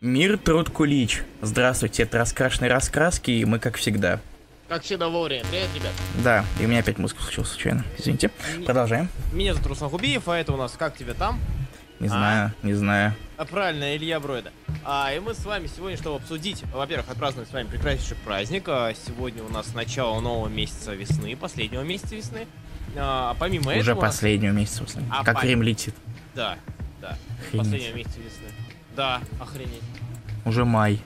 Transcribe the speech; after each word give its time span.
Мир, 0.00 0.38
труд, 0.38 0.70
кулич. 0.70 1.22
Здравствуйте, 1.42 2.04
это 2.04 2.16
раскрашенные 2.18 2.70
раскраски, 2.70 3.30
и 3.32 3.44
мы 3.44 3.58
как 3.58 3.76
всегда. 3.76 4.20
Как 4.68 4.82
всегда 4.82 5.08
вовремя. 5.08 5.42
Привет, 5.50 5.68
ребят. 5.74 5.92
Да, 6.24 6.44
и 6.58 6.64
у 6.64 6.68
меня 6.68 6.80
опять 6.80 6.96
музыка 6.96 7.22
случилась 7.22 7.50
случайно. 7.50 7.84
Извините. 7.98 8.30
М- 8.56 8.64
Продолжаем. 8.64 9.08
Меня 9.32 9.52
зовут 9.52 9.68
Руслан 9.68 9.90
Хубиев, 9.90 10.26
а 10.28 10.38
это 10.38 10.52
у 10.52 10.56
нас 10.56 10.72
«Как 10.78 10.96
тебе 10.96 11.12
там?» 11.12 11.38
Не 11.98 12.06
А? 12.06 12.10
знаю, 12.10 12.52
не 12.62 12.72
знаю. 12.72 13.14
а, 13.36 13.44
Правильно, 13.44 13.94
Илья 13.94 14.20
Бройда. 14.20 14.52
А, 14.86 15.12
и 15.12 15.18
мы 15.20 15.34
с 15.34 15.44
вами 15.44 15.66
сегодня, 15.66 15.98
чтобы 15.98 16.16
обсудить, 16.16 16.62
во-первых, 16.72 17.10
отпраздновать 17.10 17.50
с 17.50 17.52
вами 17.52 17.66
прекраснейший 17.66 18.16
праздник. 18.24 18.64
А, 18.68 18.94
сегодня 18.94 19.42
у 19.42 19.50
нас 19.50 19.74
начало 19.74 20.18
нового 20.20 20.48
месяца 20.48 20.94
весны, 20.94 21.36
последнего 21.36 21.82
месяца 21.82 22.14
весны. 22.14 22.46
А, 22.96 23.36
помимо 23.38 23.72
Уже 23.72 23.80
этого... 23.90 23.98
у 23.98 24.02
нас- 24.02 24.14
последнего 24.14 24.52
месяца. 24.52 24.82
после. 24.82 25.02
А, 25.10 25.24
как 25.24 25.36
пон- 25.36 25.40
время 25.42 25.62
летит. 25.64 25.94
Да, 26.34 26.56
да. 27.02 27.18
Охренеть. 27.48 27.66
Последнего 27.66 27.96
месяца 27.96 28.18
весны. 28.20 28.46
Да, 29.00 29.22
охренеть. 29.40 29.80
Уже 30.44 30.66
май. 30.66 31.00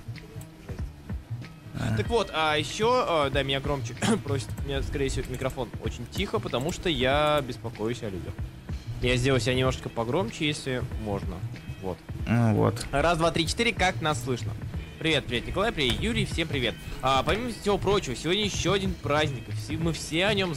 А. 1.78 1.96
Так 1.96 2.08
вот, 2.08 2.28
а 2.34 2.56
еще, 2.56 2.88
а, 2.90 3.30
да, 3.30 3.44
меня 3.44 3.60
громче 3.60 3.94
просит, 4.24 4.48
меня, 4.66 4.82
скорее 4.82 5.08
всего, 5.10 5.24
микрофон 5.30 5.68
очень 5.80 6.04
тихо, 6.10 6.40
потому 6.40 6.72
что 6.72 6.88
я 6.88 7.40
беспокоюсь 7.46 8.02
о 8.02 8.10
людях. 8.10 8.34
Я 9.00 9.16
сделаю 9.16 9.40
себя 9.40 9.54
немножечко 9.54 9.90
погромче, 9.90 10.44
если 10.44 10.82
можно. 11.04 11.36
Вот. 11.82 11.96
Ну 12.26 12.54
вот. 12.54 12.84
Раз, 12.90 13.16
два, 13.16 13.30
три, 13.30 13.46
четыре, 13.46 13.72
как 13.72 14.02
нас 14.02 14.24
слышно? 14.24 14.50
Привет, 14.98 15.26
привет, 15.26 15.46
Николай, 15.46 15.70
привет, 15.70 16.00
Юрий, 16.00 16.24
всем 16.24 16.48
привет. 16.48 16.74
А, 17.00 17.22
помимо 17.22 17.52
всего 17.52 17.78
прочего, 17.78 18.16
сегодня 18.16 18.42
еще 18.44 18.74
один 18.74 18.92
праздник. 18.92 19.44
все- 19.54 19.76
мы 19.76 19.92
все 19.92 20.26
о 20.26 20.34
нем 20.34 20.52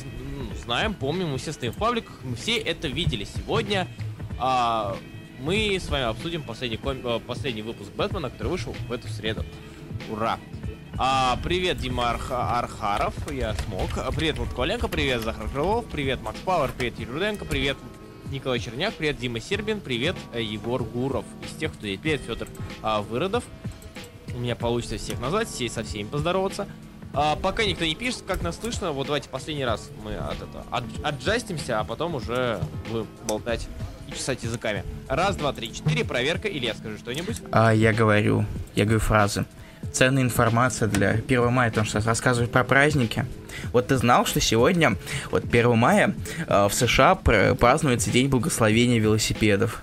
знаем, 0.63 0.95
помним, 0.95 1.33
мы 1.33 1.37
все 1.37 1.53
стоим 1.53 1.71
в 1.71 1.75
пабликах, 1.77 2.19
мы 2.23 2.35
все 2.35 2.57
это 2.57 2.87
видели. 2.87 3.25
Сегодня 3.25 3.87
а, 4.39 4.97
мы 5.39 5.77
с 5.79 5.89
вами 5.89 6.05
обсудим 6.05 6.43
последний, 6.43 6.77
ком- 6.77 7.05
э, 7.05 7.19
последний 7.19 7.61
выпуск 7.61 7.91
Бэтмена, 7.95 8.29
который 8.29 8.47
вышел 8.49 8.73
в 8.87 8.91
эту 8.91 9.07
среду. 9.07 9.43
Ура! 10.09 10.39
А, 10.99 11.37
привет, 11.43 11.77
Дима 11.77 12.05
Арха- 12.11 12.57
Архаров, 12.57 13.13
я 13.31 13.53
смог. 13.65 13.89
А, 13.97 14.11
Привет, 14.11 14.37
Влад 14.39 14.49
Коваленко, 14.49 14.87
привет, 14.87 15.21
Захар 15.21 15.47
Крылов, 15.49 15.85
привет, 15.85 16.21
Макс 16.23 16.39
Пауэр, 16.39 16.71
привет, 16.75 16.99
Юрий 16.99 17.11
Руденко, 17.11 17.45
привет, 17.45 17.77
Николай 18.31 18.59
Черняк, 18.59 18.95
привет, 18.95 19.17
Дима 19.17 19.39
Сербин, 19.39 19.79
привет, 19.79 20.15
э, 20.33 20.41
Егор 20.41 20.83
Гуров. 20.83 21.23
Из 21.45 21.51
тех, 21.57 21.71
кто 21.71 21.81
здесь. 21.81 21.99
Привет, 21.99 22.21
Федор 22.21 22.47
а, 22.81 23.01
Выродов. 23.01 23.43
У 24.35 24.39
меня 24.39 24.55
получится 24.55 24.97
всех 24.97 25.19
назвать, 25.19 25.47
все 25.47 25.69
со 25.69 25.83
всеми 25.83 26.07
поздороваться. 26.07 26.67
А, 27.13 27.35
пока 27.35 27.63
никто 27.63 27.85
не 27.85 27.95
пишет, 27.95 28.23
как 28.27 28.41
нас 28.41 28.59
слышно, 28.59 28.91
вот 28.91 29.05
давайте 29.07 29.29
последний 29.29 29.65
раз 29.65 29.89
мы 30.03 30.15
от 30.15 30.35
это, 30.37 30.65
от- 30.71 30.83
отжастимся, 31.05 31.79
а 31.79 31.83
потом 31.83 32.15
уже 32.15 32.59
будем 32.89 33.07
болтать 33.27 33.67
и 34.07 34.11
чесать 34.13 34.43
языками. 34.43 34.83
Раз, 35.07 35.35
два, 35.35 35.53
три, 35.53 35.73
четыре, 35.73 36.03
проверка. 36.05 36.47
Илья, 36.47 36.73
скажи 36.73 36.97
что-нибудь. 36.97 37.37
А 37.51 37.73
я 37.73 37.93
говорю, 37.93 38.45
я 38.75 38.83
говорю 38.85 38.99
фразы. 38.99 39.45
Ценная 39.93 40.23
информация 40.23 40.87
для 40.87 41.11
1 41.11 41.51
мая, 41.51 41.69
потому 41.69 41.87
что 41.87 42.01
рассказывают 42.01 42.51
про 42.51 42.63
праздники. 42.63 43.25
Вот 43.71 43.87
ты 43.87 43.97
знал, 43.97 44.25
что 44.25 44.39
сегодня, 44.41 44.95
вот 45.31 45.45
1 45.45 45.77
мая, 45.77 46.13
э, 46.47 46.67
в 46.67 46.73
США 46.73 47.15
пр- 47.15 47.55
празднуется 47.55 48.09
День 48.11 48.27
благословения 48.27 48.99
велосипедов. 48.99 49.81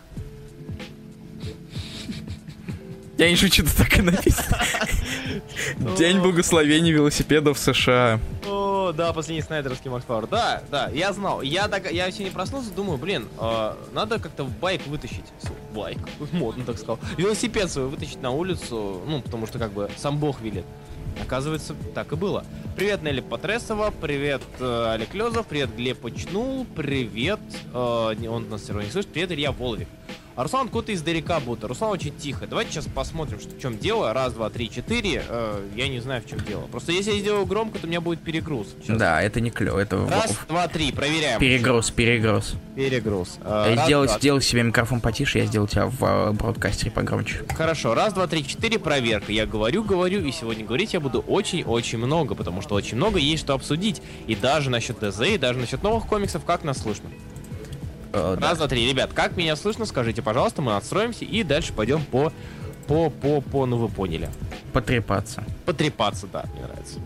Я 3.16 3.30
не 3.30 3.36
шучу, 3.36 3.62
это 3.62 3.76
так 3.76 3.96
и 3.98 4.02
написано. 4.02 4.58
День 5.96 6.18
благословения 6.20 6.92
велосипедов 6.92 7.58
в 7.58 7.60
США. 7.60 8.18
О, 8.44 8.73
да, 8.92 9.12
последний 9.12 9.42
снайдерский 9.42 9.90
Макс 9.90 10.04
Пауэр. 10.04 10.26
Да, 10.26 10.62
да, 10.70 10.88
я 10.90 11.12
знал. 11.12 11.42
Я, 11.42 11.68
так, 11.68 11.90
я 11.90 12.10
сегодня 12.10 12.32
проснулся, 12.32 12.70
думаю, 12.72 12.98
блин, 12.98 13.28
э, 13.40 13.74
надо 13.92 14.18
как-то 14.18 14.44
байк 14.44 14.86
вытащить. 14.86 15.24
Байк, 15.74 15.98
модно 16.32 16.64
так 16.64 16.76
сказал. 16.76 16.98
Велосипед 17.16 17.70
свой 17.70 17.86
вытащить 17.86 18.20
на 18.22 18.30
улицу, 18.30 19.00
ну, 19.06 19.20
потому 19.22 19.46
что 19.46 19.58
как 19.58 19.72
бы 19.72 19.90
сам 19.96 20.18
бог 20.18 20.40
велит. 20.40 20.64
Оказывается, 21.22 21.74
так 21.94 22.12
и 22.12 22.16
было. 22.16 22.44
Привет, 22.76 23.02
Нелли 23.02 23.20
Потресова, 23.20 23.92
привет, 23.92 24.42
э, 24.58 24.92
Олег 24.94 25.14
Лезов, 25.14 25.46
привет, 25.46 25.74
Глеб 25.76 25.98
Почнул, 26.00 26.66
привет, 26.74 27.38
э, 27.72 28.14
не- 28.18 28.28
он 28.28 28.48
нас 28.50 28.62
все 28.62 28.72
равно 28.72 28.86
не 28.86 28.90
слышит, 28.90 29.12
привет, 29.12 29.30
Илья 29.30 29.52
Воловик. 29.52 29.86
А 30.36 30.42
Руслан 30.42 30.68
куда-то 30.68 30.92
издалека 30.94 31.38
будто. 31.38 31.68
Руслан 31.68 31.90
очень 31.92 32.12
тихо. 32.16 32.46
Давайте 32.48 32.72
сейчас 32.72 32.86
посмотрим, 32.86 33.38
что, 33.38 33.54
в 33.54 33.60
чем 33.60 33.78
дело. 33.78 34.12
Раз, 34.12 34.32
два, 34.32 34.50
три, 34.50 34.68
четыре. 34.68 35.22
Э, 35.28 35.62
я 35.76 35.86
не 35.88 36.00
знаю, 36.00 36.22
в 36.22 36.26
чем 36.28 36.40
дело. 36.40 36.62
Просто 36.62 36.90
если 36.90 37.12
я 37.12 37.18
сделаю 37.20 37.46
громко, 37.46 37.78
то 37.78 37.86
у 37.86 37.88
меня 37.88 38.00
будет 38.00 38.20
перегруз. 38.20 38.66
Щас. 38.84 38.98
Да, 38.98 39.22
это 39.22 39.40
не 39.40 39.50
клево, 39.50 39.78
это 39.78 39.96
Раз, 40.08 40.36
два, 40.48 40.66
три. 40.66 40.90
Проверяем. 40.90 41.38
перегруз, 41.38 41.90
перегруз. 41.90 42.54
Перегруз. 42.74 43.38
Э, 43.44 43.66
Я 43.70 43.76
раз, 43.76 43.84
сделал, 43.84 44.04
два, 44.06 44.18
сделал 44.18 44.40
себе 44.40 44.62
микрофон 44.64 45.00
потише, 45.00 45.38
я 45.38 45.46
сделал 45.46 45.68
тебя 45.68 45.86
в 45.86 46.02
э, 46.04 46.32
бродкастере 46.32 46.90
погромче. 46.90 47.44
Хорошо, 47.56 47.94
раз, 47.94 48.12
два, 48.12 48.26
три, 48.26 48.44
четыре, 48.44 48.80
проверка. 48.80 49.30
Я 49.30 49.46
говорю, 49.46 49.84
говорю, 49.84 50.20
и 50.24 50.32
сегодня 50.32 50.64
говорить 50.64 50.94
я 50.94 51.00
буду 51.00 51.20
очень-очень 51.20 51.98
много, 51.98 52.34
потому 52.34 52.60
что 52.60 52.74
очень 52.74 52.96
много 52.96 53.20
есть 53.20 53.44
что 53.44 53.54
обсудить. 53.54 54.02
И 54.26 54.34
даже 54.34 54.68
насчет 54.70 54.98
ДЗ, 54.98 55.20
и 55.20 55.38
даже 55.38 55.60
насчет 55.60 55.82
новых 55.84 56.06
комиксов, 56.06 56.44
как 56.44 56.64
нас 56.64 56.78
слышно. 56.78 57.08
Э, 58.14 58.36
да. 58.38 58.48
Раз, 58.50 58.58
два, 58.58 58.68
три. 58.68 58.88
Ребят, 58.88 59.12
как 59.12 59.36
меня 59.36 59.56
слышно, 59.56 59.84
скажите, 59.86 60.22
пожалуйста, 60.22 60.62
мы 60.62 60.76
отстроимся 60.76 61.24
и 61.24 61.42
дальше 61.42 61.72
пойдем 61.72 62.02
по... 62.04 62.32
По, 62.86 63.08
по, 63.08 63.40
по, 63.40 63.64
ну 63.64 63.78
вы 63.78 63.88
поняли. 63.88 64.28
Потрепаться. 64.74 65.42
Потрепаться, 65.64 66.26
да, 66.26 66.44
мне 66.52 66.62
нравится. 66.62 67.00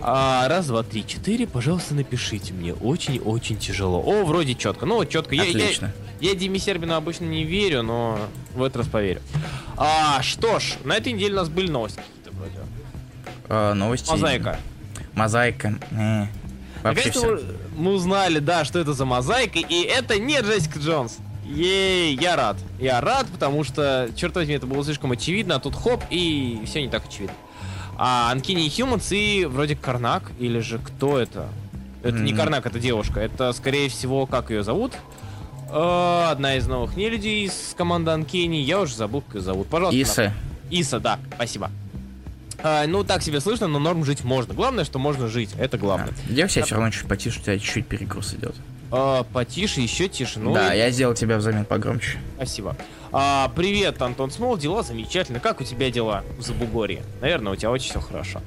А, 0.00 0.46
раз, 0.48 0.68
два, 0.68 0.84
три, 0.84 1.04
четыре, 1.06 1.46
пожалуйста, 1.46 1.94
напишите 1.94 2.52
мне. 2.54 2.72
Очень-очень 2.72 3.56
тяжело. 3.56 4.00
О, 4.00 4.24
вроде 4.24 4.54
четко. 4.54 4.86
Ну, 4.86 4.96
вот 4.96 5.08
четко. 5.08 5.34
Я, 5.34 5.42
я, 5.42 5.50
Отлично. 5.50 5.92
я 6.20 6.34
Диме 6.36 6.58
Сербину 6.60 6.94
обычно 6.94 7.24
не 7.24 7.44
верю, 7.44 7.82
но 7.82 8.18
в 8.54 8.62
этот 8.62 8.78
раз 8.78 8.86
поверю. 8.88 9.20
А, 9.76 10.22
что 10.22 10.60
ж, 10.60 10.74
на 10.84 10.96
этой 10.96 11.12
неделе 11.12 11.34
у 11.34 11.36
нас 11.38 11.48
были 11.48 11.68
новости 11.68 11.98
какие-то 11.98 12.30
вроде. 12.38 12.58
Э, 13.48 13.74
новости. 13.74 14.10
Мозаика. 14.10 14.58
Мозаика. 15.14 15.78
э, 15.92 16.26
Вообще 16.82 17.10
все. 17.10 17.40
Мы, 17.76 17.92
узнали, 17.92 18.38
да, 18.38 18.64
что 18.64 18.78
это 18.78 18.92
за 18.92 19.04
мозаика, 19.04 19.58
и 19.58 19.82
это 19.82 20.18
не 20.18 20.40
Джессика 20.40 20.78
Джонс. 20.78 21.18
Ей, 21.44 22.16
я 22.20 22.36
рад. 22.36 22.56
Я 22.78 23.00
рад, 23.00 23.26
потому 23.26 23.64
что, 23.64 24.08
черт 24.16 24.34
возьми, 24.34 24.54
это 24.54 24.66
было 24.66 24.84
слишком 24.84 25.12
очевидно, 25.12 25.56
а 25.56 25.58
тут 25.58 25.74
хоп, 25.74 26.02
и 26.10 26.62
все 26.66 26.80
не 26.82 26.88
так 26.88 27.06
очевидно. 27.06 27.34
А 27.98 28.30
Анкини 28.30 28.68
Хьюманс 28.68 29.12
и 29.12 29.44
вроде 29.44 29.76
Карнак, 29.76 30.32
или 30.38 30.60
же 30.60 30.78
кто 30.78 31.18
это? 31.18 31.48
Это 32.02 32.18
не 32.18 32.32
М. 32.32 32.36
Карнак, 32.38 32.66
это 32.66 32.78
девушка. 32.80 33.20
Это, 33.20 33.52
скорее 33.52 33.88
всего, 33.88 34.26
как 34.26 34.50
ее 34.50 34.62
зовут? 34.62 34.92
Э, 35.70 36.28
Одна 36.30 36.56
из 36.56 36.66
новых 36.66 36.96
нелюдей 36.96 37.44
из 37.46 37.74
команды 37.76 38.10
Анкени. 38.10 38.56
Я 38.56 38.80
уже 38.80 38.96
забыл, 38.96 39.20
как 39.22 39.36
ее 39.36 39.40
зовут. 39.42 39.68
Пожалуйста. 39.68 39.98
Иса. 40.00 40.32
Иса, 40.70 41.00
да, 41.00 41.18
спасибо. 41.34 41.70
А, 42.62 42.86
ну, 42.86 43.04
так 43.04 43.22
себе 43.22 43.40
слышно, 43.40 43.66
но 43.66 43.78
норм 43.78 44.04
жить 44.04 44.24
можно. 44.24 44.54
Главное, 44.54 44.84
что 44.84 44.98
можно 44.98 45.28
жить. 45.28 45.50
Это 45.58 45.78
главное. 45.78 46.12
Делай 46.28 46.48
себя 46.50 46.64
все 46.64 46.74
равно 46.74 46.90
чуть 46.90 47.06
потише, 47.08 47.40
у 47.40 47.42
тебя 47.42 47.58
чуть-чуть 47.58 47.86
перегруз 47.86 48.34
идет. 48.34 48.54
А, 48.90 49.24
потише, 49.24 49.80
еще 49.80 50.08
тише. 50.08 50.38
Ну, 50.38 50.52
да, 50.54 50.74
и- 50.74 50.78
я 50.78 50.90
сделал 50.90 51.14
тебя 51.14 51.38
взамен 51.38 51.64
погромче. 51.64 52.18
спасибо. 52.36 52.76
А, 53.10 53.50
привет, 53.54 54.00
Антон 54.02 54.30
Смол, 54.30 54.56
дела 54.56 54.82
замечательно. 54.82 55.40
Как 55.40 55.60
у 55.60 55.64
тебя 55.64 55.90
дела 55.90 56.24
в 56.38 56.42
Забугорье? 56.42 57.02
Наверное, 57.20 57.52
у 57.52 57.56
тебя 57.56 57.70
очень 57.70 57.90
все 57.90 58.00
хорошо. 58.00 58.40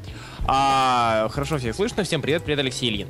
А, 0.48 1.28
хорошо 1.32 1.58
всех 1.58 1.76
слышно. 1.76 2.04
Всем 2.04 2.22
привет, 2.22 2.44
привет, 2.44 2.60
Алексей 2.60 2.90
Ильин. 2.90 3.08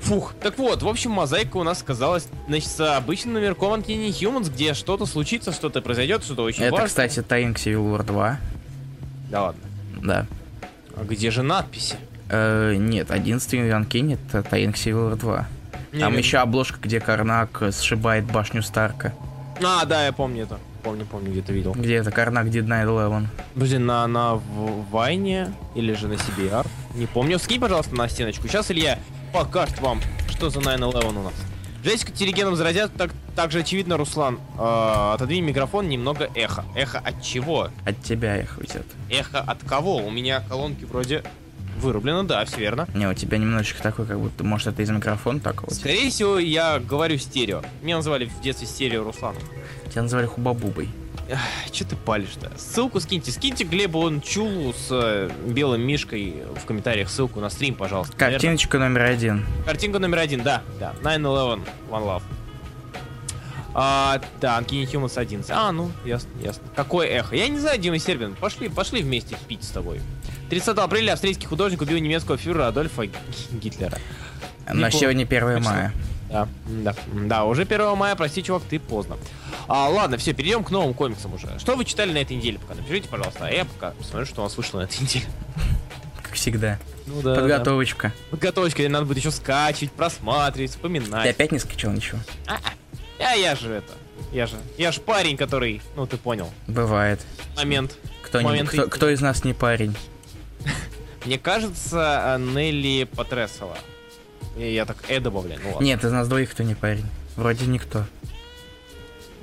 Фух, 0.00 0.34
так 0.42 0.58
вот, 0.58 0.82
в 0.82 0.88
общем, 0.88 1.12
мозаика 1.12 1.56
у 1.56 1.62
нас 1.62 1.80
оказалась, 1.80 2.28
значит, 2.46 2.68
с 2.68 2.96
обычным 2.96 3.34
номерком 3.34 3.72
Uncanny 3.80 4.08
Humans, 4.10 4.50
где 4.52 4.74
что-то 4.74 5.06
случится, 5.06 5.50
что-то 5.50 5.80
произойдет, 5.80 6.22
что-то 6.24 6.42
очень 6.42 6.62
Это, 6.64 6.72
важное. 6.72 6.88
кстати, 6.88 7.22
Таинг 7.22 7.56
Civil 7.56 7.96
War 7.96 8.02
2. 8.04 8.38
Да 9.30 9.42
ладно. 9.44 9.62
Да. 10.04 10.26
А 10.96 11.04
где 11.04 11.30
же 11.30 11.42
надписи? 11.42 11.96
Э, 12.28 12.74
нет, 12.76 13.10
11 13.10 13.70
Ранкин 13.70 14.12
это 14.12 14.42
Таинг 14.42 14.76
War 14.76 15.16
2. 15.16 15.46
Там 15.98 16.12
Не, 16.12 16.18
еще 16.18 16.38
обложка, 16.38 16.78
где 16.80 17.00
Карнак 17.00 17.62
э, 17.62 17.72
сшибает 17.72 18.24
башню 18.24 18.62
Старка. 18.62 19.12
А, 19.62 19.84
да, 19.84 20.04
я 20.06 20.12
помню 20.12 20.42
это. 20.44 20.58
Помню, 20.82 21.06
помню, 21.06 21.30
где-то 21.30 21.52
видел. 21.52 21.72
Где 21.72 21.94
это 21.94 22.10
Карнак 22.10 22.46
Did 22.46 22.66
9-11. 22.66 23.26
Подожди, 23.54 23.78
на, 23.78 24.06
на 24.06 24.34
В- 24.34 24.84
Вайне 24.90 25.52
или 25.74 25.94
же 25.94 26.08
на 26.08 26.14
CBR? 26.14 26.66
Не 26.94 27.06
помню. 27.06 27.38
Скинь, 27.38 27.60
пожалуйста, 27.60 27.94
на 27.94 28.08
стеночку. 28.08 28.48
Сейчас 28.48 28.70
Илья 28.70 28.98
покажет 29.32 29.80
вам, 29.80 30.00
что 30.28 30.50
за 30.50 30.60
9-11 30.60 31.08
у 31.08 31.22
нас. 31.22 31.32
Джессика 31.84 32.12
Терегеном 32.12 32.56
заразят, 32.56 32.92
так, 32.96 33.10
также 33.36 33.58
очевидно, 33.58 33.98
Руслан. 33.98 34.40
Э, 34.58 35.12
отодвинь 35.14 35.44
микрофон, 35.44 35.86
немного 35.86 36.30
эхо. 36.34 36.64
Эхо 36.74 36.98
от 36.98 37.22
чего? 37.22 37.68
От 37.84 38.02
тебя 38.02 38.40
их 38.40 38.56
уйдет. 38.56 38.86
Эхо 39.10 39.40
от 39.40 39.62
кого? 39.64 39.98
У 39.98 40.10
меня 40.10 40.40
колонки 40.48 40.84
вроде 40.84 41.22
вырублено, 41.78 42.22
да, 42.22 42.42
все 42.46 42.60
верно. 42.60 42.88
Не, 42.94 43.06
у 43.06 43.12
тебя 43.12 43.36
немножечко 43.36 43.82
такой, 43.82 44.06
как 44.06 44.18
будто, 44.18 44.44
может, 44.44 44.68
это 44.68 44.80
из 44.80 44.88
микрофона 44.88 45.40
такого. 45.40 45.68
Скорее 45.74 46.08
всего, 46.08 46.38
я 46.38 46.78
говорю 46.78 47.18
стерео. 47.18 47.60
Меня 47.82 47.96
называли 47.96 48.24
в 48.24 48.40
детстве 48.40 48.66
стерео 48.66 49.04
Русланом. 49.04 49.42
Тебя 49.90 50.02
называли 50.02 50.24
Хубабубой. 50.24 50.88
Че 51.70 51.84
ты 51.84 51.96
палишь-то? 51.96 52.50
Ссылку 52.56 53.00
скиньте. 53.00 53.32
Скиньте 53.32 53.64
Глебу 53.64 54.00
он 54.00 54.20
Чулу 54.20 54.72
с 54.72 54.88
э, 54.90 55.30
белым 55.46 55.82
мишкой 55.82 56.44
в 56.54 56.64
комментариях 56.66 57.08
ссылку 57.08 57.40
на 57.40 57.50
стрим, 57.50 57.74
пожалуйста. 57.74 58.14
Наверное. 58.18 58.38
Картиночка 58.38 58.78
номер 58.78 59.02
один. 59.02 59.46
Картинка 59.64 59.98
номер 59.98 60.18
один, 60.18 60.42
да. 60.42 60.62
да. 60.78 60.94
9-11, 61.02 61.62
One 61.90 62.04
Love. 62.04 62.22
А, 63.76 64.20
да, 64.40 64.60
Uncanny 64.60 64.84
Humans 64.84 65.18
11. 65.18 65.50
А, 65.50 65.72
ну, 65.72 65.90
ясно, 66.04 66.30
ясно. 66.40 66.62
Какое 66.76 67.08
эхо. 67.08 67.34
Я 67.34 67.48
не 67.48 67.58
знаю, 67.58 67.78
Дима 67.80 67.98
Сербин, 67.98 68.34
пошли, 68.34 68.68
пошли 68.68 69.02
вместе 69.02 69.36
пить 69.48 69.64
с 69.64 69.70
тобой. 69.70 70.00
30 70.50 70.78
апреля 70.78 71.12
австрийский 71.12 71.46
художник 71.46 71.82
убил 71.82 71.98
немецкого 71.98 72.36
фюрера 72.36 72.68
Адольфа 72.68 73.06
Гитлера. 73.50 73.98
Не 74.72 74.90
сегодня 74.92 75.24
1 75.24 75.62
мая. 75.62 75.92
Да, 76.34 76.48
да, 76.66 76.94
да, 77.12 77.44
уже 77.44 77.62
1 77.62 77.96
мая, 77.96 78.16
прости, 78.16 78.42
чувак, 78.42 78.64
ты 78.68 78.80
поздно. 78.80 79.16
А, 79.68 79.88
ладно, 79.88 80.16
все, 80.18 80.32
перейдем 80.32 80.64
к 80.64 80.70
новым 80.72 80.92
комиксам 80.92 81.32
уже. 81.32 81.56
Что 81.60 81.76
вы 81.76 81.84
читали 81.84 82.12
на 82.12 82.18
этой 82.18 82.36
неделе 82.36 82.58
пока? 82.58 82.74
Напишите, 82.74 83.08
пожалуйста, 83.08 83.46
а 83.46 83.50
я 83.52 83.64
пока 83.64 83.90
посмотрю, 83.92 84.26
что 84.26 84.40
у 84.40 84.44
нас 84.44 84.56
вышло 84.56 84.80
на 84.80 84.84
этой 84.84 85.00
неделе. 85.00 85.26
Как 86.20 86.32
всегда. 86.32 86.80
Ну 87.06 87.22
да. 87.22 87.36
Подготовочка. 87.36 88.08
Да. 88.08 88.30
Подготовочка, 88.32 88.88
надо 88.88 89.04
будет 89.06 89.18
еще 89.18 89.30
скачивать, 89.30 89.92
просматривать, 89.92 90.72
Ты 90.72 90.76
вспоминать. 90.76 91.30
опять 91.30 91.52
не 91.52 91.60
скачал 91.60 91.92
ничего? 91.92 92.18
А 93.20 93.36
я 93.36 93.54
же 93.54 93.70
это, 93.72 93.92
я 94.32 94.48
же, 94.48 94.56
я 94.76 94.90
же 94.90 95.00
парень, 95.00 95.36
который, 95.36 95.82
ну 95.94 96.04
ты 96.08 96.16
понял, 96.16 96.50
Бывает. 96.66 97.20
момент. 97.56 97.96
Кто, 98.22 98.40
не- 98.40 98.46
Моменты 98.48 98.76
кто, 98.76 98.88
кто 98.88 99.08
из 99.08 99.20
нас 99.20 99.44
не 99.44 99.54
парень? 99.54 99.94
Мне 101.24 101.38
кажется, 101.38 102.34
а, 102.34 102.38
Нелли 102.38 103.04
Патресова. 103.04 103.78
И 104.56 104.72
я 104.72 104.84
так 104.84 104.96
э 105.08 105.20
добавляю, 105.20 105.60
ну 105.62 105.72
ладно. 105.72 105.84
Нет, 105.84 106.04
из 106.04 106.12
нас 106.12 106.28
двоих 106.28 106.50
кто 106.50 106.62
не 106.62 106.74
парень. 106.74 107.06
Вроде 107.36 107.66
никто. 107.66 108.04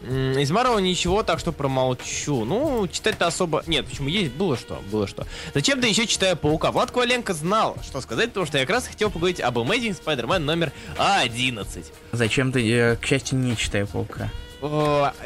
Из 0.04 0.50
Марвела 0.50 0.80
ничего, 0.80 1.22
так 1.22 1.38
что 1.38 1.52
промолчу. 1.52 2.44
Ну, 2.44 2.88
читать-то 2.88 3.28
особо... 3.28 3.64
Нет, 3.68 3.86
почему 3.86 4.08
есть? 4.08 4.32
Было 4.32 4.58
что, 4.58 4.82
было 4.92 5.06
что. 5.06 5.28
Зачем-то 5.54 5.86
еще 5.86 6.08
читаю 6.08 6.36
Паука. 6.36 6.72
Влад 6.72 6.90
Коваленко 6.90 7.34
знал, 7.36 7.78
что 7.84 8.02
сказать, 8.02 8.30
потому 8.30 8.48
что 8.48 8.58
я 8.58 8.66
как 8.66 8.78
раз 8.78 8.88
хотел 8.88 9.12
поговорить 9.12 9.40
об 9.40 9.60
Amazing 9.60 10.02
Spider-Man 10.04 10.40
номер 10.40 10.72
11. 10.98 11.94
Зачем 12.14 12.52
ты, 12.52 12.68
э, 12.68 12.96
к 12.96 13.06
счастью, 13.06 13.38
не 13.38 13.56
читаю 13.56 13.88
паука? 13.88 14.32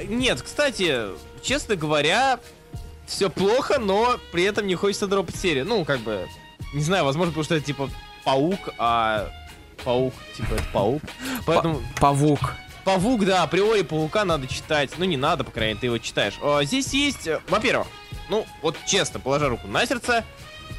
Нет, 0.09 0.41
кстати, 0.41 1.05
честно 1.41 1.77
говоря, 1.77 2.39
все 3.05 3.29
плохо, 3.29 3.79
но 3.79 4.17
при 4.33 4.43
этом 4.43 4.67
не 4.67 4.75
хочется 4.75 5.07
дропать 5.07 5.35
серию. 5.37 5.65
Ну, 5.65 5.85
как 5.85 6.01
бы, 6.01 6.27
не 6.73 6.81
знаю, 6.81 7.05
возможно, 7.05 7.31
потому 7.31 7.45
что 7.45 7.55
это 7.55 7.65
типа 7.65 7.89
паук, 8.25 8.73
а 8.77 9.29
паук, 9.83 10.13
типа 10.35 10.53
это 10.53 10.63
паук. 10.73 11.01
Поэтому 11.45 11.81
Павук. 11.99 12.55
Павук, 12.83 13.25
да, 13.25 13.43
априори 13.43 13.81
паука 13.81 14.25
надо 14.25 14.47
читать. 14.47 14.91
Ну, 14.97 15.05
не 15.05 15.17
надо, 15.17 15.43
по 15.43 15.51
крайней 15.51 15.73
мере, 15.73 15.79
ты 15.81 15.85
его 15.87 15.97
читаешь. 15.97 16.35
А, 16.41 16.63
здесь 16.63 16.93
есть, 16.93 17.27
э, 17.27 17.39
во-первых, 17.49 17.87
ну, 18.29 18.45
вот 18.61 18.77
честно, 18.85 19.19
положа 19.19 19.49
руку 19.49 19.67
на 19.67 19.85
сердце, 19.85 20.23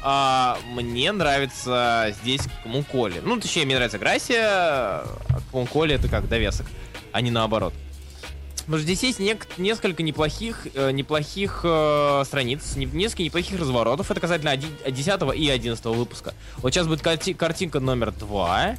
а, 0.03 0.57
мне 0.73 1.11
нравится 1.11 2.15
здесь 2.21 2.41
Кмуколи. 2.63 3.21
Ну, 3.23 3.39
точнее, 3.39 3.65
мне 3.65 3.75
нравится 3.75 3.97
Грасия, 3.97 4.41
а 4.47 5.05
Кмуколи 5.51 5.95
это 5.95 6.07
как 6.07 6.29
довесок, 6.29 6.65
а 7.11 7.21
не 7.21 7.31
наоборот. 7.31 7.73
Потому 8.67 8.79
что 8.79 8.83
здесь 8.83 9.01
есть 9.03 9.19
нек- 9.21 9.47
несколько 9.57 10.03
неплохих, 10.03 10.67
э, 10.73 10.91
неплохих 10.91 11.61
э, 11.63 12.23
страниц, 12.25 12.75
не- 12.75 12.85
несколько 12.85 13.23
неплохих 13.23 13.57
разворотов. 13.61 14.11
Это 14.11 14.19
касательно 14.19 14.51
оди- 14.51 14.67
10 14.91 15.33
и 15.33 15.49
11 15.49 15.93
выпуска. 15.95 16.33
Вот 16.57 16.73
сейчас 16.73 16.85
будет 16.85 17.01
карти- 17.01 17.33
картинка 17.33 17.79
номер 17.79 18.11
2. 18.11 18.75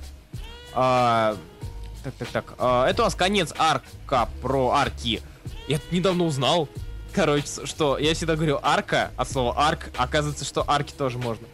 так, 0.75 2.14
так, 2.19 2.29
так. 2.29 2.55
А, 2.58 2.87
это 2.87 3.00
у 3.02 3.05
нас 3.06 3.14
конец 3.14 3.55
арка 3.56 4.29
про 4.43 4.73
арки. 4.73 5.23
Я 5.69 5.81
недавно 5.90 6.25
узнал, 6.25 6.69
короче, 7.14 7.46
что 7.64 7.96
я 7.96 8.12
всегда 8.12 8.37
говорю 8.37 8.58
арка 8.62 9.11
от 9.17 9.31
слова 9.31 9.55
арк. 9.56 9.90
Оказывается, 9.96 10.44
что 10.44 10.64
арки 10.69 10.93
тоже 10.93 11.17
можно. 11.17 11.46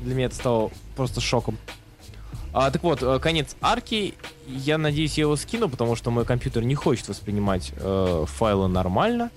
Для 0.00 0.14
меня 0.16 0.26
это 0.26 0.34
стало 0.34 0.70
просто 0.96 1.20
шоком. 1.20 1.56
А, 2.60 2.72
так 2.72 2.82
вот, 2.82 3.04
э, 3.04 3.20
конец 3.20 3.54
арки. 3.60 4.14
Я 4.48 4.78
надеюсь, 4.78 5.16
я 5.16 5.22
его 5.22 5.36
скину, 5.36 5.68
потому 5.68 5.94
что 5.94 6.10
мой 6.10 6.24
компьютер 6.24 6.64
не 6.64 6.74
хочет 6.74 7.06
воспринимать 7.06 7.72
э, 7.76 8.24
файлы 8.26 8.66
нормально. 8.66 9.30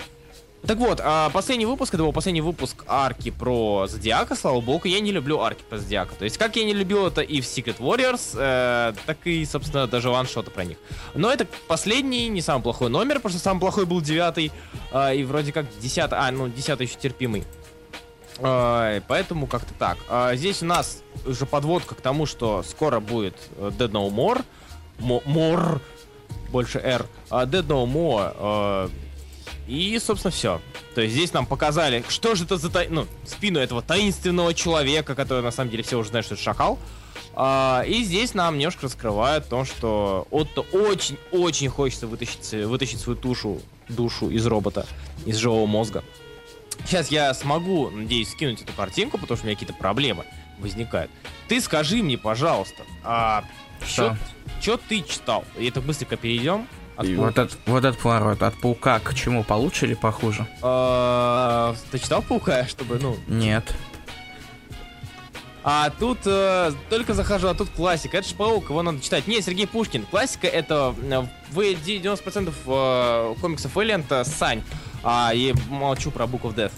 Так 0.65 0.79
вот, 0.79 0.99
а, 1.03 1.29
последний 1.29 1.67
выпуск, 1.67 1.93
это 1.93 2.01
был 2.01 2.13
последний 2.13 2.41
выпуск 2.41 2.83
арки 2.87 3.29
про 3.29 3.85
Зодиака, 3.87 4.35
слава 4.35 4.59
богу, 4.59 4.87
я 4.87 4.99
не 4.99 5.11
люблю 5.11 5.39
арки 5.39 5.61
про 5.69 5.77
Зодиака. 5.77 6.15
То 6.15 6.25
есть, 6.25 6.39
как 6.39 6.55
я 6.55 6.63
не 6.63 6.73
любил 6.73 7.05
это 7.05 7.21
и 7.21 7.41
в 7.41 7.45
Secret 7.45 7.77
Warriors, 7.77 8.31
э, 8.35 8.93
так 9.05 9.17
и, 9.25 9.45
собственно, 9.45 9.85
даже 9.85 10.09
ваншоты 10.09 10.49
про 10.49 10.65
них. 10.65 10.77
Но 11.13 11.31
это 11.31 11.45
последний, 11.67 12.27
не 12.27 12.41
самый 12.41 12.63
плохой 12.63 12.89
номер, 12.89 13.17
потому 13.17 13.33
что 13.33 13.39
самый 13.39 13.59
плохой 13.59 13.85
был 13.85 14.01
девятый, 14.01 14.51
а, 14.91 15.13
и 15.13 15.23
вроде 15.23 15.51
как 15.51 15.67
десятый, 15.79 16.17
а, 16.17 16.31
ну, 16.31 16.47
десятый 16.47 16.87
еще 16.87 16.95
терпимый. 16.97 17.43
Поэтому 18.41 19.47
как-то 19.47 19.73
так. 19.77 19.97
А, 20.09 20.35
здесь 20.35 20.61
у 20.61 20.65
нас 20.65 21.03
уже 21.25 21.45
подводка 21.45 21.95
к 21.95 22.01
тому, 22.01 22.25
что 22.25 22.63
скоро 22.63 22.99
будет 22.99 23.35
э, 23.57 23.71
Dead 23.77 23.91
No 23.91 24.09
More. 24.09 24.43
More. 24.99 25.79
Больше 26.49 26.79
R. 26.79 27.05
А, 27.29 27.45
Dead 27.45 27.65
No 27.65 27.85
More. 27.85 28.35
э, 28.37 28.89
и, 29.67 29.99
собственно, 29.99 30.31
все. 30.31 30.59
То 30.95 31.01
есть 31.01 31.13
здесь 31.13 31.33
нам 31.33 31.45
показали, 31.45 32.03
что 32.09 32.35
же 32.35 32.43
это 32.45 32.57
за 32.57 32.69
тай- 32.69 32.89
ну, 32.89 33.05
спину 33.25 33.59
этого 33.59 33.81
таинственного 33.81 34.53
человека, 34.53 35.15
который 35.15 35.43
на 35.43 35.51
самом 35.51 35.69
деле 35.69 35.83
все 35.83 35.97
уже 35.97 36.09
знают, 36.09 36.25
что 36.25 36.35
это 36.35 36.43
шакал. 36.43 36.79
А, 37.33 37.83
и 37.87 38.03
здесь 38.03 38.33
нам 38.33 38.57
немножко 38.57 38.83
раскрывают 38.87 39.47
то, 39.47 39.63
что 39.63 40.27
Отто 40.31 40.61
очень-очень 40.61 41.69
хочется 41.69 42.07
вытащить, 42.07 42.51
вытащить 42.65 42.99
свою 42.99 43.17
тушу, 43.17 43.61
душу 43.87 44.29
из 44.29 44.45
робота, 44.45 44.85
из 45.25 45.37
живого 45.37 45.65
мозга. 45.65 46.03
Сейчас 46.85 47.09
я 47.09 47.33
смогу, 47.33 47.89
надеюсь, 47.89 48.31
скинуть 48.31 48.61
эту 48.61 48.73
картинку, 48.73 49.17
потому 49.17 49.37
что 49.37 49.45
у 49.45 49.47
меня 49.47 49.55
какие-то 49.55 49.73
проблемы 49.77 50.25
возникают. 50.59 51.11
Ты 51.47 51.61
скажи 51.61 51.97
мне, 52.03 52.17
пожалуйста, 52.17 52.83
а 53.03 53.43
Что? 53.85 54.17
что 54.61 54.77
ты 54.77 55.01
читал? 55.01 55.43
И 55.57 55.67
это 55.67 55.81
быстренько 55.81 56.17
перейдем. 56.17 56.67
От 56.97 57.05
И 57.05 57.15
паука. 57.15 57.25
вот, 57.27 57.37
этот, 57.37 57.59
вот 57.65 57.85
этот 57.85 57.99
поворот 57.99 58.43
от 58.43 58.59
паука 58.59 58.99
к 58.99 59.13
чему 59.13 59.43
получше 59.43 59.85
или 59.85 59.93
похуже? 59.93 60.45
А, 60.61 61.75
Ты 61.91 61.99
читал 61.99 62.21
паука, 62.21 62.65
чтобы, 62.67 62.99
ну. 62.99 63.17
Нет. 63.27 63.73
А 65.63 65.91
тут 65.91 66.19
э, 66.25 66.71
только 66.89 67.13
захожу, 67.13 67.47
а 67.47 67.53
тут 67.53 67.69
классика. 67.69 68.17
Это 68.17 68.27
же 68.27 68.33
паук, 68.33 68.69
его 68.69 68.81
надо 68.81 68.99
читать. 68.99 69.27
Не, 69.27 69.41
Сергей 69.41 69.67
Пушкин. 69.67 70.05
Классика 70.07 70.47
это 70.47 70.95
э, 70.99 71.25
вы 71.51 71.73
90% 71.73 72.51
э, 72.65 73.35
комиксов 73.39 73.77
Эллианта 73.77 74.23
Сань. 74.23 74.63
А, 75.03 75.31
и 75.33 75.53
молчу 75.69 76.11
про 76.11 76.25
Book 76.25 76.41
of 76.43 76.55
Death. 76.55 76.71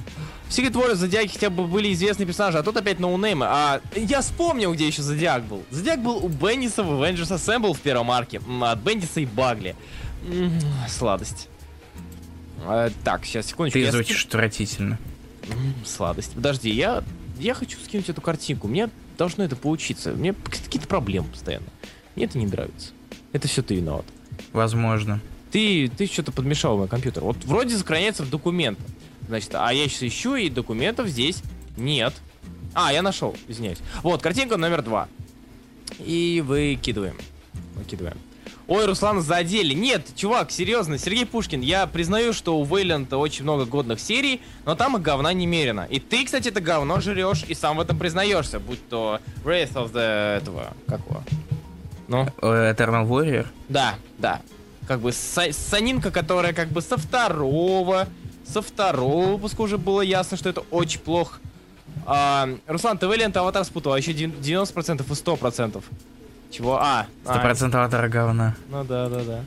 В 0.48 0.52
Secret 0.58 0.72
Warriors 0.74 0.96
Зодиаки 0.96 1.34
хотя 1.34 1.50
бы 1.50 1.66
были 1.68 1.92
известные 1.94 2.26
персонажи, 2.28 2.58
а 2.60 2.64
тут 2.64 2.78
опять 2.78 3.00
ноунеймы. 3.00 3.46
А 3.50 3.82
я 3.96 4.22
вспомнил, 4.22 4.74
где 4.74 4.88
еще 4.88 5.02
Зодиак 5.02 5.44
был. 5.44 5.64
Зодиак 5.72 6.02
был 6.02 6.18
у 6.24 6.28
Бенниса 6.30 6.84
в 6.84 6.90
Avengers 7.02 7.32
Assemble 7.36 7.74
в 7.74 7.80
первом 7.80 8.12
арке. 8.12 8.40
М, 8.46 8.64
От 8.64 8.80
Бендиса 8.80 9.20
и 9.20 9.26
Багли. 9.26 9.76
М, 10.28 10.52
Сладость. 10.88 11.50
Э, 12.66 12.92
так, 13.04 13.26
сейчас, 13.26 13.48
секундочку. 13.48 13.80
Ты 13.80 13.86
я 13.86 13.92
звучишь 13.92 14.26
отвратительно. 14.26 15.00
М, 15.50 15.74
Сладость. 15.86 16.34
Подожди, 16.34 16.70
я, 16.70 17.04
я 17.40 17.54
хочу 17.56 17.78
скинуть 17.84 18.08
эту 18.10 18.22
картинку. 18.22 18.68
Мне 18.68 18.90
должно 19.18 19.44
это 19.44 19.56
получиться. 19.56 20.12
Меня 20.12 20.34
какие-то 20.44 20.88
проблемы 20.88 21.28
постоянно. 21.28 21.66
Мне 22.16 22.26
это 22.26 22.38
не 22.38 22.46
нравится. 22.46 22.92
Это 23.32 23.48
все 23.48 23.64
ты 23.64 23.76
виноват. 23.76 24.06
Возможно. 24.54 25.20
Ты, 25.54 25.88
ты 25.88 26.08
что-то 26.08 26.32
подмешал 26.32 26.76
в 26.76 26.80
мой 26.80 26.88
компьютер. 26.88 27.24
Вот 27.24 27.38
вроде 27.46 27.78
сохраняется 27.78 28.24
в 28.24 28.30
документах. 28.32 28.84
Значит, 29.28 29.52
а 29.54 29.72
я 29.72 29.88
сейчас 29.88 30.02
ищу, 30.02 30.36
и 30.36 30.50
документов 30.50 31.08
здесь 31.08 31.44
нет. 31.78 32.12
А, 32.74 32.92
я 32.92 33.04
нашел, 33.04 33.36
извиняюсь. 33.48 33.78
Вот, 34.02 34.24
картинка 34.24 34.58
номер 34.58 34.82
два. 34.82 35.08
И 36.00 36.44
выкидываем. 36.44 37.16
Выкидываем. 37.76 38.18
Ой, 38.66 38.88
Руслан 38.88 39.22
задели. 39.22 39.76
Нет, 39.76 40.08
чувак, 40.16 40.50
серьезно, 40.50 40.98
Сергей 40.98 41.28
Пушкин, 41.28 41.62
я 41.62 41.86
признаю, 41.86 42.34
что 42.34 42.58
у 42.58 42.66
Вейленда 42.66 43.18
очень 43.18 43.44
много 43.44 43.66
годных 43.66 44.00
серий, 44.00 44.42
но 44.66 44.74
там 44.74 44.98
и 44.98 45.00
говна 45.00 45.34
немерено. 45.34 45.86
И 45.88 46.00
ты, 46.00 46.26
кстати, 46.26 46.48
это 46.48 46.62
говно 46.62 47.00
жрешь 47.00 47.44
и 47.48 47.54
сам 47.54 47.78
в 47.78 47.82
этом 47.82 48.00
признаешься, 48.00 48.60
будь 48.60 48.80
то 48.90 49.20
Wraith 49.44 49.74
of 49.74 49.92
the... 49.92 50.38
этого... 50.38 50.74
Как 50.88 51.02
его? 51.02 51.22
Ну? 52.08 52.28
Э, 52.42 52.74
Eternal 52.74 53.08
Warrior? 53.08 53.46
Да, 53.70 53.96
да. 54.18 54.42
Как 54.88 55.00
бы 55.00 55.10
са- 55.12 55.52
санинка, 55.54 56.12
которая 56.12 56.54
как 56.54 56.70
бы 56.70 56.82
со 56.82 56.98
второго, 56.98 58.08
со 58.46 58.62
второго 58.62 59.34
выпуска 59.34 59.62
уже 59.62 59.78
было 59.78 60.02
ясно, 60.02 60.38
что 60.38 60.50
это 60.50 60.62
очень 60.72 61.00
плохо. 61.00 61.40
А, 62.06 62.50
Руслан, 62.68 62.98
ты 62.98 63.08
Вэлиант 63.08 63.38
аватар 63.38 63.64
спутал, 63.64 63.94
а 63.94 63.98
еще 63.98 64.14
дев- 64.14 64.40
90% 64.40 65.10
и 65.10 65.16
100%. 65.16 65.84
Чего? 66.52 66.78
А, 66.82 67.08
а, 67.26 67.34
100% 67.40 67.76
аватара 67.76 68.10
говна. 68.10 68.56
ну 68.70 68.84
да, 68.84 69.10
да, 69.10 69.24
да. 69.24 69.46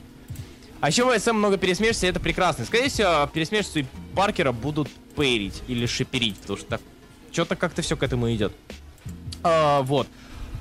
А 0.79 0.89
еще 0.89 1.05
в 1.05 1.19
СМ 1.19 1.35
много 1.35 1.57
пересмешивается, 1.57 2.05
и 2.05 2.09
это 2.09 2.19
прекрасно. 2.19 2.65
Скорее 2.65 2.89
всего, 2.89 3.27
пересмешиваться 3.33 3.79
и 3.79 3.85
Паркера 4.15 4.51
будут 4.51 4.89
пейрить 5.15 5.63
или 5.67 5.85
шиперить, 5.87 6.37
потому 6.37 6.57
что 6.57 6.67
так 6.67 6.81
что-то 7.31 7.55
как-то 7.55 7.81
все 7.81 7.95
к 7.97 8.03
этому 8.03 8.31
идет. 8.33 8.53
А, 9.43 9.81
вот. 9.81 10.07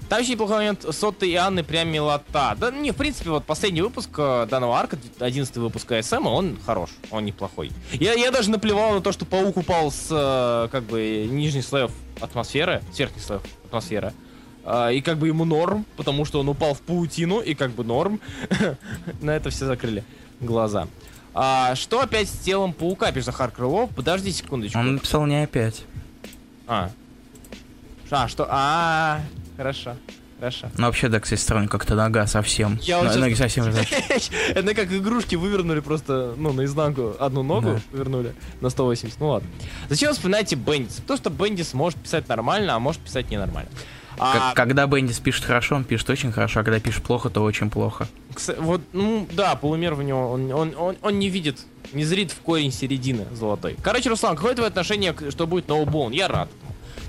Там 0.09 0.21
еще 0.21 0.33
неплохой 0.33 0.57
момент 0.59 0.87
Сотты 0.95 1.29
и 1.29 1.35
Анны 1.35 1.65
прям 1.65 1.89
милота. 1.89 2.55
Да 2.59 2.71
не, 2.71 2.93
в 2.93 2.97
принципе, 2.97 3.31
вот 3.31 3.45
последний 3.45 3.83
выпуск 3.83 4.11
э, 4.19 4.47
данного 4.49 4.79
арка, 4.79 4.99
11 5.19 5.57
выпуск 5.57 5.93
СМ, 6.01 6.27
он 6.27 6.59
хорош, 6.65 6.91
он 7.11 7.25
неплохой. 7.25 7.73
Я, 7.93 8.15
я 8.15 8.31
даже 8.31 8.51
наплевал 8.51 8.95
на 8.95 9.01
то, 9.01 9.11
что 9.11 9.25
паук 9.25 9.57
упал 9.57 9.91
с, 9.91 10.09
э, 10.11 10.69
как 10.71 10.85
бы, 10.85 11.27
нижних 11.29 11.65
слоев 11.65 11.91
атмосферы, 12.21 12.83
с 12.93 12.99
верхних 12.99 13.23
слоев 13.23 13.43
атмосферы. 13.65 14.13
А, 14.65 14.91
и 14.91 15.01
как 15.01 15.19
бы 15.19 15.29
ему 15.29 15.45
норм, 15.45 15.87
потому 15.97 16.25
что 16.25 16.41
он 16.41 16.49
упал 16.49 16.75
в 16.75 16.81
паутину, 16.81 17.41
и 17.41 17.55
как 17.55 17.71
бы 17.71 17.85
норм. 17.85 18.21
На 19.21 19.31
это 19.31 19.51
все 19.51 19.67
закрыли. 19.67 20.05
глаза. 20.41 20.89
А, 21.35 21.75
что 21.75 22.01
опять 22.01 22.29
с 22.29 22.39
телом 22.39 22.73
паука, 22.73 23.13
пишет 23.13 23.27
Захар 23.27 23.51
Крылов? 23.51 23.91
Подожди 23.95 24.33
секундочку. 24.33 24.79
Он 24.79 24.95
написал 24.95 25.27
не 25.27 25.43
опять. 25.43 25.85
А. 26.67 26.91
А, 28.11 28.27
что? 28.27 28.47
А, 28.51 29.21
хорошо. 29.57 29.97
Хорошо. 30.39 30.69
Ну 30.77 30.85
вообще, 30.87 31.09
да, 31.09 31.19
кстати, 31.19 31.41
странно, 31.41 31.67
как-то 31.67 31.95
нога 31.95 32.27
совсем. 32.27 32.79
Я 32.83 32.99
вот 32.99 33.07
щас- 33.07 33.17
Ноги 33.17 33.33
совсем 33.33 33.65
разоч- 33.69 34.31
Это 34.55 34.75
как 34.75 34.93
игрушки 34.93 35.35
вывернули 35.35 35.81
просто, 35.81 36.35
ну, 36.37 36.53
наизнанку 36.53 37.15
одну 37.19 37.43
ногу 37.43 37.71
Да. 37.77 37.81
повернули 37.91 38.35
на 38.61 38.69
180. 38.69 39.19
Ну 39.19 39.29
ладно. 39.29 39.49
Зачем 39.89 40.13
вспоминаете 40.13 40.57
Бендис? 40.57 40.97
Потому 41.01 41.17
что 41.17 41.31
Бендис 41.31 41.73
может 41.73 41.99
писать 41.99 42.29
нормально, 42.29 42.75
а 42.75 42.79
может 42.79 43.01
писать 43.01 43.31
ненормально. 43.31 43.71
А, 44.19 44.53
Когда 44.55 44.87
Бендис 44.87 45.19
пишет 45.21 45.45
хорошо, 45.45 45.75
он 45.77 45.85
пишет 45.85 46.09
очень 46.11 46.33
хорошо, 46.33 46.61
а 46.61 46.65
когда 46.65 46.81
пишет 46.81 47.03
плохо, 47.03 47.29
то 47.31 47.43
очень 47.43 47.71
плохо. 47.71 48.07
вот, 48.59 48.81
ну, 48.93 49.27
да, 49.33 49.55
полумер 49.57 49.95
в 49.95 50.03
него, 50.03 50.31
он, 50.31 50.51
он, 50.53 50.75
он, 50.77 50.97
он 51.03 51.19
не 51.19 51.29
видит, 51.31 51.61
не 51.95 52.05
зрит 52.05 52.31
в 52.31 52.41
корень 52.41 52.73
середины 52.73 53.27
золотой. 53.35 53.77
Короче, 53.83 54.09
Руслан, 54.11 54.37
какое 54.37 54.55
твое 54.55 54.69
отношение, 54.69 55.15
что 55.31 55.47
будет 55.47 55.69
ноубоун? 55.69 56.13
Я 56.13 56.29
рад. 56.29 56.49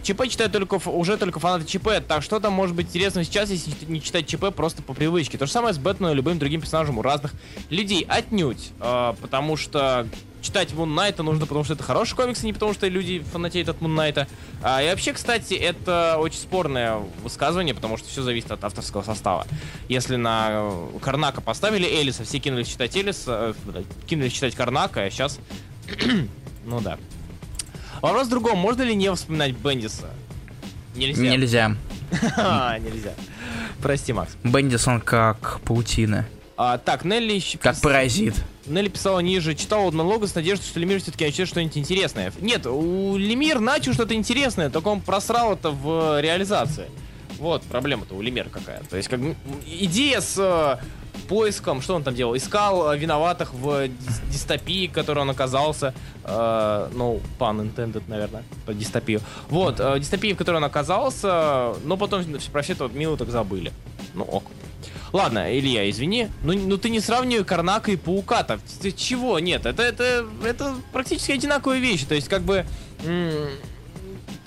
ЧП 0.04 0.28
читают 0.30 0.54
только, 0.54 0.76
уже 0.90 1.18
только 1.18 1.40
фанаты 1.40 1.66
ЧП, 1.66 2.02
так 2.08 2.24
что 2.24 2.40
там 2.40 2.54
может 2.54 2.76
быть 2.76 2.88
интересно 2.88 3.24
сейчас, 3.24 3.50
если 3.50 3.72
не 3.88 4.02
читать 4.02 4.28
ЧП 4.28 4.54
просто 4.56 4.82
по 4.82 4.94
привычке. 4.94 5.38
То 5.38 5.46
же 5.46 5.52
самое 5.52 5.74
с 5.74 5.78
Бэтменом 5.78 6.14
и 6.14 6.16
любым 6.16 6.40
другим 6.40 6.62
персонажем 6.62 6.98
у 6.98 7.02
разных 7.02 7.34
людей. 7.70 8.06
Отнюдь. 8.08 8.72
А, 8.80 9.16
потому 9.22 9.58
что 9.58 10.08
читать 10.42 10.74
Мун 10.74 10.96
Найта 10.96 11.24
нужно, 11.24 11.46
потому 11.46 11.64
что 11.64 11.74
это 11.74 11.84
хороший 11.84 12.16
комикс, 12.16 12.44
а 12.44 12.46
не 12.46 12.54
потому 12.54 12.74
что 12.74 12.88
люди 12.88 13.20
фанатеют 13.20 13.70
от 13.70 13.82
Мун 13.82 13.96
Найта. 13.96 14.28
А, 14.62 14.82
и 14.82 14.90
вообще, 14.90 15.14
кстати, 15.14 15.54
это 15.54 16.18
очень 16.20 16.40
спорное 16.40 17.00
высказывание, 17.22 17.76
потому 17.76 17.98
что 17.98 18.08
все 18.08 18.22
зависит 18.22 18.52
от 18.52 18.64
авторского 18.64 19.04
состава. 19.04 19.46
Если 19.90 20.16
на 20.16 20.48
э, 20.52 21.00
Карнака 21.02 21.42
поставили 21.42 21.86
Элиса, 21.86 22.24
все 22.24 22.40
кинулись 22.40 22.70
читать 22.70 22.96
Элиса, 22.96 23.56
э, 23.68 23.84
кинулись 24.08 24.34
читать 24.34 24.56
Карнака, 24.56 25.02
а 25.02 25.10
сейчас... 25.10 25.40
ну 26.66 26.80
да. 26.82 26.98
Вопрос 28.02 28.28
в 28.28 28.30
другом, 28.30 28.58
можно 28.58 28.84
ли 28.84 28.96
не 28.96 29.14
вспоминать 29.14 29.54
Бендиса? 29.54 30.10
Нельзя. 30.96 31.22
Нельзя. 31.22 31.76
А, 32.38 32.78
Нельзя. 32.80 33.12
Прости, 33.82 34.14
Макс. 34.14 34.32
Бендис, 34.44 34.88
он 34.88 35.02
как 35.02 35.60
паутина, 35.66 36.26
А, 36.56 36.78
так, 36.78 37.04
Нелли 37.04 37.34
еще 37.34 37.58
как 37.58 37.80
паразит. 37.82 38.34
Нелли 38.66 38.88
писала 38.90 39.20
ниже, 39.20 39.54
читал 39.56 39.88
однолога 39.88 40.26
с 40.28 40.34
надеждой, 40.34 40.64
что 40.66 40.80
Лемир 40.80 41.00
все-таки 41.02 41.26
начнет 41.26 41.48
что-нибудь 41.48 41.78
интересное. 41.78 42.34
Нет, 42.42 42.66
у 42.66 43.18
Лемир 43.18 43.60
начал 43.60 43.94
что-то 43.94 44.14
интересное, 44.16 44.70
только 44.70 44.88
он 44.88 45.02
просрал 45.02 45.54
это 45.54 45.70
в 45.72 46.20
реализации. 46.22 46.86
Вот 47.40 47.62
проблема-то 47.64 48.16
у 48.16 48.22
Лемира 48.22 48.50
какая. 48.50 48.82
То 48.90 48.98
есть, 48.98 49.10
как 49.10 49.20
идея 49.68 50.22
с 50.22 50.36
э, 50.38 50.78
поиском, 51.24 51.82
что 51.82 51.96
он 51.96 52.04
там 52.04 52.16
делал? 52.16 52.36
Искал 52.36 52.92
э, 52.92 52.98
виноватых 52.98 53.54
в 53.54 53.88
дис- 53.88 54.32
дистопии, 54.32 54.88
в 54.88 54.92
которой 54.92 55.20
он 55.20 55.30
оказался. 55.30 55.94
Э, 56.24 56.90
ну, 56.94 57.22
pun 57.40 57.62
intended, 57.62 58.04
наверное, 58.08 58.44
по 58.66 58.74
дистопию. 58.74 59.22
Вот, 59.50 59.80
э, 59.80 60.00
дистопии, 60.00 60.34
в 60.34 60.38
которой 60.38 60.58
он 60.58 60.64
оказался, 60.64 61.74
но 61.84 61.98
потом 61.98 62.24
про 62.52 62.62
все 62.62 62.74
это 62.74 62.88
мило 62.88 63.18
так 63.18 63.30
забыли. 63.30 63.72
Ну, 64.14 64.24
ок. 64.24 64.44
Ладно, 65.14 65.58
Илья, 65.58 65.90
извини. 65.90 66.30
Ну, 66.44 66.54
ну 66.54 66.78
ты 66.78 66.90
не 66.90 67.00
сравнивай 67.00 67.46
Карнака 67.46 67.92
и 67.92 67.96
Паука-то. 67.96 68.60
Ты 68.82 68.92
чего? 68.92 69.40
Нет, 69.40 69.66
это, 69.66 69.82
это, 69.82 70.26
это 70.44 70.76
практически 70.92 71.32
одинаковые 71.32 71.82
вещи. 71.82 72.06
То 72.06 72.16
есть, 72.16 72.28
как 72.28 72.42
бы... 72.42 72.66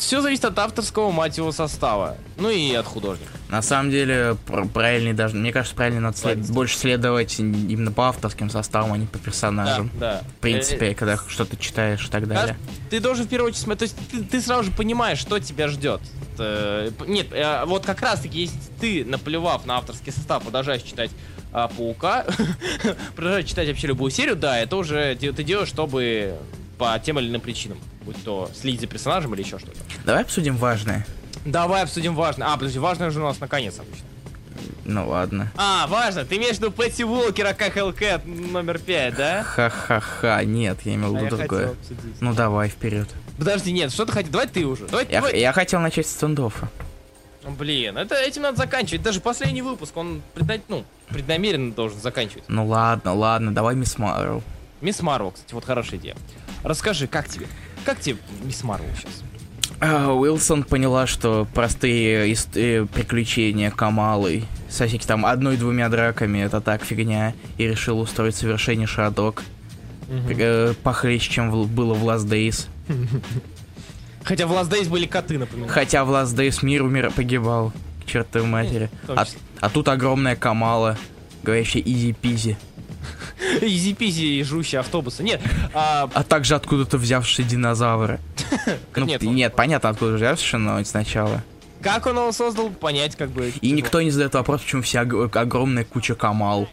все 0.00 0.21
зависит 0.21 0.45
от 0.45 0.59
авторского, 0.59 1.11
мать 1.11 1.37
его, 1.37 1.52
состава. 1.52 2.16
Ну 2.37 2.50
и 2.50 2.75
от 2.75 2.87
художника. 2.87 3.30
На 3.49 3.62
самом 3.62 3.90
деле, 3.90 4.37
пр- 4.47 4.66
правильнее 4.69 5.12
даже, 5.14 5.37
мне 5.37 5.52
кажется, 5.52 5.75
правильно 5.76 6.00
надо 6.00 6.16
след- 6.16 6.50
больше 6.50 6.78
следовать 6.78 7.38
именно 7.38 7.92
по 7.92 8.09
авторским 8.09 8.49
составам, 8.50 8.92
а 8.92 8.99
не 8.99 9.07
по 9.07 9.19
персонажам. 9.19 9.90
да. 9.99 10.23
В 10.38 10.40
принципе, 10.40 10.95
когда 10.95 11.16
что-то 11.28 11.57
читаешь 11.57 12.07
и 12.07 12.11
так 12.11 12.26
далее. 12.28 12.57
Ты 12.90 13.00
должен 13.00 13.26
в 13.26 13.28
первую 13.28 13.49
очередь 13.50 13.62
смотреть, 13.64 13.95
то 13.95 14.00
есть 14.00 14.11
ты, 14.11 14.25
ты 14.38 14.40
сразу 14.40 14.64
же 14.64 14.71
понимаешь, 14.73 15.19
что 15.19 15.38
тебя 15.38 15.69
ждет. 15.69 16.00
Э, 16.38 16.90
Нет, 17.07 17.28
э, 17.33 17.64
вот 17.66 17.85
как 17.85 18.00
раз 18.00 18.21
таки, 18.21 18.40
если 18.42 18.59
ты, 18.80 19.04
наплевав 19.04 19.66
на 19.66 19.76
авторский 19.78 20.12
состав, 20.12 20.42
продолжаешь 20.42 20.83
читать 20.83 21.11
а, 21.52 21.69
Паука, 21.69 22.25
продолжаешь 23.16 23.47
читать 23.47 23.69
вообще 23.69 23.88
любую 23.88 24.11
серию, 24.11 24.37
да, 24.37 24.59
это 24.59 24.76
уже 24.76 25.16
ты 25.16 25.42
делаешь, 25.42 25.69
чтобы 25.69 26.37
по 26.80 26.99
тем 26.99 27.18
или 27.18 27.28
иным 27.28 27.40
причинам, 27.42 27.78
будь 28.02 28.22
то 28.25 28.50
следить 28.58 28.80
за 28.80 28.87
персонажем 28.87 29.34
или 29.34 29.42
еще 29.42 29.58
что-то. 29.58 29.78
Давай 30.04 30.22
обсудим 30.22 30.56
важное. 30.56 31.06
Давай 31.44 31.82
обсудим 31.82 32.14
важное. 32.14 32.49
А, 32.49 32.56
подожди, 32.56 32.78
важное 32.78 33.10
же 33.10 33.20
у 33.20 33.25
нас 33.25 33.38
наконец 33.38 33.78
обычно. 33.78 34.06
Ну 34.87 35.08
ладно. 35.08 35.52
А, 35.56 35.87
важно, 35.87 36.25
ты 36.25 36.37
имеешь 36.38 36.56
в 36.56 36.60
виду 36.60 36.72
Пэтти 36.72 37.02
Уолкера 37.04 37.52
как 37.52 37.76
Hellcat 37.76 38.26
номер 38.26 38.78
5, 38.78 39.14
да? 39.14 39.42
Ха-ха-ха, 39.44 40.42
нет, 40.44 40.78
я 40.84 40.94
имел 40.94 41.12
в 41.12 41.16
А 41.16 41.20
виду 41.20 41.37
другое. 41.37 41.68
хотел 41.68 41.72
обсудить. 41.80 42.20
Ну 42.20 42.34
давай, 42.34 42.68
вперед. 42.70 43.08
Подожди, 43.38 43.72
нет, 43.72 43.92
что 43.92 44.06
ты 44.06 44.12
хотел? 44.12 44.32
Давай 44.32 44.49
ты 44.49 44.64
уже. 44.66 44.87
Давай, 44.88 45.06
Я, 45.10 45.20
давай. 45.20 45.38
я 45.38 45.52
хотел 45.52 45.80
начать 45.80 46.06
с 46.06 46.10
стендоффа. 46.10 46.68
Блин, 47.46 47.96
это 47.99 48.14
этим 48.16 48.42
надо 48.42 48.56
заканчивать. 48.58 49.02
Даже 49.02 49.20
последний 49.20 49.62
выпуск, 49.62 49.96
он 49.96 50.22
предна- 50.34 50.60
ну, 50.68 50.84
преднамеренно 51.08 51.72
должен 51.72 52.00
заканчивать. 52.00 52.44
Ну 52.49 52.66
ладно, 52.66 53.14
ладно, 53.14 53.54
давай 53.54 53.75
Мисс 53.76 53.96
Марвел. 53.99 54.42
Мисс 54.80 55.00
Марвел, 55.02 55.30
кстати, 55.30 55.54
вот 55.54 55.64
хорошая 55.64 55.99
идея. 56.00 56.16
Расскажи, 56.62 57.07
как 57.07 57.29
тебе? 57.29 57.47
Как 57.85 58.00
тебе 58.00 58.19
Мисс 58.45 58.62
Марвел 58.62 58.88
сейчас? 58.97 59.23
А, 59.81 60.12
Уилсон 60.12 60.62
поняла, 60.64 61.07
что 61.07 61.47
простые 61.55 62.35
э, 62.55 62.87
приключения 62.87 63.71
Камалы 63.71 64.45
со 64.69 64.87
всякими 64.87 65.07
там 65.09 65.25
одной-двумя 65.25 65.88
драками 65.88 66.38
это 66.40 66.61
так 66.61 66.85
фигня, 66.85 67.33
и 67.57 67.67
решил 67.67 67.99
устроить 67.99 68.37
совершеннейший 68.37 69.07
адок. 69.07 69.43
Э, 70.11 70.75
похлеще, 70.83 71.31
чем 71.31 71.50
в- 71.50 71.69
было 71.69 71.95
в 71.95 72.05
Last 72.07 72.26
Days. 72.29 72.67
Хотя 74.25 74.47
в 74.47 74.52
Last 74.52 74.71
Days 74.71 74.88
были 74.88 75.07
коты, 75.07 75.38
напоминаю. 75.38 75.73
Хотя 75.73 76.05
в 76.05 76.11
Last 76.11 76.37
Days 76.37 76.59
мир 76.62 76.83
умер 76.83 77.12
погибал. 77.17 77.73
К 78.05 78.07
чертовой 78.11 78.49
матери. 78.49 78.90
А, 79.09 79.25
а 79.61 79.71
тут 79.71 79.88
огромная 79.88 80.37
Камала, 80.37 80.99
говорящая 81.43 81.83
easy-peasy. 81.82 82.59
Easy-peasy 83.61 84.38
и 84.38 84.43
жрущие 84.45 84.81
автобусы. 84.81 85.23
Нет, 85.23 85.40
а, 85.75 86.09
А 86.14 86.23
также 86.23 86.55
откуда-то 86.55 86.99
взявшие 86.99 87.47
динозавры. 87.47 88.21
Ну, 88.97 89.07
нет, 89.07 89.23
нет, 89.23 89.52
он- 89.52 89.57
понятно, 89.57 89.88
откуда 89.90 90.12
взявшие, 90.12 90.59
но 90.61 90.83
сначала. 90.85 91.43
как 91.83 92.07
он 92.07 92.17
его 92.17 92.33
создал, 92.33 92.71
понять 92.71 93.17
как 93.17 93.31
бы... 93.31 93.52
И 93.61 93.71
никто 93.73 94.00
не 94.02 94.11
задает 94.11 94.35
вопрос, 94.35 94.61
почему 94.62 94.83
вся 94.83 95.02
ог- 95.02 95.35
огромная 95.37 95.85
куча 95.85 96.14
Камал. 96.14 96.69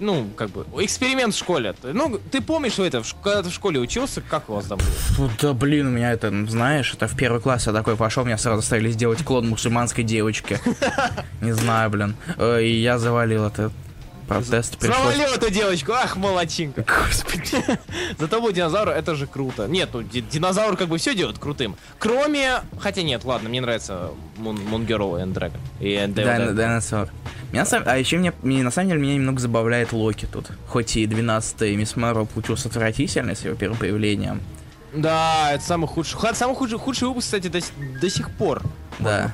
Ну, 0.00 0.28
как 0.36 0.50
бы, 0.50 0.64
эксперимент 0.84 1.34
в 1.34 1.38
школе. 1.38 1.74
Ну, 1.82 2.20
ты 2.30 2.40
помнишь, 2.40 2.72
что 2.74 2.84
это, 2.84 3.02
когда 3.22 3.42
ты 3.42 3.48
в 3.50 3.52
школе 3.52 3.80
учился, 3.80 4.20
как 4.20 4.48
у 4.48 4.54
вас 4.54 4.66
там 4.66 4.78
было? 5.18 5.30
Да 5.40 5.52
блин, 5.52 5.88
у 5.88 5.90
меня 5.90 6.12
это, 6.12 6.30
ну, 6.30 6.46
знаешь, 6.46 6.92
это 6.94 7.08
в 7.08 7.16
первый 7.16 7.40
класс 7.40 7.66
я 7.66 7.72
такой 7.72 7.96
пошел, 7.96 8.24
меня 8.24 8.38
сразу 8.38 8.60
заставили 8.60 8.90
сделать 8.92 9.24
клон 9.24 9.48
мусульманской 9.48 10.04
девочки. 10.04 10.60
Не 11.40 11.52
знаю, 11.52 11.90
блин. 11.90 12.14
Э, 12.36 12.62
И 12.62 12.80
я 12.80 12.98
завалил 12.98 13.44
этот 13.46 13.72
протест. 14.34 14.78
Пришлось... 14.78 14.98
Завалил 14.98 15.34
эту 15.34 15.50
девочку, 15.50 15.92
ах, 15.92 16.16
молодчинка. 16.16 16.84
Господи. 17.06 17.62
За 18.18 18.28
тобой 18.28 18.52
динозавр, 18.52 18.90
это 18.90 19.14
же 19.14 19.26
круто. 19.26 19.66
Нет, 19.66 19.90
ну 19.92 20.02
ди- 20.02 20.20
динозавр 20.22 20.76
как 20.76 20.88
бы 20.88 20.98
все 20.98 21.14
делает 21.14 21.38
крутым. 21.38 21.76
Кроме... 21.98 22.60
Хотя 22.78 23.02
нет, 23.02 23.24
ладно, 23.24 23.48
мне 23.48 23.60
нравится 23.60 24.10
Moon, 24.38 24.86
Girl 24.86 25.22
and 25.22 25.32
Dragon. 25.34 25.60
И. 25.80 25.94
Динозавр. 26.12 27.10
Меня 27.52 27.66
А 27.84 27.98
еще 27.98 28.16
мне, 28.16 28.32
мне- 28.42 28.62
на 28.62 28.70
самом 28.70 28.88
деле 28.88 29.00
меня 29.00 29.14
немного 29.14 29.40
забавляет 29.40 29.92
Локи 29.92 30.26
тут. 30.30 30.46
Хоть 30.68 30.96
и 30.96 31.06
12-й 31.06 31.76
Мисс 31.76 31.96
Марвел 31.96 32.26
получился 32.26 32.68
отвратительный 32.68 33.36
с 33.36 33.44
его 33.44 33.54
первым 33.54 33.78
появлением. 33.78 34.40
Да, 34.94 35.52
это 35.52 35.64
самый 35.64 35.86
худший. 35.86 36.18
Самый 36.34 36.54
худший, 36.54 36.78
худший 36.78 37.08
выпуск, 37.08 37.26
кстати, 37.26 37.48
до, 37.48 37.60
до 38.00 38.10
сих 38.10 38.30
пор. 38.36 38.62
Да. 38.98 39.32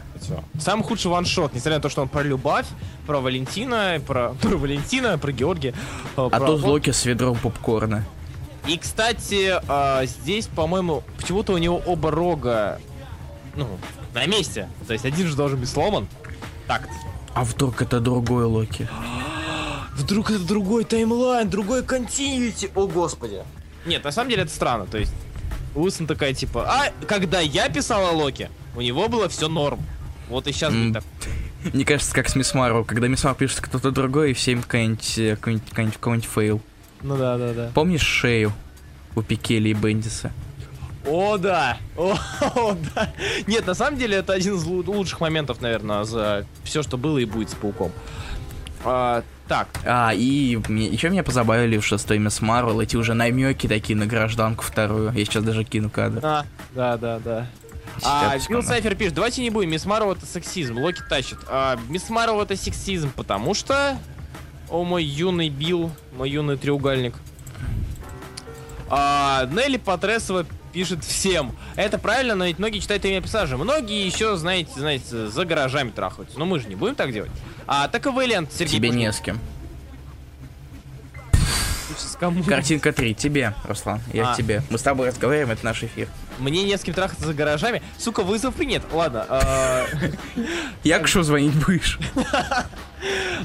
Самый 0.58 0.84
худший 0.84 1.10
ваншот, 1.10 1.52
несмотря 1.54 1.76
на 1.76 1.82
то, 1.82 1.88
что 1.88 2.02
он 2.02 2.08
про 2.08 2.22
любовь, 2.22 2.66
про 3.06 3.20
Валентина, 3.20 4.00
про, 4.06 4.34
про 4.40 4.56
Валентина, 4.56 5.18
про 5.18 5.32
Георгия. 5.32 5.74
э, 6.16 6.28
А 6.30 6.40
тут 6.40 6.62
Локи 6.62 6.90
с 6.90 7.04
ведром 7.04 7.36
попкорна. 7.36 8.04
И, 8.66 8.76
кстати, 8.76 9.54
а, 9.68 10.04
здесь, 10.04 10.46
по-моему, 10.46 11.02
почему-то 11.16 11.54
у 11.54 11.58
него 11.58 11.80
оба 11.86 12.10
рога, 12.10 12.78
ну, 13.56 13.66
на 14.14 14.26
месте. 14.26 14.68
То 14.86 14.92
есть 14.92 15.04
один 15.06 15.26
же 15.26 15.36
должен 15.36 15.58
быть 15.58 15.68
сломан. 15.70 16.06
Так. 16.66 16.86
А 17.34 17.44
вдруг 17.44 17.80
это 17.82 18.00
другой 18.00 18.44
Локи? 18.44 18.88
Вдруг 19.94 20.30
это 20.30 20.40
другой 20.46 20.84
таймлайн, 20.84 21.48
другой 21.50 21.82
континьюти. 21.82 22.70
О, 22.76 22.86
господи. 22.86 23.42
Нет, 23.84 24.04
на 24.04 24.12
самом 24.12 24.30
деле 24.30 24.42
это 24.42 24.52
странно. 24.52 24.86
То 24.86 24.98
есть, 24.98 25.12
Уилсон 25.74 26.06
такая, 26.06 26.34
типа, 26.34 26.64
а 26.68 26.90
когда 27.06 27.40
я 27.40 27.68
писал 27.68 28.06
о 28.06 28.12
Локи, 28.12 28.50
у 28.76 28.80
него 28.80 29.08
было 29.08 29.28
все 29.28 29.48
норм. 29.48 29.80
Вот 30.28 30.46
и 30.46 30.52
сейчас 30.52 30.72
будет 30.74 30.94
так. 30.94 31.04
Мне 31.72 31.84
кажется, 31.84 32.14
как 32.14 32.28
с 32.28 32.36
Мисс 32.36 32.54
Марвел, 32.54 32.84
когда 32.84 33.08
Мисс 33.08 33.24
Марвел 33.24 33.38
пишет 33.38 33.60
кто-то 33.60 33.90
другой, 33.90 34.30
и 34.30 34.34
всем 34.34 34.62
какой-нибудь 34.62 35.18
э, 35.18 35.36
какой-нибудь 35.36 35.68
какой-нибудь- 35.70 35.94
какой-нибудь 35.98 36.28
фейл. 36.28 36.60
Ну 37.02 37.16
да, 37.16 37.36
да, 37.38 37.52
да. 37.52 37.70
Помнишь 37.74 38.02
шею 38.02 38.52
у 39.16 39.22
Пикелли 39.22 39.70
и 39.70 39.72
Бендиса? 39.74 40.30
О, 41.06 41.36
да! 41.38 41.78
О, 41.96 42.14
о, 42.54 42.76
да! 42.94 43.12
Нет, 43.46 43.66
на 43.66 43.74
самом 43.74 43.98
деле 43.98 44.18
это 44.18 44.34
один 44.34 44.56
из 44.56 44.64
лу- 44.64 44.84
лучших 44.86 45.20
моментов, 45.20 45.60
наверное, 45.60 46.04
за 46.04 46.44
все, 46.64 46.82
что 46.82 46.98
было 46.98 47.18
и 47.18 47.24
будет 47.24 47.50
с 47.50 47.54
пауком. 47.54 47.92
А, 48.84 49.22
так. 49.46 49.68
А, 49.84 50.12
и 50.14 50.58
мне, 50.68 50.86
еще 50.86 51.10
меня 51.10 51.22
позабавили 51.22 51.78
в 51.78 51.86
шестой 51.86 52.18
Мисс 52.18 52.40
Марвел 52.40 52.80
эти 52.80 52.96
уже 52.96 53.14
намеки 53.14 53.66
такие 53.66 53.96
на 53.96 54.06
гражданку 54.06 54.64
вторую. 54.64 55.12
Я 55.12 55.24
сейчас 55.24 55.42
даже 55.44 55.64
кину 55.64 55.90
кадр. 55.90 56.20
А, 56.22 56.44
да, 56.74 56.96
да, 56.96 57.18
да. 57.18 57.46
А, 58.04 58.36
Билл 58.48 58.62
Сайфер 58.62 58.94
пишет, 58.94 59.14
давайте 59.14 59.42
не 59.42 59.50
будем, 59.50 59.70
Мисс 59.70 59.84
Марвел 59.84 60.12
это 60.12 60.26
сексизм, 60.26 60.78
Локи 60.78 61.02
тащит. 61.08 61.38
А, 61.48 61.78
Мисс 61.88 62.08
Марвел 62.10 62.40
это 62.40 62.56
сексизм, 62.56 63.10
потому 63.14 63.54
что... 63.54 63.98
О, 64.68 64.84
мой 64.84 65.02
юный 65.02 65.48
Билл, 65.48 65.90
мой 66.16 66.28
юный 66.28 66.58
треугольник. 66.58 67.14
А, 68.90 69.46
Нелли 69.50 69.78
Патресова 69.78 70.46
пишет 70.78 71.02
всем. 71.04 71.56
Это 71.74 71.98
правильно, 71.98 72.36
но 72.36 72.44
ведь 72.44 72.60
многие 72.60 72.78
читают 72.78 73.04
имя 73.04 73.20
персонажа. 73.20 73.56
Многие 73.56 74.06
еще, 74.06 74.36
знаете, 74.36 74.70
знаете, 74.76 75.26
за 75.26 75.44
гаражами 75.44 75.90
трахаются. 75.90 76.38
Но 76.38 76.44
мы 76.44 76.60
же 76.60 76.68
не 76.68 76.76
будем 76.76 76.94
так 76.94 77.12
делать. 77.12 77.32
А, 77.66 77.88
так 77.88 78.06
и 78.06 78.10
Вэлиант, 78.10 78.52
Сергей 78.52 78.76
Тебе 78.76 78.88
Пушкин. 78.90 79.00
не 79.00 79.12
с 79.12 79.18
кем. 79.18 79.40
Кому? 82.20 82.44
Картинка 82.44 82.92
3, 82.92 83.14
тебе, 83.14 83.54
Руслан, 83.64 84.00
я 84.12 84.30
А. 84.30 84.34
к 84.34 84.36
тебе. 84.36 84.62
Мы 84.70 84.78
с 84.78 84.82
тобой 84.82 85.08
разговариваем, 85.08 85.50
это 85.50 85.64
наш 85.64 85.82
эфир. 85.82 86.08
Мне 86.38 86.62
не 86.62 86.76
с 86.78 86.82
кем 86.82 86.94
трахаться 86.94 87.26
за 87.26 87.34
гаражами. 87.34 87.82
Сука, 87.98 88.22
вызов 88.22 88.54
принят. 88.54 88.82
Ладно. 88.92 89.26
а, 89.28 89.84
Я 90.84 91.00
к 91.00 91.08
звонить 91.08 91.54
будешь? 91.64 91.98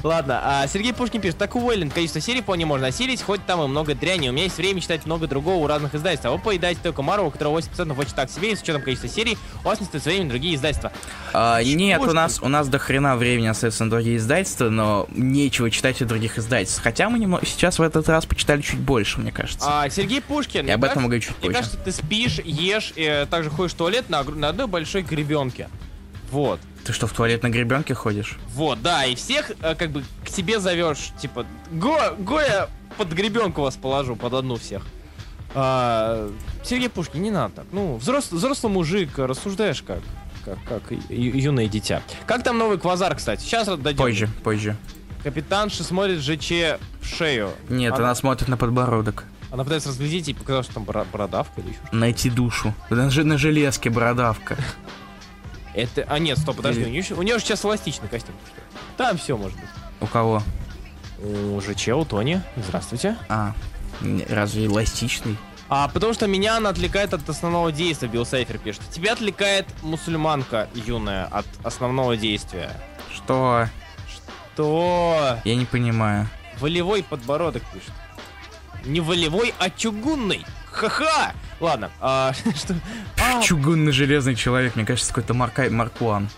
Ладно, 0.02 0.40
а 0.42 0.66
Сергей 0.66 0.92
Пушкин 0.92 1.20
пишет, 1.20 1.38
так 1.38 1.54
уволен, 1.54 1.90
количество 1.90 2.20
серий 2.20 2.42
вполне 2.42 2.66
можно 2.66 2.88
осилить, 2.88 3.22
хоть 3.22 3.44
там 3.46 3.62
и 3.62 3.66
много 3.66 3.94
дряни. 3.94 4.28
У 4.28 4.32
меня 4.32 4.44
есть 4.44 4.56
время 4.58 4.80
читать 4.80 5.06
много 5.06 5.26
другого 5.26 5.56
у 5.62 5.66
разных 5.66 5.94
издательств. 5.94 6.26
А 6.26 6.30
вы 6.32 6.38
поедаете 6.38 6.80
только 6.82 7.02
Марвел, 7.02 7.28
у 7.28 7.30
которого 7.30 7.58
80% 7.58 7.98
очень 7.98 8.14
так 8.14 8.30
себе, 8.30 8.52
и 8.52 8.56
с 8.56 8.62
учетом 8.62 8.82
количества 8.82 9.08
серий, 9.08 9.38
у 9.62 9.68
вас 9.68 9.80
не 9.80 9.86
стоит 9.86 10.04
времени 10.04 10.28
другие 10.28 10.56
издательства. 10.56 10.92
А, 11.32 11.62
нет, 11.62 11.98
у 12.00 12.04
Пушкин. 12.04 12.16
нас, 12.16 12.42
у 12.42 12.48
нас 12.48 12.68
до 12.68 12.78
хрена 12.78 13.16
времени 13.16 13.46
остается 13.46 13.84
на 13.84 13.90
другие 13.90 14.16
издательства, 14.16 14.68
но 14.68 15.06
нечего 15.10 15.70
читать 15.70 16.00
у 16.02 16.04
других 16.04 16.38
издательств. 16.38 16.82
Хотя 16.82 17.08
мы 17.08 17.18
немного, 17.18 17.46
сейчас 17.46 17.78
в 17.78 17.82
этот 17.82 18.08
раз 18.08 18.26
почитали 18.26 18.60
чуть 18.60 18.80
больше, 18.80 19.20
мне 19.20 19.32
кажется. 19.32 19.66
А 19.68 19.88
Сергей 19.88 20.20
Пушкин, 20.20 20.66
И 20.66 20.70
об 20.70 20.80
мне 20.80 20.90
этом 20.90 21.02
мы 21.04 21.08
говорим 21.08 21.22
чуть 21.22 21.38
Мне 21.38 21.50
позже. 21.50 21.54
кажется, 21.54 21.78
ты 21.78 21.92
спишь, 21.92 22.40
ешь, 22.44 22.92
и 22.96 23.26
также 23.30 23.50
ходишь 23.50 23.72
в 23.72 23.76
туалет 23.76 24.10
на, 24.10 24.22
на 24.24 24.48
одной 24.48 24.66
большой 24.66 25.02
гребенке. 25.02 25.68
Вот. 26.30 26.60
Ты 26.84 26.92
что, 26.92 27.06
в 27.06 27.12
туалет 27.12 27.42
на 27.42 27.48
гребенке 27.48 27.94
ходишь? 27.94 28.36
Вот, 28.54 28.82
да, 28.82 29.04
и 29.06 29.14
всех 29.14 29.52
э, 29.62 29.74
как 29.74 29.90
бы 29.90 30.04
к 30.24 30.28
себе 30.28 30.60
зовешь, 30.60 31.12
типа, 31.18 31.46
го, 31.72 31.98
го 32.18 32.40
я 32.40 32.68
под 32.98 33.08
гребенку 33.12 33.62
вас 33.62 33.76
положу, 33.76 34.16
под 34.16 34.34
одну 34.34 34.56
всех. 34.56 34.82
А, 35.54 36.30
Сергей 36.62 36.88
Пушкин, 36.88 37.22
не 37.22 37.30
надо 37.30 37.54
так. 37.56 37.66
Ну, 37.72 37.96
взрослый, 37.96 38.38
взрослый 38.38 38.72
мужик, 38.72 39.18
рассуждаешь 39.18 39.82
как, 39.82 40.00
как, 40.44 40.58
как 40.68 40.82
ю- 40.90 41.36
юное 41.36 41.68
дитя. 41.68 42.02
Как 42.26 42.42
там 42.42 42.58
новый 42.58 42.76
квазар, 42.78 43.14
кстати? 43.16 43.40
Сейчас 43.42 43.66
дойдем. 43.66 43.96
Позже, 44.04 44.28
позже. 44.42 44.76
Капитанша 45.22 45.84
смотрит 45.84 46.20
ЖЧ 46.20 46.78
в 47.00 47.06
шею. 47.06 47.50
Нет, 47.70 47.94
она, 47.94 48.04
она 48.06 48.14
смотрит 48.14 48.48
на 48.48 48.56
подбородок. 48.58 49.24
она 49.50 49.64
пытается 49.64 49.88
разглядеть 49.88 50.28
и 50.28 50.34
показалось, 50.34 50.66
что 50.66 50.74
там 50.74 50.84
бородавка 50.84 51.60
или 51.62 51.68
еще 51.68 51.78
что-то. 51.78 51.96
Найти 51.96 52.28
душу. 52.28 52.74
На, 52.90 53.08
на 53.10 53.38
железке 53.38 53.88
бородавка. 53.88 54.58
Это, 55.74 56.04
а 56.08 56.18
нет, 56.18 56.38
стоп, 56.38 56.56
подожди, 56.56 56.84
у 56.84 56.88
нее, 56.88 57.04
у 57.16 57.22
нее 57.22 57.38
же 57.38 57.44
сейчас 57.44 57.64
эластичный 57.64 58.08
костюм. 58.08 58.34
Что? 58.46 58.62
Там 58.96 59.18
все 59.18 59.36
может 59.36 59.58
быть. 59.58 59.68
У 60.00 60.06
кого? 60.06 60.42
У 61.20 61.60
ЖЧ, 61.60 61.88
у 61.88 62.04
Тони. 62.04 62.40
Здравствуйте. 62.56 63.16
А, 63.28 63.54
разве 64.28 64.66
эластичный? 64.66 65.36
А 65.68 65.88
потому 65.88 66.12
что 66.14 66.26
меня 66.26 66.56
она 66.58 66.70
отвлекает 66.70 67.14
от 67.14 67.28
основного 67.28 67.72
действия, 67.72 68.08
Билл 68.08 68.26
Сейфер 68.26 68.58
пишет. 68.58 68.82
Тебя 68.90 69.14
отвлекает 69.14 69.66
мусульманка 69.82 70.68
юная 70.74 71.24
от 71.26 71.46
основного 71.64 72.16
действия. 72.16 72.70
Что? 73.12 73.66
То 74.54 75.38
Я 75.44 75.56
не 75.56 75.64
понимаю. 75.64 76.28
волевой 76.60 77.02
подбородок 77.02 77.62
пишет. 77.72 77.90
Не 78.86 79.00
волевой, 79.00 79.54
а 79.58 79.70
чугунный. 79.70 80.44
Ха-ха! 80.70 81.32
Ладно, 81.60 81.90
а, 82.00 82.32
что... 82.56 82.74
а, 83.22 83.40
Чугунный 83.42 83.92
железный 83.92 84.34
человек, 84.34 84.74
мне 84.76 84.84
кажется, 84.84 85.08
какой-то 85.12 85.32
Марка... 85.34 85.70
Маркуан. 85.70 86.28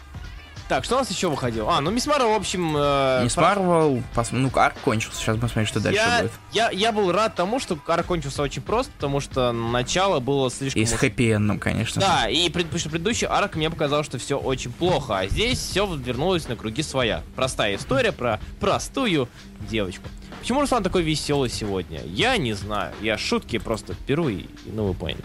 так, 0.68 0.84
что 0.84 0.96
у 0.96 0.98
нас 0.98 1.10
еще 1.10 1.28
выходило? 1.30 1.74
А, 1.74 1.80
ну 1.80 1.90
Мисс 1.90 2.06
Марвел, 2.06 2.32
в 2.32 2.37
общем... 2.37 2.76
э, 2.76 3.22
Не 3.22 3.30
с 3.30 3.35
про- 3.35 3.54
Марвел, 3.56 4.02
пос... 4.14 4.28
ну, 4.32 4.50
арк 4.54 4.74
кончился, 4.85 5.18
сейчас 5.18 5.37
мы 5.37 5.48
смотрим, 5.48 5.66
что 5.66 5.80
дальше 5.80 5.98
я, 6.00 6.20
будет. 6.20 6.32
я, 6.52 6.70
я 6.70 6.92
был 6.92 7.11
рад 7.12 7.35
тому, 7.35 7.59
что 7.61 7.78
арк 7.87 8.04
кончился 8.06 8.42
очень 8.42 8.61
просто, 8.62 8.92
потому 8.92 9.20
что 9.20 9.52
начало 9.52 10.20
было 10.20 10.50
слишком... 10.50 10.82
И 10.82 10.85
с 10.85 10.92
хэппи-эндом, 10.92 11.59
конечно. 11.59 12.00
Да, 12.02 12.28
и 12.28 12.50
пред, 12.50 12.66
потому 12.66 12.78
что 12.78 12.90
предыдущий 12.90 13.26
арк 13.26 13.56
мне 13.56 13.70
показал, 13.70 14.04
что 14.04 14.18
все 14.18 14.38
очень 14.38 14.70
плохо, 14.70 15.18
а 15.20 15.26
здесь 15.28 15.59
все 15.59 15.87
вернулось 15.87 16.46
на 16.46 16.56
круги 16.56 16.82
своя. 16.82 17.22
Простая 17.37 17.76
история 17.76 18.12
про 18.12 18.38
простую 18.61 19.28
девочку. 19.70 20.04
Почему 20.46 20.61
Руслан 20.61 20.85
такой 20.85 21.02
веселый 21.02 21.50
сегодня? 21.50 22.02
Я 22.04 22.37
не 22.37 22.52
знаю. 22.52 22.94
Я 23.02 23.18
шутки 23.18 23.59
просто 23.59 23.96
беру 24.06 24.28
и, 24.28 24.46
ну 24.66 24.87
вы 24.87 24.94
поняли. 24.94 25.18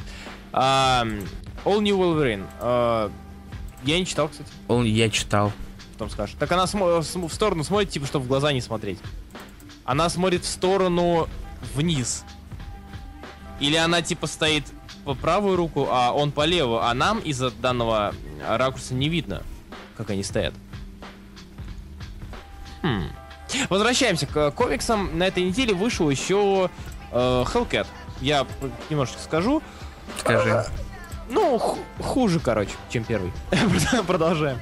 А, 0.51 1.05
All 1.63 1.79
New 1.79 1.95
Wolverine. 1.95 2.43
А, 2.59 3.11
я 3.83 3.99
не 3.99 4.07
читал, 4.07 4.29
кстати, 4.29 4.49
Он, 4.67 4.83
я 4.83 5.11
читал. 5.11 5.51
потом 5.93 6.09
скажешь. 6.09 6.35
Так 6.39 6.51
она 6.51 6.63
смо- 6.63 7.03
см- 7.03 7.27
в 7.31 7.33
сторону 7.35 7.63
смотрит, 7.63 7.91
типа, 7.91 8.07
чтобы 8.07 8.25
в 8.25 8.27
глаза 8.27 8.51
не 8.51 8.61
смотреть. 8.61 8.97
Она 9.85 10.09
смотрит 10.09 10.43
в 10.43 10.47
сторону 10.47 11.29
вниз. 11.75 12.23
Или 13.59 13.75
она, 13.75 14.01
типа, 14.01 14.25
стоит 14.25 14.63
по 15.05 15.13
правую 15.13 15.55
руку, 15.55 15.87
а 15.91 16.13
он 16.13 16.31
по 16.31 16.45
левую, 16.45 16.81
а 16.81 16.91
нам 16.95 17.19
из-за 17.19 17.51
данного 17.51 18.15
ракурса 18.49 18.95
не 18.95 19.07
видно, 19.07 19.43
как 19.97 20.09
они 20.09 20.23
стоят. 20.23 20.55
Хм. 22.81 23.03
Возвращаемся 23.69 24.25
к 24.27 24.51
комиксам. 24.51 25.17
На 25.17 25.27
этой 25.27 25.43
неделе 25.43 25.73
вышел 25.73 26.09
еще 26.09 26.69
э, 27.11 27.43
Hellcat. 27.53 27.87
Я 28.21 28.45
немножко 28.89 29.19
скажу. 29.19 29.61
Скажи. 30.19 30.65
Ну, 31.29 31.57
ху- 31.57 31.79
хуже, 31.99 32.39
короче, 32.39 32.71
чем 32.89 33.03
первый. 33.03 33.31
Продолжаем. 34.07 34.59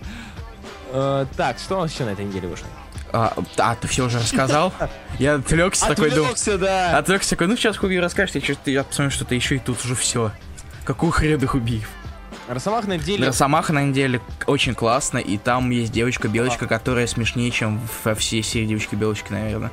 Э, 0.92 1.26
так, 1.36 1.58
что 1.60 1.78
у 1.78 1.82
нас 1.82 1.92
еще 1.92 2.06
на 2.06 2.12
этой 2.12 2.26
неделе 2.26 2.48
вышло? 2.48 2.68
А, 3.12 3.34
а, 3.58 3.76
ты 3.76 3.88
все 3.88 4.06
уже 4.06 4.20
рассказал? 4.20 4.72
Я 5.20 5.36
отвлекся 5.36 5.88
такой, 5.88 6.12
думал. 6.12 6.26
Отвлекся, 6.26 6.58
да. 6.58 6.98
Отвлекся 6.98 7.32
такой, 7.32 7.48
ну 7.48 7.56
сейчас 7.56 7.78
Хуби 7.78 7.98
расскажешь, 7.98 8.36
я, 8.36 8.56
я 8.66 8.84
посмотрю 8.84 9.12
что-то 9.12 9.36
еще, 9.36 9.56
и 9.56 9.60
тут 9.60 9.84
уже 9.84 9.96
все. 9.96 10.32
Какую 10.86 11.12
хрена 11.12 11.48
Хубиев? 11.48 11.90
Росомах 12.50 12.88
на 12.88 12.98
неделе... 12.98 13.28
Росомаха 13.28 13.74
на 13.74 13.84
неделе 13.84 14.20
очень 14.48 14.74
классно, 14.74 15.20
и 15.20 15.38
там 15.38 15.70
есть 15.70 15.92
девочка-белочка, 15.92 16.66
которая 16.66 17.06
смешнее, 17.06 17.52
чем 17.52 17.80
во 18.04 18.16
всей 18.16 18.42
серии 18.42 18.66
девочки-белочки, 18.66 19.32
наверное. 19.32 19.72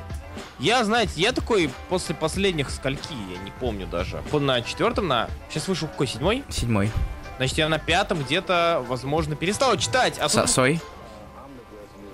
Я, 0.59 0.83
знаете, 0.85 1.13
я 1.15 1.31
такой 1.31 1.71
после 1.89 2.13
последних 2.13 2.69
скольки, 2.69 3.13
я 3.31 3.37
не 3.43 3.51
помню 3.51 3.87
даже. 3.87 4.21
На 4.31 4.61
четвертом, 4.61 5.07
на... 5.07 5.27
Сейчас 5.49 5.67
вышел 5.67 5.87
какой, 5.87 6.05
седьмой? 6.07 6.43
Седьмой. 6.49 6.91
Значит, 7.37 7.57
я 7.57 7.67
на 7.69 7.79
пятом 7.79 8.23
где-то, 8.23 8.83
возможно, 8.87 9.35
перестал 9.35 9.75
читать. 9.77 10.17
А 10.19 10.23
тут... 10.23 10.31
Сосой. 10.31 10.79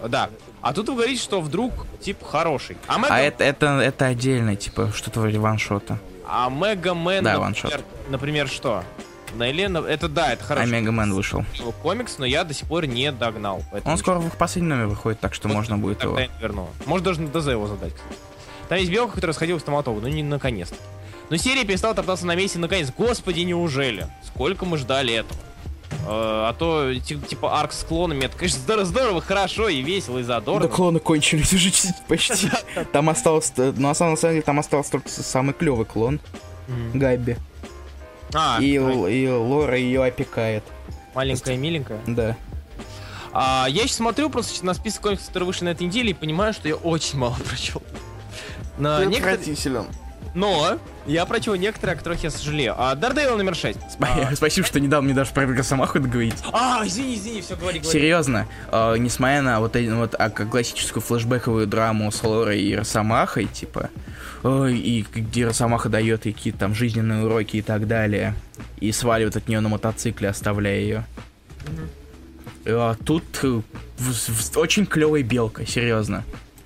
Да. 0.08 0.30
А 0.62 0.74
тут 0.74 0.88
вы 0.90 0.96
говорите, 0.96 1.22
что 1.22 1.42
вдруг, 1.42 1.74
типа, 2.00 2.26
хороший. 2.26 2.78
А 2.88 2.98
Мега, 2.98 3.14
А 3.16 3.20
это, 3.20 3.44
это, 3.44 3.66
это 3.80 4.06
отдельно, 4.06 4.56
типа, 4.56 4.92
что-то 4.96 5.20
вроде 5.20 5.40
ваншота. 5.40 6.00
а 6.26 6.50
Мега 6.50 6.94
Мэн, 6.94 7.24
Да, 7.24 7.32
например, 7.34 7.40
ваншот. 7.40 7.86
например, 8.10 8.48
что? 8.48 8.84
На 9.36 9.48
Елена... 9.48 9.80
Это 9.80 10.08
да, 10.08 10.34
это 10.34 10.44
А 10.44 10.48
хороший 10.48 10.72
Мегамен 10.72 11.14
вышел. 11.14 11.44
комикс, 11.82 12.18
но 12.18 12.26
я 12.26 12.44
до 12.44 12.54
сих 12.54 12.68
пор 12.68 12.86
не 12.86 13.12
догнал. 13.12 13.64
Он 13.86 13.98
скоро 13.98 14.20
в 14.20 14.38
последний 14.38 14.70
номер 14.70 14.88
выходит, 14.88 15.20
так 15.20 15.34
что 15.34 15.48
можно 15.48 15.78
будет 15.78 16.04
его. 16.04 16.18
я 16.20 16.28
не 16.28 16.34
верну. 16.42 16.68
Может 16.86 17.04
даже 17.06 17.22
на 17.22 17.28
ДЗ 17.30 17.48
его 17.48 17.68
задать, 17.68 17.94
кстати. 17.96 18.16
Там 18.70 18.78
есть 18.78 18.92
белка, 18.92 19.16
которая 19.16 19.34
сходила 19.34 19.58
к 19.58 19.62
стоматологу, 19.62 20.02
ну 20.02 20.08
не 20.08 20.24
наконец-то. 20.24 20.76
Но 21.30 21.38
серия 21.38 21.64
перестала 21.66 21.94
топтаться 21.96 22.26
на 22.26 22.36
месте 22.36 22.60
наконец. 22.60 22.92
Господи, 22.96 23.42
неужели? 23.42 24.08
Сколько 24.26 24.66
мы 24.66 24.78
ждали 24.78 25.14
этого? 25.16 25.40
Э, 26.06 26.50
а 26.50 26.54
то, 26.58 26.94
ти- 26.96 27.18
типа, 27.20 27.60
арк 27.60 27.72
с 27.72 27.84
клонами, 27.84 28.26
это, 28.26 28.36
конечно, 28.38 28.60
здорово, 28.60 28.86
здорово, 28.86 29.22
хорошо 29.22 29.70
и 29.70 29.82
весело, 29.82 30.20
и 30.20 30.24
задорно. 30.24 30.68
клоны 30.68 31.00
кончились 31.00 31.54
уже 31.54 31.72
почти. 32.08 32.50
Там 32.92 33.10
осталось, 33.10 33.52
э, 33.58 33.74
ну, 33.76 33.88
на 33.88 33.94
самом 33.94 34.16
деле, 34.16 34.42
там 34.42 34.60
остался 34.60 34.92
только 34.92 35.10
самый 35.10 35.54
клевый 35.54 35.86
клон, 35.86 36.20
Мгм. 36.68 37.00
А, 38.34 38.60
И, 38.62 38.78
ой, 38.78 39.14
и 39.14 39.28
Лора 39.30 39.78
ее 39.78 40.04
опекает. 40.04 40.64
маленькая, 41.14 41.56
миленькая. 41.58 42.00
Да. 42.08 42.36
А, 43.32 43.66
я 43.70 43.84
сейчас 43.84 43.98
смотрю 43.98 44.30
просто 44.30 44.66
на 44.66 44.74
список 44.74 45.02
комиксов, 45.02 45.28
которые 45.28 45.48
вышли 45.48 45.66
на 45.66 45.70
этой 45.70 45.88
неделе, 45.88 46.12
и 46.12 46.14
понимаю, 46.14 46.54
что 46.54 46.68
я 46.68 46.76
очень 46.76 47.18
мало 47.20 47.36
прочел. 47.48 47.82
На 48.78 49.06
некоторые... 49.06 49.86
Но 50.36 50.80
я 51.06 51.28
прочел 51.28 51.54
некоторые, 51.54 51.94
о 51.94 51.98
которых 51.98 52.24
я 52.24 52.32
сожалею. 52.32 52.74
А, 52.76 52.96
Дардевил 52.96 53.38
номер 53.38 53.54
6. 53.56 53.78
Спа- 54.00 54.36
Спасибо, 54.36 54.66
что 54.66 54.80
не 54.80 54.88
дал 54.88 55.04
мне 55.04 55.14
даже 55.14 55.32
про 55.32 55.46
Росомаху 55.46 56.00
договорить. 56.00 56.34
А, 56.52 56.82
извини, 56.86 57.16
извини, 57.16 57.42
все, 57.42 57.56
говори, 57.56 57.80
говори. 57.80 58.00
Серьезно, 58.00 58.48
э, 58.72 58.96
несмотря 58.98 59.44
на 59.44 59.60
вот, 59.60 59.76
эти- 59.76 59.90
вот 59.92 60.16
а, 60.18 60.32
как 60.32 60.50
классическую 60.50 61.04
флешбековую 61.04 61.68
драму 61.68 62.12
с 62.12 62.24
Лорой 62.24 62.62
и 62.64 62.76
Росомахой, 62.76 63.46
типа, 63.46 63.92
и 64.44 65.06
где 65.14 65.46
Росомаха 65.46 65.90
дает 65.90 66.26
ей 66.26 66.34
какие-то 66.34 66.60
там 66.60 66.76
жизненные 66.76 67.26
уроки 67.26 67.58
и 67.58 67.62
так 67.62 67.88
далее, 67.88 68.36
и 68.80 68.92
сваливает 68.92 69.38
от 69.38 69.48
нее 69.48 69.62
на 69.62 69.70
мотоцикле, 69.70 70.30
оставляя 70.30 70.80
ее. 70.80 71.06
Э, 72.66 72.96
тут 73.06 73.24
э, 73.44 73.62
очень 74.56 74.86
клевая 74.86 75.24
белка, 75.24 75.66
серьезно. 75.66 76.24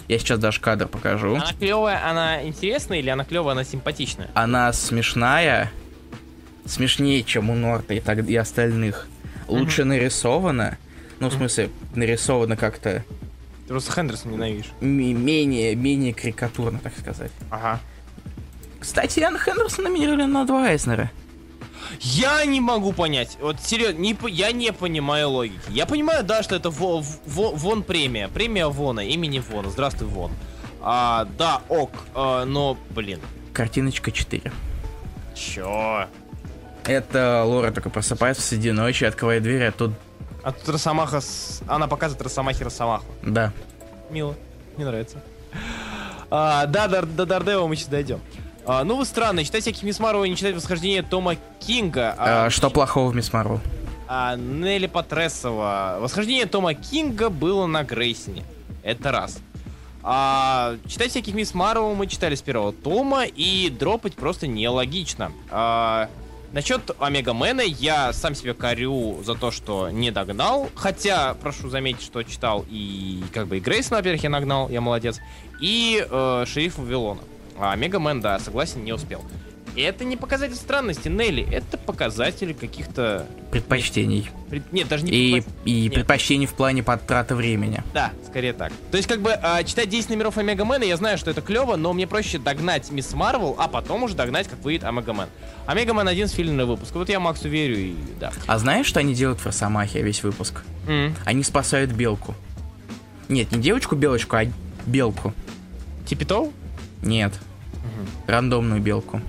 Я 0.07 0.19
сейчас 0.19 0.39
даже 0.39 0.61
кадр 0.61 0.87
покажу. 0.87 1.35
Она 1.35 1.53
клевая, 1.59 2.09
она 2.09 2.43
интересная 2.47 2.99
или 2.99 3.09
она 3.09 3.25
клевая, 3.25 3.51
она 3.53 3.63
симпатичная? 3.63 4.29
Она 4.33 4.71
смешная, 4.73 5.71
смешнее, 6.65 7.23
чем 7.23 7.49
у 7.49 7.55
Норта 7.55 7.93
и, 7.93 7.99
так, 7.99 8.27
и 8.27 8.35
остальных. 8.35 9.07
Лучше 9.47 9.83
нарисована. 9.83 10.77
Ну, 11.19 11.29
в 11.29 11.33
смысле, 11.33 11.69
нарисована 11.95 12.55
как-то 12.55 13.03
Ты 13.67 13.73
просто 13.73 13.91
Хендерсон 13.91 14.31
ненавидишь. 14.31 14.71
м- 14.81 15.25
менее, 15.25 15.75
менее 15.75 16.13
карикатурно, 16.13 16.79
так 16.79 16.93
сказать. 16.97 17.31
Ага. 17.51 17.79
Кстати, 18.79 19.19
Ян 19.19 19.37
Хендерсон 19.37 19.83
номинировали 19.85 20.23
на 20.23 20.45
два 20.45 20.71
Эйзнера. 20.71 21.11
Я 22.01 22.43
не 22.45 22.59
могу 22.61 22.91
понять. 22.93 23.37
Вот 23.41 23.59
серьезно, 23.61 23.97
не, 23.99 24.15
я 24.29 24.51
не 24.51 24.71
понимаю 24.73 25.29
логики. 25.29 25.69
Я 25.69 25.85
понимаю, 25.85 26.23
да, 26.23 26.43
что 26.43 26.55
это 26.55 26.69
во- 26.69 27.01
во- 27.25 27.51
Вон 27.51 27.83
премия. 27.83 28.27
Премия 28.27 28.67
Вона, 28.67 29.03
имени 29.03 29.39
Вона. 29.39 29.69
Здравствуй, 29.69 30.07
Вон. 30.07 30.31
А, 30.81 31.25
да, 31.37 31.61
ок, 31.69 31.91
а, 32.13 32.45
но, 32.45 32.77
блин. 32.91 33.19
Картиночка 33.53 34.11
4. 34.11 34.51
Чё? 35.35 36.07
Это 36.85 37.43
Лора 37.45 37.71
только 37.71 37.89
просыпается 37.89 38.41
среди 38.43 38.71
ночи, 38.71 39.03
открывает 39.03 39.43
дверь, 39.43 39.65
а 39.65 39.71
тут... 39.71 39.91
А 40.47 40.53
тут 40.53 40.69
Росомаха 40.69 41.19
с... 41.19 41.61
Она 41.67 41.89
показывает 41.89 42.23
Росомахи 42.23 42.63
Росомаху. 42.63 43.05
Да. 43.21 43.51
Мило. 44.09 44.33
Мне 44.77 44.85
нравится. 44.85 45.21
А, 46.31 46.65
да, 46.67 46.87
до, 46.87 47.01
до 47.01 47.25
Дардева 47.25 47.67
мы 47.67 47.75
сейчас 47.75 47.89
дойдем. 47.89 48.21
А, 48.65 48.85
ну 48.85 48.95
вы 48.95 49.03
странно, 49.03 49.43
читать 49.43 49.63
всяких 49.63 49.83
Мисс 49.83 49.99
Марвел 49.99 50.23
и 50.23 50.29
не 50.29 50.37
читать 50.37 50.55
восхождение 50.55 51.03
Тома 51.03 51.35
Кинга. 51.59 52.15
А, 52.17 52.49
что 52.49 52.69
плохого 52.69 53.11
в 53.11 53.15
Мисс 53.15 53.33
Марвел? 53.33 53.59
А 54.07 54.37
Нелли 54.37 54.87
Патресова. 54.87 55.97
Восхождение 55.99 56.45
Тома 56.45 56.73
Кинга 56.73 57.29
было 57.29 57.65
на 57.65 57.83
Грейсоне. 57.83 58.45
Это 58.83 59.11
раз. 59.11 59.39
А, 60.01 60.77
читать 60.87 61.09
всяких 61.09 61.33
Мисс 61.33 61.53
Марвел 61.53 61.93
мы 61.93 62.07
читали 62.07 62.35
с 62.35 62.41
первого 62.41 62.71
тома, 62.71 63.25
и 63.25 63.69
дропать 63.69 64.15
просто 64.15 64.47
нелогично. 64.47 65.33
А, 65.51 66.07
насчет 66.51 66.91
Омега 66.99 67.33
Мэна 67.33 67.61
я 67.61 68.13
сам 68.13 68.35
себе 68.35 68.53
корю 68.53 69.21
за 69.23 69.35
то, 69.35 69.51
что 69.51 69.89
не 69.89 70.11
догнал. 70.11 70.69
Хотя, 70.75 71.33
прошу 71.35 71.69
заметить, 71.69 72.01
что 72.01 72.23
читал 72.23 72.65
и 72.69 73.23
как 73.33 73.47
бы 73.47 73.57
и 73.57 73.59
Грейсона, 73.59 73.97
во-первых, 73.97 74.23
я 74.23 74.29
нагнал, 74.29 74.69
я 74.69 74.81
молодец. 74.81 75.19
И 75.61 76.05
э, 76.09 76.45
Шериф 76.47 76.77
Вавилона. 76.77 77.21
А 77.57 77.71
Омега 77.71 77.99
Мэн, 77.99 78.21
да, 78.21 78.39
согласен, 78.39 78.83
не 78.83 78.93
успел. 78.93 79.23
И 79.77 79.81
это 79.81 80.03
не 80.05 80.17
показатель 80.17 80.55
странности, 80.55 81.07
Нелли, 81.07 81.47
это 81.51 81.77
показатель 81.77 82.55
каких-то... 82.55 83.27
Предпочтений. 83.51 84.27
пред- 84.49 84.73
Нет, 84.73 84.87
даже 84.87 85.05
не 85.05 85.11
И, 85.11 85.35
предпоч- 85.35 85.45
и 85.65 85.81
Нет. 85.83 85.93
предпочтений 85.93 86.47
в 86.47 86.53
плане 86.55 86.81
подтраты 86.81 87.35
времени. 87.35 87.83
Да, 87.93 88.11
скорее 88.27 88.53
так. 88.53 88.73
То 88.89 88.97
есть, 88.97 89.07
как 89.07 89.21
бы, 89.21 89.33
а, 89.33 89.63
читать 89.63 89.87
10 89.89 90.09
номеров 90.09 90.35
Омега 90.39 90.65
Мэна, 90.65 90.83
я 90.83 90.97
знаю, 90.97 91.19
что 91.19 91.29
это 91.29 91.41
клево, 91.41 91.75
но 91.75 91.93
мне 91.93 92.07
проще 92.07 92.39
догнать 92.39 92.89
Мисс 92.89 93.13
Марвел, 93.13 93.55
а 93.59 93.67
потом 93.67 94.01
уже 94.01 94.15
догнать, 94.15 94.47
как 94.47 94.57
выйдет 94.63 94.83
Омега 94.83 95.13
Мэн. 95.13 95.27
Омега 95.67 95.93
Мэн 95.93 96.07
один 96.07 96.27
филлерный 96.27 96.65
выпуск. 96.65 96.95
Вот 96.95 97.07
я 97.09 97.19
Максу 97.19 97.47
верю 97.47 97.77
и 97.77 97.93
да. 98.19 98.31
А 98.47 98.57
знаешь, 98.57 98.87
что 98.87 98.99
они 98.99 99.13
делают 99.13 99.39
в 99.41 99.45
Росомахе 99.45 100.01
весь 100.01 100.23
выпуск? 100.23 100.63
М. 100.87 101.13
Они 101.23 101.43
спасают 101.43 101.91
белку. 101.91 102.33
Нет, 103.29 103.51
не 103.51 103.61
девочку-белочку, 103.61 104.37
а 104.37 104.45
белку. 104.87 105.35
Типитоу? 106.07 106.51
Нет. 107.03 107.31
Рандомную 108.25 108.81
белку. 108.81 109.21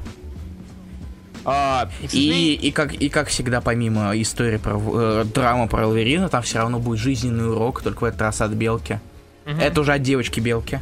А, 1.48 1.88
И, 2.12 2.54
и, 2.54 2.70
как, 2.70 2.94
и 2.94 3.08
как 3.08 3.28
всегда, 3.28 3.60
помимо 3.60 4.12
истории 4.20 4.58
про 4.58 4.78
э, 4.78 5.24
драмы 5.24 5.68
про 5.68 5.86
Лаверина, 5.86 6.28
там 6.28 6.42
все 6.42 6.58
равно 6.58 6.78
будет 6.78 6.98
жизненный 6.98 7.50
урок, 7.50 7.82
только 7.82 8.00
в 8.00 8.04
этот 8.04 8.20
раз 8.20 8.40
от 8.40 8.52
белки. 8.52 9.00
Мгм. 9.46 9.60
Это 9.60 9.80
уже 9.80 9.94
от 9.94 10.02
девочки-белки. 10.02 10.80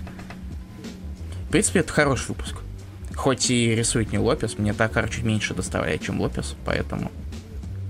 В 1.48 1.50
принципе, 1.50 1.80
это 1.80 1.92
хороший 1.92 2.28
выпуск. 2.28 2.56
Хоть 3.14 3.50
и 3.50 3.74
рисует 3.74 4.12
не 4.12 4.18
Лопес, 4.18 4.58
мне 4.58 4.72
Такар 4.72 5.08
чуть 5.08 5.24
меньше 5.24 5.54
доставляет, 5.54 6.02
чем 6.02 6.20
Лопес, 6.20 6.56
поэтому... 6.64 7.10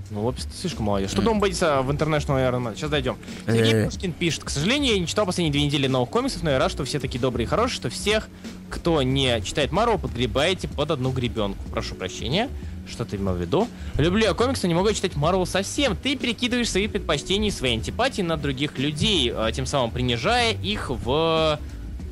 Ну, 0.09 0.31
ты 0.31 0.41
слишком 0.55 0.85
молодец. 0.85 1.11
Что 1.11 1.21
дома 1.21 1.39
боится 1.41 1.81
в 1.81 1.91
International 1.91 2.37
Iron 2.37 2.63
Man? 2.63 2.75
Сейчас 2.75 2.89
дойдем. 2.89 3.17
Сергей 3.45 3.73
Э. 3.73 3.85
Пушкин 3.85 4.13
пишет. 4.13 4.43
К 4.43 4.49
сожалению, 4.49 4.93
я 4.93 4.99
не 4.99 5.07
читал 5.07 5.25
последние 5.25 5.51
две 5.51 5.63
недели 5.63 5.87
новых 5.87 6.09
комиксов, 6.09 6.43
но 6.43 6.49
я 6.51 6.59
рад, 6.59 6.71
что 6.71 6.85
все 6.85 6.99
такие 6.99 7.19
добрые 7.19 7.45
и 7.45 7.47
хорошие, 7.47 7.75
что 7.75 7.89
всех, 7.89 8.29
кто 8.69 9.01
не 9.01 9.41
читает 9.41 9.71
Марвел, 9.71 9.97
подгребаете 9.97 10.67
под 10.67 10.91
одну 10.91 11.11
гребенку. 11.11 11.61
Прошу 11.71 11.95
прощения. 11.95 12.49
Что 12.89 13.03
ты 13.03 13.17
имел 13.17 13.33
в 13.33 13.41
виду? 13.41 13.67
Люблю 13.97 14.23
я 14.23 14.33
комиксы, 14.33 14.63
но 14.63 14.69
не 14.69 14.73
могу 14.75 14.93
читать 14.93 15.17
Марвел 15.17 15.45
совсем. 15.45 15.97
Ты 15.97 16.15
перекидываешь 16.15 16.69
свои 16.69 16.87
предпочтения 16.87 17.49
и 17.49 17.51
свои 17.51 17.73
антипатии 17.73 18.21
на 18.21 18.37
других 18.37 18.77
людей, 18.79 19.29
э, 19.35 19.51
тем 19.53 19.65
самым 19.65 19.91
принижая 19.91 20.53
их 20.53 20.89
в 20.89 21.59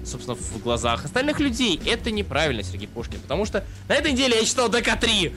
собственно, 0.04 0.36
в 0.36 0.62
глазах 0.62 1.06
остальных 1.06 1.40
людей. 1.40 1.80
Это 1.86 2.12
неправильно, 2.12 2.62
Сергей 2.62 2.88
Пушкин. 2.88 3.20
Потому 3.22 3.46
что 3.46 3.64
на 3.88 3.94
этой 3.96 4.12
неделе 4.12 4.36
я 4.40 4.46
читал 4.46 4.70
ДК-3. 4.70 5.34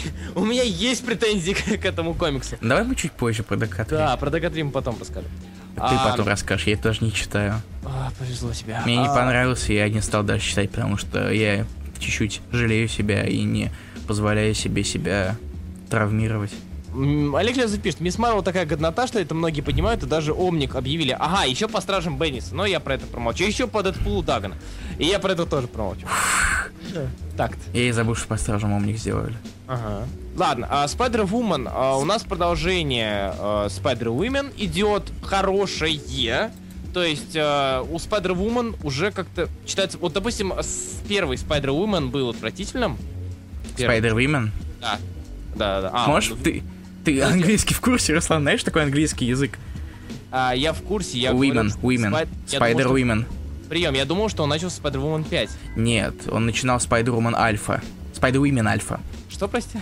У 0.34 0.44
меня 0.44 0.62
есть 0.62 1.04
претензии 1.04 1.52
к, 1.52 1.80
к 1.80 1.84
этому 1.84 2.14
комиксу. 2.14 2.56
Давай 2.60 2.84
мы 2.84 2.94
чуть 2.94 3.12
позже 3.12 3.42
про 3.42 3.56
ДК-3. 3.56 3.90
Да, 3.90 4.16
про 4.16 4.30
ДК-3 4.30 4.64
мы 4.64 4.70
потом 4.70 4.96
расскажем. 4.98 5.30
Ты 5.74 5.80
А, 5.80 6.10
потом 6.10 6.28
расскажешь, 6.28 6.66
я 6.66 6.74
это 6.74 6.84
даже 6.84 7.04
не 7.04 7.12
читаю. 7.12 7.54
а, 7.84 8.10
повезло 8.18 8.52
тебе. 8.52 8.78
Мне 8.84 8.96
не 8.98 9.06
А, 9.06 9.14
понравился, 9.14 9.72
я 9.72 9.88
не 9.88 10.00
стал 10.02 10.22
дальше 10.22 10.50
читать, 10.50 10.70
потому 10.70 10.96
что 10.98 11.30
я 11.30 11.64
чуть-чуть 11.98 12.40
жалею 12.52 12.88
себя 12.88 13.24
и 13.24 13.42
не 13.42 13.70
позволяю 14.06 14.54
себе 14.54 14.84
себя 14.84 15.36
травмировать. 15.88 16.52
Олег 16.94 17.56
Лезов 17.56 17.80
пишет, 17.80 18.00
Мисс 18.00 18.18
Марвел 18.18 18.42
такая 18.42 18.66
годнота, 18.66 19.06
что 19.06 19.18
это 19.18 19.34
многие 19.34 19.62
поднимают, 19.62 20.02
и 20.02 20.06
даже 20.06 20.32
омник 20.32 20.74
объявили. 20.74 21.16
Ага, 21.18 21.44
еще 21.44 21.68
по 21.68 21.80
Стражам 21.80 22.18
Бендиса, 22.18 22.54
но 22.54 22.66
я 22.66 22.80
про 22.80 22.94
это 22.94 23.06
промолчу. 23.06 23.44
Еще 23.44 23.66
по 23.66 23.82
Дэдпулу 23.82 24.22
Дагана. 24.22 24.56
И 24.98 25.06
я 25.06 25.18
про 25.18 25.32
это 25.32 25.46
тоже 25.46 25.68
промолчу. 25.68 26.06
Так-то. 27.36 27.60
Я 27.72 27.88
и 27.88 27.92
забыл, 27.92 28.14
что 28.14 28.28
по 28.28 28.36
стражам 28.36 28.72
умник 28.72 28.98
сделали. 28.98 29.34
Ага. 29.66 30.06
Ладно, 30.36 30.66
а 30.70 30.84
Spider-Woman, 30.84 31.70
а, 31.72 31.96
у 31.96 32.04
нас 32.04 32.24
продолжение 32.24 33.34
а, 33.38 33.66
Spider-Woman 33.68 34.52
идет 34.58 35.10
хорошее. 35.22 36.50
То 36.92 37.02
есть 37.02 37.34
а, 37.36 37.82
у 37.82 37.96
Spider-Woman 37.96 38.76
уже 38.82 39.10
как-то 39.12 39.48
читается... 39.64 39.96
Вот, 39.98 40.12
допустим, 40.12 40.52
с 40.52 41.00
первый 41.08 41.38
Spider-Woman 41.38 42.08
был 42.08 42.30
отвратительным. 42.30 42.98
Первый. 43.76 44.00
Spider-Women? 44.00 44.50
Да. 44.80 44.98
Да, 45.54 45.80
да. 45.82 45.90
А, 45.92 46.06
Можешь, 46.08 46.30
ну, 46.30 46.36
ты, 46.36 46.62
ты 47.04 47.20
английский 47.22 47.74
в 47.74 47.80
курсе, 47.80 48.14
Руслан, 48.14 48.42
знаешь 48.42 48.62
такой 48.62 48.82
английский 48.82 49.26
язык? 49.26 49.58
а, 50.30 50.52
я 50.54 50.72
в 50.72 50.82
курсе, 50.82 51.18
я 51.18 51.32
Women, 51.32 51.78
women, 51.82 52.28
Spider-Women. 52.46 53.26
Прием, 53.68 53.94
я 53.94 54.04
думал, 54.04 54.28
что 54.28 54.42
он 54.42 54.48
начал 54.48 54.70
с 54.70 54.80
Spider-Woman 54.80 55.28
5. 55.28 55.50
Нет, 55.76 56.14
он 56.30 56.46
начинал 56.46 56.78
Spider-Woman 56.78 57.34
Альфа. 57.36 57.82
Spider-Women 58.14 58.66
Альфа. 58.68 59.00
Что, 59.28 59.48
прости? 59.48 59.78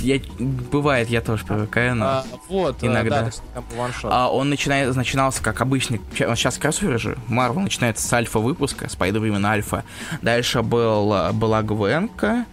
Я, 0.00 0.20
бывает, 0.38 1.08
я 1.08 1.20
тоже 1.20 1.44
привыкаю, 1.44 1.94
но... 1.94 2.06
А, 2.06 2.24
вот, 2.48 2.82
иногда. 2.82 3.22
да, 3.22 3.30
там 3.54 3.64
ваншот. 3.76 4.10
А 4.12 4.28
он 4.28 4.50
начинает, 4.50 4.94
начинался 4.94 5.42
как 5.42 5.60
обычный... 5.60 6.00
Сейчас 6.12 6.58
кроссоверы 6.58 6.98
же. 6.98 7.18
Марвел 7.28 7.60
начинается 7.60 8.06
с 8.06 8.12
альфа 8.12 8.40
выпуска, 8.40 8.86
Spider-Woman 8.86 9.46
Альфа. 9.46 9.84
Дальше 10.22 10.62
был, 10.62 11.32
была 11.32 11.62
Гвенка. 11.62 12.46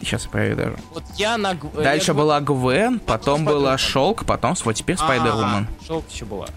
Сейчас 0.00 0.24
я 0.24 0.30
проверю 0.30 0.56
даже. 0.56 0.76
Вот 0.92 1.04
я 1.16 1.36
на... 1.36 1.50
я 1.50 1.82
Дальше 1.82 2.12
говорю- 2.12 2.26
была 2.26 2.40
Гвен, 2.40 3.00
потом 3.00 3.44
была 3.44 3.74
Spider-Woman. 3.74 3.78
Шелк, 3.78 4.24
потом 4.24 4.54
вот 4.64 4.72
теперь. 4.74 4.96
А, 5.00 5.66
Шелк 5.86 6.08
еще 6.10 6.24
была. 6.24 6.48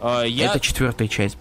А, 0.00 0.22
я, 0.22 0.46
Это 0.46 0.60
четвертая 0.60 1.08
часть. 1.08 1.36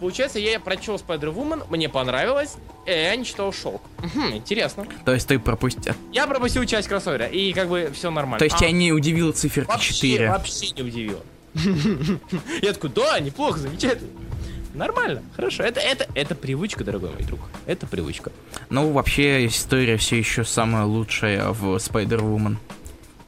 Получается, 0.00 0.38
я 0.38 0.60
прочел 0.60 0.96
Spider-Woman, 0.96 1.66
мне 1.70 1.88
понравилось, 1.88 2.56
и 2.86 2.90
я 2.90 3.14
не 3.16 3.24
читал 3.24 3.52
Шелк. 3.52 3.80
Мгм, 3.98 4.36
интересно. 4.36 4.86
То 5.04 5.14
есть 5.14 5.26
ты 5.28 5.38
пропустил... 5.38 5.94
Я 6.12 6.26
пропустил 6.26 6.64
часть 6.64 6.88
кроссовера, 6.88 7.26
и 7.26 7.52
как 7.52 7.68
бы 7.68 7.90
все 7.94 8.10
нормально. 8.10 8.38
То 8.38 8.44
есть 8.44 8.56
А, 8.56 8.58
тебя 8.58 8.70
не 8.72 8.92
удивила 8.92 9.32
циферка 9.32 9.70
вообще, 9.72 9.94
4? 9.94 10.28
вообще 10.30 10.70
не 10.72 10.82
удивило. 10.82 11.20
Я 12.62 12.72
такой, 12.72 12.90
да, 12.90 13.18
неплохо, 13.20 13.58
замечательно. 13.60 14.10
Нормально, 14.74 15.22
хорошо. 15.36 15.62
Это, 15.62 15.80
это, 15.80 16.06
это 16.14 16.34
привычка, 16.34 16.82
дорогой 16.84 17.10
мой 17.10 17.22
друг. 17.22 17.40
Это 17.66 17.86
привычка. 17.86 18.32
Ну, 18.70 18.90
вообще, 18.92 19.46
история 19.46 19.96
все 19.96 20.18
еще 20.18 20.44
самая 20.44 20.84
лучшая 20.84 21.48
в 21.50 21.76
Spider-Woman. 21.76 22.56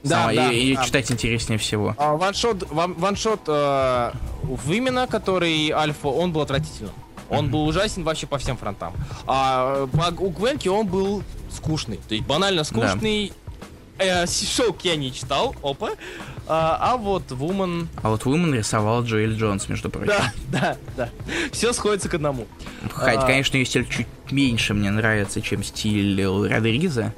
Да, 0.02 0.22
Сама- 0.22 0.34
да, 0.34 0.52
и, 0.52 0.58
и 0.72 0.76
да. 0.76 0.84
читать 0.84 1.10
интереснее 1.10 1.58
всего. 1.58 1.94
А, 1.98 2.16
ваншот, 2.16 2.70
ван- 2.70 2.94
ваншот 2.94 3.40
э, 3.48 4.12
Вымена, 4.42 5.06
который 5.06 5.70
Альфа, 5.70 6.08
он 6.08 6.32
был 6.32 6.42
отвратительным. 6.42 6.92
Он 7.28 7.50
был 7.50 7.66
ужасен 7.66 8.04
вообще 8.04 8.26
по 8.28 8.38
всем 8.38 8.56
фронтам. 8.56 8.94
А 9.26 9.88
по- 9.88 10.14
у 10.22 10.30
Гвенки 10.30 10.68
он 10.68 10.86
был 10.86 11.24
скучный. 11.50 11.98
То 12.08 12.14
есть 12.14 12.26
банально 12.26 12.62
скучный. 12.62 13.32
Э, 13.98 14.26
Шелк 14.26 14.82
я 14.82 14.94
не 14.96 15.12
читал, 15.12 15.56
опа. 15.62 15.90
А, 16.48 16.78
а 16.80 16.96
вот 16.96 17.30
Вумен... 17.32 17.88
А 18.02 18.10
вот 18.10 18.22
Woman 18.22 18.56
рисовал 18.56 19.02
Джоэль 19.02 19.34
Джонс, 19.36 19.68
между 19.68 19.90
прочим. 19.90 20.08
Да, 20.08 20.32
да, 20.48 20.76
да. 20.96 21.08
Все 21.52 21.72
сходится 21.72 22.08
к 22.08 22.14
одному. 22.14 22.46
Хотя, 22.92 23.22
А. 23.22 23.26
конечно, 23.26 23.56
ее 23.56 23.64
стиль 23.64 23.86
чуть 23.88 24.06
меньше 24.30 24.72
мне 24.74 24.90
нравится, 24.90 25.40
чем 25.42 25.64
стиль 25.64 26.24
Родригеза. 26.24 27.12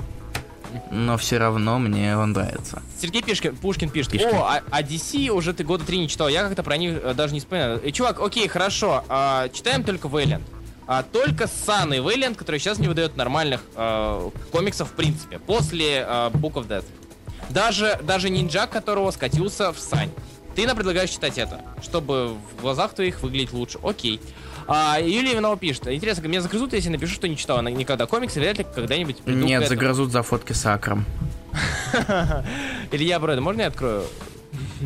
Но 0.90 1.16
все 1.16 1.38
равно 1.38 1.78
мне 1.78 2.16
он 2.16 2.32
нравится. 2.32 2.82
Сергей 3.00 3.22
Пишкин, 3.22 3.56
Пушкин 3.56 3.88
пишет, 3.88 4.12
Пишкин. 4.12 4.34
о, 4.36 4.42
а, 4.42 4.62
а 4.70 4.82
DC 4.82 5.28
уже 5.30 5.52
ты 5.54 5.64
года 5.64 5.84
три 5.84 5.98
не 5.98 6.08
читал, 6.08 6.28
я 6.28 6.42
как-то 6.46 6.62
про 6.62 6.76
них 6.76 6.98
э, 7.02 7.14
даже 7.14 7.32
не 7.32 7.40
вспоминаю. 7.40 7.80
Э, 7.82 7.90
чувак, 7.90 8.20
окей, 8.20 8.46
хорошо, 8.48 9.02
а, 9.08 9.48
читаем 9.48 9.82
только 9.82 10.08
Вейлент. 10.08 10.44
а, 10.86 11.02
только 11.02 11.46
Сан 11.48 11.92
и 11.94 12.00
Вэллиант, 12.00 12.36
который 12.36 12.60
сейчас 12.60 12.78
не 12.78 12.86
выдает 12.88 13.16
нормальных 13.16 13.62
э, 13.76 14.30
комиксов 14.52 14.88
в 14.90 14.92
принципе, 14.92 15.38
после 15.38 16.04
э, 16.06 16.30
Book 16.34 16.54
of 16.54 16.68
Death. 16.68 16.84
Даже, 17.50 17.98
даже 18.02 18.30
ниндзя, 18.30 18.66
которого 18.66 19.10
скатился 19.10 19.72
в 19.72 19.78
Сань. 19.78 20.10
Ты 20.54 20.66
нам 20.66 20.76
предлагаешь 20.76 21.10
читать 21.10 21.38
это, 21.38 21.60
чтобы 21.82 22.34
в 22.34 22.60
глазах 22.60 22.92
твоих 22.92 23.22
выглядеть 23.22 23.52
лучше. 23.52 23.78
Окей. 23.82 24.20
А, 24.66 24.98
Юлия 25.00 25.34
Иванова 25.34 25.56
пишет. 25.56 25.88
Интересно, 25.88 26.26
меня 26.26 26.42
загрызут, 26.42 26.72
если 26.72 26.88
напишу, 26.88 27.14
что 27.14 27.28
не 27.28 27.36
читала 27.36 27.62
никогда 27.68 28.06
комиксы, 28.06 28.40
вряд 28.40 28.58
ли 28.58 28.64
когда-нибудь 28.64 29.18
приду 29.18 29.46
Нет, 29.46 29.68
загрызут 29.68 30.10
за 30.10 30.22
фотки 30.22 30.52
с 30.52 30.66
Акром. 30.66 31.04
Илья 32.92 33.18
Брэда, 33.18 33.40
можно 33.40 33.62
я 33.62 33.68
открою 33.68 34.04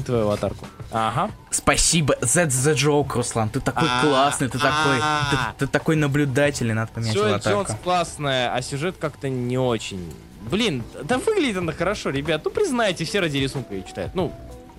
твою 0.05 0.25
аватарку? 0.25 0.67
Ага. 0.91 1.31
Спасибо, 1.51 2.15
that's 2.21 2.49
the 2.49 2.75
joke, 2.75 3.15
Руслан. 3.15 3.49
Ты 3.49 3.61
такой 3.61 3.89
а, 3.91 4.03
классный, 4.03 4.49
ты 4.49 4.59
такой, 4.59 4.99
ты, 5.31 5.37
ты 5.59 5.67
такой 5.67 5.97
наблюдательный, 5.97 6.75
надо 6.75 6.93
поменять 6.93 7.17
аватарку. 7.17 7.49
Джонс 7.49 7.81
классная, 7.83 8.55
а 8.55 8.63
сюжет 8.63 8.97
как-то 9.01 9.29
не 9.29 9.59
очень. 9.59 10.13
Блин, 10.51 10.83
да 11.03 11.19
выглядит 11.19 11.59
она 11.59 11.73
хорошо, 11.73 12.11
ребят. 12.11 12.43
Ну 12.45 12.51
признайте, 12.51 13.05
все 13.05 13.21
ради 13.21 13.39
рисунка 13.39 13.75
ее 13.75 13.85
читают. 13.85 14.15
Ну, 14.15 14.33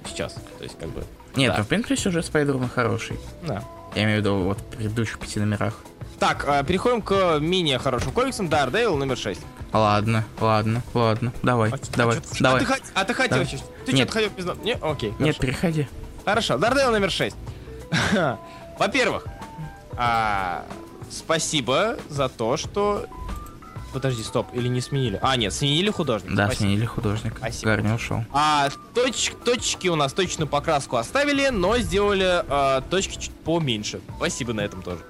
сейчас. 0.08 0.34
То 0.58 0.63
есть, 0.63 0.78
как 0.78 0.89
бы. 0.89 1.04
Нет, 1.36 1.52
да. 1.52 1.60
ну, 1.60 1.63
в 1.63 1.67
принципе, 1.67 1.95
сюжет 1.95 2.26
Спайдермана 2.26 2.69
хороший. 2.69 3.17
Да. 3.43 3.63
Я 3.95 4.04
имею 4.04 4.17
в 4.17 4.21
виду 4.21 4.36
вот 4.43 4.60
в 4.60 4.63
предыдущих 4.63 5.19
пяти 5.19 5.39
номерах. 5.39 5.80
Так, 6.19 6.45
а, 6.47 6.63
переходим 6.63 7.02
к 7.02 7.39
менее 7.39 7.80
хорошим 7.80 8.12
комиксам. 8.12 8.47
Daredevil 8.47 8.95
номер 8.95 9.17
6. 9.17 9.41
Ладно, 9.71 10.23
ладно, 10.39 10.84
ладно. 10.93 11.34
Давай, 11.41 11.71
а, 11.71 11.78
давай, 11.95 12.17
а, 12.17 12.21
давай. 12.39 12.63
А 12.63 12.65
ты, 12.65 12.84
а 12.93 13.06
ты 13.06 13.13
хотел 13.13 13.45
сейчас? 13.45 13.63
Ты 13.86 13.95
что-то 13.95 14.12
хотел 14.12 14.30
без... 14.30 14.45
Не, 14.63 14.73
окей. 14.76 15.12
Хорошо. 15.12 15.23
Нет, 15.23 15.38
переходи. 15.38 15.88
Хорошо, 16.26 16.54
Daredevil 16.56 16.91
номер 16.91 17.12
6. 17.12 17.36
Во-первых, 18.80 19.26
а, 19.97 20.65
спасибо 21.10 21.97
за 22.10 22.30
то, 22.30 22.58
что 22.58 23.06
Подожди, 23.93 24.23
стоп, 24.23 24.47
или 24.53 24.67
не 24.67 24.82
сменили? 24.82 25.19
А, 25.21 25.38
нет, 25.38 25.53
сменили 25.53 25.91
художника. 25.91 26.36
Да, 26.36 26.45
Спасибо. 26.47 26.67
сменили 26.67 26.86
художник. 26.86 27.34
Спасибо. 27.38 27.71
Гарни 27.71 27.91
ушел. 27.93 28.25
А 28.34 28.69
точ, 28.95 29.32
точки 29.45 29.88
у 29.88 29.95
нас 29.95 30.13
точную 30.13 30.47
покраску 30.47 30.97
оставили, 30.97 31.49
но 31.49 31.77
сделали 31.77 32.25
а, 32.27 32.82
точки 32.82 33.15
чуть 33.19 33.32
поменьше. 33.32 34.01
Спасибо 34.17 34.53
на 34.53 34.62
этом 34.62 34.82
тоже. 34.82 35.01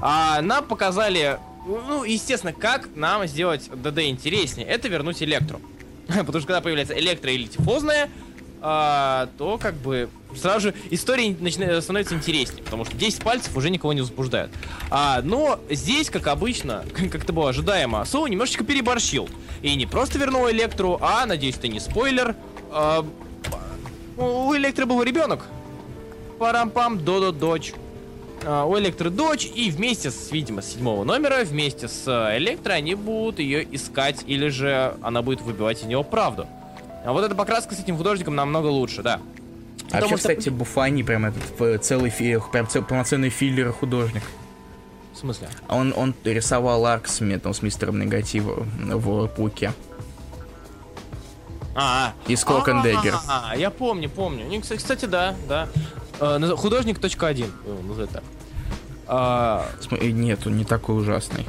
А, 0.00 0.42
нам 0.42 0.64
показали, 0.64 1.38
ну, 1.66 2.04
естественно, 2.04 2.52
как 2.52 2.90
нам 2.94 3.26
сделать 3.26 3.70
ДД 3.74 4.00
интереснее. 4.00 4.66
Это 4.66 4.88
вернуть 4.88 5.22
Электру. 5.22 5.60
Потому 6.06 6.38
что 6.38 6.46
когда 6.46 6.60
появляется 6.60 6.98
Электро 6.98 7.30
или 7.32 7.46
Тифозная, 7.46 8.10
а, 8.60 9.28
то 9.38 9.58
как 9.58 9.74
бы 9.76 10.08
сразу 10.38 10.68
же 10.68 10.74
история 10.90 11.34
начинает, 11.38 11.82
становится 11.82 12.14
интереснее, 12.14 12.62
потому 12.62 12.84
что 12.84 12.96
10 12.96 13.22
пальцев 13.22 13.56
уже 13.56 13.70
никого 13.70 13.92
не 13.92 14.00
возбуждает. 14.00 14.50
А, 14.90 15.20
но 15.22 15.58
здесь, 15.70 16.10
как 16.10 16.26
обычно, 16.26 16.84
как 16.94 17.22
это 17.22 17.32
было 17.32 17.50
ожидаемо, 17.50 18.04
Соу 18.04 18.26
немножечко 18.26 18.64
переборщил. 18.64 19.28
И 19.62 19.74
не 19.74 19.86
просто 19.86 20.18
вернул 20.18 20.50
Электру, 20.50 20.98
а, 21.00 21.26
надеюсь, 21.26 21.56
это 21.56 21.68
не 21.68 21.80
спойлер, 21.80 22.36
а, 22.70 23.04
у 24.16 24.54
Электры 24.54 24.86
был 24.86 25.02
ребенок. 25.02 25.44
Парам-пам, 26.38 26.98
Додо 26.98 27.32
дочь. 27.32 27.74
А, 28.44 28.64
у 28.64 28.78
Электры 28.78 29.10
дочь, 29.10 29.46
и 29.54 29.70
вместе 29.70 30.10
с, 30.10 30.30
видимо, 30.30 30.62
с 30.62 30.72
седьмого 30.72 31.04
номера, 31.04 31.44
вместе 31.44 31.88
с 31.88 32.06
Электро 32.36 32.72
они 32.72 32.94
будут 32.94 33.38
ее 33.40 33.66
искать, 33.74 34.24
или 34.26 34.48
же 34.48 34.94
она 35.02 35.22
будет 35.22 35.40
выбивать 35.40 35.82
из 35.82 35.84
него 35.84 36.02
правду. 36.02 36.46
А 37.04 37.12
вот 37.12 37.24
эта 37.24 37.34
покраска 37.34 37.74
с 37.74 37.80
этим 37.80 37.96
художником 37.96 38.34
намного 38.34 38.66
лучше, 38.66 39.02
да. 39.02 39.20
А 39.90 40.00
вообще, 40.00 40.08
что... 40.08 40.16
кстати, 40.16 40.48
Буфани 40.48 41.02
прям 41.02 41.26
этот 41.26 41.84
целый 41.84 42.10
фи... 42.10 42.38
прям 42.52 42.68
цел... 42.68 42.82
полноценный 42.82 43.30
филлер 43.30 43.72
художник. 43.72 44.22
В 45.14 45.18
смысле? 45.18 45.48
Он, 45.68 45.94
он 45.96 46.14
рисовал 46.24 46.84
арк 46.86 47.06
с, 47.08 47.20
метом, 47.20 47.54
с 47.54 47.62
мистером 47.62 47.98
негатива 47.98 48.66
в 48.76 49.28
Пуке. 49.28 49.72
А, 51.74 52.14
и 52.26 52.36
с 52.36 52.44
Clock 52.44 52.66
and 52.66 52.82
Dagger. 52.82 53.14
А, 53.28 53.54
я 53.56 53.70
помню, 53.70 54.08
помню. 54.08 54.44
Кстати, 54.60 55.04
да, 55.04 55.34
да. 55.48 55.68
Э, 56.20 56.38
художник 56.56 56.98
точка 56.98 57.26
один, 57.26 57.52
назовем 57.86 58.08
так. 58.08 58.24
А... 59.06 59.68
Нет, 60.00 60.46
он 60.46 60.56
не 60.56 60.64
такой 60.64 60.98
ужасный. 60.98 61.46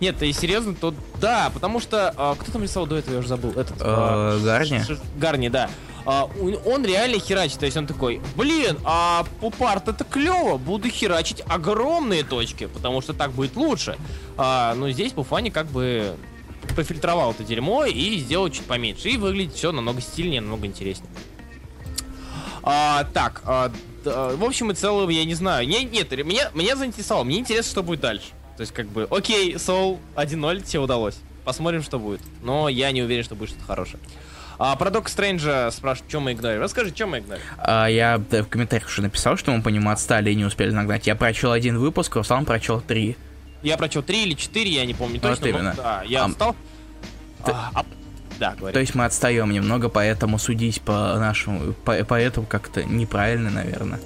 Нет, 0.00 0.22
и 0.22 0.32
серьезно, 0.32 0.74
то 0.74 0.94
да, 1.20 1.50
потому 1.52 1.80
что 1.80 2.12
а, 2.16 2.34
кто 2.34 2.52
там 2.52 2.62
рисовал 2.62 2.86
до 2.86 2.96
этого, 2.96 3.14
я 3.14 3.18
уже 3.20 3.28
забыл. 3.28 3.50
Этот. 3.52 3.76
А, 3.80 4.38
Гарни. 4.42 4.82
Гарни, 5.16 5.48
да. 5.48 5.70
А, 6.06 6.30
он 6.64 6.84
реально 6.84 7.18
херачит, 7.18 7.58
то 7.58 7.66
есть 7.66 7.76
он 7.76 7.86
такой, 7.86 8.20
блин, 8.36 8.78
а 8.84 9.26
пупарт 9.40 9.88
это 9.88 10.04
клево, 10.04 10.56
буду 10.56 10.88
херачить 10.88 11.42
огромные 11.48 12.22
точки, 12.22 12.66
потому 12.66 13.00
что 13.00 13.12
так 13.12 13.32
будет 13.32 13.56
лучше. 13.56 13.98
А, 14.36 14.74
но 14.74 14.90
здесь 14.90 15.12
Буфани 15.12 15.50
как 15.50 15.66
бы 15.66 16.16
пофильтровал 16.76 17.32
это 17.32 17.42
дерьмо 17.42 17.84
и 17.84 18.18
сделал 18.18 18.48
чуть 18.50 18.64
поменьше. 18.64 19.08
И 19.08 19.16
выглядит 19.16 19.54
все 19.54 19.72
намного 19.72 20.00
стильнее, 20.00 20.40
намного 20.40 20.66
интереснее. 20.66 21.10
А, 22.62 23.04
так, 23.12 23.42
а, 23.44 23.72
да, 24.04 24.30
в 24.30 24.44
общем 24.44 24.70
и 24.70 24.74
целом, 24.74 25.08
я 25.08 25.24
не 25.24 25.34
знаю. 25.34 25.66
Не, 25.66 25.84
нет, 25.84 26.10
меня, 26.24 26.50
меня 26.54 26.76
заинтересовало. 26.76 27.24
Мне 27.24 27.38
интересно, 27.38 27.70
что 27.70 27.82
будет 27.82 28.00
дальше. 28.00 28.28
То 28.56 28.62
есть, 28.62 28.72
как 28.72 28.86
бы, 28.86 29.06
окей, 29.10 29.58
Соул 29.58 30.00
1-0, 30.14 30.62
тебе 30.62 30.80
удалось. 30.80 31.18
Посмотрим, 31.44 31.82
что 31.82 31.98
будет. 31.98 32.20
Но 32.42 32.68
я 32.68 32.90
не 32.90 33.02
уверен, 33.02 33.22
что 33.22 33.34
будет 33.34 33.50
что-то 33.50 33.64
хорошее. 33.64 34.00
А, 34.58 34.74
про 34.76 34.90
Док 34.90 35.08
Стрэнджа 35.08 35.70
спрашивают, 35.70 36.10
что 36.10 36.20
мы 36.20 36.32
игнорим. 36.32 36.60
Расскажи, 36.60 36.94
что 36.94 37.06
мы 37.06 37.18
игнорим. 37.18 37.42
А, 37.58 37.86
я 37.86 38.18
в 38.18 38.44
комментариях 38.44 38.88
уже 38.88 39.02
написал, 39.02 39.36
что 39.36 39.52
мы 39.52 39.62
по 39.62 39.68
нему 39.68 39.90
отстали 39.90 40.30
и 40.30 40.34
не 40.34 40.44
успели 40.44 40.70
нагнать. 40.70 41.06
Я 41.06 41.14
прочел 41.14 41.52
один 41.52 41.78
выпуск, 41.78 42.16
Руслан 42.16 42.46
прочел 42.46 42.80
три. 42.80 43.16
Я 43.62 43.76
прочел 43.76 44.02
три 44.02 44.24
или 44.24 44.34
четыре, 44.34 44.70
я 44.70 44.86
не 44.86 44.94
помню 44.94 45.20
точно. 45.20 45.46
Вот 45.46 45.46
именно. 45.46 45.74
Но, 45.76 45.82
да, 45.82 46.02
я 46.06 46.22
а, 46.22 46.26
отстал. 46.26 46.56
Ты... 47.44 47.52
А, 47.52 47.70
а, 47.74 47.84
да, 48.38 48.54
говори. 48.54 48.72
То 48.72 48.80
есть 48.80 48.94
мы 48.94 49.04
отстаем 49.04 49.50
немного, 49.50 49.88
поэтому 49.88 50.38
судить 50.38 50.80
по 50.80 51.18
нашему, 51.18 51.72
по, 51.72 52.02
по 52.04 52.14
этому 52.14 52.46
как-то 52.46 52.82
неправильно, 52.84 53.50
наверное. 53.50 54.00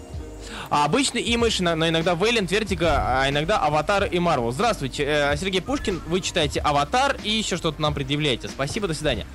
А 0.71 0.85
обычно 0.85 1.19
имидж, 1.19 1.63
но 1.63 1.89
иногда 1.89 2.15
Valiant, 2.15 2.51
Vertigo, 2.51 3.23
а 3.23 3.29
иногда 3.29 3.59
Avatar 3.59 4.05
и 4.05 4.19
Марвел. 4.19 4.53
Здравствуйте, 4.53 5.05
э, 5.05 5.37
Сергей 5.37 5.61
Пушкин, 5.61 6.01
вы 6.07 6.21
читаете 6.21 6.61
Avatar 6.61 7.17
и 7.23 7.31
еще 7.31 7.57
что-то 7.57 7.81
нам 7.81 7.95
предъявляете. 7.95 8.49
Спасибо, 8.49 8.89
до 8.89 8.95
свидания. 8.95 9.27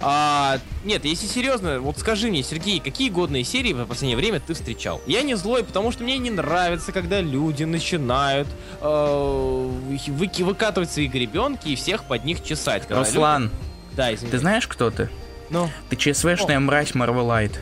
А, 0.00 0.58
нет, 0.84 1.04
если 1.04 1.26
серьезно, 1.26 1.80
вот 1.80 1.98
скажи 1.98 2.28
мне, 2.28 2.42
Сергей, 2.42 2.80
какие 2.80 3.08
годные 3.08 3.44
серии 3.44 3.72
в 3.72 3.86
последнее 3.86 4.16
время 4.16 4.40
ты 4.40 4.54
встречал? 4.54 5.00
Я 5.06 5.22
не 5.22 5.34
злой, 5.34 5.64
потому 5.64 5.92
что 5.92 6.02
мне 6.02 6.18
не 6.18 6.30
нравится, 6.30 6.92
когда 6.92 7.20
люди 7.20 7.64
начинают 7.64 8.48
э, 8.80 9.70
выки, 10.08 10.42
выкатывать 10.42 10.90
свои 10.90 11.06
гребенки 11.06 11.68
и 11.68 11.76
всех 11.76 12.04
под 12.04 12.24
них 12.24 12.42
чесать. 12.42 12.84
Руслан, 12.90 13.44
люди... 13.44 13.54
да, 13.96 14.14
извините. 14.14 14.36
ты 14.36 14.38
знаешь, 14.40 14.66
кто 14.66 14.90
ты? 14.90 15.08
Ну? 15.50 15.70
Ты 15.88 15.96
ЧСВшная 15.96 16.60
мразь 16.60 16.94
Марвелайт. 16.94 17.58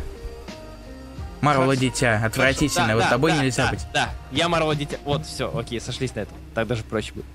Марвела 1.42 1.76
дитя, 1.76 2.22
отвратительно, 2.24 2.88
да, 2.88 2.94
вот 2.94 3.02
да, 3.02 3.10
тобой 3.10 3.32
да, 3.32 3.42
нельзя 3.42 3.64
да, 3.64 3.70
быть. 3.70 3.86
Да, 3.92 4.10
я 4.30 4.48
Марвела 4.48 4.74
дитя. 4.74 4.96
Вот, 5.04 5.26
все, 5.26 5.54
окей, 5.54 5.80
сошлись 5.80 6.14
на 6.14 6.20
этом. 6.20 6.36
Так 6.54 6.66
даже 6.68 6.84
проще 6.84 7.12
будет. 7.12 7.26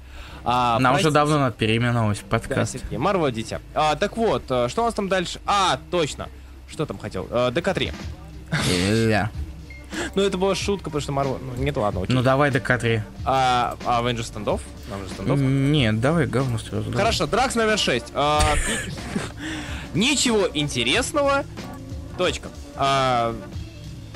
А, 0.49 0.79
Нам 0.79 0.93
простите. 0.93 1.09
уже 1.09 1.13
давно 1.13 1.39
надо 1.39 1.57
переименовать 1.57 2.21
подкаст. 2.21 2.73
Да, 2.73 2.79
Сергей, 2.79 2.97
Марвел 2.97 3.29
дитя. 3.31 3.59
А, 3.75 3.97
так 3.97 4.15
вот, 4.15 4.43
э, 4.49 4.69
что 4.69 4.83
у 4.83 4.85
нас 4.85 4.93
там 4.93 5.09
дальше? 5.09 5.41
А, 5.45 5.77
точно. 5.91 6.29
Что 6.69 6.85
там 6.85 6.97
хотел? 6.97 7.27
А, 7.29 7.51
ДК-3. 7.51 7.93
Да. 9.09 9.29
Ну, 10.15 10.21
это 10.21 10.37
была 10.37 10.55
шутка, 10.55 10.85
потому 10.85 11.01
что 11.01 11.11
Марвел... 11.11 11.37
Ну, 11.41 11.61
нет, 11.61 11.75
ладно, 11.75 12.03
окей. 12.03 12.15
Ну, 12.15 12.21
давай 12.21 12.49
ДК-3. 12.49 13.01
А, 13.25 13.75
а 13.85 14.01
Avengers 14.01 14.23
Standoff? 14.23 14.62
Нам 14.89 15.03
же 15.03 15.09
Standoff? 15.10 15.38
Нет, 15.37 15.99
давай 15.99 16.27
говно 16.27 16.57
сразу. 16.59 16.93
Хорошо, 16.93 17.27
Дракс 17.27 17.55
номер 17.55 17.77
6. 17.77 18.05
А, 18.13 18.41
ничего 19.93 20.47
интересного. 20.53 21.43
Точка. 22.17 22.47
А, 22.77 23.35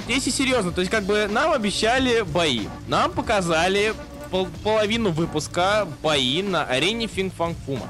если 0.08 0.30
серьезно, 0.30 0.72
то 0.72 0.82
есть 0.82 0.92
как 0.92 1.04
бы 1.04 1.28
нам 1.30 1.52
обещали 1.52 2.22
бои. 2.22 2.68
Нам 2.88 3.12
показали 3.12 3.94
пол 4.30 4.48
половину 4.64 5.12
выпуска 5.12 5.88
бои 6.02 6.42
на 6.42 6.64
арене 6.64 7.08
Финг 7.08 7.34
Фума. 7.36 7.88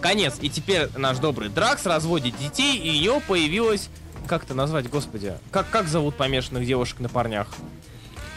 Конец. 0.00 0.36
И 0.40 0.48
теперь 0.48 0.88
наш 0.96 1.18
добрый 1.18 1.48
Дракс 1.48 1.84
разводит 1.86 2.36
детей, 2.38 2.76
и 2.76 2.88
ее 2.88 3.20
появилась... 3.26 3.90
Как 4.26 4.44
это 4.44 4.54
назвать, 4.54 4.88
господи? 4.88 5.34
Как, 5.50 5.68
как 5.70 5.88
зовут 5.88 6.16
помешанных 6.16 6.64
девушек 6.66 7.00
на 7.00 7.08
парнях? 7.08 7.48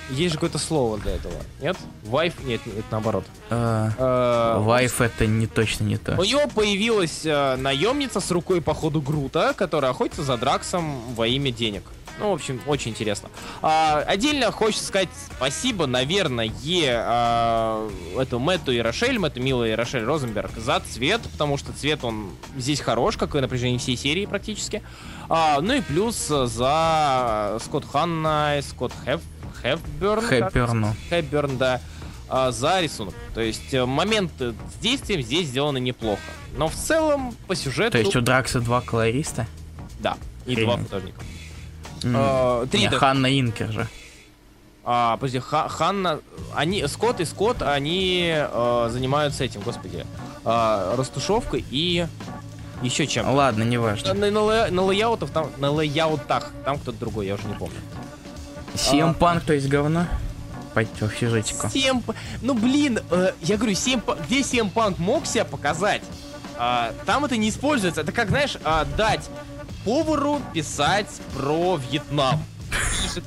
Есть 0.10 0.34
же 0.34 0.38
какое-то 0.38 0.58
слово 0.58 0.98
для 0.98 1.14
этого, 1.14 1.34
нет? 1.62 1.78
Вайф? 2.04 2.44
Нет, 2.44 2.62
это 2.66 2.84
наоборот. 2.92 3.26
Вайф 3.50 5.00
это 5.00 5.26
не 5.26 5.48
точно 5.48 5.86
не 5.86 5.98
то. 5.98 6.16
У 6.20 6.24
него 6.24 6.48
появилась 6.54 7.22
э, 7.26 7.56
наемница 7.56 8.20
с 8.20 8.30
рукой 8.30 8.62
по 8.62 8.74
ходу 8.74 9.02
Грута, 9.02 9.54
которая 9.56 9.92
охотится 9.92 10.24
за 10.24 10.36
Драксом 10.38 11.14
во 11.16 11.26
имя 11.28 11.52
денег. 11.52 11.84
Ну, 12.20 12.30
в 12.30 12.34
общем, 12.34 12.62
очень 12.68 12.92
интересно. 12.92 13.30
А, 13.62 14.00
отдельно 14.08 14.52
хочется 14.52 14.86
сказать 14.86 15.10
спасибо, 15.36 15.88
наверное, 15.88 16.52
а, 16.88 17.90
эту 18.18 18.40
Мэтту 18.40 18.72
и 18.72 18.80
Рошель, 18.80 19.18
Мэтту 19.18 19.42
Мила 19.42 19.68
и 19.68 19.72
Рошель 19.72 20.04
Розенберг 20.04 20.52
за 20.58 20.80
цвет, 20.80 21.22
потому 21.32 21.58
что 21.58 21.74
цвет 21.74 22.04
он 22.04 22.30
здесь 22.56 22.82
хорош, 22.82 23.18
как 23.18 23.36
и 23.36 23.40
на 23.40 23.48
протяжении 23.48 23.78
всей 23.78 23.98
серии 23.98 24.26
практически. 24.26 24.84
А, 25.28 25.60
ну 25.62 25.74
и 25.74 25.82
плюс 25.82 26.16
за 26.28 27.58
Скотт 27.64 27.86
Ханна, 27.92 28.60
Скотт 28.62 28.94
Хеф, 29.06 29.22
Хепберн. 29.62 30.22
Хэпперну. 30.22 30.96
Хэпберн, 31.10 31.58
да. 31.58 31.82
а, 32.30 32.52
за 32.52 32.82
рисунок. 32.82 33.16
То 33.34 33.42
есть 33.42 33.74
э, 33.74 33.86
моменты 33.86 34.54
с 34.76 34.82
действием 34.82 35.22
здесь 35.22 35.48
сделаны 35.48 35.80
неплохо. 35.80 36.22
Но 36.58 36.68
в 36.68 36.76
целом 36.76 37.34
по 37.48 37.56
сюжету... 37.56 37.94
То 37.94 37.98
есть 37.98 38.16
у 38.16 38.22
Дракса 38.22 38.60
два 38.60 38.82
колориста? 38.82 39.48
Да, 40.00 40.18
и 40.46 40.52
Охренеть. 40.52 40.66
два 40.66 40.78
художника. 40.78 41.22
М. 42.04 42.14
А, 42.18 42.66
три, 42.68 42.82
Не, 42.82 42.90
да. 42.90 42.98
Ханна 42.98 43.40
Инкер 43.40 43.72
же. 43.72 43.88
А, 44.86 45.16
подожди, 45.18 45.40
Ха- 45.40 45.70
Ханна... 45.70 46.20
Они, 46.54 46.86
Скотт 46.88 47.22
и 47.22 47.26
Скотт, 47.26 47.62
они 47.62 48.34
э, 48.36 48.90
занимаются 48.92 49.46
этим, 49.46 49.62
господи, 49.62 50.06
э, 50.44 50.96
растушевкой 50.98 51.64
и 51.72 52.06
еще 52.82 53.08
чем. 53.08 53.30
Ладно, 53.34 53.64
не 53.64 53.78
важно. 53.78 54.14
На, 54.14 54.30
на, 54.30 54.68
на 54.70 54.82
лейаутах 54.84 55.30
там, 55.30 55.50
на 55.58 55.72
лейаутах, 55.72 56.52
там 56.66 56.78
кто-то 56.80 56.98
другой, 57.00 57.28
я 57.28 57.36
уже 57.36 57.48
не 57.48 57.54
помню. 57.54 57.78
CM 58.76 59.18
Punk, 59.18 59.44
то 59.46 59.54
есть 59.54 59.70
говно? 59.70 60.06
Пойдем 60.74 61.08
в 61.08 61.16
сюжетику. 61.16 61.70
Ну 62.42 62.54
блин, 62.54 63.00
э, 63.12 63.32
я 63.42 63.58
говорю, 63.58 63.76
7, 63.76 64.02
где 64.28 64.44
7 64.44 64.70
панк 64.70 64.98
мог 64.98 65.26
себя 65.26 65.46
показать, 65.46 66.02
а, 66.58 66.94
там 67.06 67.26
это 67.26 67.38
не 67.38 67.50
используется. 67.50 68.02
Это 68.02 68.12
как, 68.12 68.30
знаешь, 68.30 68.58
а, 68.64 68.86
дать 68.98 69.30
повару 69.84 70.42
писать 70.54 71.22
про 71.36 71.78
Вьетнам. 71.78 72.40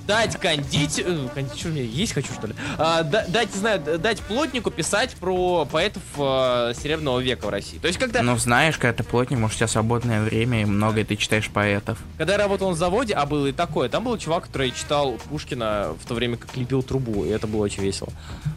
Дать 0.06 0.38
кондитеру... 0.40 1.30
Что 1.56 1.68
у 1.68 1.72
меня 1.72 1.82
есть 1.82 2.12
хочу, 2.12 2.32
что 2.32 2.48
ли? 2.48 2.54
А, 2.78 3.02
да- 3.02 3.24
дать, 3.28 3.54
не 3.54 3.60
знаю, 3.60 3.80
дать 3.98 4.20
плотнику 4.20 4.70
писать 4.70 5.14
про 5.16 5.64
поэтов 5.64 6.02
э, 6.16 6.72
Серебряного 6.80 7.20
века 7.20 7.46
в 7.46 7.50
России. 7.50 7.78
То 7.78 7.86
есть, 7.86 7.98
когда, 7.98 8.22
Ну, 8.22 8.36
знаешь, 8.36 8.76
когда 8.78 8.92
ты 8.92 9.04
плотник, 9.04 9.38
может, 9.38 9.56
у 9.56 9.58
тебя 9.58 9.68
свободное 9.68 10.22
время, 10.22 10.62
и 10.62 10.64
много 10.64 11.04
ты 11.04 11.16
читаешь 11.16 11.48
поэтов. 11.48 11.98
когда 12.18 12.32
я 12.34 12.38
работал 12.38 12.70
на 12.70 12.76
заводе, 12.76 13.14
а 13.14 13.26
было 13.26 13.46
и 13.46 13.52
такое, 13.52 13.88
там 13.88 14.04
был 14.04 14.18
чувак, 14.18 14.44
который 14.46 14.70
читал 14.72 15.18
Пушкина 15.30 15.94
в 16.02 16.06
то 16.06 16.14
время, 16.14 16.36
как 16.36 16.56
лепил 16.56 16.82
трубу, 16.82 17.24
и 17.24 17.28
это 17.28 17.46
было 17.46 17.62
очень 17.62 17.82
весело. 17.82 18.12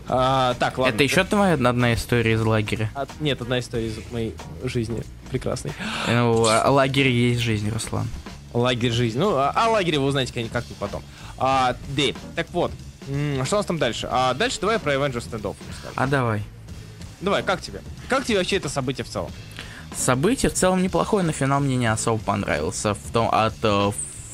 А, 0.07 0.55
так, 0.55 0.77
ладно. 0.77 0.93
Это 0.93 1.03
еще 1.03 1.23
твоя 1.23 1.53
одна 1.53 1.93
история 1.93 2.33
из 2.33 2.41
лагеря? 2.41 2.89
А, 2.95 3.05
нет, 3.19 3.41
одна 3.41 3.59
история 3.59 3.87
из 3.87 3.97
моей 4.11 4.33
жизни 4.63 5.03
прекрасной. 5.29 5.73
Ну, 6.07 6.45
а 6.47 6.69
лагерь 6.71 7.09
есть 7.09 7.41
жизнь, 7.41 7.69
Руслан. 7.69 8.07
Лагерь 8.53 8.91
жизни. 8.91 9.19
Ну, 9.19 9.35
а, 9.35 9.51
о 9.51 9.69
лагере 9.69 9.99
вы 9.99 10.05
узнаете 10.05 10.33
как- 10.33 10.51
как-нибудь 10.51 10.77
потом. 10.77 11.03
А, 11.37 11.75
Дэйв, 11.95 12.15
так 12.35 12.47
вот. 12.51 12.71
Что 13.45 13.55
у 13.55 13.59
нас 13.59 13.65
там 13.65 13.77
дальше? 13.79 14.07
А 14.11 14.33
дальше 14.33 14.59
давай 14.61 14.77
про 14.79 14.93
Avengers 14.93 15.29
Standoff 15.29 15.55
расскажем. 15.67 15.93
А 15.95 16.07
давай. 16.07 16.43
Давай, 17.21 17.43
как 17.43 17.61
тебе? 17.61 17.81
Как 18.07 18.25
тебе 18.25 18.37
вообще 18.37 18.57
это 18.57 18.69
событие 18.69 19.03
в 19.05 19.09
целом? 19.09 19.31
Событие 19.95 20.49
в 20.49 20.53
целом 20.53 20.81
неплохое, 20.83 21.23
но 21.25 21.31
финал 21.31 21.59
мне 21.59 21.75
не 21.75 21.87
особо 21.87 22.19
понравился. 22.21 22.93
В 22.93 23.11
том, 23.11 23.27
от, 23.31 23.55
э, 23.63 23.67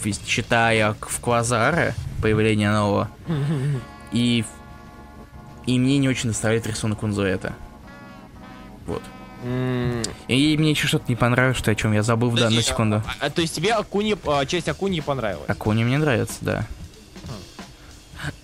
в- 0.03 0.27
считая 0.27 0.93
к- 0.93 1.07
в 1.09 1.19
Квазаре, 1.21 1.95
появление 2.21 2.71
нового, 2.71 3.09
и, 4.11 4.43
и 5.65 5.79
мне 5.79 5.97
не 5.97 6.09
очень 6.09 6.29
доставляет 6.29 6.67
рисунок 6.67 7.01
Унзуэта. 7.03 7.53
Вот. 8.87 9.01
И 10.27 10.55
мне 10.57 10.71
еще 10.71 10.87
что-то 10.87 11.05
не 11.07 11.15
понравилось, 11.15 11.57
что 11.57 11.69
о 11.71 11.75
чем 11.75 11.93
я 11.93 12.01
забыл 12.01 12.29
в 12.29 12.35
данную 12.35 12.51
подожди, 12.51 12.69
секунду. 12.69 13.03
а- 13.19 13.25
а, 13.25 13.29
то 13.29 13.41
есть 13.41 13.55
тебе 13.55 13.73
Акуни, 13.73 14.15
а, 14.25 14.45
часть 14.45 14.67
Акуни 14.67 15.01
понравилась? 15.01 15.47
Акуни 15.47 15.83
мне 15.83 15.97
нравится, 15.97 16.37
да. 16.41 16.67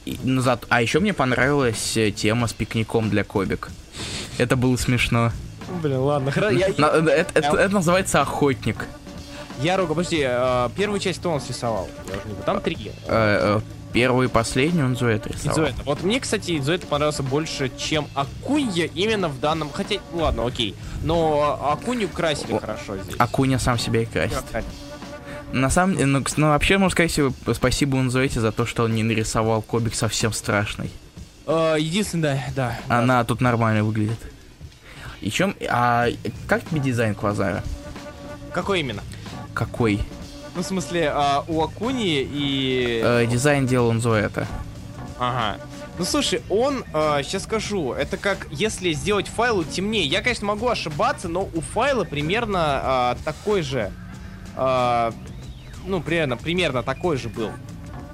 И, 0.06 0.20
ну, 0.24 0.44
а 0.70 0.82
еще 0.82 1.00
мне 1.00 1.14
понравилась 1.14 1.98
э, 1.98 2.12
тема 2.12 2.48
с 2.48 2.54
пикником 2.54 3.10
для 3.10 3.24
Кобик. 3.24 3.70
Это 4.38 4.56
было 4.56 4.76
смешно. 4.78 5.32
Блин, 5.82 6.00
ладно, 6.00 6.32
э, 6.36 7.26
это, 7.26 7.70
называется 7.70 8.22
охотник. 8.22 8.86
я 9.60 9.78
ругаю, 9.78 9.96
подожди, 9.96 10.24
а, 10.24 10.70
первую 10.76 11.00
часть 11.00 11.20
кто 11.20 11.32
у 11.32 11.34
нас 11.36 11.48
рисовал? 11.48 11.90
Я 12.08 12.18
уже 12.18 12.28
не 12.28 12.34
помню. 12.34 12.44
Там 12.46 12.62
три. 12.62 12.92
Первый 13.94 14.28
и 14.28 14.30
последний 14.30 14.84
он 14.84 14.96
Зуэт 14.96 15.28
рисовал. 15.28 15.58
Идзуэта. 15.58 15.84
Вот 15.84 16.04
мне, 16.04 16.20
кстати, 16.20 16.58
Идзуэта 16.58 16.88
понравился 16.88 17.24
больше, 17.24 17.72
чем 17.78 18.08
Акунья 18.14 18.90
именно 18.94 19.28
в 19.28 19.40
данном... 19.40 19.70
Хотя, 19.72 19.98
ладно, 20.14 20.46
окей. 20.48 20.76
Но 21.04 21.60
Акунью 21.62 22.10
красили 22.10 22.54
О, 22.54 22.60
хорошо 22.60 22.98
здесь. 22.98 23.16
Акуня 23.18 23.60
сам 23.60 23.78
себя 23.78 24.02
и 24.02 24.06
красит. 24.06 24.44
На 25.52 25.70
самом 25.70 25.96
деле, 25.96 26.06
ну, 26.06 26.24
ну, 26.38 26.48
вообще, 26.48 26.78
можно 26.78 27.08
сказать, 27.10 27.34
спасибо 27.54 27.98
Унзуэте 27.98 28.40
за 28.40 28.54
то, 28.54 28.66
что 28.66 28.84
он 28.84 28.96
не 28.96 29.04
нарисовал 29.04 29.62
Кобик 29.62 29.96
совсем 29.96 30.32
страшный. 30.32 30.90
Э, 31.46 31.76
Единственное, 31.78 32.46
да, 32.56 32.80
да. 32.88 32.98
Она 32.98 33.24
тут 33.26 33.42
нормально 33.42 33.84
выглядит. 33.84 34.20
И 35.20 35.30
чем... 35.30 35.56
А 35.70 36.08
как 36.48 36.64
тебе 36.64 36.80
дизайн 36.80 37.16
Квазара? 37.16 37.64
Какой 38.54 38.80
именно? 38.80 39.04
Какой? 39.54 40.00
Ну, 40.56 40.62
в 40.62 40.66
смысле, 40.66 41.12
а, 41.14 41.44
у 41.48 41.62
Акуни 41.62 42.22
и... 42.22 43.02
Э, 43.04 43.26
дизайн 43.26 43.68
делал 43.68 43.90
Унзуэта. 43.90 44.48
Ага. 45.18 45.60
Ну, 45.98 46.06
слушай, 46.06 46.42
он, 46.50 46.84
сейчас 46.94 47.44
скажу, 47.44 47.94
это 47.94 48.18
как 48.18 48.48
если 48.50 48.92
сделать 48.94 49.28
файл 49.28 49.64
темнее. 49.64 50.06
Я, 50.06 50.22
конечно, 50.22 50.48
могу 50.48 50.68
ошибаться, 50.68 51.28
но 51.28 51.48
у 51.54 51.62
файла 51.62 52.06
примерно 52.06 52.60
а, 52.60 53.18
такой 53.24 53.62
же... 53.62 53.92
а, 54.56 55.14
ну, 55.86 56.02
примерно, 56.02 56.38
примерно 56.38 56.82
такой 56.82 57.18
же 57.18 57.30
был 57.30 57.52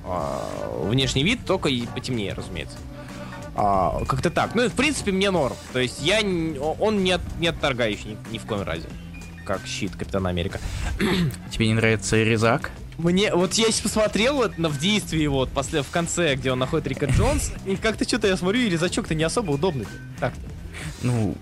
а, 0.03 0.43
внешний 0.83 1.23
вид, 1.23 1.45
только 1.45 1.69
и 1.69 1.85
потемнее, 1.85 2.33
разумеется. 2.33 2.77
А, 3.55 4.03
как-то 4.05 4.29
так. 4.31 4.53
Ну, 4.53 4.67
в 4.67 4.73
принципе, 4.73 5.11
мне 5.11 5.31
норм. 5.31 5.55
То 5.71 5.79
есть 5.79 6.01
я... 6.01 6.19
Он 6.79 7.03
не, 7.03 7.13
от- 7.13 7.39
не 7.39 7.47
отторгающий 7.47 8.17
ни, 8.29 8.33
ни 8.33 8.37
в 8.37 8.45
коем 8.45 8.63
разе. 8.63 8.89
Как 9.47 9.65
щит 9.65 9.95
Капитана 9.95 10.27
Америка. 10.27 10.59
Тебе 11.51 11.67
не 11.67 11.73
нравится 11.73 12.21
Резак? 12.21 12.71
Мне, 12.97 13.33
вот 13.33 13.53
я 13.53 13.65
сейчас 13.65 13.79
посмотрел 13.79 14.35
вот 14.35 14.57
на, 14.57 14.67
в 14.67 14.77
действии 14.77 15.21
его 15.21 15.37
вот 15.37 15.49
после, 15.49 15.83
в 15.83 15.89
конце, 15.89 16.35
где 16.35 16.51
он 16.51 16.59
находит 16.59 16.87
Рика 16.87 17.05
Джонс, 17.05 17.53
и 17.65 17.77
как-то 17.77 18.05
что-то 18.05 18.27
я 18.27 18.35
смотрю, 18.35 18.61
и 18.61 18.69
резачок-то 18.69 19.15
не 19.15 19.23
особо 19.23 19.51
удобный. 19.51 19.87
Так. 20.19 20.33
Ну, 21.01 21.35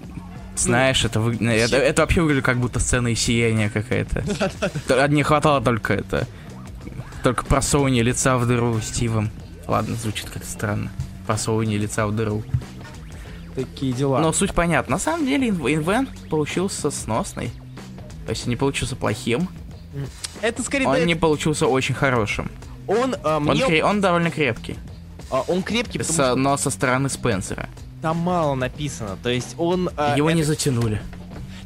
знаешь, 0.56 1.04
это, 1.04 1.20
вы... 1.20 1.36
это, 1.36 1.78
это 1.78 2.02
вообще 2.04 2.22
выглядит 2.22 2.46
как 2.46 2.60
будто 2.60 2.80
сцена 2.80 3.08
из 3.08 3.20
сияния 3.20 3.70
какая-то. 3.70 4.24
Не 5.08 5.24
хватало 5.24 5.62
только 5.62 5.94
это. 5.94 6.28
Только 7.24 7.44
просовывание 7.46 8.04
лица 8.04 8.38
в 8.38 8.48
дыру 8.48 8.80
Стивом. 8.82 9.32
Ладно, 9.68 9.96
звучит 9.96 10.30
как 10.30 10.44
странно. 10.44 10.92
Просовывание 11.26 11.80
лица 11.80 12.06
в 12.06 12.16
дыру. 12.16 12.44
Такие 13.56 13.94
дела. 13.94 14.20
Но 14.20 14.32
суть 14.34 14.54
понятна. 14.54 14.96
На 14.96 15.00
самом 15.00 15.26
деле 15.26 15.50
инв- 15.50 15.74
инвент 15.74 16.10
получился 16.30 16.92
сносный. 16.92 17.52
То 18.26 18.32
есть 18.32 18.48
не 18.48 18.56
получился 18.56 18.96
плохим, 18.96 19.48
это 20.42 20.62
скорее... 20.64 20.88
он 20.88 20.96
да, 20.96 21.06
не 21.06 21.16
получился 21.16 21.68
очень 21.68 21.96
хорошим. 21.96 22.52
Он, 22.88 23.16
а, 23.24 23.38
Он, 23.38 23.44
мне, 23.44 23.64
кре- 23.66 23.82
он 23.82 24.02
довольно 24.02 24.30
крепкий, 24.30 24.78
а, 25.32 25.42
он 25.48 25.64
крепкий, 25.64 26.00
потому 26.00 26.16
Со- 26.18 26.24
что 26.32 26.36
но 26.36 26.58
со 26.58 26.70
стороны 26.70 27.10
Спенсера. 27.10 27.70
там 28.02 28.18
мало 28.18 28.56
написано. 28.56 29.18
То 29.24 29.30
есть 29.30 29.56
он... 29.58 29.90
а, 29.98 30.16
Его 30.16 30.30
это- 30.30 30.38
не 30.38 30.44
затянули. 30.44 31.02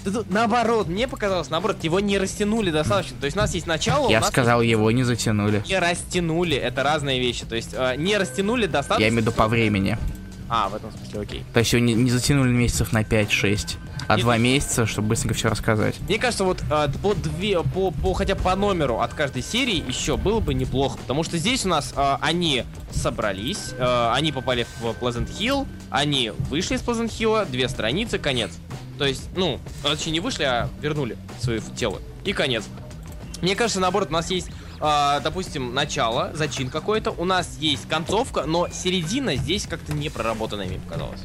Да 0.06 0.12
тут 0.12 0.30
наоборот, 0.32 0.88
мне 0.88 1.10
показалось, 1.10 1.50
наоборот, 1.50 1.84
его 1.84 2.00
не 2.00 2.18
растянули 2.18 2.72
достаточно. 2.72 3.18
То 3.20 3.26
есть 3.26 3.36
у 3.36 3.40
нас 3.42 3.54
есть 3.54 3.68
начало, 3.68 4.10
Я 4.10 4.22
сказал, 4.22 4.62
есть- 4.62 4.72
его 4.72 4.90
не 4.92 5.04
затянули. 5.04 5.62
Не 5.68 5.78
растянули, 5.80 6.56
это 6.56 6.84
разные 6.84 7.20
вещи. 7.20 7.46
То 7.46 7.56
есть 7.56 7.72
а, 7.74 7.96
не 7.96 8.18
растянули 8.18 8.66
достаточно... 8.66 9.04
Я 9.04 9.10
имею 9.10 9.24
в 9.24 9.26
виду 9.26 9.32
по 9.34 9.48
времени. 9.48 9.98
А, 10.48 10.70
в 10.70 10.76
этом 10.76 10.92
смысле, 10.92 11.22
окей. 11.22 11.44
То 11.54 11.60
есть 11.60 11.74
его 11.74 11.84
не, 11.84 11.94
не 11.94 12.10
затянули 12.10 12.50
месяцев 12.50 12.94
на 12.94 13.02
5-6, 13.04 13.76
а 14.10 14.18
два 14.18 14.38
месяца, 14.38 14.88
чтобы 14.88 15.10
быстренько 15.10 15.36
все 15.36 15.50
рассказать. 15.50 16.00
Мне 16.08 16.18
кажется, 16.18 16.44
вот 16.44 16.64
а, 16.72 16.90
по 17.04 17.14
две, 17.14 17.62
по, 17.62 17.92
по 17.92 18.14
хотя 18.14 18.36
по 18.36 18.56
номеру 18.56 19.02
от 19.02 19.14
каждой 19.14 19.44
серии 19.44 19.84
еще 19.88 20.18
было 20.18 20.40
бы 20.40 20.56
неплохо, 20.56 20.98
потому 20.98 21.22
что 21.24 21.38
здесь 21.38 21.64
у 21.64 21.70
нас 21.70 21.94
а, 21.96 22.18
они 22.20 22.64
собрались, 22.92 23.76
а, 23.78 24.12
они 24.16 24.32
попали 24.32 24.66
в 24.80 24.86
Pleasant 25.00 25.30
Hill, 25.40 25.68
они 25.92 26.32
вышли 26.50 26.76
из 26.76 26.82
Pleasant 26.82 27.10
Hill, 27.10 27.48
две 27.52 27.70
страницы, 27.70 28.18
конец. 28.18 28.52
То 28.98 29.06
есть, 29.06 29.30
ну, 29.36 29.60
точнее 29.84 30.14
не 30.14 30.20
вышли, 30.22 30.44
а 30.44 30.70
вернули 30.82 31.16
свои 31.40 31.60
тело. 31.76 32.02
И 32.26 32.34
конец. 32.34 32.64
Мне 33.44 33.56
кажется, 33.56 33.80
наоборот, 33.80 34.10
у 34.10 34.14
нас 34.14 34.32
есть, 34.32 34.48
а, 34.80 35.20
допустим, 35.20 35.76
начало, 35.76 36.32
зачин 36.34 36.72
какой-то, 36.72 37.12
у 37.12 37.26
нас 37.26 37.58
есть 37.60 37.88
концовка, 37.88 38.46
но 38.48 38.70
середина 38.70 39.36
здесь 39.36 39.68
как-то 39.68 39.94
не 39.94 40.10
проработанная, 40.10 40.66
мне 40.66 40.80
показалось. 40.80 41.22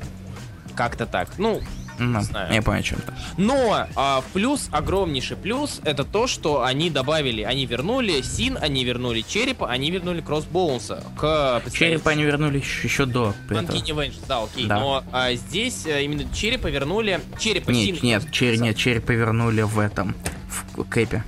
Как-то 0.77 1.07
так. 1.07 1.31
Ну, 1.39 1.63
Ну, 1.99 2.21
знаю. 2.23 2.53
я 2.53 2.63
понял, 2.63 2.81
о 2.81 2.83
чем 2.83 2.99
то 2.99 3.15
но 3.37 3.87
а, 3.95 4.23
плюс, 4.33 4.69
огромнейший 4.73 5.37
плюс, 5.37 5.81
это 5.85 6.05
то, 6.05 6.27
что 6.27 6.65
они 6.65 6.91
добавили, 6.91 7.43
они 7.43 7.67
вернули 7.67 8.21
Син, 8.23 8.59
они 8.61 8.85
вернули 8.85 9.23
Черепа, 9.23 9.71
они 9.71 9.91
вернули 9.91 10.21
Кроссбоунса 10.21 11.05
к 11.17 11.63
Черепа 11.73 12.11
они 12.11 12.25
вернули 12.25 12.59
еще, 12.59 12.89
еще 12.89 13.07
до. 13.07 13.35
Uncanny 13.49 13.85
Avengers, 13.85 14.25
да, 14.27 14.43
окей. 14.43 14.67
Да. 14.67 14.81
Но 14.81 15.05
а, 15.13 15.33
здесь 15.35 15.87
а, 15.87 16.01
именно 16.01 16.25
Черепа 16.35 16.69
вернули... 16.69 17.21
Черепа, 17.39 17.71
Нет, 17.71 17.97
Син... 17.97 17.99
нет, 18.03 18.31
чер, 18.33 18.61
нет, 18.61 18.77
черепа 18.77 19.13
вернули 19.13 19.63
в 19.63 19.79
этом, 19.79 20.15
в 20.49 20.85
Кэпе. 20.85 21.25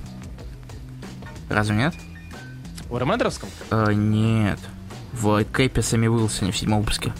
Разве 1.49 1.75
нет? 1.75 1.93
В 2.89 2.97
Ремендеровском? 2.97 3.49
Э, 3.71 3.93
нет. 3.93 4.59
В 5.13 5.43
Кэпе 5.45 5.81
Сами 5.81 6.07
Уилсоне 6.07 6.51
в 6.51 6.57
седьмом 6.57 6.81
выпуске. 6.81 7.13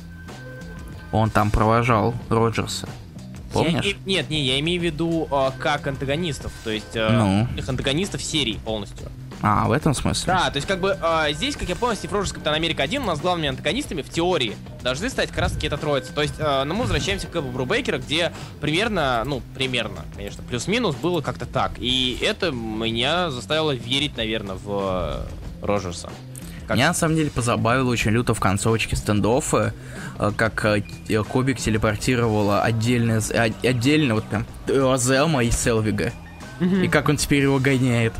Он 1.11 1.29
там 1.29 1.51
провожал 1.51 2.13
Роджерса. 2.29 2.87
Помнишь? 3.53 3.85
Я 3.85 3.93
нет, 4.05 4.29
не, 4.29 4.43
я 4.45 4.59
имею 4.59 4.79
в 4.81 4.83
виду 4.83 5.27
а, 5.31 5.51
как 5.57 5.87
антагонистов, 5.87 6.51
то 6.63 6.69
есть 6.69 6.95
а, 6.95 7.09
Ну. 7.11 7.47
их 7.57 7.67
антагонистов 7.67 8.21
серии 8.21 8.59
полностью. 8.65 9.09
А, 9.41 9.67
в 9.67 9.71
этом 9.71 9.93
смысле? 9.93 10.33
Да, 10.33 10.49
то 10.49 10.55
есть 10.55 10.67
как 10.67 10.79
бы 10.79 10.97
э, 10.99 11.33
здесь, 11.33 11.55
как 11.55 11.69
я 11.69 11.75
понял, 11.75 11.95
Стив 11.95 12.11
Роджерс 12.11 12.33
Капитан 12.33 12.55
Америка 12.55 12.81
1 12.81 13.03
у 13.03 13.05
нас 13.05 13.19
главными 13.19 13.49
антагонистами 13.49 14.01
в 14.01 14.09
теории 14.09 14.55
должны 14.81 15.09
стать 15.09 15.29
как 15.29 15.37
раз 15.37 15.51
таки 15.51 15.67
эта 15.67 15.77
троица. 15.77 16.11
То 16.11 16.23
есть, 16.23 16.33
э, 16.39 16.63
ну, 16.63 16.73
мы 16.73 16.81
возвращаемся 16.81 17.27
к 17.27 17.35
Эбу 17.35 17.49
Брубейкера, 17.51 17.99
где 17.99 18.33
примерно, 18.61 19.21
ну, 19.25 19.43
примерно, 19.53 20.05
конечно, 20.15 20.43
плюс-минус 20.43 20.95
было 20.95 21.21
как-то 21.21 21.45
так. 21.45 21.73
И 21.77 22.17
это 22.21 22.49
меня 22.51 23.29
заставило 23.29 23.75
верить, 23.75 24.17
наверное, 24.17 24.55
в 24.55 25.27
э, 25.61 25.65
Роджерса. 25.65 26.09
Как... 26.67 26.75
Меня 26.75 26.89
на 26.89 26.93
самом 26.93 27.15
деле 27.15 27.29
позабавило 27.29 27.89
очень 27.89 28.11
люто 28.11 28.33
в 28.33 28.39
концовочке 28.39 28.97
стендоффа, 28.97 29.73
э, 30.19 30.31
как 30.35 30.65
э, 30.65 30.83
Кубик 31.23 31.59
телепортировала 31.59 32.61
отдельно, 32.61 33.21
отдельно 33.63 34.15
вот 34.15 34.25
прям 34.25 34.45
Зелма 34.97 35.45
и 35.45 35.51
Селвига. 35.51 36.11
Mm-hmm. 36.59 36.85
И 36.85 36.87
как 36.89 37.07
он 37.07 37.15
теперь 37.17 37.43
его 37.43 37.59
гоняет. 37.59 38.13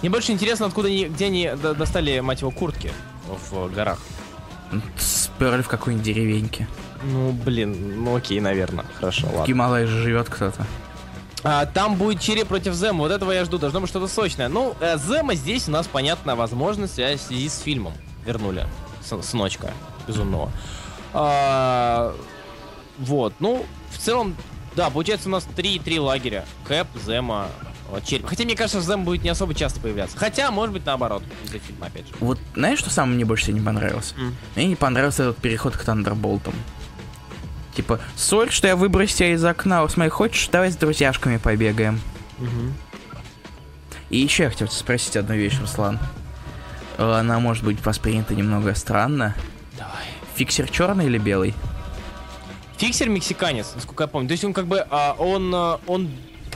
Мне 0.00 0.10
больше 0.10 0.30
интересно, 0.30 0.66
откуда 0.66 0.88
они, 0.88 1.06
где 1.06 1.26
они 1.26 1.50
достали, 1.76 2.20
мать 2.20 2.42
его, 2.42 2.52
куртки 2.52 2.92
в 3.50 3.68
горах. 3.74 3.98
Сперли 4.96 5.62
в 5.62 5.68
какой-нибудь 5.68 6.04
деревеньке. 6.04 6.68
Ну, 7.02 7.32
блин, 7.32 8.04
ну 8.04 8.14
окей, 8.16 8.40
наверное. 8.40 8.84
Хорошо, 8.98 9.26
ладно. 9.26 9.44
В 9.44 9.46
Гималае 9.46 9.86
же 9.86 10.02
живет 10.02 10.28
кто-то. 10.28 10.66
А, 11.44 11.66
там 11.66 11.96
будет 11.96 12.20
череп 12.20 12.48
против 12.48 12.74
Зема. 12.74 13.00
Вот 13.00 13.12
этого 13.12 13.32
я 13.32 13.44
жду. 13.44 13.58
Должно 13.58 13.80
быть 13.80 13.90
что-то 13.90 14.08
сочное. 14.08 14.48
Ну, 14.48 14.74
э, 14.80 14.98
Зема 14.98 15.34
здесь 15.34 15.68
у 15.68 15.70
нас, 15.70 15.86
понятно, 15.86 16.36
возможность 16.36 16.94
в 16.94 17.18
связи 17.18 17.48
с 17.48 17.60
фильмом. 17.60 17.92
Вернули. 18.26 18.66
С, 19.02 19.22
сыночка 19.22 19.72
безумного. 20.06 20.50
А, 21.12 22.14
вот. 22.98 23.34
Ну, 23.38 23.64
в 23.90 23.98
целом, 23.98 24.36
да, 24.74 24.90
получается 24.90 25.28
у 25.28 25.32
нас 25.32 25.46
три, 25.56 25.78
три 25.78 25.98
лагеря. 25.98 26.44
Кэп, 26.66 26.88
Зема, 27.06 27.48
вот, 27.90 28.04
череп. 28.04 28.26
Хотя, 28.26 28.44
мне 28.44 28.54
кажется, 28.54 28.80
Зем 28.80 29.04
будет 29.04 29.22
не 29.22 29.30
особо 29.30 29.54
часто 29.54 29.80
появляться. 29.80 30.16
Хотя, 30.18 30.50
может 30.50 30.72
быть, 30.74 30.84
наоборот, 30.84 31.22
из-за 31.44 31.58
фильма, 31.58 31.86
опять 31.86 32.06
же. 32.06 32.14
Вот, 32.20 32.38
знаешь, 32.54 32.78
что 32.78 32.90
самое 32.90 33.14
мне 33.14 33.24
больше 33.24 33.44
всего 33.44 33.58
не 33.58 33.64
понравилось? 33.64 34.14
Mm. 34.18 34.32
Мне 34.56 34.66
не 34.66 34.76
понравился 34.76 35.24
этот 35.24 35.38
переход 35.38 35.76
к 35.76 35.84
Тандерболтам. 35.84 36.54
Типа, 37.78 38.00
соль, 38.16 38.50
что 38.50 38.66
я 38.66 38.74
выбросил 38.74 39.18
тебя 39.18 39.34
из 39.34 39.44
окна, 39.44 39.88
смотри, 39.88 40.10
хочешь, 40.10 40.48
давай 40.48 40.72
с 40.72 40.76
друзьяшками 40.76 41.36
побегаем. 41.36 42.00
Угу. 42.38 42.72
И 44.10 44.18
еще 44.18 44.42
я 44.42 44.50
хотел 44.50 44.66
спросить 44.66 45.16
одну 45.16 45.36
вещь, 45.36 45.60
Руслан. 45.60 46.00
Она 46.96 47.38
может 47.38 47.62
быть 47.62 47.78
воспринята 47.86 48.34
немного 48.34 48.74
странно. 48.74 49.36
Давай. 49.78 50.06
Фиксер 50.34 50.68
черный 50.68 51.06
или 51.06 51.18
белый? 51.18 51.54
Фиксер 52.78 53.08
мексиканец, 53.10 53.70
насколько 53.76 54.02
я 54.02 54.08
помню. 54.08 54.26
То 54.26 54.32
есть 54.32 54.42
он 54.42 54.54
как 54.54 54.66
бы, 54.66 54.84
а, 54.90 55.14
он, 55.16 55.54
а, 55.54 55.78
он 55.86 56.10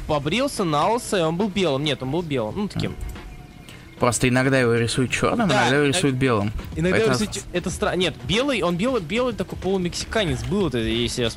побрился 0.08 0.64
на 0.64 0.88
лысо, 0.88 1.18
и 1.18 1.20
он 1.20 1.36
был 1.36 1.48
белым. 1.48 1.84
Нет, 1.84 2.02
он 2.02 2.10
был 2.10 2.22
белым. 2.22 2.54
Ну, 2.56 2.66
таким. 2.66 2.96
Просто 4.02 4.28
иногда 4.28 4.58
его 4.58 4.74
рисуют 4.74 5.12
черным, 5.12 5.46
да, 5.46 5.60
иногда 5.60 5.76
его 5.76 5.86
рисуют 5.86 6.16
белым. 6.16 6.50
Иногда 6.74 6.98
Поэтому... 6.98 7.12
рисуют... 7.12 7.44
Это 7.52 7.70
странно. 7.70 8.00
Нет, 8.00 8.16
белый, 8.24 8.60
он 8.62 8.76
белый, 8.76 9.00
белый 9.00 9.32
такой 9.32 9.56
полумексиканец 9.56 10.42
был, 10.42 10.66
это, 10.66 10.78
если, 10.78 11.30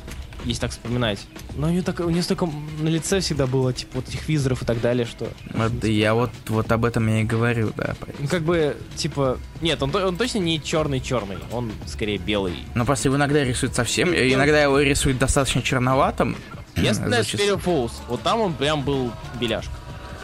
если 0.44 0.60
так 0.62 0.72
вспоминать. 0.72 1.20
Но 1.54 1.68
у 1.68 1.70
него, 1.70 1.84
так, 1.84 2.00
у 2.00 2.10
него 2.10 2.22
столько 2.22 2.50
на 2.80 2.88
лице 2.88 3.20
всегда 3.20 3.46
было, 3.46 3.72
типа, 3.72 3.92
вот 3.94 4.08
этих 4.08 4.28
визоров 4.28 4.62
и 4.62 4.64
так 4.64 4.80
далее, 4.80 5.06
что... 5.06 5.28
Вот, 5.54 5.84
я 5.84 6.14
вот, 6.14 6.32
вот 6.48 6.72
об 6.72 6.84
этом 6.84 7.06
я 7.06 7.20
и 7.20 7.22
говорю, 7.22 7.70
да. 7.76 7.94
Ну, 8.18 8.26
как 8.26 8.42
бы, 8.42 8.76
типа... 8.96 9.38
Нет, 9.60 9.80
он, 9.80 9.94
он 9.94 10.16
точно 10.16 10.38
не 10.38 10.60
черный-черный, 10.60 11.38
он 11.52 11.70
скорее 11.86 12.18
белый. 12.18 12.54
Ну, 12.74 12.84
просто 12.84 13.06
его 13.06 13.16
иногда 13.16 13.44
рисуют 13.44 13.76
совсем, 13.76 14.08
ну, 14.08 14.16
иногда 14.16 14.60
его 14.60 14.80
рисуют 14.80 15.18
достаточно 15.18 15.62
черноватым. 15.62 16.36
Если 16.74 17.04
на 17.04 17.20
Spirit 17.20 17.62
Falls, 17.62 17.92
вот 18.08 18.22
там 18.22 18.40
он 18.40 18.54
прям 18.54 18.82
был 18.82 19.12
беляшка. 19.38 19.72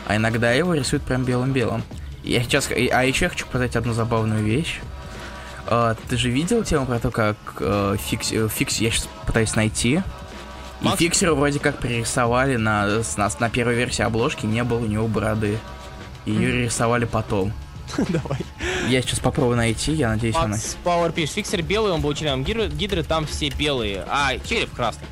А 0.09 0.17
иногда 0.17 0.51
его 0.51 0.75
рисуют 0.75 1.05
прям 1.05 1.23
белым-белым. 1.23 1.85
Я 2.23 2.43
сейчас... 2.43 2.71
А 2.71 3.05
еще 3.05 3.27
я 3.27 3.29
хочу 3.29 3.47
показать 3.47 3.77
одну 3.77 3.93
забавную 3.93 4.43
вещь. 4.45 4.81
Э, 5.67 5.97
ты 6.09 6.17
же 6.17 6.29
видел 6.29 6.65
тему 6.65 6.87
про 6.87 6.99
то, 6.99 7.11
как 7.11 7.37
э, 7.57 7.97
Фикс, 7.97 8.33
э, 8.33 8.49
Фикс 8.49 8.79
я 8.79 8.91
сейчас 8.91 9.09
пытаюсь 9.27 9.55
найти. 9.55 10.03
Макс? 10.81 11.01
И 11.01 11.05
Фиксера 11.05 11.35
вроде 11.35 11.61
как 11.61 11.79
пририсовали 11.79 12.57
на, 12.57 13.03
на, 13.17 13.31
на 13.39 13.51
первой 13.51 13.75
версии 13.75 14.03
обложки, 14.03 14.45
не 14.45 14.65
было 14.65 14.79
у 14.79 14.87
него 14.87 15.07
бороды. 15.07 15.59
Ее 16.27 16.51
mm-hmm. 16.51 16.65
рисовали 16.65 17.05
потом. 17.05 17.53
Давай. 18.09 18.41
Я 18.89 19.03
сейчас 19.03 19.21
попробую 19.21 19.57
найти, 19.57 19.93
я 19.93 20.09
надеюсь, 20.09 20.35
она... 20.37 20.57
Power 20.85 21.13
пишет, 21.13 21.35
фиксер 21.37 21.63
белый, 21.63 21.93
он 21.93 22.01
был 22.01 22.13
членом 22.15 22.43
гидры, 22.43 22.69
гидры, 22.69 23.03
там 23.05 23.27
все 23.27 23.49
белые. 23.51 24.05
А, 24.09 24.33
череп 24.39 24.75
красный. 24.75 25.07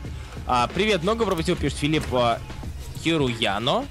А, 0.46 0.68
привет, 0.72 1.02
много 1.02 1.24
пропустил, 1.24 1.56
пишет 1.56 1.78
Филипп 1.78 2.04
а, 2.12 2.38
Хируяно. 3.02 3.86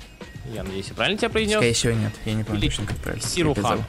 Я 0.53 0.63
надеюсь, 0.63 0.87
я 0.87 0.95
правильно 0.95 1.17
тебя 1.17 1.29
произнес? 1.29 1.57
Скорее 1.57 1.73
всего, 1.73 1.93
нет. 1.93 2.11
Я 2.25 2.33
не 2.33 2.43
помню 2.43 2.61
точно, 2.61 2.85
как 2.85 2.97
правильно. 2.97 3.27
Сирухан. 3.27 3.83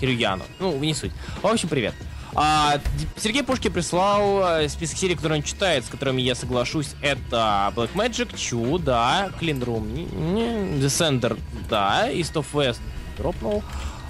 Кирюяну. 0.00 0.44
Ну, 0.58 0.76
не 0.78 0.94
суть. 0.94 1.12
В 1.42 1.46
общем, 1.46 1.68
привет. 1.68 1.94
А, 2.34 2.80
Сергей 3.16 3.42
Пушки 3.42 3.68
прислал 3.68 4.60
э, 4.60 4.68
список 4.68 4.96
серий, 4.96 5.14
которые 5.14 5.38
он 5.38 5.44
читает, 5.44 5.84
с 5.84 5.88
которыми 5.88 6.22
я 6.22 6.34
соглашусь. 6.34 6.94
Это 7.02 7.72
Black 7.76 7.92
Magic, 7.94 8.32
Chu, 8.34 8.78
да, 8.78 9.30
Clean 9.40 9.58
Room, 9.60 10.80
Descender, 10.80 11.38
да, 11.68 12.10
East 12.10 12.32
of 12.34 12.46
West 12.54 12.80
дропнул. 13.18 13.62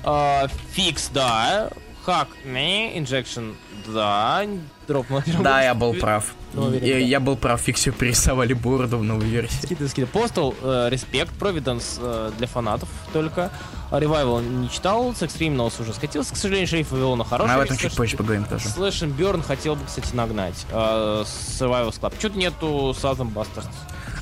А, 0.04 0.46
Fix, 0.76 1.10
да, 1.12 1.70
Hack, 2.06 2.28
не, 2.44 2.96
Injection, 2.96 3.56
да, 3.86 4.46
дропнул. 4.92 5.22
Да, 5.42 5.62
я 5.62 5.74
был 5.74 5.94
прав. 5.94 6.34
Уверен, 6.54 7.06
я, 7.06 7.20
был 7.20 7.36
прав, 7.36 7.60
фиксию 7.60 7.94
перерисовали 7.94 8.52
бороду 8.52 8.98
в 8.98 9.04
новой 9.04 9.26
версии. 9.26 9.64
Скиды, 9.64 9.88
скиды. 9.88 10.08
Postal, 10.12 10.54
э, 10.62 10.90
Respect, 10.92 11.30
Providence 11.38 11.98
э, 11.98 12.30
для 12.36 12.46
фанатов 12.46 12.88
только. 13.12 13.50
Revival 13.90 14.42
не 14.42 14.70
читал, 14.70 15.10
Sex 15.12 15.38
Criminals 15.38 15.80
уже 15.80 15.92
скатился, 15.92 16.32
к 16.32 16.36
сожалению, 16.36 16.68
Шериф 16.68 16.90
Вавилона 16.90 17.24
хороший. 17.24 17.52
А 17.52 17.56
об 17.56 17.60
этом 17.62 17.76
чуть 17.76 17.94
позже 17.94 18.16
поговорим 18.16 18.44
тоже. 18.44 18.68
And 18.68 19.16
Burn 19.16 19.42
хотел 19.42 19.76
бы, 19.76 19.84
кстати, 19.86 20.14
нагнать. 20.14 20.66
Э, 20.70 21.24
Survival 21.24 21.90
Club. 21.90 22.14
Чё-то 22.18 22.38
нету 22.38 22.94
Southern 23.00 23.32
Bastards. 23.32 23.68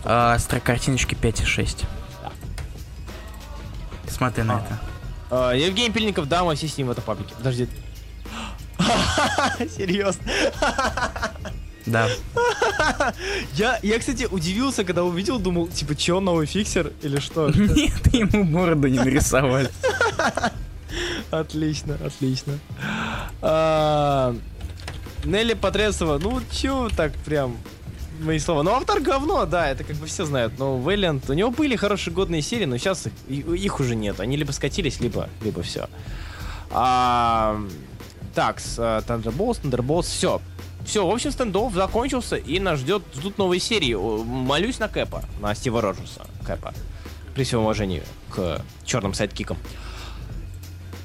А, 0.05 0.39
строка 0.39 0.67
картиночки 0.67 1.15
5,6. 1.15 1.85
Да. 2.23 2.31
Смотри 4.09 4.45
на 4.45 4.57
а. 5.31 5.53
это. 5.55 5.57
Евгений 5.57 5.91
Пильников, 5.91 6.29
да, 6.29 6.43
мы 6.43 6.57
все 6.57 6.67
с 6.67 6.77
ним 6.77 6.89
в 6.89 6.91
этом 6.91 7.05
паблике. 7.05 7.35
Подожди. 7.37 7.69
Серьезно. 9.77 10.23
Да. 11.87 12.09
Я, 13.55 13.79
я, 13.83 13.99
кстати, 13.99 14.29
удивился, 14.31 14.85
когда 14.85 15.03
увидел, 15.05 15.39
думал, 15.39 15.69
типа, 15.69 15.95
чё, 15.95 16.21
новый 16.21 16.47
фиксер 16.47 16.93
или 17.03 17.19
что? 17.21 17.51
Нет, 17.55 18.15
ему 18.15 18.45
бороду 18.45 18.89
не 18.89 18.99
нарисовали. 18.99 19.71
Отлично, 21.31 21.97
отлично. 22.05 22.59
А, 23.41 24.35
Нелли 25.25 25.55
Потресова, 25.55 26.19
ну 26.19 26.41
чё 26.51 26.89
так 26.97 27.13
прям 27.25 27.57
мои 28.21 28.41
слова. 28.41 28.63
Ну, 28.65 28.73
автор 28.73 29.01
говно, 29.01 29.47
да, 29.47 29.71
это 29.71 29.85
как 29.85 29.97
бы 29.97 30.07
все 30.07 30.25
знают. 30.25 30.55
Но 30.59 30.77
Вэллиант, 30.77 31.31
у 31.31 31.33
него 31.33 31.51
были 31.51 31.77
хорошие 31.77 32.13
годные 32.13 32.43
серии, 32.43 32.65
но 32.65 32.77
сейчас 32.79 33.07
их, 33.29 33.47
их 33.47 33.81
уже 33.81 33.95
нет. 33.95 34.19
Они 34.19 34.37
либо 34.37 34.51
скатились, 34.51 35.01
либо, 35.01 35.29
либо 35.43 35.63
все. 35.63 35.89
А, 36.71 37.61
так, 38.35 38.61
с 38.61 38.79
uh, 38.79 39.05
Thunderbolts, 39.05 39.63
Thunderbolts, 39.63 40.03
все. 40.03 40.41
Все, 40.85 41.07
в 41.07 41.11
общем, 41.11 41.31
стендов 41.31 41.75
закончился, 41.75 42.37
и 42.37 42.59
нас 42.59 42.81
ждет, 42.81 43.03
ждут 43.15 43.39
новые 43.39 43.61
серии. 43.61 43.95
Молюсь 43.95 44.79
на 44.79 44.89
Кэпа, 44.89 45.23
на 45.41 45.55
Стива 45.55 45.81
Роджерса 45.81 46.27
Кэпа. 46.47 46.73
При 47.35 47.45
всем 47.45 47.61
уважении 47.61 48.03
к 48.31 48.63
черным 48.85 49.15
сайдкикам. 49.15 49.59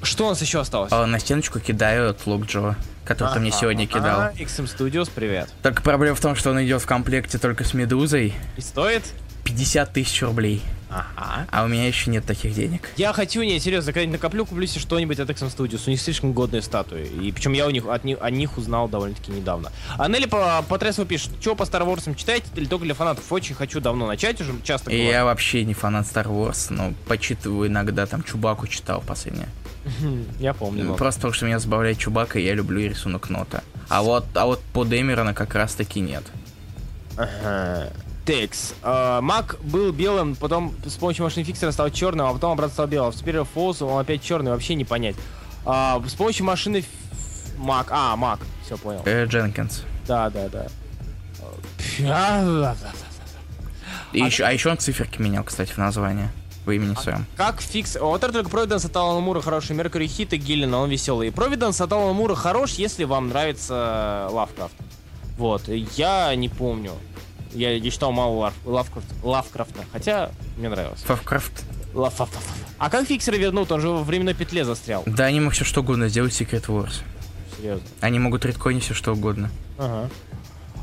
Что 0.02 0.26
у 0.26 0.28
нас 0.30 0.40
еще 0.40 0.60
осталось? 0.60 0.92
А, 0.92 1.06
на 1.06 1.18
стеночку 1.18 1.60
кидают 1.60 2.26
Локджо, 2.26 2.76
который 3.04 3.34
ты 3.34 3.40
мне 3.40 3.50
сегодня 3.50 3.86
кидал. 3.86 4.20
А, 4.20 4.32
XM 4.32 4.64
Studios, 4.64 5.10
привет. 5.14 5.48
Только 5.62 5.82
проблема 5.82 6.14
в 6.14 6.20
том, 6.20 6.36
что 6.36 6.50
он 6.50 6.64
идет 6.64 6.82
в 6.82 6.86
комплекте 6.86 7.38
только 7.38 7.64
с 7.64 7.74
Медузой. 7.74 8.34
И 8.56 8.60
стоит? 8.60 9.02
50 9.44 9.92
тысяч 9.92 10.22
рублей. 10.22 10.62
Ага. 10.88 11.46
А 11.50 11.64
у 11.64 11.68
меня 11.68 11.86
еще 11.86 12.10
нет 12.10 12.24
таких 12.24 12.54
денег. 12.54 12.90
Я 12.96 13.12
хочу, 13.12 13.42
не, 13.42 13.58
серьезно, 13.58 13.92
когда 13.92 14.10
накоплю, 14.12 14.46
куплю 14.46 14.66
себе 14.66 14.80
что-нибудь 14.80 15.18
от 15.18 15.28
Exxon 15.28 15.54
Studios. 15.54 15.82
У 15.86 15.90
них 15.90 16.00
слишком 16.00 16.32
годные 16.32 16.62
статуи. 16.62 17.06
И 17.06 17.32
причем 17.32 17.52
я 17.52 17.66
у 17.66 17.70
них, 17.70 17.86
от 17.86 18.04
них, 18.04 18.18
о 18.20 18.30
них 18.30 18.56
узнал 18.56 18.88
довольно-таки 18.88 19.32
недавно. 19.32 19.72
А 19.98 20.08
Нелли 20.08 20.26
по, 20.26 20.64
по 20.68 20.78
Тресу 20.78 21.04
пишет, 21.04 21.32
что 21.40 21.56
по 21.56 21.64
Star 21.64 21.86
Wars 21.86 22.14
читаете 22.14 22.46
или 22.54 22.66
только 22.66 22.84
для 22.84 22.94
фанатов? 22.94 23.30
Очень 23.32 23.54
хочу 23.54 23.80
давно 23.80 24.06
начать, 24.06 24.40
уже 24.40 24.52
часто 24.62 24.90
говорю. 24.90 25.08
Я 25.08 25.24
вообще 25.24 25.64
не 25.64 25.74
фанат 25.74 26.06
Star 26.06 26.26
Wars, 26.26 26.66
но 26.70 26.94
почитываю 27.08 27.68
иногда, 27.68 28.06
там, 28.06 28.22
Чубаку 28.22 28.66
читал 28.66 29.02
последнее. 29.04 29.48
Я 30.40 30.54
помню. 30.54 30.94
Просто 30.94 31.20
потому, 31.20 31.34
что 31.34 31.46
меня 31.46 31.58
забавляет 31.58 31.98
Чубака, 31.98 32.38
и 32.38 32.44
я 32.44 32.54
люблю 32.54 32.80
рисунок 32.80 33.30
нота. 33.30 33.62
А 33.88 34.02
вот, 34.02 34.26
а 34.34 34.46
вот 34.46 34.60
по 34.72 34.84
Дэмерона 34.84 35.32
как 35.34 35.54
раз 35.54 35.74
таки 35.74 36.00
нет. 36.00 36.24
Ага. 37.16 37.92
Текс. 38.26 38.74
Uh, 38.82 39.20
Мак 39.20 39.56
был 39.62 39.92
белым, 39.92 40.34
потом 40.34 40.74
с 40.84 40.94
помощью 40.94 41.24
машины 41.24 41.44
фиксера 41.44 41.70
стал 41.70 41.90
черным, 41.90 42.26
а 42.26 42.32
потом 42.32 42.52
обратно 42.52 42.72
стал 42.72 42.88
белым. 42.88 43.10
Superior 43.12 43.46
Falls 43.54 43.84
он 43.84 44.00
опять 44.00 44.22
черный, 44.22 44.50
вообще 44.50 44.74
не 44.74 44.84
понять. 44.84 45.14
Uh, 45.64 46.06
с 46.08 46.14
помощью 46.14 46.44
машины 46.44 46.84
Мак. 47.56 47.88
А, 47.90 48.16
Мак. 48.16 48.40
Все 48.64 48.76
понял. 48.76 49.02
Э, 49.04 49.26
Дженкинс. 49.26 49.84
Да, 50.06 50.28
да, 50.30 50.48
да. 50.48 50.66
И 54.12 54.20
а, 54.20 54.26
еще, 54.26 54.44
а 54.44 54.52
еще 54.52 54.70
он 54.70 54.78
циферки 54.78 55.20
менял, 55.20 55.44
кстати, 55.44 55.72
в 55.72 55.78
названии. 55.78 56.28
в 56.64 56.70
имени 56.70 56.94
своем. 56.94 57.26
Как 57.36 57.60
Фикс... 57.60 57.96
Вот 58.00 58.24
это 58.24 58.32
только 58.32 58.50
Провиденс 58.50 58.84
от 58.84 58.96
Алана 58.96 59.20
Мура 59.20 59.40
хороший, 59.40 59.76
Mercury 59.76 60.08
Heat 60.08 60.32
Гиллена, 60.32 60.78
он 60.78 60.90
веселый. 60.90 61.30
Провиденс 61.30 61.80
от 61.80 61.92
Алана 61.92 62.12
Мура 62.12 62.34
хорош, 62.34 62.72
если 62.72 63.04
вам 63.04 63.28
нравится 63.28 64.28
Лавкрафт. 64.30 64.74
Вот, 65.38 65.68
я 65.68 66.34
не 66.34 66.48
помню. 66.48 66.92
Я 67.56 67.78
не 67.80 67.90
читал 67.90 68.12
мало 68.12 68.34
Лав... 68.36 68.54
Лавкрафт... 68.64 69.06
Лавкрафта, 69.22 69.84
хотя 69.90 70.30
мне 70.58 70.68
нравилось. 70.68 71.00
Фавкрафт. 71.02 71.64
Лав... 71.94 72.14
А 72.78 72.90
как 72.90 73.06
Фиксера 73.06 73.38
вернут? 73.38 73.72
Он 73.72 73.80
же 73.80 73.88
во 73.88 74.02
временной 74.02 74.34
петле 74.34 74.64
застрял. 74.64 75.02
Да, 75.06 75.24
они 75.24 75.40
могут 75.40 75.54
все 75.54 75.64
что 75.64 75.80
угодно 75.80 76.08
сделать 76.08 76.32
Secret 76.32 76.66
Wars. 76.66 77.00
Серьезно. 77.56 77.86
Они 78.00 78.18
могут 78.18 78.44
редконить 78.44 78.84
все 78.84 78.92
что 78.92 79.12
угодно. 79.14 79.50
Ага. 79.78 80.10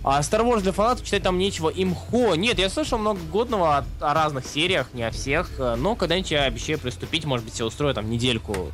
А 0.04 0.20
Star 0.22 0.42
Wars 0.44 0.62
для 0.62 0.72
фанатов 0.72 1.06
читать 1.06 1.24
там 1.24 1.38
нечего. 1.38 1.70
Имхо. 1.70 2.36
Нет, 2.36 2.58
я 2.60 2.70
слышал 2.70 2.98
много 2.98 3.20
годного 3.32 3.78
о, 3.78 3.86
о 4.02 4.14
разных 4.14 4.46
сериях, 4.46 4.90
не 4.94 5.04
о 5.04 5.12
всех. 5.12 5.52
э, 5.60 5.76
Но 5.76 5.96
когда-нибудь 5.96 6.32
я 6.32 6.44
обещаю 6.44 6.80
приступить, 6.80 7.24
может 7.26 7.46
быть, 7.46 7.58
я 7.60 7.66
устрою 7.66 7.94
там 7.94 8.10
недельку. 8.10 8.72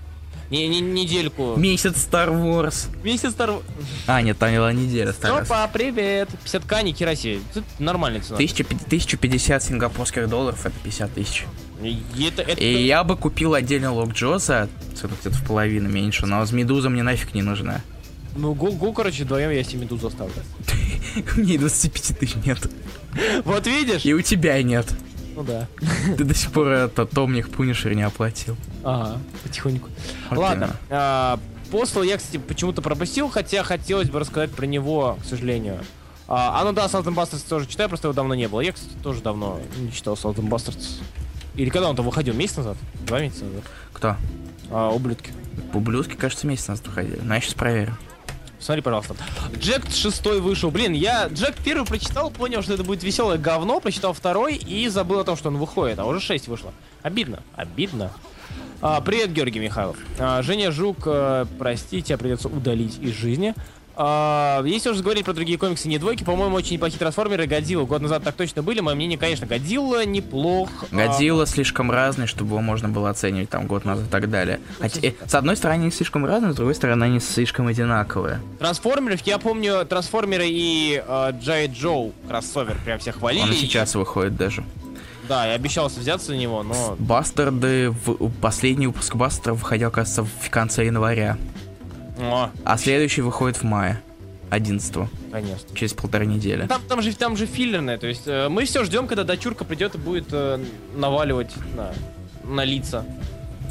Не, 0.49 0.67
не 0.67 0.81
недельку. 0.81 1.55
Месяц 1.57 2.07
Star 2.09 2.29
Wars. 2.29 2.87
Месяц 3.03 3.33
Star 3.33 3.49
Wars. 3.49 3.63
А, 4.07 4.21
нет, 4.21 4.37
там 4.37 4.53
была 4.53 4.73
неделя 4.73 5.11
Star 5.11 5.39
Wars. 5.39 5.43
Опа, 5.43 5.67
привет. 5.67 6.29
50к, 6.43 6.83
не 6.83 6.93
хераси. 6.93 7.39
Тут 7.53 7.63
нормальная 7.77 8.21
цена. 8.21 8.37
1050 8.37 9.63
сингапурских 9.63 10.27
долларов 10.27 10.65
это 10.65 10.75
50 10.83 11.13
тысяч. 11.13 11.45
И 11.83 12.01
это, 12.27 12.41
это... 12.41 12.59
И 12.59 12.83
я 12.83 13.03
бы 13.03 13.15
купил 13.15 13.53
отдельно 13.53 13.93
Лок 13.93 14.13
Джо 14.13 14.37
за 14.39 14.67
цену 14.99 15.13
где-то 15.21 15.35
в 15.37 15.45
половину 15.45 15.87
меньше, 15.87 16.25
но 16.25 16.43
с 16.45 16.51
Медуза 16.51 16.89
мне 16.89 17.03
нафиг 17.03 17.33
не 17.33 17.41
нужна. 17.41 17.81
Ну, 18.35 18.53
гу, 18.53 18.71
гу, 18.71 18.91
короче, 18.93 19.23
вдвоем 19.23 19.51
я 19.51 19.63
себе 19.63 19.81
медузу 19.81 20.07
оставлю. 20.07 20.33
У 21.35 21.39
меня 21.39 21.55
и 21.55 21.57
25 21.57 22.19
тысяч 22.19 22.35
нет. 22.45 22.59
Вот 23.43 23.65
видишь? 23.65 24.05
И 24.05 24.13
у 24.13 24.21
тебя 24.21 24.61
нет. 24.61 24.87
Ну 25.39 25.45
да. 25.45 25.67
Ты 26.17 26.25
до 26.25 26.35
сих 26.35 26.51
пор 26.51 26.67
это 26.67 27.05
Томник 27.05 27.49
Пунишер 27.49 27.93
не 27.93 28.01
оплатил. 28.03 28.57
Ага, 28.83 29.19
потихоньку. 29.41 29.87
Ладно. 30.31 30.75
а, 30.89 31.39
Постал 31.71 32.03
я, 32.03 32.17
кстати, 32.17 32.37
почему-то 32.37 32.81
пропустил, 32.81 33.29
хотя 33.29 33.63
хотелось 33.63 34.09
бы 34.09 34.19
рассказать 34.19 34.51
про 34.51 34.65
него, 34.65 35.17
к 35.21 35.25
сожалению. 35.25 35.79
А, 36.27 36.59
а 36.59 36.65
ну 36.65 36.73
да, 36.73 36.87
Salt 36.87 37.05
Bastards 37.05 37.47
тоже 37.47 37.67
читаю, 37.67 37.87
просто 37.87 38.09
его 38.09 38.13
давно 38.13 38.35
не 38.35 38.49
было. 38.49 38.59
Я, 38.59 38.73
кстати, 38.73 38.91
тоже 39.01 39.21
давно 39.21 39.61
не 39.77 39.93
читал 39.93 40.15
Salt 40.15 40.35
Bastards. 40.35 41.01
Или 41.55 41.69
когда 41.69 41.89
он 41.89 41.95
там 41.95 42.05
выходил? 42.05 42.33
Месяц 42.33 42.57
назад? 42.57 42.75
Два 43.07 43.21
месяца 43.21 43.45
назад? 43.45 43.63
Кто? 43.93 44.17
А, 44.71 44.89
ублюдки. 44.89 45.31
Ублюдки, 45.73 46.15
кажется, 46.15 46.47
месяц 46.47 46.67
назад 46.67 46.87
выходили. 46.87 47.21
Но 47.23 47.35
я 47.35 47.39
сейчас 47.39 47.53
проверю. 47.53 47.97
Смотри, 48.59 48.81
пожалуйста. 48.81 49.15
Джек 49.57 49.89
шестой 49.89 50.41
вышел. 50.41 50.69
Блин, 50.69 50.93
я 50.93 51.27
Джек 51.27 51.55
первый 51.63 51.85
прочитал, 51.85 52.29
понял, 52.29 52.61
что 52.61 52.73
это 52.73 52.83
будет 52.83 53.03
веселое 53.03 53.37
говно, 53.37 53.79
прочитал 53.79 54.13
второй 54.13 54.55
и 54.55 54.87
забыл 54.89 55.19
о 55.19 55.23
том, 55.23 55.37
что 55.37 55.49
он 55.49 55.57
выходит, 55.57 55.99
а 55.99 56.05
уже 56.05 56.19
6 56.19 56.47
вышло. 56.47 56.73
Обидно, 57.01 57.41
обидно. 57.55 58.11
А, 58.81 59.01
привет, 59.01 59.31
Георгий 59.33 59.59
Михайлов. 59.59 59.97
А, 60.17 60.41
Женя 60.41 60.71
Жук, 60.71 60.99
э, 61.05 61.45
прости, 61.57 62.01
тебя 62.01 62.17
придется 62.17 62.47
удалить 62.47 62.97
из 62.99 63.13
жизни. 63.13 63.53
А, 64.01 64.63
если 64.63 64.91
уже 64.91 65.03
говорить 65.03 65.25
про 65.25 65.33
другие 65.33 65.59
комиксы, 65.59 65.89
не 65.89 65.97
двойки, 65.97 66.23
по-моему, 66.23 66.55
очень 66.55 66.75
неплохие 66.75 66.97
трансформеры. 66.99 67.47
Годзилла 67.47 67.83
год 67.83 68.01
назад 68.01 68.23
так 68.23 68.33
точно 68.33 68.63
были. 68.63 68.79
Мое 68.79 68.95
мнение, 68.95 69.17
конечно, 69.17 69.45
Годзилла 69.45 70.05
неплох. 70.05 70.69
а, 70.89 70.95
Годзилла 70.95 71.45
слишком 71.45 71.91
разный, 71.91 72.25
чтобы 72.25 72.51
его 72.51 72.61
можно 72.61 72.87
было 72.87 73.09
оценивать 73.09 73.49
там 73.49 73.67
год 73.67 73.83
назад 73.83 74.05
и 74.07 74.09
так 74.09 74.29
далее. 74.29 74.61
Хотя, 74.79 75.05
э, 75.05 75.11
с 75.25 75.35
одной 75.35 75.57
стороны, 75.57 75.81
они 75.81 75.91
слишком 75.91 76.25
разные, 76.25 76.53
с 76.53 76.55
другой 76.55 76.75
стороны, 76.75 77.03
они 77.03 77.19
слишком 77.19 77.67
одинаковые. 77.67 78.39
Трансформеров, 78.57 79.19
я 79.27 79.37
помню, 79.37 79.85
трансформеры 79.85 80.45
и 80.47 81.03
э, 81.05 81.31
Джай 81.41 81.67
Джоу 81.67 82.13
кроссовер 82.25 82.77
прям 82.85 82.99
все 82.99 83.11
хвалили. 83.11 83.43
Он 83.43 83.51
и 83.51 83.55
сейчас 83.55 83.95
выходит 83.95 84.37
даже. 84.37 84.63
Да, 85.27 85.45
я 85.45 85.55
обещался 85.55 85.99
взяться 85.99 86.27
за 86.27 86.37
него, 86.37 86.63
но 86.63 86.95
Бастарды, 86.97 87.89
в, 87.89 88.31
последний 88.39 88.87
выпуск 88.87 89.15
Бастардов 89.15 89.61
выходил, 89.61 89.91
кажется, 89.91 90.23
в 90.23 90.49
конце 90.49 90.85
января. 90.85 91.37
О, 92.19 92.49
А 92.65 92.77
следующий 92.77 93.21
выходит 93.21 93.57
в 93.57 93.63
мае. 93.63 94.01
11 94.49 94.95
конечно. 95.31 95.75
через 95.75 95.93
полторы 95.93 96.25
недели. 96.25 96.65
Там, 96.65 96.81
там 96.87 97.01
же 97.01 97.15
там 97.15 97.37
же 97.37 97.45
филлерное, 97.45 97.99
то 97.99 98.07
есть 98.07 98.23
э, 98.25 98.49
мы 98.49 98.65
все 98.65 98.83
ждем, 98.83 99.07
когда 99.07 99.23
дочурка 99.23 99.63
придет 99.63 99.93
и 99.93 99.99
будет 99.99 100.29
э, 100.31 100.59
наваливать 100.95 101.51
на, 101.75 101.93
на 102.43 102.63
лица 102.63 103.05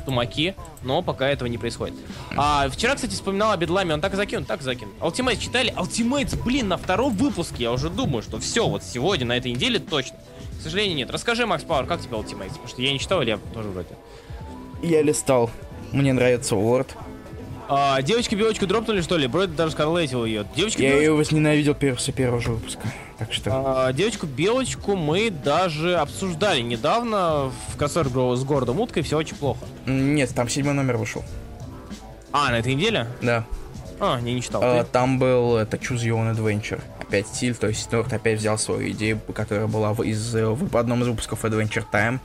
тумаки, 0.08 0.54
но 0.84 1.02
пока 1.02 1.28
этого 1.28 1.48
не 1.48 1.58
происходит. 1.58 1.94
А 2.36 2.68
вчера, 2.70 2.94
кстати, 2.94 3.12
вспоминал 3.12 3.52
о 3.52 3.56
Бедламе, 3.56 3.92
он 3.92 4.00
так 4.00 4.14
закинул, 4.14 4.44
так 4.44 4.60
и 4.60 4.64
закинул. 4.64 4.94
Ultimates 5.00 5.38
читали? 5.38 5.74
Ultimates, 5.76 6.40
блин, 6.42 6.68
на 6.68 6.78
втором 6.78 7.12
выпуске 7.14 7.64
я 7.64 7.72
уже 7.72 7.90
думаю, 7.90 8.22
что 8.22 8.38
все, 8.38 8.66
вот 8.66 8.82
сегодня, 8.82 9.26
на 9.26 9.36
этой 9.36 9.50
неделе 9.52 9.80
точно. 9.80 10.16
К 10.58 10.62
сожалению, 10.62 10.96
нет. 10.96 11.10
Расскажи, 11.10 11.44
Макс 11.44 11.62
Пауэр, 11.64 11.86
как 11.86 12.00
тебе 12.00 12.16
Ultimates? 12.16 12.50
Потому 12.50 12.68
что 12.68 12.80
я 12.80 12.92
не 12.92 12.98
читал, 12.98 13.20
или 13.20 13.30
я 13.30 13.38
тоже 13.52 13.68
вроде. 13.68 13.88
Я 14.82 15.02
листал. 15.02 15.50
Мне 15.92 16.12
нравится 16.12 16.54
Word. 16.54 16.88
А, 17.68 18.00
девочку-белочку 18.00 18.66
дропнули, 18.66 19.02
что 19.02 19.18
ли? 19.18 19.26
Бройд 19.26 19.54
даже 19.54 19.72
скарлетил 19.72 20.24
ее. 20.24 20.46
Девочка 20.56 20.82
Я 20.82 20.96
ее 20.96 21.12
возненавидел 21.12 21.74
после 21.74 22.14
первого 22.14 22.40
же 22.40 22.52
выпуска. 22.52 22.82
Так 23.18 23.32
что... 23.32 23.50
А, 23.52 23.92
Девочку-белочку 23.92 24.96
мы 24.96 25.30
даже 25.30 25.96
обсуждали 25.96 26.62
недавно 26.62 27.52
в 27.68 27.76
кроссовер 27.76 28.36
с 28.36 28.44
городом 28.44 28.80
уткой, 28.80 29.02
все 29.02 29.18
очень 29.18 29.36
плохо. 29.36 29.60
Нет, 29.86 30.34
там 30.34 30.48
седьмой 30.48 30.72
номер 30.74 30.96
вышел. 30.96 31.22
А, 32.32 32.50
на 32.50 32.58
этой 32.58 32.74
неделе? 32.74 33.06
Да. 33.20 33.44
А, 34.00 34.18
не, 34.20 34.34
не 34.34 34.42
читал. 34.42 34.62
А, 34.64 34.84
там 34.84 35.18
был 35.18 35.56
это 35.56 35.76
Choose 35.76 36.04
Your 36.04 36.24
Own 36.24 36.34
Adventure. 36.34 36.80
Опять 37.00 37.26
стиль, 37.26 37.54
то 37.54 37.68
есть 37.68 37.90
Норт 37.92 38.12
опять 38.12 38.38
взял 38.38 38.58
свою 38.58 38.90
идею, 38.90 39.20
которая 39.34 39.66
была 39.66 39.92
из, 40.04 40.34
э, 40.34 40.46
в 40.46 40.76
одном 40.76 41.02
из 41.02 41.08
выпусков 41.08 41.44
Adventure 41.44 41.84
Time, 41.92 42.18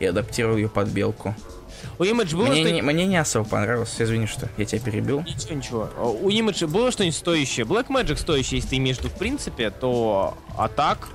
и 0.00 0.06
адаптировал 0.06 0.56
ее 0.56 0.68
под 0.68 0.88
белку. 0.88 1.34
У 1.98 2.02
Image 2.02 2.36
было 2.36 2.46
Мне, 2.46 2.62
что 2.62 2.72
не, 2.72 2.82
мне 2.82 3.06
не 3.06 3.16
особо 3.16 3.48
понравилось, 3.48 3.94
извини, 3.98 4.26
что 4.26 4.48
я 4.56 4.64
тебя 4.64 4.80
перебил. 4.80 5.20
Ничего, 5.22 5.54
ничего. 5.54 5.88
У 6.22 6.28
Image 6.28 6.66
было 6.66 6.90
что-нибудь 6.90 7.16
стоящее? 7.16 7.66
Black 7.66 7.88
Magic 7.88 8.16
стоящее, 8.16 8.58
если 8.58 8.70
ты 8.70 8.76
имеешь 8.78 8.96
в 8.96 9.00
виду 9.00 9.10
в 9.10 9.18
принципе, 9.18 9.70
то... 9.70 10.36
А 10.56 10.68
так, 10.68 11.08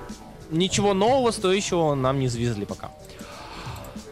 ничего 0.50 0.94
нового 0.94 1.30
стоящего 1.30 1.94
нам 1.94 2.18
не 2.18 2.28
завезли 2.28 2.64
пока. 2.64 2.90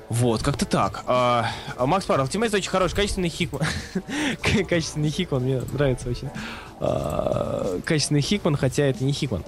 Вот, 0.08 0.42
как-то 0.42 0.64
так. 0.64 1.04
А, 1.06 1.50
а 1.76 1.86
Макс 1.86 2.06
Пар, 2.06 2.20
Ultimate 2.20 2.56
очень 2.56 2.70
хороший, 2.70 2.96
качественный 2.96 3.28
Хикман. 3.28 3.62
качественный 4.68 5.10
Хикман, 5.10 5.42
мне 5.42 5.60
нравится 5.72 6.08
очень. 6.08 6.30
А, 6.80 7.78
качественный 7.84 8.22
Хикман, 8.22 8.56
хотя 8.56 8.84
это 8.84 9.04
не 9.04 9.12
Хикман. 9.12 9.44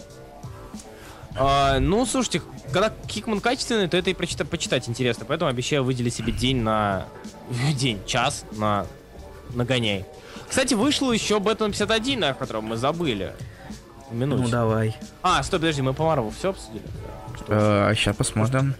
А, 1.36 1.78
ну, 1.78 2.04
слушайте, 2.06 2.42
когда 2.72 2.92
Хикман 3.08 3.40
качественный, 3.40 3.88
то 3.88 3.96
это 3.96 4.10
и 4.10 4.14
прочита- 4.14 4.44
почитать 4.44 4.88
интересно, 4.88 5.24
поэтому 5.26 5.50
обещаю 5.50 5.84
выделить 5.84 6.14
себе 6.14 6.32
день 6.32 6.58
на... 6.62 7.06
День, 7.76 8.00
час 8.06 8.44
на 8.52 8.86
нагоняй. 9.54 10.04
Кстати, 10.48 10.74
вышло 10.74 11.12
еще 11.12 11.38
Бэтмен 11.38 11.72
51, 11.72 12.24
о 12.24 12.34
котором 12.34 12.64
мы 12.64 12.76
забыли. 12.76 13.32
Минуточку. 14.10 14.46
Ну 14.46 14.50
давай. 14.50 14.96
А, 15.22 15.42
стой, 15.42 15.60
подожди, 15.60 15.82
мы 15.82 15.94
по 15.94 16.04
Марвелу 16.04 16.30
все 16.30 16.50
обсудили? 16.50 16.82
Что? 17.36 17.92
сейчас 17.94 18.16
посмотрим. 18.16 18.74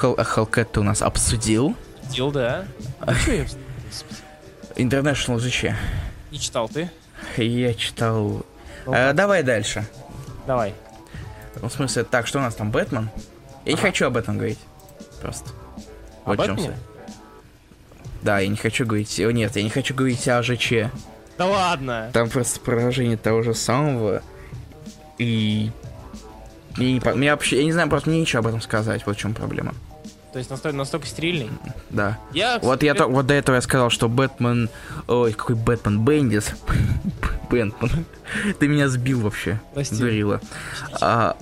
Хелкет 0.00 0.72
ты 0.72 0.80
у 0.80 0.82
нас 0.82 1.02
обсудил. 1.02 1.76
Дел, 2.10 2.30
да. 2.30 2.64
Я... 3.26 3.46
International 4.76 5.36
GC. 5.36 5.74
Не 6.30 6.38
читал 6.38 6.68
ты? 6.68 6.90
Я 7.36 7.74
читал... 7.74 8.44
Ну, 8.86 8.92
Э, 8.94 9.12
давай 9.12 9.42
дальше. 9.42 9.84
Давай. 10.46 10.74
Ну, 11.60 11.68
в 11.68 11.72
смысле, 11.72 12.04
так, 12.04 12.26
что 12.26 12.38
у 12.38 12.42
нас 12.42 12.54
там, 12.54 12.70
Бэтмен? 12.70 13.10
Я 13.64 13.72
не 13.72 13.78
хочу 13.78 14.06
об 14.06 14.16
этом 14.16 14.36
говорить. 14.38 14.58
Просто. 15.20 15.50
О 16.24 16.34
Вот 16.34 16.38
в 16.48 16.58
суть. 16.58 16.70
Да, 18.22 18.38
я 18.40 18.48
не 18.48 18.56
хочу 18.56 18.86
говорить... 18.86 19.18
о, 19.20 19.30
Нет, 19.30 19.54
я 19.56 19.62
не 19.62 19.70
хочу 19.70 19.94
говорить 19.94 20.26
о 20.28 20.42
ЖЧ. 20.42 20.72
Да 21.38 21.46
ладно. 21.46 22.10
Там 22.12 22.28
просто 22.30 22.60
продолжение 22.60 23.16
того 23.16 23.42
же 23.42 23.54
самого. 23.54 24.22
И... 25.18 25.70
По- 27.02 27.14
мне 27.14 27.30
вообще, 27.32 27.58
я 27.58 27.64
не 27.64 27.72
знаю, 27.72 27.88
просто 27.88 28.10
мне 28.10 28.20
нечего 28.20 28.40
об 28.40 28.46
этом 28.46 28.60
сказать, 28.60 29.04
вот 29.06 29.16
в 29.16 29.18
чем 29.18 29.34
проблема. 29.34 29.74
То 30.32 30.38
есть 30.38 30.50
настолько, 30.50 30.76
настолько 30.78 31.06
стерильный. 31.06 31.50
Да. 31.90 32.18
Я, 32.32 32.58
Вот 32.62 32.82
я 32.82 32.94
то- 32.94 33.06
вот 33.06 33.26
до 33.26 33.34
этого 33.34 33.56
я 33.56 33.60
сказал, 33.62 33.90
что 33.90 34.08
Бэтмен... 34.08 34.70
Ой, 35.06 35.32
какой 35.34 35.56
Бэтмен? 35.56 36.02
Бендис. 36.04 36.52
Бэтмен. 37.50 38.06
Ты 38.58 38.66
меня 38.68 38.88
сбил 38.88 39.20
вообще. 39.20 39.60
Дурила. 39.90 40.40
А, 41.02 41.36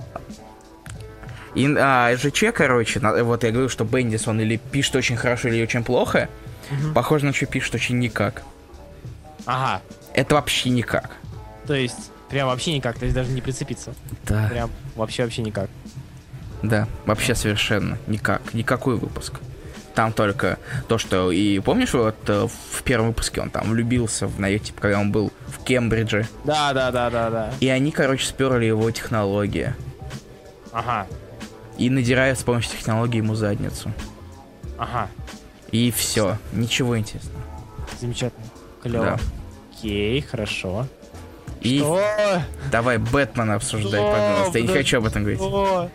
и, 1.55 1.73
а, 1.77 2.15
ЖЧ, 2.17 2.45
короче, 2.53 2.99
на- 2.99 3.23
вот 3.23 3.43
я 3.43 3.51
говорю, 3.51 3.69
что 3.69 3.85
Бендис, 3.85 4.27
он 4.27 4.41
или 4.41 4.57
пишет 4.57 4.95
очень 4.95 5.15
хорошо, 5.17 5.47
или 5.49 5.63
очень 5.63 5.83
плохо. 5.83 6.29
Мгм. 6.69 6.93
Похоже 6.93 7.25
на 7.25 7.33
что 7.33 7.45
пишет 7.45 7.75
очень 7.75 7.97
никак. 7.99 8.43
Ага. 9.45 9.81
Это 10.13 10.35
вообще 10.35 10.69
никак. 10.69 11.11
То 11.67 11.73
есть, 11.73 12.11
прям 12.29 12.47
вообще 12.47 12.75
никак, 12.75 12.97
то 12.99 13.05
есть 13.05 13.15
даже 13.15 13.31
не 13.31 13.41
прицепиться. 13.41 13.93
Да. 14.27 14.47
Прям 14.49 14.69
вообще 14.95 15.23
вообще 15.23 15.41
никак. 15.41 15.69
Да, 16.63 16.87
вообще 17.05 17.35
совершенно 17.35 17.97
никак. 18.07 18.53
Никакой 18.53 18.95
выпуск. 18.97 19.33
Там 19.95 20.13
только 20.13 20.57
то, 20.87 20.97
что... 20.97 21.31
И 21.31 21.59
помнишь, 21.59 21.93
вот 21.93 22.15
э, 22.27 22.47
в 22.71 22.83
первом 22.83 23.07
выпуске 23.07 23.41
он 23.41 23.49
там 23.49 23.69
влюбился 23.69 24.25
в 24.25 24.39
на 24.39 24.57
типа, 24.57 24.79
когда 24.81 24.99
он 24.99 25.11
был 25.11 25.33
в 25.47 25.63
Кембридже. 25.65 26.27
Да, 26.45 26.71
да, 26.73 26.91
да, 26.91 27.09
да, 27.09 27.29
да. 27.29 27.49
И 27.59 27.67
они, 27.67 27.91
короче, 27.91 28.25
сперли 28.25 28.65
его 28.65 28.89
технологии. 28.91 29.73
Ага. 30.71 31.05
и 31.77 31.89
надирает 31.89 32.39
с 32.39 32.43
помощью 32.43 32.71
технологии 32.77 33.17
ему 33.17 33.35
задницу. 33.35 33.91
Ага, 34.77 35.09
И 35.71 35.91
все. 35.91 36.37
Ничего 36.53 36.97
интересного. 36.97 37.43
замечательно. 37.99 38.45
Клево. 38.81 39.05
Да. 39.05 39.19
Окей, 39.77 40.21
хорошо. 40.21 40.87
И 41.59 41.79
Что? 41.79 42.01
давай 42.71 42.97
Бэтмена 42.97 43.55
обсуждай, 43.55 43.99
Что? 43.99 44.11
пожалуйста. 44.11 44.57
Я 44.59 44.65
не 44.65 44.73
хочу 44.73 44.97
об 44.99 45.05
этом 45.05 45.23
говорить. 45.23 45.39
Что? 45.41 45.89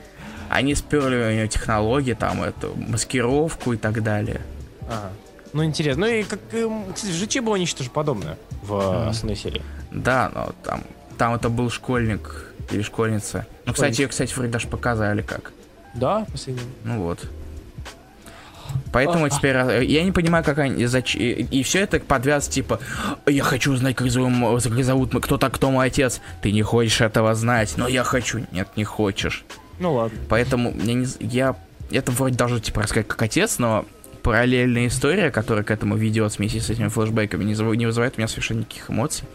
Они 0.51 0.75
сперли 0.75 1.17
у 1.17 1.37
него 1.39 1.47
технологии, 1.47 2.15
там, 2.15 2.43
эту 2.43 2.75
маскировку 2.77 3.73
и 3.73 3.77
так 3.77 4.03
далее. 4.03 4.41
Ага. 4.89 5.11
Ну, 5.53 5.65
интересно. 5.65 6.07
Ну 6.07 6.13
и 6.13 6.23
как, 6.23 6.41
эм, 6.53 6.93
кстати, 6.93 7.13
в 7.13 7.17
GT 7.23 7.41
было 7.41 7.57
нечто 7.57 7.83
же 7.83 7.91
подобное 7.91 8.37
в 8.63 8.75
Мгм. 8.75 9.09
основной 9.09 9.37
серии. 9.37 9.63
Да, 9.91 10.31
но 10.35 10.53
там, 10.63 10.83
там 11.17 11.35
это 11.35 11.49
был 11.49 11.71
школьник 11.71 12.53
или 12.71 12.83
школьница. 12.83 13.47
Ну, 13.65 13.73
кстати, 13.73 14.03
ее, 14.03 14.09
кстати, 14.09 14.35
вроде 14.35 14.51
даже 14.53 14.69
показали 14.69 15.23
как. 15.23 15.53
Да, 15.95 16.27
последний. 16.31 16.63
Ну 16.85 17.03
вот. 17.03 17.21
Поэтому 18.93 19.27
А. 19.27 19.31
теперь 19.31 19.57
э, 19.57 19.85
я 19.85 20.03
не 20.03 20.13
понимаю, 20.13 20.45
как 20.45 20.59
они 20.59 20.85
зач... 20.87 21.17
и, 21.17 21.33
и 21.33 21.63
все 21.63 21.81
это 21.81 22.01
подвяз 22.01 22.49
типа 22.49 22.81
я 23.27 23.43
хочу 23.43 23.73
узнать, 23.73 23.97
как 23.97 24.11
зовут, 24.11 24.63
как 24.63 24.85
зовут 24.85 25.13
кто 25.25 25.39
так, 25.39 25.55
кто 25.55 25.71
мой 25.71 25.87
отец. 25.87 26.21
Ты 26.43 26.53
не 26.53 26.63
хочешь 26.63 27.01
этого 27.01 27.35
знать, 27.35 27.75
но 27.77 27.89
я 27.89 28.05
хочу. 28.05 28.45
Нет, 28.53 28.69
не 28.77 28.85
хочешь. 28.85 29.45
Ну 29.79 29.95
ладно. 29.95 30.19
Поэтому 30.29 30.73
я 30.83 30.95
не 30.95 31.07
я 31.21 31.57
это 31.91 32.11
вроде 32.13 32.37
должен 32.37 32.61
типа 32.61 32.83
рассказать 32.83 33.07
как 33.09 33.21
отец, 33.23 33.59
но 33.59 33.85
параллельная 34.23 34.89
история, 34.89 35.31
которая 35.31 35.63
к 35.65 35.71
этому 35.71 35.97
ведет 35.97 36.37
вместе 36.39 36.61
с 36.61 36.69
этими 36.71 36.89
флешбеками, 36.89 37.45
не, 37.45 37.55
зав- 37.55 37.77
не 37.77 37.87
вызывает 37.87 38.15
у 38.17 38.19
меня 38.21 38.27
совершенно 38.29 38.61
никаких 38.61 38.91
эмоций. 38.91 39.27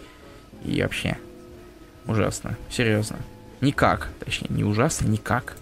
И 0.66 0.82
вообще 0.82 1.18
ужасно, 2.08 2.58
серьезно. 2.70 3.18
Никак, 3.62 4.10
точнее, 4.24 4.48
не 4.50 4.64
ужасно, 4.64 5.08
никак. 5.08 5.56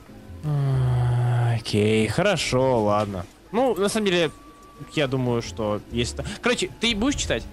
Окей, 1.56 2.08
хорошо, 2.08 2.84
ладно. 2.84 3.26
Ну, 3.52 3.76
на 3.76 3.90
самом 3.90 4.06
деле, 4.08 4.32
я 4.96 5.08
думаю, 5.08 5.42
что 5.42 5.82
если... 5.92 6.18
та- 6.18 6.24
Короче, 6.42 6.70
ты 6.80 6.96
будешь 6.96 7.16
читать? 7.20 7.44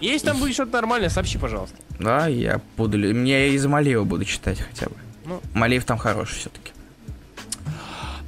Если 0.00 0.26
там 0.26 0.38
будет 0.38 0.54
что-то 0.54 0.72
нормальное, 0.72 1.08
сообщи, 1.08 1.38
пожалуйста. 1.38 1.76
Да, 1.98 2.26
я 2.26 2.60
буду... 2.76 2.98
Мне 2.98 3.48
из 3.50 3.64
Малеева 3.66 4.04
буду 4.04 4.24
читать 4.24 4.60
хотя 4.60 4.86
бы. 4.86 4.94
Ну. 5.26 5.40
Малеев 5.54 5.84
там 5.84 5.98
хороший 5.98 6.36
все-таки. 6.36 6.72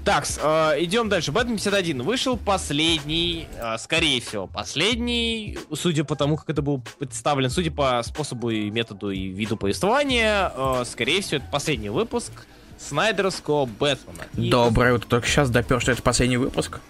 Так, 0.04 0.24
идем 0.24 1.10
дальше. 1.10 1.32
Бэтмен 1.32 1.56
51 1.56 2.02
вышел 2.02 2.38
последний, 2.38 3.46
э, 3.60 3.76
скорее 3.76 4.22
всего, 4.22 4.46
последний, 4.46 5.58
судя 5.74 6.04
по 6.04 6.16
тому, 6.16 6.38
как 6.38 6.48
это 6.48 6.62
был 6.62 6.80
представлен, 6.98 7.50
судя 7.50 7.70
по 7.70 8.02
способу 8.02 8.48
и 8.48 8.70
методу 8.70 9.10
и 9.10 9.28
виду 9.28 9.58
повествования, 9.58 10.50
э, 10.56 10.84
скорее 10.86 11.20
всего, 11.20 11.36
это 11.42 11.46
последний 11.52 11.90
выпуск 11.90 12.32
Снайдерского 12.78 13.66
Бэтмена. 13.66 14.24
И- 14.34 14.48
Доброе 14.48 14.94
утро. 14.94 15.06
Только 15.08 15.26
сейчас 15.28 15.50
допер, 15.50 15.78
что 15.80 15.92
это 15.92 16.00
последний 16.02 16.38
выпуск. 16.38 16.80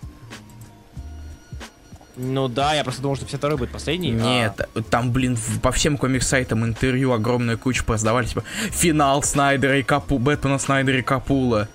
Ну 2.20 2.48
да, 2.48 2.74
я 2.74 2.82
просто 2.82 3.00
думал, 3.00 3.14
что 3.16 3.24
52 3.26 3.56
будет 3.56 3.70
последний. 3.70 4.10
а- 4.10 4.14
Нет, 4.14 4.68
там, 4.90 5.12
блин, 5.12 5.38
по 5.62 5.70
всем 5.70 5.96
комик-сайтам 5.96 6.64
интервью 6.64 7.12
огромная 7.12 7.56
куча 7.56 7.84
продавали, 7.84 8.26
типа, 8.26 8.42
финал 8.70 9.22
Снайдера 9.22 9.78
и 9.78 9.82
Капу... 9.84 10.18
Бэтмена 10.18 10.58
Снайдера 10.58 10.98
и 10.98 11.02
Капула. 11.02 11.68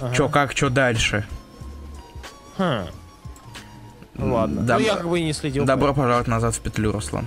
Ага. 0.00 0.14
Чё, 0.14 0.28
как, 0.30 0.54
чё 0.54 0.70
дальше? 0.70 1.26
Хм. 2.56 2.86
Ну 4.14 4.34
ладно. 4.34 4.60
Доб- 4.62 4.78
Ну 4.80 4.86
я 4.86 4.96
как 4.96 5.08
бы 5.08 5.20
и 5.20 5.24
не 5.24 5.32
следил. 5.32 5.64
Добро 5.64 5.92
пожаловать 5.94 6.26
назад 6.26 6.54
в 6.54 6.60
петлю, 6.60 6.90
Руслан. 6.92 7.26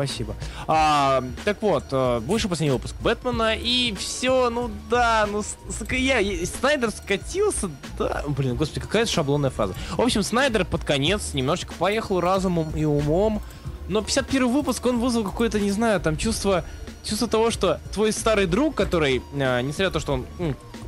Спасибо. 0.00 0.34
А, 0.66 1.22
так 1.44 1.60
вот, 1.60 1.84
э, 1.92 2.20
вышел 2.20 2.48
последний 2.48 2.72
выпуск 2.72 2.94
Бэтмена, 3.02 3.54
и 3.54 3.94
все, 3.98 4.48
ну 4.48 4.70
да, 4.88 5.28
ну, 5.30 5.42
я, 5.90 6.46
Снайдер 6.46 6.90
скатился, 6.90 7.70
да, 7.98 8.24
блин, 8.26 8.56
господи, 8.56 8.80
какая 8.80 9.04
шаблонная 9.04 9.50
фраза. 9.50 9.74
В 9.90 10.00
общем, 10.00 10.22
Снайдер 10.22 10.64
под 10.64 10.84
конец 10.84 11.34
немножечко 11.34 11.74
поехал 11.74 12.18
разумом 12.20 12.70
и 12.74 12.86
умом, 12.86 13.42
но 13.88 14.00
51 14.00 14.48
выпуск, 14.48 14.86
он 14.86 15.00
вызвал 15.00 15.24
какое-то, 15.24 15.60
не 15.60 15.70
знаю, 15.70 16.00
там 16.00 16.16
чувство, 16.16 16.64
чувство 17.04 17.28
того, 17.28 17.50
что 17.50 17.78
твой 17.92 18.12
старый 18.12 18.46
друг, 18.46 18.74
который, 18.74 19.22
э, 19.34 19.60
несмотря 19.60 19.88
на 19.88 19.92
то, 19.92 20.00
что 20.00 20.14
он 20.14 20.26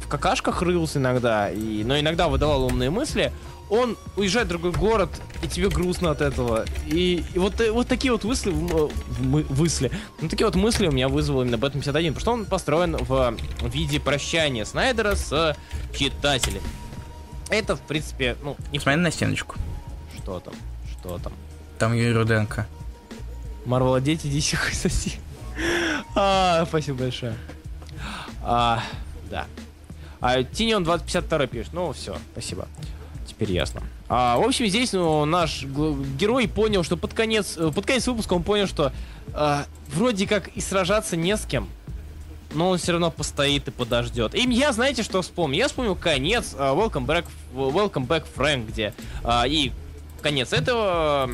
в 0.00 0.08
какашках 0.08 0.62
рылся 0.62 0.98
иногда, 0.98 1.50
и, 1.50 1.84
но 1.84 2.00
иногда 2.00 2.28
выдавал 2.28 2.64
умные 2.64 2.88
мысли, 2.88 3.30
он 3.72 3.96
уезжает 4.16 4.46
в 4.46 4.50
другой 4.50 4.72
город, 4.72 5.08
и 5.42 5.48
тебе 5.48 5.68
грустно 5.70 6.10
от 6.10 6.20
этого. 6.20 6.64
И, 6.86 7.24
и 7.34 7.38
вот, 7.38 7.58
э, 7.60 7.70
вот 7.72 7.88
такие 7.88 8.12
вот 8.12 8.22
мысли, 8.24 8.50
мы- 8.52 9.44
мысли, 9.48 9.90
ну 10.20 10.28
такие 10.28 10.44
вот 10.46 10.54
мысли 10.56 10.86
у 10.86 10.92
меня 10.92 11.08
вызвал 11.08 11.42
именно 11.42 11.56
Бэтмен 11.56 11.80
51, 11.82 12.12
потому 12.14 12.20
что 12.20 12.32
он 12.32 12.44
построен 12.44 12.96
в 12.96 13.34
виде 13.64 13.98
прощания 13.98 14.64
Снайдера 14.66 15.14
с 15.14 15.56
читателем. 15.96 16.60
Это, 17.48 17.76
в 17.76 17.80
принципе, 17.80 18.36
ну, 18.42 18.56
не 18.72 18.78
Смотри 18.78 19.00
на 19.00 19.10
стеночку. 19.10 19.56
что 20.22 20.40
там, 20.40 20.54
что 20.90 21.18
там. 21.18 21.32
Там 21.78 21.94
Юрий 21.94 22.12
Руденко. 22.12 22.66
Марвел, 23.64 23.98
дети, 24.00 24.26
иди 24.26 24.40
хуй 24.56 24.72
соси. 24.74 25.14
А, 26.14 26.64
спасибо 26.66 26.98
большое. 26.98 27.34
А, 28.42 28.82
да. 29.30 29.46
А 30.20 30.42
Тиньон 30.44 30.84
2052 30.84 31.46
пишет. 31.46 31.72
Ну, 31.72 31.92
все, 31.92 32.16
спасибо. 32.32 32.68
Теперь 33.42 33.56
ясно. 33.56 33.82
А, 34.08 34.36
в 34.36 34.42
общем, 34.42 34.66
здесь 34.66 34.92
ну, 34.92 35.24
наш 35.24 35.64
герой 35.64 36.46
понял, 36.46 36.84
что 36.84 36.96
под 36.96 37.12
конец, 37.12 37.56
э, 37.56 37.72
под 37.74 37.84
конец 37.84 38.06
выпуска 38.06 38.34
он 38.34 38.44
понял, 38.44 38.68
что 38.68 38.92
а, 39.34 39.66
вроде 39.88 40.28
как 40.28 40.48
и 40.48 40.60
сражаться 40.60 41.16
не 41.16 41.36
с 41.36 41.44
кем, 41.44 41.68
но 42.54 42.70
он 42.70 42.78
все 42.78 42.92
равно 42.92 43.10
постоит 43.10 43.66
и 43.66 43.72
подождет. 43.72 44.36
И 44.36 44.42
я, 44.52 44.70
знаете, 44.72 45.02
что 45.02 45.22
вспомнил? 45.22 45.58
Я 45.58 45.66
вспомнил 45.66 45.96
конец 45.96 46.54
а, 46.56 46.72
Welcome 46.72 47.04
Back, 47.04 47.24
Welcome 47.52 48.06
Back 48.06 48.26
Frank, 48.36 48.68
где 48.68 48.94
а, 49.24 49.44
и 49.48 49.72
конец 50.20 50.52
этого 50.52 51.28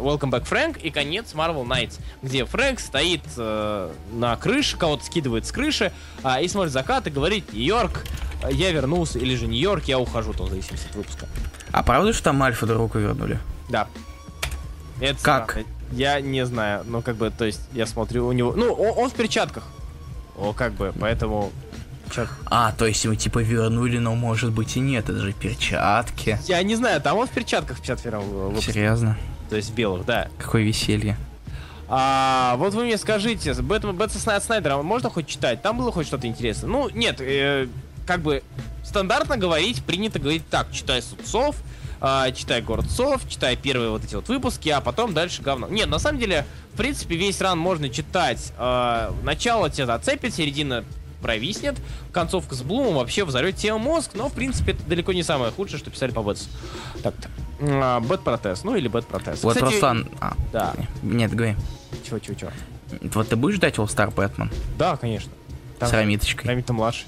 Welcome 0.00 0.30
Back 0.30 0.48
Frank 0.48 0.80
и 0.80 0.90
конец 0.90 1.32
Marvel 1.34 1.64
Knights, 1.66 1.98
где 2.22 2.44
Фрэнк 2.44 2.78
стоит 2.80 3.22
э, 3.36 3.90
на 4.12 4.36
крыше, 4.36 4.76
кого-то 4.76 5.04
скидывает 5.04 5.46
с 5.46 5.52
крыши 5.52 5.92
а, 6.22 6.40
и 6.40 6.48
смотрит 6.48 6.72
закат 6.72 7.06
и 7.06 7.10
говорит 7.10 7.52
Нью-Йорк, 7.52 8.04
я 8.50 8.70
вернулся, 8.72 9.18
или 9.18 9.34
же 9.36 9.46
Нью-Йорк, 9.46 9.84
я 9.84 9.98
ухожу, 9.98 10.32
то 10.34 10.44
в 10.44 10.50
зависимости 10.50 10.88
от 10.88 10.96
выпуска. 10.96 11.26
А 11.72 11.82
правда, 11.82 12.12
что 12.12 12.24
там 12.24 12.42
Альфа 12.42 12.66
руку 12.66 12.98
вернули? 12.98 13.38
Да. 13.68 13.88
Это 15.00 15.22
Как? 15.22 15.50
странно. 15.50 15.66
Я 15.92 16.20
не 16.20 16.44
знаю, 16.44 16.82
ну 16.86 17.02
как 17.02 17.16
бы, 17.16 17.30
то 17.30 17.44
есть 17.44 17.60
я 17.72 17.86
смотрю 17.86 18.26
у 18.26 18.32
него, 18.32 18.52
ну 18.56 18.72
он, 18.72 19.04
он 19.04 19.10
в 19.10 19.14
перчатках, 19.14 19.64
о 20.36 20.52
как 20.52 20.72
бы, 20.72 20.92
поэтому 20.98 21.52
чё- 22.10 22.26
А, 22.46 22.72
то 22.72 22.86
есть 22.86 23.04
его 23.04 23.14
типа 23.14 23.40
вернули, 23.40 23.98
но 23.98 24.14
может 24.14 24.50
быть 24.50 24.76
и 24.76 24.80
нет, 24.80 25.08
это 25.08 25.18
же 25.20 25.32
перчатки. 25.32 26.38
я 26.46 26.62
не 26.62 26.74
знаю, 26.74 27.00
там 27.00 27.16
он 27.18 27.26
в 27.26 27.30
перчатках 27.30 27.76
в 27.78 27.80
51 27.80 28.20
выпуске, 28.20 28.72
Серьезно? 28.72 29.16
То 29.48 29.56
есть 29.56 29.74
белых, 29.74 30.04
да. 30.06 30.28
Какое 30.38 30.62
веселье. 30.62 31.16
А, 31.88 32.56
вот 32.56 32.74
вы 32.74 32.84
мне 32.84 32.96
скажите, 32.96 33.52
Бэтмен, 33.54 33.96
Бэтмен 33.96 34.40
Снайдера 34.40 34.82
можно 34.82 35.10
хоть 35.10 35.26
читать? 35.26 35.62
Там 35.62 35.78
было 35.78 35.92
хоть 35.92 36.06
что-то 36.06 36.26
интересное? 36.26 36.68
Ну, 36.68 36.88
нет, 36.88 37.20
э, 37.20 37.68
как 38.06 38.20
бы 38.20 38.42
стандартно 38.82 39.36
говорить, 39.36 39.84
принято 39.84 40.18
говорить 40.18 40.48
так, 40.48 40.70
читай 40.72 41.02
Судцов, 41.02 41.56
а, 42.00 42.30
читай 42.32 42.62
Городцов, 42.62 43.28
читай 43.28 43.56
первые 43.56 43.90
вот 43.90 44.04
эти 44.04 44.14
вот 44.14 44.28
выпуски, 44.28 44.68
а 44.68 44.80
потом 44.80 45.14
дальше 45.14 45.42
говно. 45.42 45.68
Нет, 45.68 45.88
на 45.88 45.98
самом 45.98 46.18
деле, 46.18 46.46
в 46.72 46.76
принципе, 46.76 47.16
весь 47.16 47.40
ран 47.40 47.58
можно 47.58 47.88
читать. 47.88 48.52
А, 48.56 49.14
начало 49.22 49.70
тебя 49.70 49.86
зацепит, 49.86 50.34
середина 50.34 50.84
провиснет, 51.24 51.76
концовка 52.12 52.54
с 52.54 52.60
Блумом 52.60 52.96
вообще 52.96 53.24
взорвет 53.24 53.56
тебе 53.56 53.74
мозг, 53.76 54.10
но, 54.12 54.28
в 54.28 54.34
принципе, 54.34 54.72
это 54.72 54.82
далеко 54.84 55.14
не 55.14 55.22
самое 55.22 55.50
худшее, 55.50 55.78
что 55.78 55.90
писали 55.90 56.10
по 56.12 56.22
Бэтсу. 56.22 56.50
Так-то. 57.02 57.28
А, 57.60 58.00
Бэт-протест, 58.00 58.62
ну 58.64 58.76
или 58.76 58.88
Бэт-протест. 58.88 59.42
Вот 59.42 59.54
Кстати, 59.54 59.72
Руслан... 59.72 60.06
А, 60.20 60.34
Да. 60.52 60.74
Нет, 61.02 61.34
говори. 61.34 61.56
Чего, 62.06 62.18
чего, 62.18 62.34
чего? 62.34 62.50
Вот 63.14 63.26
ты 63.30 63.36
будешь 63.36 63.56
ждать 63.56 63.76
All 63.76 63.86
Star 63.86 64.14
Бэтмен 64.14 64.50
Да, 64.78 64.96
конечно. 64.98 65.32
Там 65.78 65.88
с 65.88 65.92
Рамиточкой? 65.92 66.46
Рамита 66.50 66.74
младший. 66.74 67.06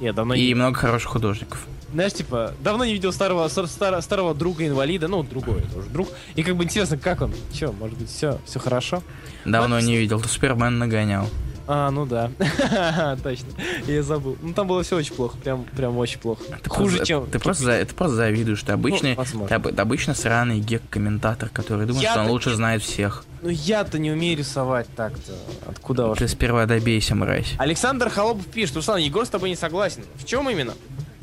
Я 0.00 0.14
давно 0.14 0.32
И 0.32 0.46
не... 0.46 0.54
много 0.54 0.78
хороших 0.78 1.10
художников. 1.10 1.66
Знаешь, 1.92 2.14
типа, 2.14 2.54
давно 2.60 2.84
не 2.86 2.94
видел 2.94 3.12
старого, 3.12 3.46
стар- 3.48 3.66
стар- 3.66 4.00
старого 4.02 4.34
друга-инвалида, 4.34 5.08
ну, 5.08 5.22
другой 5.22 5.60
тоже 5.74 5.88
друг. 5.90 6.08
И 6.36 6.42
как 6.42 6.56
бы 6.56 6.64
интересно, 6.64 6.96
как 6.96 7.20
он? 7.20 7.34
Че, 7.52 7.72
может 7.72 7.98
быть, 7.98 8.08
все, 8.10 8.38
все 8.46 8.58
хорошо? 8.60 9.02
Давно 9.44 9.76
Вот. 9.76 9.84
не 9.84 9.96
видел, 9.96 10.20
то 10.20 10.28
Супермен 10.28 10.78
нагонял. 10.78 11.28
А, 11.70 11.90
ну 11.90 12.06
да. 12.06 12.30
Точно. 13.22 13.46
Я 13.86 14.02
забыл. 14.02 14.38
Ну, 14.40 14.54
там 14.54 14.66
было 14.66 14.82
все 14.82 14.96
очень 14.96 15.14
плохо. 15.14 15.36
Прям, 15.36 15.64
прям 15.64 15.98
очень 15.98 16.18
плохо. 16.18 16.42
Ты 16.62 16.70
Хуже, 16.70 16.96
просто- 16.96 17.06
чем... 17.06 17.26
Ты 17.26 17.38
просто, 17.38 17.84
ты 17.84 17.94
просто 17.94 18.16
завидуешь. 18.16 18.62
Ты 18.62 18.72
обычный, 18.72 19.14
возможно. 19.16 19.48
ты 19.48 19.54
об- 19.54 19.78
обычно 19.78 20.14
сраный 20.14 20.60
гек-комментатор, 20.60 21.50
который 21.50 21.86
думает, 21.86 22.08
что 22.08 22.20
он 22.22 22.28
лучше 22.28 22.48
не- 22.50 22.56
знает 22.56 22.82
всех. 22.82 23.26
Ну, 23.42 23.50
я-то 23.50 23.98
не 23.98 24.10
умею 24.10 24.38
рисовать 24.38 24.86
так-то. 24.96 25.32
Откуда 25.66 26.06
уж? 26.08 26.18
Ты 26.18 26.26
сперва 26.26 26.64
добейся, 26.64 27.14
мразь. 27.14 27.52
Александр 27.58 28.08
Холопов 28.08 28.46
пишет, 28.46 28.76
Руслан, 28.76 28.98
Егор 29.00 29.26
с 29.26 29.28
тобой 29.28 29.50
не 29.50 29.56
согласен. 29.56 30.04
В 30.14 30.24
чем 30.24 30.48
именно? 30.48 30.72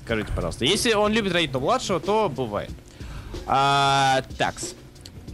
Скажите, 0.05 0.29
пожалуйста. 0.35 0.63
Если 0.65 0.93
он 0.93 1.11
любит 1.11 1.33
родителя 1.33 1.59
младшего, 1.59 1.99
то 1.99 2.29
бывает. 2.29 2.69
А, 3.47 4.21
такс. 4.37 4.75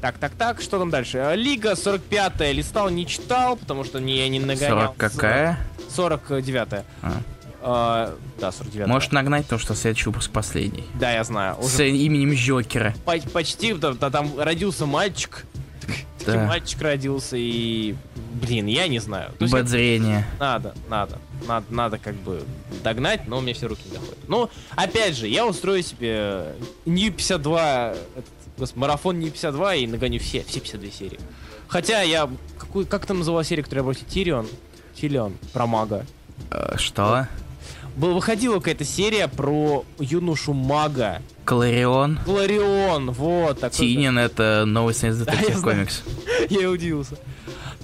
Так, 0.02 0.18
так, 0.18 0.32
так, 0.32 0.62
что 0.62 0.80
там 0.80 0.90
дальше? 0.90 1.20
А, 1.20 1.36
Лига 1.36 1.74
45-я 1.74 2.52
листал, 2.52 2.90
не 2.90 3.06
читал, 3.06 3.56
потому 3.56 3.84
что 3.84 4.00
не, 4.00 4.18
я 4.18 4.30
не 4.30 4.40
нагонял. 4.40 4.96
40 4.96 4.98
какая? 4.98 5.60
49-я. 5.96 6.84
А. 7.04 7.22
А, 7.64 8.16
да, 8.40 8.52
49 8.52 8.88
Может 8.88 9.12
нагнать, 9.12 9.44
потому 9.44 9.60
что 9.60 9.76
следующий 9.76 10.06
выпуск 10.10 10.32
последний. 10.32 10.86
Да, 11.00 11.12
я 11.12 11.24
знаю. 11.24 11.56
С 11.62 11.76
Уже 11.76 11.92
именем 11.92 12.34
Джокера. 12.34 12.96
по- 13.06 13.20
почти, 13.32 13.74
да, 13.74 13.94
да, 13.94 14.10
там 14.10 14.40
родился 14.40 14.88
мальчик. 14.88 15.46
Да. 16.26 16.46
мальчик 16.48 16.82
родился 16.82 17.38
и... 17.38 17.96
Блин, 18.34 18.66
я 18.66 18.88
не 18.88 18.98
знаю. 18.98 19.32
Есть 19.40 19.68
зрение. 19.68 20.26
Надо, 20.40 20.74
надо. 20.90 21.20
Надо, 21.48 21.66
надо 21.70 21.98
как 22.00 22.16
бы 22.16 22.44
догнать, 22.84 23.28
но 23.28 23.38
у 23.38 23.42
меня 23.42 23.54
все 23.54 23.68
руки 23.68 23.84
не 23.86 23.94
доходят. 23.94 24.18
Ну, 24.28 24.50
опять 24.76 25.16
же, 25.16 25.28
я 25.28 25.46
устрою 25.46 25.84
себе 25.84 26.56
New 26.86 27.12
52, 27.12 27.94
этот, 28.16 28.26
господи, 28.62 28.80
марафон 28.80 29.20
New 29.20 29.30
52 29.30 29.76
и 29.76 29.88
нагоню 29.88 30.20
все, 30.20 30.44
все 30.44 30.60
52 30.60 30.92
серии. 30.92 31.20
Хотя 31.68 32.02
я... 32.02 32.30
Какую, 32.58 32.86
как 32.86 33.06
там 33.06 33.20
называлась 33.20 33.48
серия, 33.48 33.64
которая 33.64 33.84
была 33.84 33.94
Тирион? 33.94 34.48
Тирион, 34.96 35.34
про 35.52 35.66
мага. 35.68 36.06
Э, 36.52 36.76
Что? 36.78 37.28
Был, 37.96 38.14
выходила 38.14 38.60
какая-то 38.60 38.86
серия 38.86 39.28
про 39.28 39.84
юношу 40.00 40.54
мага. 40.54 41.22
Кларион. 41.44 42.20
Гларион, 42.26 43.12
вот. 43.12 43.60
такой 43.60 43.78
Тинион 43.78 44.18
это 44.18 44.64
новый 44.66 44.94
я 45.02 45.26
Detective 45.26 45.62
Comics. 45.62 46.04
Я 46.50 46.70
удивился. 46.70 47.18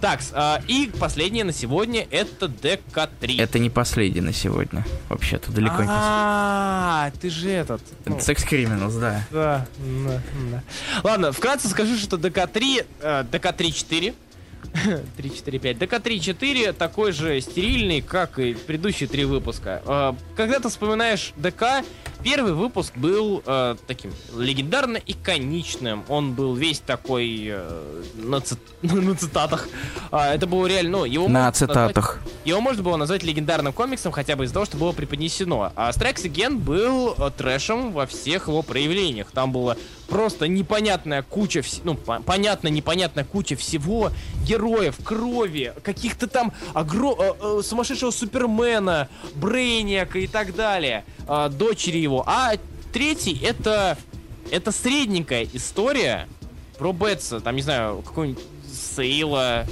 Так, 0.01 0.19
и 0.67 0.91
последнее 0.99 1.43
на 1.43 1.53
сегодня 1.53 2.07
это 2.11 2.47
ДК-3. 2.47 3.41
Это 3.41 3.59
не 3.59 3.69
последний 3.69 4.21
на 4.21 4.33
сегодня. 4.33 4.85
Вообще-то 5.09 5.51
далеко 5.51 5.83
не. 5.83 5.89
А, 5.89 7.11
ты 7.19 7.29
же 7.29 7.49
этот. 7.49 7.81
ну, 8.05 8.19
Секс 8.19 8.43
Criminals, 8.43 8.99
да. 8.99 9.23
Да, 9.31 9.67
да, 9.79 10.21
да. 10.51 10.63
Ладно, 11.03 11.31
вкратце 11.31 11.67
скажу, 11.67 11.97
что 11.97 12.17
ДК-3, 12.17 12.85
э, 13.01 13.23
ДК-3-4, 13.31 14.13
3-4-5. 15.17 15.77
ДК-3-4 15.77 16.73
такой 16.73 17.11
же 17.11 17.39
стерильный, 17.41 18.01
как 18.01 18.39
и 18.39 18.53
предыдущие 18.53 19.07
три 19.09 19.25
выпуска. 19.25 19.81
Э, 19.85 20.13
Когда 20.35 20.59
ты 20.59 20.69
вспоминаешь 20.69 21.33
ДК, 21.35 21.83
первый 22.23 22.53
выпуск 22.53 22.93
был 22.95 23.41
э, 23.45 23.75
таким 23.87 24.11
легендарно 24.37 24.97
иконичным. 25.05 26.03
Он 26.07 26.33
был 26.33 26.55
весь 26.55 26.79
такой 26.79 27.47
э, 27.49 28.03
на, 28.15 28.39
цит- 28.41 28.59
на 28.81 29.15
цитатах. 29.15 29.67
А, 30.11 30.33
это 30.33 30.47
было 30.47 30.65
реально, 30.67 30.99
ну, 30.99 31.05
его 31.05 31.27
На 31.27 31.45
можно 31.45 31.67
назвать- 31.67 31.69
цитатах. 31.93 32.19
его 32.45 32.61
можно 32.61 32.83
было 32.83 32.97
назвать 32.97 33.23
легендарным 33.23 33.73
комиксом 33.73 34.11
хотя 34.11 34.35
бы 34.35 34.45
из-за 34.45 34.53
того, 34.53 34.65
что 34.65 34.77
было 34.77 34.91
преподнесено. 34.91 35.71
А 35.75 35.89
Strikes 35.91 36.23
Again 36.31 36.57
был 36.57 37.13
э, 37.17 37.31
трэшем 37.37 37.91
во 37.91 38.05
всех 38.05 38.47
его 38.47 38.61
проявлениях. 38.61 39.31
Там 39.31 39.51
была 39.51 39.75
просто 40.07 40.47
непонятная 40.47 41.21
куча, 41.21 41.59
вс- 41.59 41.81
ну, 41.83 41.95
по- 41.95 42.21
понятно, 42.21 42.67
непонятная 42.69 43.23
куча 43.25 43.55
всего, 43.55 44.11
героев, 44.45 44.95
крови, 45.03 45.73
каких-то 45.83 46.27
там 46.27 46.53
огро- 46.73 47.15
э, 47.19 47.59
э, 47.59 47.61
сумасшедшего 47.63 48.11
Супермена, 48.11 49.09
Брейниака 49.35 50.19
и 50.19 50.27
так 50.27 50.55
далее, 50.55 51.03
э, 51.27 51.49
дочери 51.49 51.97
его. 51.97 52.23
А 52.25 52.53
третий 52.93 53.37
это, 53.43 53.97
это 54.51 54.71
средненькая 54.71 55.47
история 55.53 56.27
про 56.77 56.93
Бетса, 56.93 57.39
там, 57.39 57.55
не 57.55 57.61
знаю, 57.61 58.01
какой-нибудь 58.05 58.43
Сейла 58.95 59.65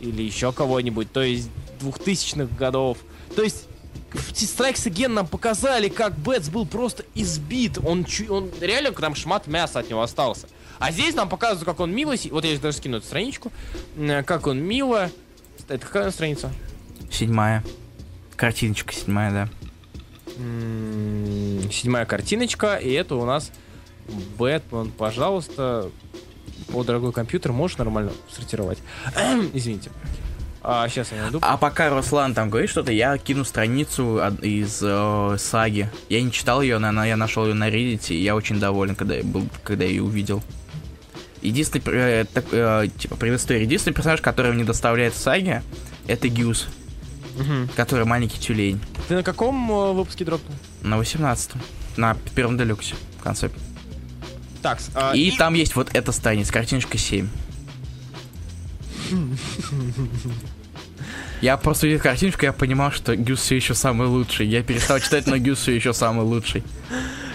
или 0.00 0.22
еще 0.22 0.52
кого-нибудь, 0.52 1.12
то 1.12 1.22
есть 1.22 1.48
двухтысячных 1.80 2.54
годов. 2.56 2.98
То 3.36 3.42
есть 3.42 3.66
в 4.12 4.32
Strikes 4.32 4.90
Again 4.90 5.08
нам 5.08 5.26
показали, 5.26 5.88
как 5.88 6.16
Бэтс 6.18 6.48
был 6.48 6.66
просто 6.66 7.04
избит. 7.14 7.78
Он, 7.78 8.06
он 8.30 8.50
реально 8.60 8.92
там 8.92 9.14
шмат 9.14 9.46
мяса 9.46 9.80
от 9.80 9.90
него 9.90 10.02
остался. 10.02 10.48
А 10.78 10.92
здесь 10.92 11.14
нам 11.14 11.28
показывают, 11.28 11.64
как 11.66 11.80
он 11.80 11.92
мило... 11.92 12.14
Вот 12.30 12.44
я 12.44 12.58
даже 12.58 12.76
скину 12.76 12.98
эту 12.98 13.06
страничку. 13.06 13.52
Как 14.24 14.46
он 14.46 14.60
мило... 14.60 15.10
Это 15.68 15.84
какая 15.84 16.10
страница? 16.10 16.50
Седьмая. 17.10 17.64
Картиночка 18.36 18.94
седьмая, 18.94 19.32
да. 19.32 19.48
М, 20.38 21.70
Седьмая 21.70 22.06
картиночка, 22.06 22.76
и 22.76 22.90
это 22.92 23.16
у 23.16 23.24
нас 23.24 23.50
Бэтмен. 24.38 24.92
Пожалуйста, 24.92 25.90
о, 26.72 26.84
дорогой 26.84 27.12
компьютер, 27.12 27.52
можешь 27.52 27.76
нормально 27.76 28.12
сортировать? 28.30 28.78
Извините. 29.52 29.90
А, 30.62 30.88
сейчас 30.88 31.12
я 31.12 31.22
найду. 31.22 31.38
А 31.42 31.56
пока 31.56 31.88
Руслан 31.90 32.34
там 32.34 32.50
говорит 32.50 32.68
что-то, 32.70 32.90
я 32.92 33.16
кину 33.18 33.44
страницу 33.44 34.18
из 34.42 34.80
э, 34.82 35.36
саги. 35.38 35.88
Я 36.08 36.20
не 36.22 36.32
читал 36.32 36.62
ее, 36.62 36.78
но 36.78 37.04
я 37.04 37.16
нашел 37.16 37.46
ее 37.46 37.54
на 37.54 37.68
Reddit, 37.70 38.08
и 38.12 38.20
я 38.22 38.34
очень 38.34 38.58
доволен, 38.58 38.94
когда 38.96 39.14
я 39.14 39.22
был, 39.22 39.48
когда 39.62 39.84
я 39.84 39.90
ее 39.90 40.02
увидел. 40.02 40.42
Единственный, 41.42 41.82
э, 41.86 42.24
так, 42.32 42.46
э, 42.50 42.88
типа, 42.98 43.14
предыстория. 43.16 43.62
Единственный 43.62 43.94
персонаж, 43.94 44.20
который 44.20 44.52
мне 44.52 44.64
доставляет 44.64 45.14
в 45.14 45.18
саге, 45.18 45.62
это 46.08 46.28
Гюс, 46.28 46.66
Мгм. 47.38 47.68
который 47.76 48.04
маленький 48.04 48.40
тюлень. 48.40 48.80
Ты 49.06 49.14
на 49.14 49.22
каком 49.22 49.70
э, 49.70 49.92
выпуске 49.92 50.24
дропнул? 50.24 50.56
На 50.82 50.98
18 50.98 51.52
на 51.96 52.16
первом 52.34 52.58
делюксе 52.58 52.96
в 53.20 53.22
конце. 53.22 53.50
Так, 54.62 54.80
с- 54.80 54.90
а, 54.94 55.12
и, 55.14 55.30
там 55.30 55.54
есть 55.54 55.76
вот 55.76 55.90
эта 55.94 56.10
страница, 56.10 56.52
картиночка 56.52 56.98
7. 56.98 57.28
Я 61.40 61.56
просто 61.56 61.86
видел 61.86 62.02
картиночку, 62.02 62.44
я 62.44 62.52
понимал, 62.52 62.90
что 62.90 63.14
Гюс 63.14 63.40
все 63.40 63.56
еще 63.56 63.74
самый 63.74 64.08
лучший. 64.08 64.46
Я 64.46 64.62
перестал 64.62 64.98
читать, 64.98 65.26
но 65.26 65.38
Гюс 65.38 65.60
все 65.60 65.72
еще 65.72 65.92
самый 65.92 66.24
лучший. 66.24 66.64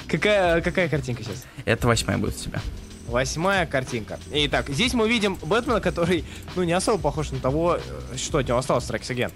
Какая, 0.08 0.62
какая 0.62 0.90
картинка 0.90 1.24
сейчас? 1.24 1.46
Это 1.66 1.88
восьмая 1.88 2.18
будет 2.18 2.36
у 2.36 2.40
тебя. 2.40 2.62
Восьмая 3.08 3.66
картинка. 3.66 4.20
Итак, 4.32 4.70
здесь 4.70 4.94
мы 4.94 5.08
видим 5.08 5.38
Бэтмена, 5.42 5.80
который, 5.82 6.26
ну, 6.56 6.64
не 6.64 6.74
особо 6.74 7.02
похож 7.02 7.32
на 7.32 7.40
того, 7.40 7.78
э, 7.78 8.18
что 8.18 8.40
от 8.40 8.48
него 8.48 8.58
осталось 8.58 8.90
Again. 8.90 9.32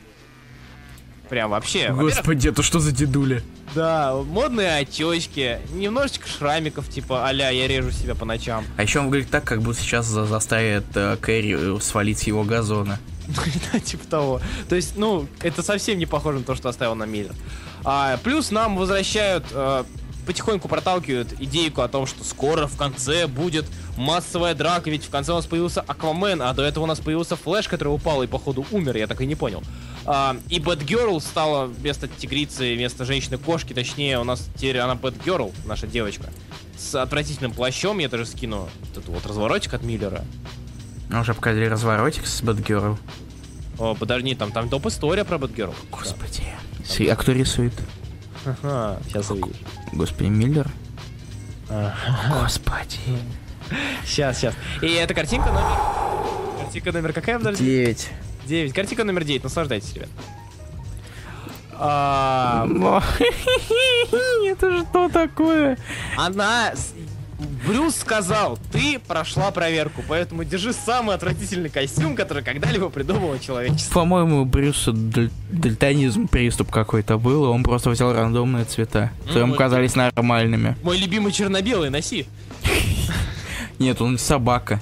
Прям 1.29 1.51
вообще. 1.51 1.91
Господи, 1.91 2.47
это 2.49 2.63
что 2.63 2.79
за 2.79 2.91
дедуля? 2.91 3.41
Да, 3.75 4.15
модные 4.15 4.77
очечки, 4.77 5.59
немножечко 5.73 6.27
шрамиков, 6.27 6.89
типа 6.89 7.27
а 7.27 7.33
я 7.33 7.67
режу 7.67 7.91
себя 7.91 8.15
по 8.15 8.25
ночам. 8.25 8.65
А 8.77 8.83
еще 8.83 8.99
он 8.99 9.07
выглядит 9.07 9.29
так, 9.29 9.43
как 9.43 9.61
будто 9.61 9.79
сейчас 9.79 10.05
за- 10.05 10.25
заставит 10.25 10.85
э, 10.95 11.17
Кэрри 11.19 11.75
э, 11.75 11.79
свалить 11.81 12.19
с 12.19 12.23
его 12.23 12.43
газона. 12.43 12.99
Да, 13.73 13.79
типа 13.79 14.07
того. 14.07 14.41
То 14.69 14.75
есть, 14.75 14.97
ну, 14.97 15.27
это 15.41 15.61
совсем 15.61 15.97
не 15.99 16.05
похоже 16.05 16.39
на 16.39 16.43
то, 16.45 16.55
что 16.55 16.69
оставил 16.69 16.95
на 16.95 17.03
Миллер. 17.03 17.33
А, 17.83 18.17
плюс 18.23 18.51
нам 18.51 18.77
возвращают, 18.77 19.43
э, 19.51 19.83
потихоньку 20.27 20.67
проталкивают 20.67 21.33
идейку 21.39 21.81
о 21.81 21.87
том, 21.87 22.05
что 22.05 22.23
скоро 22.23 22.67
в 22.67 22.77
конце 22.77 23.25
будет 23.27 23.65
массовая 23.97 24.53
драка, 24.53 24.89
ведь 24.91 25.03
в 25.05 25.09
конце 25.09 25.31
у 25.31 25.35
нас 25.35 25.45
появился 25.47 25.81
Аквамен, 25.81 26.41
а 26.43 26.53
до 26.53 26.63
этого 26.63 26.83
у 26.83 26.87
нас 26.87 26.99
появился 26.99 27.35
Флэш, 27.35 27.67
который 27.67 27.89
упал 27.89 28.21
и, 28.21 28.27
походу, 28.27 28.65
умер, 28.71 28.97
я 28.97 29.07
так 29.07 29.21
и 29.21 29.25
не 29.25 29.33
понял. 29.35 29.63
А, 30.05 30.37
и 30.49 30.59
Бэтгерл 30.59 31.19
стала 31.19 31.65
вместо 31.65 32.07
тигрицы, 32.07 32.75
вместо 32.75 33.03
женщины-кошки, 33.05 33.73
точнее, 33.73 34.19
у 34.19 34.23
нас 34.23 34.47
теперь 34.55 34.77
она 34.77 34.95
Бэтгерл, 34.95 35.51
наша 35.65 35.87
девочка, 35.87 36.25
с 36.77 36.93
отвратительным 36.95 37.51
плащом, 37.53 37.97
я 37.99 38.07
даже 38.09 38.25
скину 38.27 38.69
вот 38.79 38.91
этот 38.91 39.07
вот 39.07 39.25
разворотик 39.25 39.73
от 39.73 39.83
Миллера. 39.83 40.23
Мы 41.09 41.21
уже 41.21 41.33
показали 41.33 41.65
разворотик 41.65 42.27
с 42.27 42.41
Бэтгерл. 42.41 42.97
О, 43.79 43.95
подожди, 43.95 44.35
там, 44.35 44.51
там 44.51 44.69
топ-история 44.69 45.23
про 45.23 45.37
Бэтгерл. 45.37 45.73
Господи. 45.91 46.43
Си- 46.85 47.07
А 47.07 47.15
кто 47.15 47.31
рисует? 47.31 47.73
Ага, 48.45 48.99
сейчас 49.07 49.29
увидишь. 49.31 49.55
Господи, 49.93 50.27
Миллер? 50.29 50.69
Господи. 52.29 52.99
Сейчас, 54.05 54.37
сейчас. 54.37 54.55
И 54.81 54.87
эта 54.93 55.13
картинка 55.13 55.49
номер... 55.51 56.63
Картинка 56.63 56.91
номер 56.91 57.13
какая, 57.13 57.37
подожди? 57.37 57.63
Девять. 57.63 58.09
9. 58.45 58.73
Картинка 58.73 59.03
номер 59.03 59.23
9. 59.23 59.43
Наслаждайтесь, 59.43 59.93
ребят. 59.93 60.09
А, 61.73 62.67
Это 64.45 64.85
что 64.85 65.09
такое? 65.09 65.77
она... 66.17 66.73
Брюс 67.67 67.95
сказал, 67.95 68.57
ты 68.71 68.99
прошла 68.99 69.51
проверку, 69.51 70.03
поэтому 70.07 70.43
держи 70.43 70.73
самый 70.73 71.15
отвратительный 71.15 71.69
костюм, 71.69 72.15
который 72.15 72.43
когда-либо 72.43 72.89
придумало 72.89 73.37
человечество. 73.39 73.93
По-моему, 73.99 74.41
у 74.41 74.45
Брюса 74.45 74.91
даль- 74.91 75.29
дальтонизм 75.51 76.27
приступ 76.27 76.71
какой-то 76.71 77.17
был, 77.19 77.45
и 77.45 77.47
он 77.49 77.63
просто 77.63 77.91
взял 77.91 78.11
рандомные 78.11 78.65
цвета, 78.65 79.11
которые 79.21 79.41
ему 79.43 79.51
вот. 79.51 79.59
казались 79.59 79.95
нормальными. 79.95 80.75
Мой 80.81 80.97
любимый 80.97 81.31
черно-белый, 81.31 81.91
носи. 81.91 82.25
Нет, 83.79 84.01
он 84.01 84.17
собака. 84.17 84.81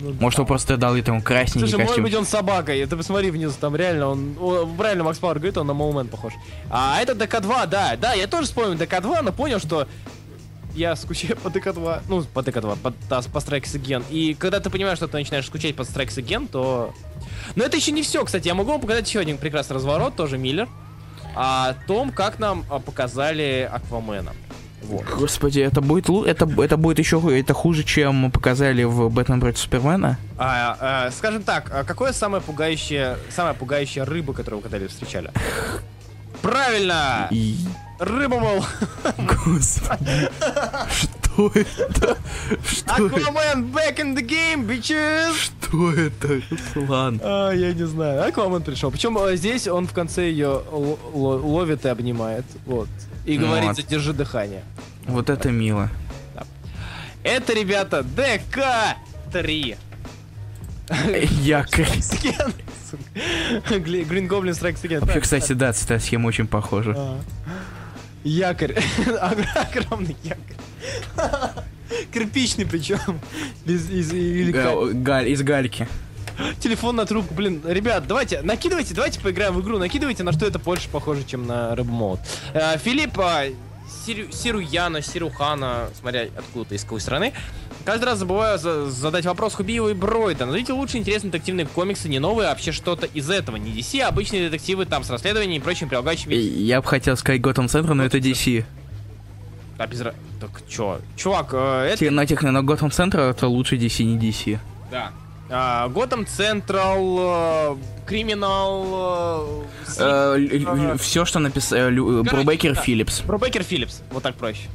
Ну, 0.00 0.14
Может, 0.20 0.40
он 0.40 0.46
просто 0.46 0.76
дал 0.76 0.96
этому 0.96 1.20
красненький 1.22 1.60
Слушай, 1.60 1.74
может 1.80 1.88
костюм. 1.88 2.04
быть 2.04 2.14
он 2.14 2.24
собакой, 2.24 2.84
ты 2.86 2.96
посмотри 2.96 3.30
внизу, 3.32 3.54
там 3.60 3.74
реально 3.74 4.08
он, 4.08 4.36
о, 4.38 4.64
правильно 4.78 5.02
Макс 5.02 5.18
Пауэр 5.18 5.38
говорит, 5.38 5.58
он 5.58 5.66
на 5.66 5.74
Mole 5.74 5.92
Man 5.92 6.06
похож. 6.06 6.34
А 6.70 7.00
это 7.00 7.14
ДК-2, 7.14 7.66
да, 7.66 7.96
да, 8.00 8.12
я 8.14 8.28
тоже 8.28 8.46
вспомнил 8.46 8.74
ДК-2, 8.78 9.22
но 9.22 9.32
понял, 9.32 9.58
что 9.58 9.88
я 10.74 10.96
скучаю 10.96 11.36
по 11.42 11.48
ДК-2, 11.48 12.02
ну, 12.08 12.22
по 12.22 12.40
ДК-2, 12.40 12.78
по, 12.78 12.92
да, 13.08 13.20
по 13.22 13.38
Strikes 13.38 13.74
Again. 13.74 14.04
И 14.10 14.34
когда 14.34 14.60
ты 14.60 14.70
понимаешь, 14.70 14.98
что 14.98 15.08
ты 15.08 15.16
начинаешь 15.16 15.46
скучать 15.46 15.74
по 15.74 15.82
Strikes 15.82 16.16
Again, 16.22 16.48
то... 16.48 16.94
Но 17.56 17.64
это 17.64 17.76
еще 17.76 17.92
не 17.92 18.02
все, 18.02 18.24
кстати, 18.24 18.48
я 18.48 18.54
могу 18.54 18.70
вам 18.70 18.80
показать 18.80 19.08
еще 19.08 19.20
один 19.20 19.38
прекрасный 19.38 19.74
разворот, 19.74 20.16
тоже 20.16 20.38
Миллер, 20.38 20.68
о 21.34 21.74
том, 21.86 22.10
как 22.10 22.38
нам 22.38 22.64
а, 22.68 22.78
показали 22.78 23.68
Аквамена. 23.72 24.32
Вот. 24.82 25.04
Господи, 25.06 25.60
это 25.60 25.80
будет 25.80 26.08
лу- 26.08 26.24
это, 26.24 26.48
это 26.62 26.76
будет 26.76 26.98
еще 26.98 27.20
это 27.36 27.52
хуже, 27.52 27.82
чем 27.82 28.30
показали 28.30 28.84
в 28.84 29.08
Бэтмен 29.10 29.40
против 29.40 29.58
Супермена. 29.58 30.18
А, 30.36 30.76
а, 30.80 31.10
скажем 31.10 31.42
так, 31.42 31.70
а 31.72 31.84
какое 31.84 32.12
самое 32.12 32.42
пугающее, 32.42 33.18
самая 33.30 33.54
пугающая 33.54 34.04
рыба, 34.04 34.32
которую 34.32 34.58
вы 34.58 34.62
когда-либо 34.62 34.90
встречали? 34.90 35.32
Правильно! 36.42 37.28
И... 37.30 37.56
Рыбомол! 37.98 38.64
Господи. 39.18 40.28
Что 40.90 41.50
это? 41.54 42.16
Что? 42.64 43.06
Аквамен 43.06 43.72
back 43.72 43.98
in 43.98 44.14
the 44.16 44.22
game, 44.22 44.66
bitches! 44.66 45.34
Что 45.34 45.92
это, 45.92 46.40
Руслан? 46.74 47.20
А, 47.22 47.50
я 47.52 47.72
не 47.72 47.86
знаю. 47.86 48.26
Аквамен 48.26 48.62
пришел. 48.62 48.90
Причем 48.90 49.18
э, 49.18 49.36
здесь 49.36 49.66
он 49.66 49.86
в 49.86 49.92
конце 49.92 50.30
ее 50.30 50.62
ловит 51.12 51.84
и 51.84 51.88
обнимает. 51.88 52.44
Вот. 52.66 52.88
И 53.24 53.36
Ну 53.38 53.46
говорит, 53.46 53.76
задержи 53.76 54.12
дыхание. 54.12 54.62
Вот 55.06 55.28
это 55.30 55.50
мило. 55.50 55.90
Это, 57.24 57.52
ребята, 57.52 58.02
ДК-3. 58.02 59.76
Якорь. 61.42 61.88
Green 63.68 64.28
Goblin 64.28 64.54
Strikes 64.54 64.82
Again. 64.82 65.00
Вообще, 65.00 65.20
кстати, 65.20 65.52
да, 65.52 65.72
цвета 65.72 65.98
схема 65.98 66.28
очень 66.28 66.46
похожа. 66.46 67.18
Якорь. 68.24 68.74
Огромный 69.20 70.16
якорь. 70.22 70.56
Кирпичный 72.12 72.66
причем. 72.66 73.20
Без, 73.64 73.88
из, 73.90 74.10
ка- 74.52 74.74
Га- 74.74 74.92
галь- 74.92 75.28
Из 75.30 75.42
гальки. 75.42 75.88
Телефон 76.60 76.96
на 76.96 77.06
трубку. 77.06 77.34
Блин, 77.34 77.62
ребят, 77.66 78.06
давайте, 78.06 78.42
накидывайте, 78.42 78.94
давайте 78.94 79.20
поиграем 79.20 79.54
в 79.54 79.60
игру. 79.62 79.78
Накидывайте, 79.78 80.22
на 80.22 80.32
что 80.32 80.46
это 80.46 80.58
больше 80.58 80.88
похоже, 80.88 81.24
чем 81.24 81.46
на 81.46 81.74
рыбмолот. 81.74 82.20
Э, 82.54 82.78
Филипп 82.78 83.18
а, 83.18 83.44
Сиру- 84.06 84.30
Сируяна, 84.30 85.02
Сирухана, 85.02 85.88
смотря 85.98 86.26
откуда 86.36 86.74
из 86.74 86.82
какой 86.84 87.00
страны. 87.00 87.32
Каждый 87.88 88.04
раз 88.04 88.18
забываю 88.18 88.58
за- 88.58 88.90
задать 88.90 89.24
вопрос 89.24 89.54
Хубиева 89.54 89.88
и 89.88 89.94
Бройда. 89.94 90.44
Назовите 90.44 90.74
лучшие 90.74 91.00
интересные 91.00 91.30
детективные 91.32 91.64
комиксы, 91.64 92.06
не 92.10 92.18
новые, 92.18 92.48
а 92.48 92.50
вообще 92.50 92.70
что-то 92.70 93.06
из 93.06 93.30
этого. 93.30 93.56
Не 93.56 93.70
DC, 93.70 94.00
а 94.00 94.08
обычные 94.08 94.50
детективы 94.50 94.84
там 94.84 95.04
с 95.04 95.08
расследованиями 95.08 95.56
и 95.58 95.64
прочими 95.64 95.88
прилагающими... 95.88 96.34
Я 96.34 96.82
бы 96.82 96.86
хотел 96.86 97.16
сказать 97.16 97.40
Gotham 97.40 97.66
Central, 97.66 97.94
но 97.94 98.04
это 98.04 98.18
DC. 98.18 98.62
А 99.78 99.86
без... 99.86 100.02
ра- 100.02 100.14
Так 100.38 100.50
чё? 100.68 101.00
Чувак, 101.16 101.48
э, 101.54 101.86
это... 101.92 101.96
Те- 102.00 102.10
Но 102.10 102.26
тех, 102.26 102.42
но 102.42 102.62
Gotham 102.62 102.90
Central 102.90 103.20
это 103.20 103.48
лучше 103.48 103.76
DC, 103.76 104.04
не 104.04 104.18
DC. 104.18 104.58
Да. 104.90 105.12
А, 105.48 105.88
Gotham 105.88 106.26
Central, 106.26 107.78
Criminal... 108.04 109.64
Все, 110.98 111.24
что 111.24 111.38
написал 111.38 111.88
Брубекер 111.90 112.74
да. 112.74 112.82
Филлипс. 112.82 113.22
Бейкер 113.22 113.62
Филлипс, 113.62 114.02
вот 114.10 114.22
так 114.22 114.34
проще. 114.34 114.68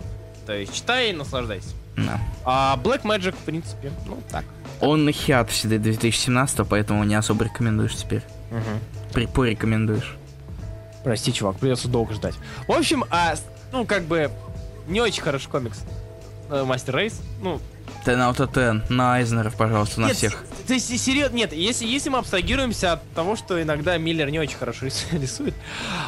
То 0.48 0.54
есть 0.58 0.74
читай 0.74 1.12
и 1.12 1.14
наслаждайся. 1.14 1.76
Да. 1.96 2.20
А 2.46 2.80
Black 2.84 3.04
Magick, 3.04 3.34
в 3.34 3.46
принципе, 3.46 3.92
ну 4.06 4.18
так. 4.32 4.46
Он 4.82 5.06
на 5.06 5.12
хиатусе 5.12 5.50
до 5.52 5.78
2017, 5.78 6.68
поэтому 6.68 7.04
не 7.04 7.16
особо 7.16 7.46
рекомендуешь 7.46 7.96
теперь. 7.96 8.24
При- 9.14 9.28
Порекомендуешь. 9.28 10.16
Прости, 11.04 11.32
чувак, 11.34 11.58
придется 11.58 11.88
долго 11.88 12.14
ждать. 12.14 12.36
В 12.68 12.72
общем, 12.72 13.04
а, 13.10 13.36
ну, 13.72 13.86
как 13.86 14.04
бы, 14.04 14.32
не 14.88 15.02
очень 15.02 15.22
хороший 15.22 15.50
комикс. 15.50 15.82
Э, 16.50 16.64
Мастер 16.64 16.96
Рейс. 16.96 17.22
Ну, 17.42 17.60
Ten 18.06 18.18
out 18.20 18.38
of 18.38 18.54
ten. 18.54 18.82
На 18.92 19.16
Айзнеров, 19.16 19.56
пожалуйста, 19.56 20.02
на 20.02 20.08
нет, 20.08 20.16
всех. 20.18 20.44
Есть, 20.70 20.98
серьезно, 21.04 21.36
нет, 21.36 21.52
если, 21.52 21.86
если 21.86 22.10
мы 22.10 22.20
абстрагируемся 22.20 22.94
от 22.94 23.10
того, 23.14 23.36
что 23.36 23.62
иногда 23.62 23.98
Миллер 23.98 24.30
не 24.30 24.40
очень 24.40 24.58
хорошо 24.58 24.86
рис- 24.86 25.06
рисует, 25.12 25.54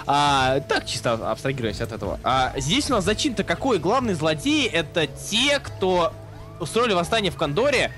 а, 0.06 0.62
так 0.62 0.86
чисто 0.86 1.14
абстрагируемся 1.14 1.84
от 1.84 1.92
этого. 1.92 2.20
А 2.24 2.54
здесь 2.58 2.90
у 2.90 2.94
нас 2.94 3.04
зачин-то 3.04 3.44
какой? 3.44 3.80
Главный 3.80 4.14
злодей 4.14 4.68
это 4.68 5.08
те, 5.08 5.60
кто 5.60 6.14
устроили 6.60 6.94
восстание 6.94 7.32
в 7.32 7.36
Кондоре, 7.36 7.92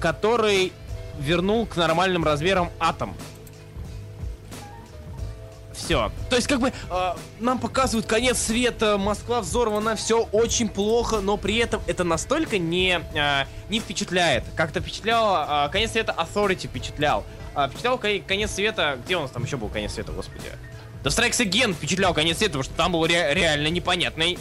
который 0.00 0.72
вернул 1.18 1.66
к 1.66 1.76
нормальным 1.76 2.24
размерам 2.24 2.70
атом. 2.78 3.14
Все. 5.84 6.10
То 6.30 6.36
есть, 6.36 6.48
как 6.48 6.60
бы, 6.60 6.68
э, 6.90 7.12
нам 7.40 7.58
показывают 7.58 8.06
конец 8.06 8.38
света, 8.38 8.96
Москва 8.98 9.40
взорвана, 9.40 9.96
все 9.96 10.22
очень 10.32 10.68
плохо, 10.68 11.20
но 11.20 11.36
при 11.36 11.56
этом 11.56 11.82
это 11.86 12.04
настолько 12.04 12.58
не, 12.58 13.00
э, 13.14 13.44
не 13.68 13.80
впечатляет. 13.80 14.44
Как-то 14.56 14.80
впечатляло, 14.80 15.66
э, 15.66 15.72
конец 15.72 15.92
света 15.92 16.14
Authority 16.16 16.68
впечатлял. 16.68 17.24
А 17.54 17.68
впечатлял 17.68 17.98
кон- 17.98 18.22
конец 18.26 18.50
света, 18.52 18.98
где 19.04 19.16
у 19.16 19.20
нас 19.20 19.30
там 19.30 19.44
еще 19.44 19.56
был 19.56 19.68
конец 19.68 19.92
света, 19.92 20.12
господи? 20.12 20.46
The 21.04 21.08
Strikes 21.10 21.46
Again 21.46 21.74
впечатлял 21.74 22.14
конец 22.14 22.38
света, 22.38 22.52
потому 22.58 22.64
что 22.64 22.74
там 22.74 22.92
был 22.92 23.04
ре- 23.06 23.34
реально 23.34 23.68
непонятный. 23.68 24.38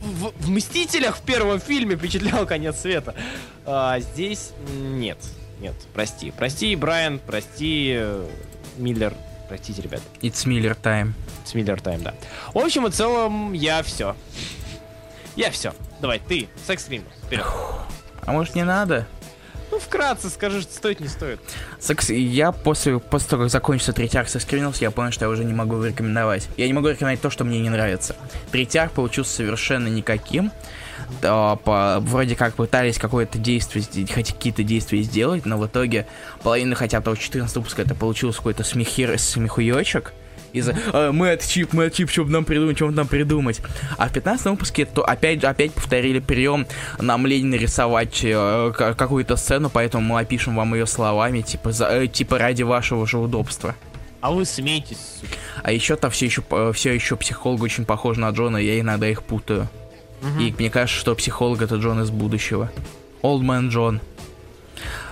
В, 0.00 0.32
в 0.38 0.50
Мстителях 0.50 1.16
в 1.16 1.22
первом 1.22 1.58
фильме 1.60 1.96
впечатлял 1.96 2.46
конец 2.46 2.78
света. 2.80 3.14
А 3.64 3.98
здесь 3.98 4.52
нет. 4.68 5.18
Нет, 5.58 5.74
прости. 5.94 6.30
Прости, 6.30 6.76
Брайан, 6.76 7.18
прости, 7.18 7.94
э, 7.98 8.26
Миллер. 8.76 9.14
Простите, 9.48 9.82
ребята. 9.82 10.02
It's 10.20 10.46
Miller 10.46 10.76
Time. 10.80 11.12
Миллер 11.54 11.80
Тайм, 11.80 12.02
да. 12.02 12.14
В 12.52 12.58
общем 12.58 12.86
и 12.86 12.90
целом, 12.90 13.52
я 13.52 13.82
все. 13.82 14.16
Я 15.36 15.50
все. 15.50 15.72
Давай, 16.00 16.18
ты, 16.18 16.48
секс 16.66 16.84
вперед. 16.84 17.04
А 18.22 18.32
может 18.32 18.54
не 18.54 18.64
надо? 18.64 19.06
Ну, 19.70 19.78
вкратце 19.78 20.30
скажи, 20.30 20.62
что 20.62 20.72
стоит, 20.72 21.00
не 21.00 21.08
стоит. 21.08 21.40
Секс... 21.80 22.10
Я 22.10 22.52
после, 22.52 22.98
после 22.98 23.28
того, 23.28 23.42
как 23.42 23.50
закончился 23.50 23.92
третий 23.92 24.16
арк 24.18 24.28
Sex 24.28 24.48
Criminals, 24.48 24.78
я 24.80 24.90
понял, 24.90 25.10
что 25.10 25.24
я 25.24 25.28
уже 25.28 25.44
не 25.44 25.52
могу 25.52 25.82
рекомендовать. 25.82 26.48
Я 26.56 26.66
не 26.66 26.72
могу 26.72 26.88
рекомендовать 26.88 27.20
то, 27.20 27.30
что 27.30 27.44
мне 27.44 27.60
не 27.60 27.68
нравится. 27.68 28.16
Третий 28.52 28.78
арк 28.78 28.92
получился 28.92 29.34
совершенно 29.36 29.88
никаким. 29.88 30.52
По, 31.20 31.98
вроде 32.00 32.36
как 32.36 32.54
пытались 32.54 32.98
какое-то 32.98 33.38
действие, 33.38 33.84
хоть 34.12 34.32
какие-то 34.32 34.62
действия 34.62 35.02
сделать, 35.02 35.46
но 35.46 35.58
в 35.58 35.66
итоге 35.66 36.06
половина 36.42 36.74
хотя 36.74 36.98
бы 37.00 37.04
того 37.04 37.16
14 37.16 37.56
выпуска 37.56 37.82
это 37.82 37.94
получилось 37.94 38.36
какой-то 38.36 38.64
смехир, 38.64 39.18
смехуёчек. 39.18 40.12
Из-за 40.52 40.74
«А, 40.92 41.12
мы 41.12 41.32
от 41.32 41.46
чип, 41.46 41.72
чип, 41.92 42.10
что 42.10 42.24
бы 42.24 42.30
нам 42.30 42.44
придумать, 42.44 42.76
что 42.76 42.86
бы 42.86 42.92
нам 42.92 43.06
придумать. 43.06 43.60
А 43.98 44.08
в 44.08 44.12
15 44.12 44.46
выпуске 44.46 44.86
то 44.86 45.02
опять, 45.04 45.44
опять 45.44 45.72
повторили 45.72 46.18
прием, 46.18 46.66
нам 46.98 47.26
лень 47.26 47.46
нарисовать 47.46 48.20
э, 48.22 48.72
ка- 48.76 48.94
какую-то 48.94 49.36
сцену, 49.36 49.68
поэтому 49.70 50.14
мы 50.14 50.20
опишем 50.20 50.56
вам 50.56 50.74
ее 50.74 50.86
словами, 50.86 51.42
типа, 51.42 51.72
за, 51.72 51.86
э, 51.88 52.06
типа 52.06 52.38
ради 52.38 52.62
вашего 52.62 53.06
же 53.06 53.18
удобства. 53.18 53.74
А 54.22 54.32
вы 54.32 54.44
смеетесь. 54.44 55.20
А 55.62 55.72
еще 55.72 55.96
там 55.96 56.10
все 56.10 56.26
еще, 56.26 56.42
все 56.72 56.94
еще 56.94 57.16
психолог 57.16 57.60
очень 57.62 57.84
похож 57.84 58.16
на 58.16 58.30
Джона, 58.30 58.56
я 58.56 58.80
иногда 58.80 59.08
их 59.08 59.22
путаю. 59.22 59.68
И 60.40 60.54
мне 60.58 60.70
кажется, 60.70 61.00
что 61.00 61.14
психолог 61.14 61.62
это 61.62 61.76
Джон 61.76 62.02
из 62.02 62.10
будущего. 62.10 62.70
Old 63.22 63.42
Man 63.42 63.68
Джон. 63.68 64.00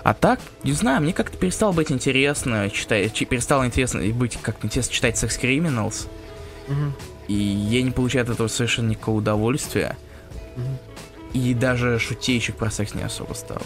А 0.02 0.12
так, 0.14 0.40
не 0.62 0.72
знаю, 0.72 1.00
мне 1.02 1.12
как-то 1.14 1.36
перестало 1.38 1.72
быть 1.72 1.90
интересно 1.90 2.68
читать, 2.70 3.14
чи- 3.14 3.24
перестало 3.24 3.64
интересно 3.66 4.02
быть 4.12 4.36
как-то 4.42 4.66
интересно 4.66 4.92
читать 4.92 5.22
Sex 5.22 5.40
Criminals. 5.40 6.06
И 7.28 7.34
я 7.34 7.82
не 7.82 7.90
получаю 7.90 8.24
от 8.24 8.30
этого 8.30 8.48
совершенно 8.48 8.90
никакого 8.90 9.16
удовольствия. 9.18 9.96
И 11.32 11.54
даже 11.54 11.98
шутейчик 11.98 12.56
про 12.56 12.70
секс 12.70 12.94
не 12.94 13.02
особо 13.02 13.32
стало. 13.34 13.62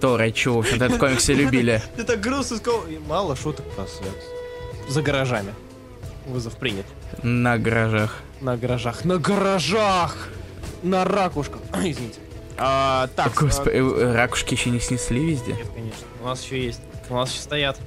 То, 0.00 0.16
ради 0.16 0.32
чего, 0.34 0.56
в 0.56 0.58
общем-то, 0.60 0.84
этот 0.84 0.98
комиксы 0.98 1.34
любили. 1.34 1.82
Ты 1.96 2.04
так 2.04 2.20
грустно 2.20 2.56
сказал. 2.58 2.84
Мало 3.08 3.34
шуток 3.36 3.66
про 3.74 3.84
секс. 3.86 4.24
За 4.88 5.02
гаражами. 5.02 5.52
Вызов 6.26 6.56
принят. 6.56 6.86
На 7.24 7.58
гаражах. 7.58 8.22
На 8.40 8.56
гаражах. 8.56 9.04
На 9.04 9.18
гаражах! 9.18 10.28
На 10.82 11.04
ракушках. 11.04 11.60
Извините. 11.74 12.20
А, 12.56 13.08
так, 13.14 13.34
Господи, 13.34 13.76
э, 13.76 14.12
ракушки 14.14 14.54
еще 14.54 14.70
не 14.70 14.80
снесли 14.80 15.24
везде. 15.30 15.52
Нет, 15.54 15.66
конечно. 15.74 16.06
У 16.22 16.26
нас 16.26 16.42
еще 16.44 16.64
есть. 16.64 16.80
У 17.08 17.14
нас 17.14 17.30
еще 17.32 17.40
стоят 17.40 17.78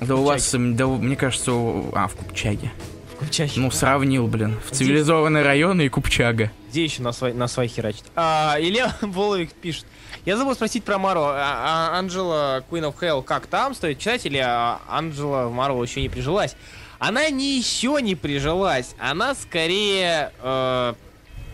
Да 0.00 0.16
у 0.16 0.24
вас, 0.24 0.52
да, 0.54 0.86
мне 0.86 1.16
кажется, 1.16 1.52
у- 1.52 1.90
а, 1.94 2.06
в 2.08 2.14
Купчаге. 2.16 2.70
в 3.14 3.16
Купчахе. 3.20 3.60
Ну, 3.60 3.70
сравнил, 3.70 4.26
блин. 4.26 4.58
В 4.66 4.72
цивилизованные 4.74 5.42
районы 5.44 5.86
и 5.86 5.88
Купчага. 5.88 6.50
Где 6.70 6.84
еще 6.84 7.02
на 7.02 7.12
свой, 7.12 7.32
на 7.32 7.48
свой 7.48 7.66
херачить? 7.68 8.04
А, 8.14 8.56
Илья 8.58 8.94
Воловик 9.00 9.52
пишет. 9.52 9.86
Я 10.24 10.36
забыл 10.36 10.54
спросить 10.54 10.84
про 10.84 10.98
Мару. 10.98 11.22
А, 11.22 11.90
а, 11.94 11.98
Анджела 11.98 12.62
Queen 12.70 12.82
of 12.92 12.94
Hell 13.00 13.22
как 13.22 13.46
там 13.46 13.74
стоит 13.74 13.98
читать? 13.98 14.26
Или 14.26 14.38
а, 14.38 14.80
Анджела 14.88 15.46
в 15.48 15.52
Марвел 15.52 15.82
еще 15.82 16.02
не 16.02 16.08
прижилась? 16.08 16.56
Она 16.98 17.28
не 17.30 17.56
еще 17.58 17.98
не 18.00 18.14
прижилась. 18.14 18.94
Она 18.98 19.34
скорее... 19.34 20.32
э, 20.40 20.94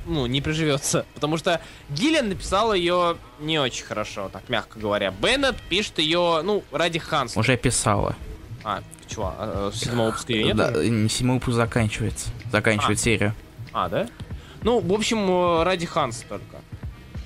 ну, 0.07 0.27
не 0.27 0.41
приживется. 0.41 1.07
Потому 1.15 1.37
что 1.37 1.61
Гиллиан 1.91 2.29
написал 2.29 2.75
ее 2.75 3.17
не 3.41 3.59
очень 3.59 3.85
хорошо, 3.85 4.29
так 4.33 4.49
мягко 4.49 4.79
говоря. 4.79 5.11
Беннет 5.11 5.57
пишет 5.69 5.99
ее, 5.99 6.41
ну, 6.43 6.63
ради 6.73 6.99
Ханса. 6.99 7.39
Уже 7.39 7.57
писала. 7.57 8.17
А, 8.63 8.83
чего? 9.07 9.35
А, 9.37 9.71
седьмого 9.75 10.07
выпуска 10.07 10.33
ее 10.33 10.45
нет? 10.45 10.57
Да, 10.57 10.73
седьмой 11.09 11.37
выпуск 11.37 11.57
заканчивается. 11.57 12.31
Заканчивает 12.51 13.01
серию. 13.01 13.35
А, 13.73 13.89
да? 13.89 14.09
Ну, 14.63 14.81
в 14.81 14.93
общем, 14.93 15.29
э, 15.31 15.63
ради 15.63 15.87
Ханса 15.87 16.25
только. 16.29 16.57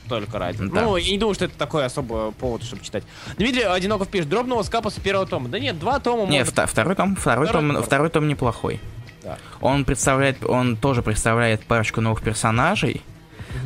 Только 0.09 0.39
ради. 0.39 0.59
Да. 0.59 0.83
Ну, 0.83 0.97
я 0.97 1.11
не 1.13 1.19
думаю, 1.19 1.35
что 1.35 1.45
это 1.45 1.57
такой 1.59 1.85
особый 1.85 2.33
повод, 2.33 2.63
чтобы 2.63 2.83
читать. 2.85 3.05
Дмитрий 3.37 3.63
Одиноков 3.63 4.09
пишет, 4.09 4.29
дропнула 4.29 4.63
с 4.63 4.69
капуса 4.69 5.01
первого 5.01 5.27
тома. 5.27 5.49
Да 5.49 5.59
нет, 5.59 5.79
два 5.79 5.99
тома 6.01 6.23
Не, 6.31 6.39
можно- 6.39 6.45
вта- 6.53 6.67
второй 6.67 6.95
том, 6.95 7.15
второй 7.17 7.47
Второй 7.47 7.63
том, 7.69 7.75
том. 7.77 7.85
второй 7.85 8.11
том 8.11 8.29
неплохой. 8.29 8.81
Да. 9.23 9.37
Он 9.61 9.85
представляет, 9.85 10.45
он 10.45 10.77
тоже 10.77 11.03
представляет 11.03 11.63
парочку 11.65 12.01
новых 12.01 12.23
персонажей, 12.23 13.03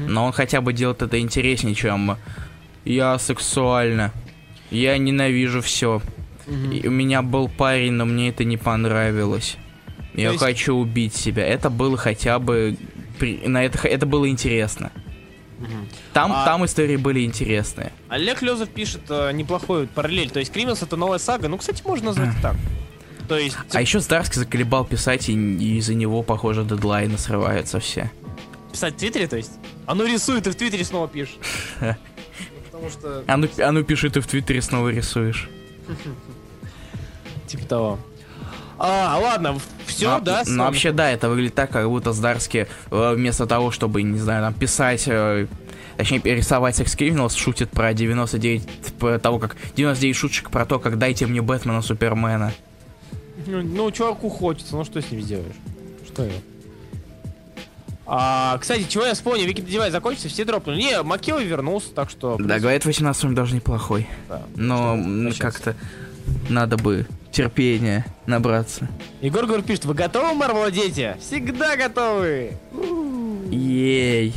но 0.09 0.25
он 0.25 0.33
хотя 0.33 0.61
бы 0.61 0.73
делает 0.73 1.03
это 1.03 1.21
интереснее, 1.21 1.75
чем 1.75 2.17
я 2.85 3.19
сексуально, 3.19 4.13
я 4.71 4.97
ненавижу 4.99 5.61
все. 5.63 6.03
И 6.73 6.89
у 6.89 6.91
меня 6.91 7.23
был 7.23 7.49
парень, 7.49 7.93
но 7.93 8.05
мне 8.05 8.31
это 8.31 8.45
не 8.45 8.57
понравилось. 8.57 9.57
Я 10.15 10.31
есть- 10.33 10.43
хочу 10.43 10.75
убить 10.75 11.15
себя. 11.15 11.47
Это 11.47 11.71
было 11.71 11.97
хотя 11.97 12.39
бы... 12.41 12.77
при- 13.19 13.47
На 13.47 13.65
это, 13.65 13.87
это 13.87 14.05
было 14.07 14.29
интересно. 14.29 14.91
Там, 16.13 16.33
А- 16.33 16.45
там 16.45 16.65
истории 16.65 16.97
были 16.97 17.25
интересные. 17.25 17.93
Олег 18.09 18.43
Лезов 18.43 18.69
пишет 18.69 19.03
э, 19.09 19.33
неплохой 19.33 19.87
параллель. 19.87 20.31
То 20.31 20.41
есть 20.41 20.53
Криминс 20.53 20.83
это 20.83 20.97
новая 20.97 21.19
сага. 21.19 21.49
Ну, 21.49 21.59
кстати, 21.59 21.83
можно 21.85 22.07
назвать 22.07 22.37
и 22.39 22.43
так. 22.43 22.57
То 23.29 23.39
есть... 23.39 23.57
А 23.73 23.81
еще 23.81 24.01
Здарский 24.01 24.41
заколебал 24.41 24.85
писать, 24.85 25.29
и, 25.29 25.33
и 25.33 25.79
из-за 25.79 25.95
него, 25.95 26.23
похоже, 26.23 26.65
дедлайны 26.65 27.19
срываются 27.19 27.81
все. 27.81 28.11
Писать 28.73 28.95
в 28.95 28.97
Твиттере, 28.99 29.27
то 29.27 29.37
есть? 29.37 29.53
А 29.87 29.95
ну 29.95 30.05
рисует 30.05 30.47
и 30.47 30.51
в 30.51 30.55
Твиттере 30.55 30.85
снова 30.85 31.09
пишет. 31.09 31.39
Потому 32.71 32.91
что... 32.91 33.25
А 33.27 33.37
ну, 33.37 33.49
а 33.59 33.73
ну 33.73 33.85
пиши, 33.85 34.11
ты 34.11 34.21
в 34.21 34.27
Твиттере 34.27 34.61
снова 34.61 34.89
рисуешь. 34.89 35.49
Типа 37.47 37.65
того. 37.67 37.99
А, 38.85 39.17
ладно, 39.17 39.61
все, 39.87 40.19
ну, 40.19 40.25
да? 40.25 40.43
Ну, 40.45 40.65
вообще, 40.65 40.91
да, 40.91 41.09
это 41.09 41.29
выглядит 41.29 41.55
так, 41.55 41.71
как 41.71 41.89
будто 41.89 42.13
Здарский 42.13 42.67
э, 42.91 43.15
вместо 43.15 43.47
того, 43.47 43.71
чтобы, 43.71 44.03
не 44.03 44.19
знаю, 44.19 44.43
там, 44.43 44.55
писать, 44.55 45.05
э, 45.07 45.47
точнее, 45.97 46.21
рисовать 46.25 46.81
Sex 46.81 46.99
Criminals, 46.99 47.39
шутит 47.39 47.71
про 47.71 47.95
99, 47.95 48.95
про 48.99 49.21
того, 49.21 49.39
как 49.39 49.57
99 49.77 50.17
шуточек 50.17 50.51
про 50.51 50.67
то, 50.67 50.81
как 50.81 50.99
дайте 50.99 51.27
мне 51.27 51.41
Бэтмена, 51.41 51.81
Супермена. 51.81 52.53
Ну, 53.47 53.63
ну, 53.63 53.89
чуваку 53.93 54.29
хочется, 54.29 54.75
ну 54.75 54.85
что 54.85 55.01
с 55.01 55.09
ним 55.13 55.21
сделаешь? 55.21 55.55
Что 56.09 56.25
его? 56.25 56.39
А, 58.05 58.59
кстати, 58.59 58.85
чего 58.89 59.05
я 59.05 59.15
вспомнил, 59.15 59.47
Wicked 59.47 59.69
Divine 59.69 59.93
закончится, 59.93 60.29
все 60.29 60.45
дропнули. 60.45 60.79
Не, 60.79 61.03
Маккелви 61.05 61.39
вернулся, 61.39 61.95
так 61.95 62.11
что... 62.11 62.37
Да, 62.37 62.59
говорят, 62.59 62.85
18 62.85 63.27
он 63.27 63.37
даже 63.37 63.55
неплохой. 63.55 64.09
Да. 64.29 64.43
Но 64.57 64.99
как-то 65.39 65.77
надо 66.49 66.77
бы 66.77 67.07
терпения 67.33 68.05
набраться. 68.27 68.89
Егор 69.21 69.47
Гор 69.47 69.63
пишет, 69.63 69.85
вы 69.85 69.95
готовы, 69.95 70.35
Марвел 70.35 70.71
дети? 70.71 71.17
Всегда 71.21 71.77
готовы! 71.77 72.53
Ей. 73.51 74.35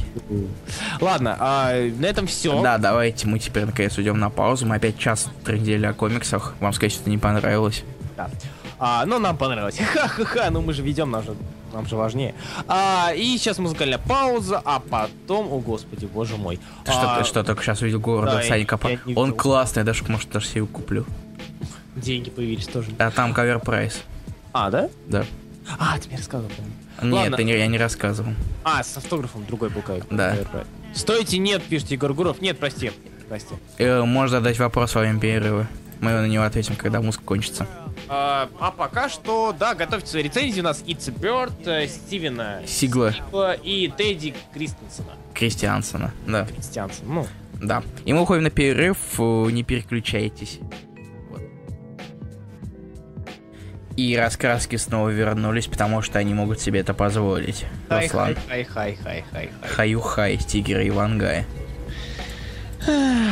Ладно, 1.00 1.38
а, 1.40 1.72
на 2.00 2.06
этом 2.06 2.28
все. 2.28 2.62
Да, 2.62 2.78
давайте 2.78 3.28
мы 3.28 3.40
теперь 3.40 3.66
наконец 3.66 3.98
уйдем 3.98 4.20
на 4.20 4.30
паузу. 4.30 4.66
Мы 4.66 4.76
опять 4.76 4.98
час 4.98 5.30
трындели 5.46 5.86
о 5.86 5.94
комиксах. 5.94 6.56
Вам 6.60 6.74
сказать, 6.74 6.92
что 6.94 7.10
не 7.10 7.18
понравилось. 7.18 7.84
Да. 8.18 8.30
А, 8.78 9.06
ну, 9.06 9.20
нам 9.20 9.38
понравилось. 9.38 9.78
Ха-ха-ха, 9.78 10.50
ну 10.50 10.62
мы 10.62 10.74
же 10.74 10.82
ведем, 10.82 11.12
нам 11.12 11.24
же, 11.24 11.34
нам 11.74 11.86
же 11.86 11.96
важнее. 11.96 12.36
А, 12.68 13.14
и 13.16 13.38
сейчас 13.38 13.58
музыкальная 13.58 14.00
пауза, 14.00 14.62
а 14.66 14.82
потом, 14.82 15.52
о 15.54 15.60
господи, 15.60 16.06
боже 16.06 16.36
мой. 16.36 16.60
Ты 16.84 16.92
что, 16.92 17.14
А, 17.14 17.20
ты 17.20 17.24
что, 17.26 17.44
только 17.44 17.64
сейчас 17.64 17.82
увидел 17.82 18.02
города 18.02 18.34
да, 18.34 18.44
Сани 18.44 18.62
я- 18.62 18.66
Капа? 18.66 18.90
Он 19.16 19.34
классный, 19.34 19.80
я 19.82 19.86
даже, 19.86 20.04
может, 20.10 20.30
даже 20.30 20.48
себе 20.48 20.66
куплю. 20.66 21.06
Деньги 21.96 22.30
появились 22.30 22.68
тоже. 22.68 22.92
А 23.00 23.12
там 23.12 23.34
кавер 23.34 23.60
прайс. 23.60 24.04
А, 24.54 24.70
да? 24.70 24.90
Да. 25.08 25.26
А, 25.80 25.98
ты 25.98 26.08
мне 26.08 26.18
рассказывал, 26.18 26.52
помню. 26.56 26.72
Нет, 27.16 27.32
Ладно. 27.32 27.44
не- 27.44 27.58
я 27.58 27.68
не 27.68 27.78
рассказывал. 27.78 28.34
А, 28.64 28.84
с 28.84 28.96
автографом 28.98 29.46
другой 29.46 29.70
был 29.70 29.82
как. 29.82 30.06
Да. 30.10 30.36
Стойте, 30.94 31.38
нет, 31.38 31.64
пишет 31.64 31.92
Егор 31.92 32.14
Гуров. 32.14 32.42
Нет, 32.42 32.58
прости. 32.60 32.92
Прости. 33.28 33.56
Э, 33.80 34.04
можно 34.04 34.38
задать 34.38 34.60
вопрос 34.60 34.96
во 34.96 35.02
время 35.02 35.20
перерыва. 35.20 35.68
Мы 36.00 36.12
на 36.12 36.28
него 36.28 36.44
ответим, 36.44 36.76
когда 36.76 37.02
музыка 37.02 37.24
кончится. 37.26 37.68
А, 38.08 38.50
а 38.60 38.72
пока 38.72 39.10
что, 39.10 39.56
да, 39.58 39.74
готовьте 39.74 40.08
свои 40.08 40.24
рецензии. 40.24 40.60
У 40.62 40.64
нас 40.64 40.84
It's 40.86 41.10
a 41.10 41.12
Bird, 41.12 41.54
э, 41.66 41.88
Стивена 41.88 42.60
Сигла 42.68 43.14
Сигла 43.14 43.54
и 43.56 43.88
Тедди 43.90 44.36
Кристенсена. 44.54 45.14
Кристиансона. 45.34 46.14
Да, 46.28 46.46
Кристиансен. 46.46 47.06
Ну, 47.08 47.26
да. 47.62 47.82
И 48.06 48.14
мы 48.14 48.22
уходим 48.22 48.44
на 48.44 48.52
перерыв, 48.52 48.98
э, 49.18 49.48
не 49.52 49.64
переключайтесь. 49.64 50.60
И 53.98 54.16
раскраски 54.18 54.76
снова 54.76 55.10
вернулись, 55.10 55.68
потому 55.68 56.02
что 56.02 56.20
они 56.20 56.34
могут 56.34 56.60
себе 56.60 56.82
это 56.82 56.94
позволить. 56.94 57.66
Руслан. 57.90 58.36
хай, 58.48 58.64
хай, 58.66 58.96
хай, 59.02 59.24
хай, 59.32 59.50
хай. 59.62 59.70
Хаю-хай, 59.70 60.38
Тигр 60.38 60.80
и 60.80 60.90
Ивангай. 60.90 61.46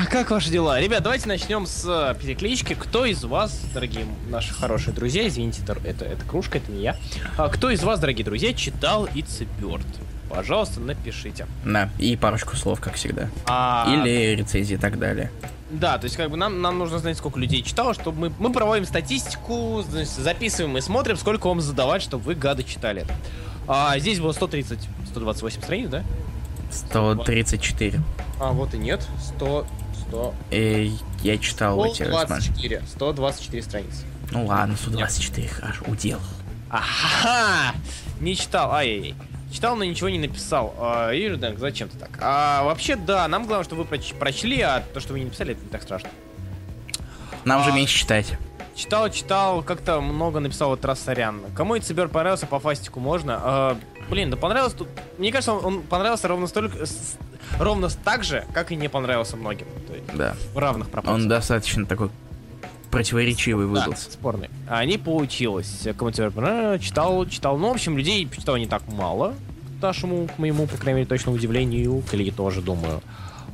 Как 0.10 0.32
ваши 0.32 0.50
дела? 0.50 0.80
Ребят, 0.80 1.04
давайте 1.04 1.28
начнем 1.28 1.68
с 1.68 1.86
э, 1.86 2.16
переклички. 2.20 2.74
Кто 2.74 3.06
из 3.06 3.24
вас, 3.24 3.62
дорогие 3.74 4.06
наши 4.28 4.52
хорошие 4.54 4.94
друзья, 4.96 5.28
извините, 5.28 5.62
это, 5.62 5.78
это, 5.86 6.06
это 6.06 6.26
кружка, 6.26 6.58
это 6.58 6.72
не 6.72 6.82
я. 6.82 6.98
А, 7.38 7.50
кто 7.50 7.70
из 7.70 7.84
вас, 7.84 8.00
дорогие 8.00 8.26
друзья, 8.26 8.54
читал 8.54 9.06
It's 9.08 9.44
a 9.44 9.62
Bird? 9.62 9.86
Пожалуйста, 10.30 10.80
напишите. 10.80 11.46
Да, 11.64 11.90
и 12.00 12.16
парочку 12.16 12.56
слов, 12.56 12.80
как 12.80 12.96
всегда. 12.96 13.30
А, 13.46 13.86
Или 13.88 14.36
рецензии 14.36 14.74
и 14.74 14.78
так 14.78 14.98
далее. 14.98 15.30
Да, 15.74 15.98
то 15.98 16.06
есть 16.06 16.16
как 16.16 16.30
бы 16.30 16.38
нам, 16.38 16.62
нам 16.62 16.78
нужно 16.78 17.00
знать, 17.00 17.18
сколько 17.18 17.40
людей 17.40 17.64
читало, 17.64 17.94
чтобы 17.96 18.30
мы, 18.30 18.34
мы 18.38 18.52
проводим 18.54 18.86
статистику, 18.86 19.84
значит, 19.90 20.12
записываем 20.12 20.78
и 20.78 20.82
смотрим, 20.82 21.18
сколько 21.18 21.48
вам 21.48 21.62
задавать, 21.62 22.04
чтобы 22.04 22.24
вы, 22.24 22.36
гады, 22.36 22.64
читали. 22.64 23.06
А, 23.68 23.98
здесь 23.98 24.20
было 24.20 24.34
130, 24.34 24.80
128 25.08 25.62
страниц, 25.62 25.90
да? 25.90 26.04
134. 26.72 28.00
А, 28.40 28.52
вот 28.52 28.74
и 28.74 28.78
нет. 28.78 29.08
100, 29.36 29.66
100, 30.08 30.34
Э, 30.52 30.88
я 31.24 31.38
читал 31.40 31.84
эти... 31.86 32.04
смотри. 32.04 32.42
124, 32.42 32.82
124 32.88 33.64
страницы. 33.64 34.06
Ну 34.32 34.46
ладно, 34.46 34.78
124, 34.78 35.48
хорошо, 35.48 35.84
удел. 35.88 36.20
Ага! 36.70 37.76
Не 38.20 38.36
читал, 38.36 38.74
ай-яй-яй. 38.74 39.16
Читал, 39.54 39.76
но 39.76 39.84
ничего 39.84 40.10
не 40.10 40.18
написал. 40.18 40.74
А, 40.80 41.12
Ирденг, 41.14 41.60
зачем 41.60 41.88
ты 41.88 41.98
так? 42.00 42.10
А, 42.20 42.64
вообще, 42.64 42.96
да, 42.96 43.28
нам 43.28 43.46
главное, 43.46 43.64
чтобы 43.64 43.84
вы 43.84 43.88
проч- 43.88 44.16
прочли, 44.16 44.60
а 44.62 44.84
то, 44.94 45.00
что 45.00 45.14
вы 45.14 45.20
не 45.20 45.26
написали, 45.26 45.52
это 45.54 45.62
не 45.64 45.70
так 45.70 45.84
страшно. 45.84 46.10
Нам 47.46 47.64
же 47.64 47.70
А. 47.70 47.74
меньше 47.74 48.00
читать. 48.00 48.34
Читал, 48.76 49.10
читал, 49.12 49.62
как-то 49.62 50.02
много 50.02 50.40
написал 50.40 50.70
вот 50.70 50.84
раз 50.84 51.00
сорян. 51.00 51.42
Кому 51.56 51.76
это 51.76 51.86
Цибер 51.86 52.08
понравился, 52.08 52.48
по 52.48 52.60
фастику 52.60 53.00
можно. 53.00 53.40
А, 53.44 53.78
блин, 54.10 54.32
да 54.32 54.38
понравился 54.38 54.76
тут. 54.78 54.88
Мне 55.20 55.32
кажется, 55.32 55.54
он, 55.54 55.64
он 55.66 55.82
понравился 55.84 56.28
ровно 56.28 56.48
столько. 56.48 56.84
с- 56.88 57.16
ровно 57.60 57.90
так 58.04 58.24
же, 58.24 58.46
как 58.56 58.72
и 58.72 58.76
не 58.76 58.88
понравился 58.88 59.38
многим. 59.38 59.68
Да. 60.16 60.36
в 60.56 60.58
равных 60.58 60.90
пропорциях. 60.90 61.22
Он 61.24 61.30
достаточно 61.30 61.86
такой 61.86 62.10
противоречивый 62.94 63.66
Да, 63.66 63.72
выдался. 63.72 64.12
спорный. 64.12 64.50
А 64.68 64.84
не 64.86 64.98
получилось. 64.98 65.88
Кому 65.98 66.12
It's 66.12 66.21
a 66.21 66.23
Bird 66.23 66.32
понравился, 66.32 66.84
читал, 66.86 67.26
читал. 67.26 67.58
Ну, 67.58 67.70
в 67.70 67.72
общем, 67.74 67.98
людей 67.98 68.28
читало 68.36 68.56
не 68.58 68.68
так 68.68 68.84
мало. 68.92 69.34
К 69.80 69.84
нашему, 69.84 70.28
к 70.28 70.38
моему, 70.38 70.68
по 70.68 70.78
крайней 70.78 71.00
мере, 71.00 71.10
точно 71.10 71.32
удивлению. 71.32 72.02
Коллеги 72.10 72.30
тоже, 72.30 72.62
думаю. 72.62 73.02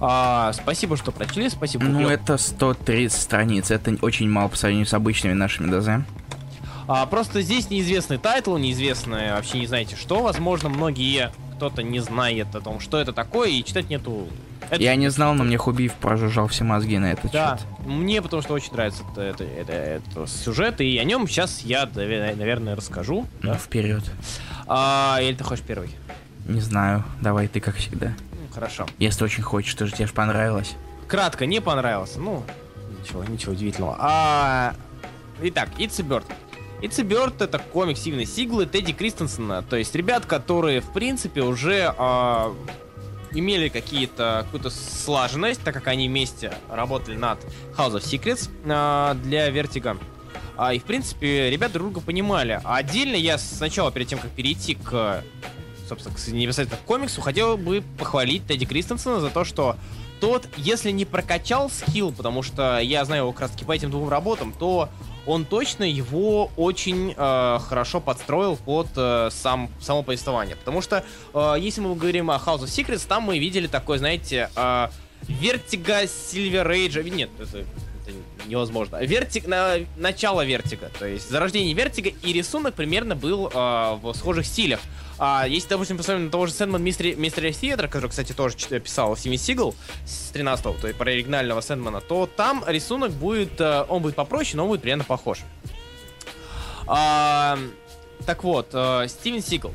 А, 0.02 0.54
спасибо, 0.54 0.96
что 0.96 1.12
прочли, 1.12 1.50
спасибо. 1.50 1.84
Ну, 1.86 2.00
Клёв. 2.00 2.12
это 2.12 2.38
130 2.38 3.20
страниц, 3.22 3.72
это 3.72 3.98
очень 4.02 4.30
мало 4.30 4.48
по 4.48 4.56
сравнению 4.56 4.86
с 4.88 4.94
обычными 4.94 5.34
нашими 5.34 5.70
ДЗ. 5.78 6.06
А, 6.88 7.06
просто 7.06 7.42
здесь 7.42 7.70
неизвестный 7.70 8.18
тайтл, 8.18 8.56
неизвестное, 8.58 9.36
вообще 9.36 9.60
не 9.60 9.68
знаете 9.68 9.96
что. 9.96 10.22
Возможно, 10.24 10.70
многие 10.70 11.32
кто-то 11.56 11.84
не 11.84 12.00
знает 12.00 12.56
о 12.56 12.62
том, 12.62 12.80
что 12.80 12.98
это 13.00 13.12
такое, 13.12 13.50
и 13.50 13.64
читать 13.64 13.90
нету. 13.90 14.28
Это- 14.70 14.84
Я 14.84 14.96
не 14.96 15.10
знал, 15.10 15.34
но 15.34 15.44
мне 15.44 15.58
Хубиев 15.58 15.94
прожужжал 15.94 16.48
все 16.48 16.64
мозги 16.64 16.98
на 17.00 17.12
этот 17.12 17.32
Да, 17.32 17.58
счет. 17.58 17.68
мне 17.88 18.22
потому 18.22 18.42
что 18.42 18.54
очень 18.54 18.72
нравится 18.74 19.04
это, 19.12 19.22
это, 19.22 19.44
это- 19.44 19.72
это 19.74 20.28
сюжет, 20.28 20.80
и 20.82 20.98
о 20.98 21.04
нем 21.04 21.28
сейчас 21.28 21.62
я, 21.62 21.84
наве- 21.86 22.36
наверное, 22.36 22.76
расскажу. 22.76 23.26
Ну, 23.42 23.54
вперед. 23.56 24.04
А, 24.68 25.18
или 25.22 25.34
ты 25.36 25.44
хочешь 25.44 25.66
первый? 25.66 25.90
Не 26.48 26.62
знаю, 26.62 27.04
давай 27.22 27.48
ты 27.48 27.60
как 27.60 27.76
всегда. 27.76 28.14
Ну, 28.32 28.54
хорошо. 28.54 28.86
Если 29.00 29.24
очень 29.24 29.44
хочешь, 29.44 29.72
что 29.72 29.86
же 29.88 29.94
тебе 29.94 30.08
понравилось. 30.08 30.76
Кратко, 31.08 31.46
не 31.48 31.60
понравился. 31.62 32.20
Ну, 32.20 32.44
ничего, 33.02 33.24
ничего 33.24 33.54
удивительного. 33.54 33.96
А, 34.00 34.74
итак, 35.42 35.70
It's 35.80 36.00
a 36.00 36.04
Bird. 36.04 36.24
It's 36.82 37.00
a 37.00 37.04
Bird 37.04 37.34
это 37.44 37.60
комик 37.60 37.98
Стивена 37.98 38.26
Сигла 38.26 38.64
и 38.64 38.66
Тедди 38.66 38.94
Кристенсена. 38.94 39.64
То 39.64 39.76
есть 39.76 39.94
ребят, 39.96 40.26
которые, 40.26 40.82
в 40.82 40.92
принципе, 40.94 41.42
уже 41.42 41.94
а, 41.98 42.54
имели 43.32 43.70
какие-то, 43.70 44.42
какую-то 44.46 44.70
слаженность, 44.70 45.62
так 45.64 45.74
как 45.74 45.88
они 45.88 46.08
вместе 46.08 46.54
работали 46.70 47.16
над 47.16 47.40
House 47.78 47.96
of 47.96 48.02
Secrets 48.02 48.50
а, 48.66 49.14
для 49.16 49.50
Vertigo. 49.50 50.00
А, 50.58 50.74
и, 50.74 50.80
в 50.80 50.84
принципе, 50.84 51.50
ребята 51.50 51.74
друг 51.76 51.92
друга 51.92 52.06
понимали. 52.06 52.60
А 52.64 52.78
отдельно 52.78 53.16
я 53.16 53.38
сначала, 53.38 53.92
перед 53.92 54.08
тем, 54.08 54.20
как 54.20 54.32
перейти 54.32 54.76
к, 54.76 55.24
собственно, 55.88 56.16
к 56.16 56.28
непосредственно 56.28 56.82
к 56.82 56.86
комиксу, 56.86 57.22
хотел 57.22 57.58
бы 57.58 57.84
похвалить 57.98 58.46
Тедди 58.46 58.66
Кристенсена 58.66 59.22
за 59.22 59.30
то, 59.30 59.46
что 59.46 59.78
тот, 60.20 60.48
если 60.58 60.92
не 60.92 61.06
прокачал 61.06 61.70
скилл, 61.70 62.12
потому 62.12 62.44
что 62.44 62.80
я 62.80 63.06
знаю 63.06 63.24
его 63.24 63.32
как 63.32 63.42
раз 63.42 63.52
таки 63.52 63.64
по 63.64 63.72
этим 63.72 63.90
двум 63.90 64.10
работам, 64.10 64.52
то 64.52 64.90
он 65.30 65.46
точно 65.46 65.84
его 65.84 66.52
очень 66.58 67.14
э, 67.16 67.60
хорошо 67.60 68.02
подстроил 68.02 68.58
под 68.58 68.88
э, 68.96 69.30
сам, 69.32 69.70
само 69.80 70.02
повествование. 70.02 70.56
Потому 70.56 70.82
что, 70.82 71.04
э, 71.34 71.56
если 71.60 71.82
мы 71.82 71.96
говорим 71.96 72.32
о 72.32 72.38
House 72.38 72.62
of 72.62 72.66
Secrets, 72.66 73.06
там 73.08 73.24
мы 73.24 73.38
видели 73.38 73.68
такой, 73.68 74.00
знаете, 74.00 74.50
э, 74.56 74.88
Vertigo 75.28 76.04
Silver 76.06 76.66
Age. 76.66 77.08
Нет, 77.12 77.30
это, 77.40 77.60
это 77.60 78.18
невозможно. 78.48 78.98
Вертиг, 79.06 79.46
на, 79.46 79.76
начало 79.98 80.44
Вертига, 80.44 80.90
то 80.98 81.06
есть 81.06 81.30
зарождение 81.30 81.76
Вертига, 81.76 82.10
и 82.10 82.34
рисунок 82.34 82.74
примерно 82.74 83.16
был 83.16 83.52
э, 83.54 84.00
в 84.02 84.14
схожих 84.16 84.48
стилях. 84.48 84.80
А 85.22 85.46
если, 85.46 85.68
допустим, 85.68 85.98
посмотрим 85.98 86.26
на 86.26 86.32
того 86.32 86.46
же 86.46 86.54
Sandman 86.54 86.82
Mystery, 86.82 87.16
Mystery 87.18 87.50
Theatre, 87.50 87.90
который, 87.90 88.10
кстати, 88.10 88.32
тоже 88.32 88.56
писал 88.80 89.18
Стивен 89.18 89.38
Сигл 89.38 89.76
с 90.06 90.32
13-го, 90.34 90.80
то 90.80 90.88
есть 90.88 90.98
про 90.98 91.12
оригинального 91.12 91.60
Сэндмана, 91.60 92.00
то 92.00 92.26
там 92.26 92.64
рисунок 92.66 93.12
будет, 93.12 93.60
э, 93.60 93.86
он 93.90 94.02
будет 94.02 94.16
попроще, 94.16 94.56
но 94.56 94.64
он 94.64 94.70
будет 94.70 94.82
примерно 94.82 95.04
похож. 95.04 95.40
А, 96.88 97.60
так 98.26 98.46
вот, 98.46 98.70
э, 98.72 99.08
Стивен 99.10 99.44
Сигл. 99.44 99.74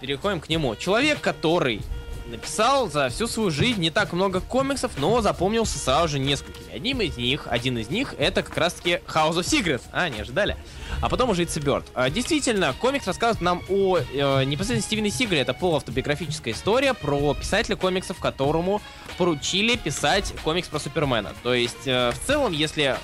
Переходим 0.00 0.40
к 0.40 0.48
нему. 0.48 0.76
Человек, 0.76 1.20
который 1.20 1.80
написал 2.26 2.90
за 2.90 3.08
всю 3.08 3.26
свою 3.26 3.50
жизнь 3.50 3.80
не 3.80 3.90
так 3.90 4.12
много 4.12 4.40
комиксов, 4.40 4.92
но 4.98 5.20
запомнился 5.20 5.78
сразу 5.78 6.08
же 6.08 6.18
несколькими. 6.18 6.74
Одним 6.74 7.00
из 7.00 7.16
них, 7.16 7.46
один 7.48 7.78
из 7.78 7.90
них, 7.90 8.14
это 8.18 8.42
как 8.42 8.56
раз-таки 8.56 9.00
House 9.06 9.34
of 9.34 9.42
Secrets. 9.42 9.82
А, 9.92 10.08
не 10.08 10.20
ожидали. 10.20 10.56
А 11.00 11.08
потом 11.08 11.30
уже 11.30 11.42
It's 11.42 11.58
a 11.58 11.60
Bird. 11.60 11.84
А, 11.94 12.10
действительно, 12.10 12.74
комикс 12.80 13.06
рассказывает 13.06 13.42
нам 13.42 13.62
о 13.68 13.98
э, 13.98 14.44
непосредственно 14.44 14.82
Стивене 14.82 15.10
Сигле. 15.10 15.40
Это 15.40 15.54
полуавтобиографическая 15.54 16.54
история 16.54 16.94
про 16.94 17.34
писателя 17.34 17.76
комиксов, 17.76 18.18
которому 18.18 18.80
поручили 19.18 19.76
писать 19.76 20.32
комикс 20.42 20.68
про 20.68 20.78
Супермена. 20.78 21.32
То 21.42 21.54
есть, 21.54 21.86
э, 21.86 22.10
в 22.10 22.26
целом, 22.26 22.52
если 22.52 22.96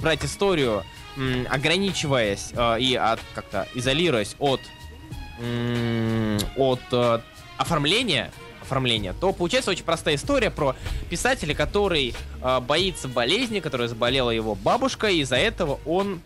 брать 0.00 0.24
историю, 0.24 0.84
м, 1.16 1.46
ограничиваясь 1.50 2.50
э, 2.52 2.80
и 2.80 2.94
от 2.94 3.20
как-то 3.34 3.68
изолируясь 3.74 4.34
от 4.38 4.60
м, 5.40 6.38
от 6.56 6.80
э, 6.92 7.20
оформления 7.56 8.32
оформления, 8.64 9.14
то 9.20 9.32
получается 9.32 9.70
очень 9.70 9.84
простая 9.84 10.16
история 10.16 10.50
про 10.50 10.74
писателя, 11.08 11.54
который 11.54 12.14
э, 12.42 12.60
боится 12.60 13.08
болезни, 13.08 13.60
которая 13.60 13.88
заболела 13.88 14.30
его 14.30 14.54
бабушка, 14.54 15.08
и 15.08 15.20
из-за 15.20 15.36
этого 15.36 15.78
он 15.86 16.20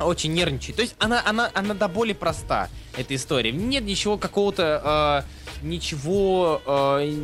очень 0.00 0.32
нервничает. 0.32 0.76
То 0.76 0.82
есть 0.82 0.96
она, 0.98 1.22
она, 1.24 1.50
она 1.54 1.74
до 1.74 1.88
боли 1.88 2.12
проста, 2.12 2.68
эта 2.96 3.14
история. 3.14 3.52
Нет 3.52 3.84
ничего 3.84 4.16
какого-то, 4.16 5.24
э, 5.62 5.66
ничего 5.66 6.62
э, 6.66 7.14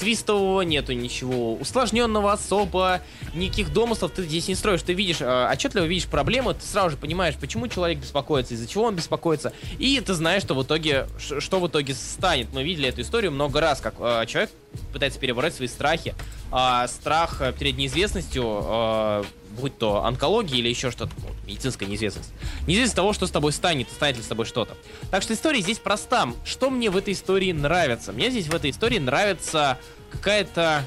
твистового 0.00 0.62
нету 0.62 0.92
ничего, 0.92 1.54
усложненного 1.54 2.32
особо, 2.32 3.02
никаких 3.34 3.72
домыслов 3.72 4.12
ты 4.12 4.24
здесь 4.24 4.48
не 4.48 4.54
строишь. 4.54 4.82
Ты 4.82 4.94
видишь, 4.94 5.20
э, 5.20 5.48
отчетливо 5.52 5.84
видишь 5.84 6.06
проблему, 6.06 6.54
ты 6.54 6.62
сразу 6.62 6.90
же 6.90 6.96
понимаешь, 6.96 7.36
почему 7.38 7.68
человек 7.68 7.98
беспокоится, 7.98 8.54
из-за 8.54 8.66
чего 8.66 8.84
он 8.84 8.96
беспокоится, 8.96 9.52
и 9.78 10.00
ты 10.00 10.14
знаешь, 10.14 10.42
что 10.42 10.54
в 10.54 10.62
итоге, 10.62 11.06
что 11.18 11.60
в 11.60 11.68
итоге 11.68 11.94
станет. 11.94 12.48
Мы 12.52 12.64
видели 12.64 12.88
эту 12.88 13.02
историю 13.02 13.30
много 13.30 13.60
раз, 13.60 13.80
как 13.80 13.94
э, 14.00 14.24
человек 14.26 14.50
пытается 14.92 15.20
перебороть 15.20 15.54
свои 15.54 15.68
страхи. 15.68 16.14
А 16.50 16.88
страх 16.88 17.42
перед 17.58 17.76
неизвестностью, 17.76 18.42
э, 18.44 19.24
будь 19.60 19.78
то 19.78 20.04
онкология 20.04 20.58
или 20.58 20.68
еще 20.68 20.90
что-то, 20.90 21.12
ну, 21.18 21.28
медицинская 21.46 21.88
неизвестность. 21.88 22.32
Неизвестность 22.66 22.96
того, 22.96 23.12
что 23.12 23.26
с 23.26 23.30
тобой 23.30 23.52
станет, 23.52 23.88
станет 23.90 24.16
ли 24.16 24.22
с 24.22 24.26
тобой 24.26 24.46
что-то. 24.46 24.76
Так 25.10 25.22
что 25.22 25.34
история 25.34 25.60
здесь 25.60 25.78
проста. 25.78 26.28
Что 26.44 26.70
мне 26.70 26.90
в 26.90 26.96
этой 26.96 27.14
истории 27.14 27.52
нравится? 27.52 28.12
Мне 28.12 28.30
здесь 28.30 28.48
в 28.48 28.54
этой 28.54 28.70
истории 28.70 28.98
нравится 28.98 29.78
какая-то 30.10 30.84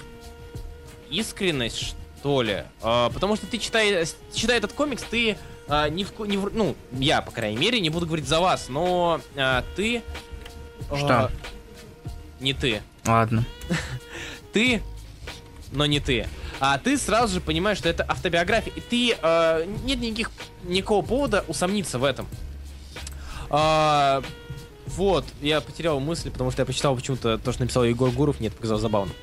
искренность, 1.10 1.96
что 2.20 2.42
ли. 2.42 2.64
А, 2.82 3.10
потому 3.10 3.36
что 3.36 3.46
ты 3.48 3.58
читая, 3.58 4.06
читая 4.34 4.58
этот 4.58 4.74
комикс, 4.74 5.04
ты 5.04 5.38
а, 5.68 5.90
не, 5.90 6.04
в, 6.04 6.20
не 6.26 6.38
в, 6.38 6.54
ну, 6.54 6.76
я, 6.92 7.22
по 7.22 7.32
крайней 7.32 7.58
мере, 7.58 7.80
не 7.80 7.90
буду 7.90 8.06
говорить 8.06 8.28
за 8.28 8.40
вас, 8.40 8.68
но 8.70 9.22
а, 9.36 9.64
ты... 9.76 10.02
Что? 10.88 11.08
А, 11.08 11.32
не 12.40 12.54
ты. 12.54 12.82
Ладно. 13.06 13.46
ты, 14.54 14.82
но 15.72 15.86
не 15.86 16.00
ты. 16.00 16.28
А 16.66 16.78
ты 16.78 16.98
сразу 16.98 17.34
же 17.34 17.42
понимаешь, 17.42 17.78
что 17.78 17.90
это 17.90 18.06
автобиография, 18.08 18.72
и 18.74 18.80
ты 18.80 19.18
э, 19.22 19.66
нет 19.84 20.00
никаких 20.00 20.32
никакого 20.64 21.06
повода 21.06 21.44
усомниться 21.50 22.00
в 22.00 22.06
этом. 22.06 22.26
А, 23.50 24.24
вот, 24.86 25.26
я 25.42 25.60
потерял 25.60 26.00
мысль, 26.00 26.32
потому 26.32 26.52
что 26.52 26.62
я 26.62 26.66
почитал 26.66 26.96
почему-то 26.96 27.38
то, 27.38 27.52
что 27.52 27.64
написал 27.64 27.84
Егор 27.84 28.10
Гуров, 28.12 28.40
мне 28.40 28.48
это 28.48 28.56
показалось 28.56 28.82
забавным. 28.82 29.16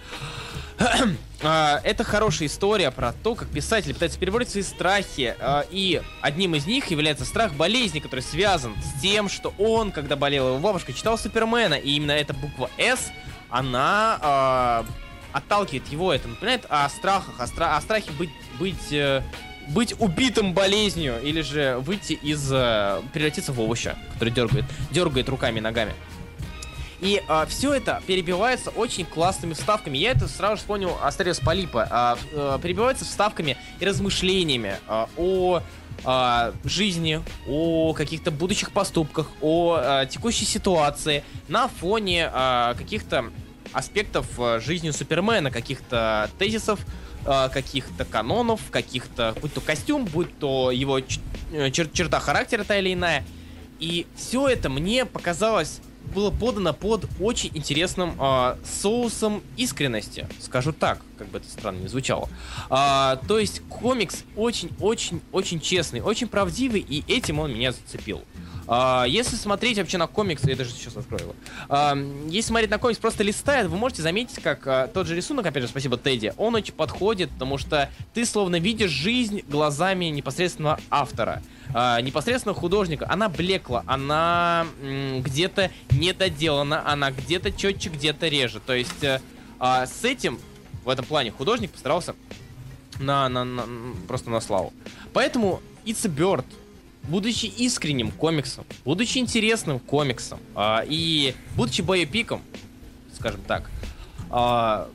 А, 1.43 1.81
это 1.85 2.05
хорошая 2.05 2.49
история 2.49 2.91
про 2.91 3.15
то, 3.15 3.35
как 3.35 3.49
писатель 3.49 3.95
пытается 3.95 4.19
перебороть 4.19 4.51
свои 4.51 4.63
страхи. 4.63 5.35
А, 5.41 5.65
и 5.71 6.03
одним 6.21 6.55
из 6.55 6.67
них 6.67 6.91
является 6.91 7.25
страх 7.25 7.55
болезни, 7.55 8.01
который 8.01 8.21
связан 8.21 8.75
с 8.83 9.01
тем, 9.01 9.31
что 9.31 9.55
он, 9.57 9.91
когда 9.91 10.17
болела 10.17 10.49
его 10.49 10.59
бабушка, 10.59 10.93
читал 10.93 11.17
Супермена. 11.17 11.77
И 11.77 11.93
именно 11.93 12.13
эта 12.13 12.35
буква 12.35 12.69
«С», 12.77 13.11
она 13.49 14.19
а, 14.21 14.87
отталкивает 15.33 15.89
его. 15.89 16.13
Это 16.13 16.29
напоминает 16.29 16.67
о 16.69 16.89
страхах, 16.89 17.39
о, 17.39 17.47
стра 17.47 17.77
о 17.77 17.81
страхе 17.81 18.11
быть, 18.13 18.31
быть 18.59 18.93
э, 18.93 19.23
быть 19.69 19.95
убитым 19.99 20.53
болезнью 20.53 21.21
или 21.23 21.43
же 21.43 21.79
выйти 21.79 22.15
из... 22.15 22.51
Э, 22.53 23.01
превратиться 23.13 23.53
в 23.53 23.61
овоща, 23.61 23.97
который 24.15 24.31
дергает, 24.31 24.65
дергает 24.91 25.29
руками 25.29 25.59
и 25.59 25.61
ногами. 25.61 25.93
И 27.01 27.23
э, 27.27 27.47
все 27.49 27.75
это 27.75 28.03
перебивается 28.07 28.71
очень 28.71 29.07
классными 29.07 29.55
вставками. 29.55 29.97
Я 29.97 30.13
это 30.13 30.29
сразу 30.29 30.57
же 30.57 30.61
вспомнил 30.61 30.97
Астериус 31.03 31.41
Полипа. 31.41 31.89
Э, 31.91 32.17
э, 32.33 32.59
перебивается 32.63 33.05
вставками 33.05 33.57
и 33.79 33.85
размышлениями 33.85 34.77
э, 34.87 35.07
о 35.17 35.63
э, 36.05 36.53
жизни, 36.65 37.23
о 37.49 37.95
каких-то 37.95 38.31
будущих 38.31 38.73
поступках, 38.73 39.29
о 39.41 39.79
э, 39.81 40.07
текущей 40.11 40.45
ситуации 40.45 41.25
на 41.49 41.69
фоне 41.69 42.31
э, 42.33 42.75
каких-то 42.77 43.31
аспектов 43.73 44.27
э, 44.39 44.61
жизни 44.61 44.91
Супермена, 44.91 45.51
каких-то 45.51 46.31
тезисов, 46.39 46.81
э, 47.27 47.49
каких-то 47.53 48.05
канонов, 48.05 48.61
каких-то, 48.71 49.35
будь 49.41 49.55
то 49.55 49.61
костюм, 49.61 50.05
будь 50.05 50.39
то 50.39 50.71
его 50.71 50.99
э, 50.99 51.05
чер- 51.53 51.93
черта 51.93 52.21
характера 52.21 52.65
та 52.65 52.79
или 52.79 52.93
иная. 52.95 53.25
И 53.79 54.07
все 54.17 54.49
это 54.49 54.69
мне 54.69 55.07
показалось 55.07 55.81
было 56.15 56.31
подано 56.31 56.73
под 56.73 57.07
очень 57.21 57.51
интересным 57.55 58.15
э, 58.19 58.57
соусом 58.65 59.43
искренности, 59.57 60.29
скажу 60.41 60.73
так, 60.73 61.01
как 61.19 61.29
бы 61.29 61.39
это 61.39 61.49
странно 61.49 61.81
не 61.81 61.89
звучало. 61.89 62.29
Э, 62.69 63.17
то 63.27 63.39
есть 63.39 63.63
комикс 63.69 64.25
очень-очень-очень 64.37 65.61
честный, 65.61 66.01
очень 66.01 66.27
правдивый, 66.27 66.81
и 66.81 67.05
этим 67.07 67.39
он 67.39 67.53
меня 67.53 67.73
зацепил. 67.73 68.23
А, 68.67 69.05
если 69.07 69.37
смотреть 69.37 69.79
вообще 69.79 69.99
на 69.99 70.07
комикс, 70.07 70.43
я 70.45 70.57
даже 70.57 70.71
сейчас 70.71 70.97
открою 70.97 71.23
его. 71.23 71.35
А, 71.69 71.97
если 72.29 72.49
смотреть 72.49 72.71
на 72.71 72.79
комикс, 72.79 72.99
просто 72.99 73.23
листает, 73.23 73.69
вы 73.69 73.77
можете 73.77 74.03
заметить, 74.03 74.41
как 74.43 74.67
а, 74.67 74.89
тот 74.89 75.07
же 75.07 75.17
рисунок, 75.17 75.47
опять 75.47 75.63
же, 75.63 75.69
спасибо 75.69 75.97
Тедди, 75.97 76.33
он 76.37 76.55
очень 76.55 76.75
подходит, 76.75 77.31
потому 77.31 77.59
что 77.59 77.91
ты 78.15 78.25
словно 78.25 78.59
видишь 78.59 78.91
жизнь 78.91 79.43
глазами 79.49 80.07
непосредственно 80.07 80.79
автора. 80.91 81.43
непосредственно 82.03 82.55
художника. 82.55 83.07
Она 83.09 83.29
блекла, 83.29 83.85
она 83.87 84.67
где-то 84.83 85.71
недоделана, 85.91 86.83
она 86.91 87.11
где-то 87.11 87.53
четче, 87.53 87.91
где-то 87.91 88.29
реже. 88.29 88.61
То 88.61 88.75
есть 88.75 89.05
э, 89.05 89.21
с 89.61 90.05
этим 90.05 90.41
в 90.85 90.89
этом 90.89 91.05
плане 91.05 91.31
художник 91.31 91.71
постарался 91.71 92.15
на, 92.99 93.29
на, 93.29 93.45
на 93.45 93.65
просто 94.09 94.31
на 94.31 94.41
славу. 94.41 94.73
Поэтому 95.13 95.61
It's 95.85 96.05
a 96.05 96.09
Bird 96.09 96.45
будучи 97.05 97.47
искренним 97.47 98.11
комиксом, 98.11 98.65
будучи 98.85 99.19
интересным 99.19 99.79
комиксом 99.79 100.41
э, 100.55 100.85
и 100.87 101.35
будучи 101.57 101.83
боепиком, 101.83 102.43
скажем 103.15 103.41
так, 103.47 103.71
э, 104.31 104.87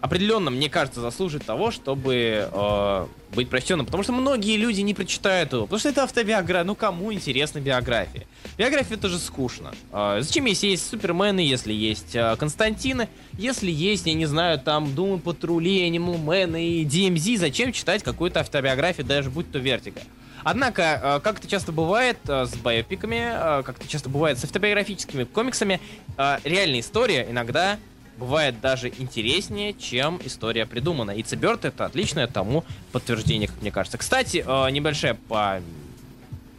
определенно, 0.00 0.50
мне 0.50 0.68
кажется, 0.68 1.00
заслужит 1.00 1.44
того, 1.44 1.70
чтобы 1.70 2.48
э, 2.50 3.06
быть 3.34 3.48
прочтенным. 3.48 3.86
Потому 3.86 4.02
что 4.02 4.12
многие 4.12 4.56
люди 4.56 4.80
не 4.80 4.94
прочитают 4.94 5.52
его. 5.52 5.64
Потому 5.64 5.80
что 5.80 5.88
это 5.88 6.04
автобиография. 6.04 6.64
Ну, 6.64 6.74
кому 6.74 7.12
интересна 7.12 7.60
биография? 7.60 8.26
Биография 8.56 8.96
тоже 8.96 9.18
скучно. 9.18 9.72
Э, 9.92 10.18
зачем, 10.20 10.44
если 10.44 10.68
есть 10.68 10.88
Супермены, 10.88 11.40
если 11.40 11.72
есть 11.72 12.14
э, 12.14 12.36
Константины, 12.36 13.08
если 13.32 13.70
есть, 13.70 14.06
я 14.06 14.14
не 14.14 14.26
знаю, 14.26 14.58
там 14.58 14.94
Думы 14.94 15.18
Патрули, 15.18 15.98
Мэн 15.98 16.56
и 16.56 16.84
DMZ, 16.84 17.38
зачем 17.38 17.72
читать 17.72 18.02
какую-то 18.02 18.40
автобиографию, 18.40 19.06
даже 19.06 19.30
будь 19.30 19.50
то 19.50 19.58
Вертиго? 19.58 20.00
Однако, 20.50 20.82
э, 20.82 21.20
как 21.22 21.40
это 21.40 21.46
часто 21.46 21.72
бывает 21.72 22.16
э, 22.26 22.46
с 22.46 22.56
байопиками, 22.56 23.20
э, 23.20 23.62
как 23.64 23.76
это 23.76 23.86
часто 23.86 24.08
бывает 24.08 24.38
с 24.38 24.44
автобиографическими 24.44 25.24
комиксами, 25.24 25.78
реальная 26.16 26.80
история 26.80 27.26
иногда 27.28 27.78
бывает 28.16 28.58
даже 28.62 28.88
интереснее, 28.88 29.74
чем 29.74 30.18
история 30.24 30.64
придумана. 30.64 31.10
И 31.10 31.22
It's 31.22 31.42
a 31.42 31.46
Bird 31.46 31.66
это 31.66 31.84
отличное 31.84 32.26
тому 32.26 32.64
подтверждение, 32.92 33.46
как 33.46 33.60
мне 33.60 33.70
кажется. 33.70 33.98
Кстати, 33.98 34.38
небольшая 34.72 35.14
по 35.14 35.60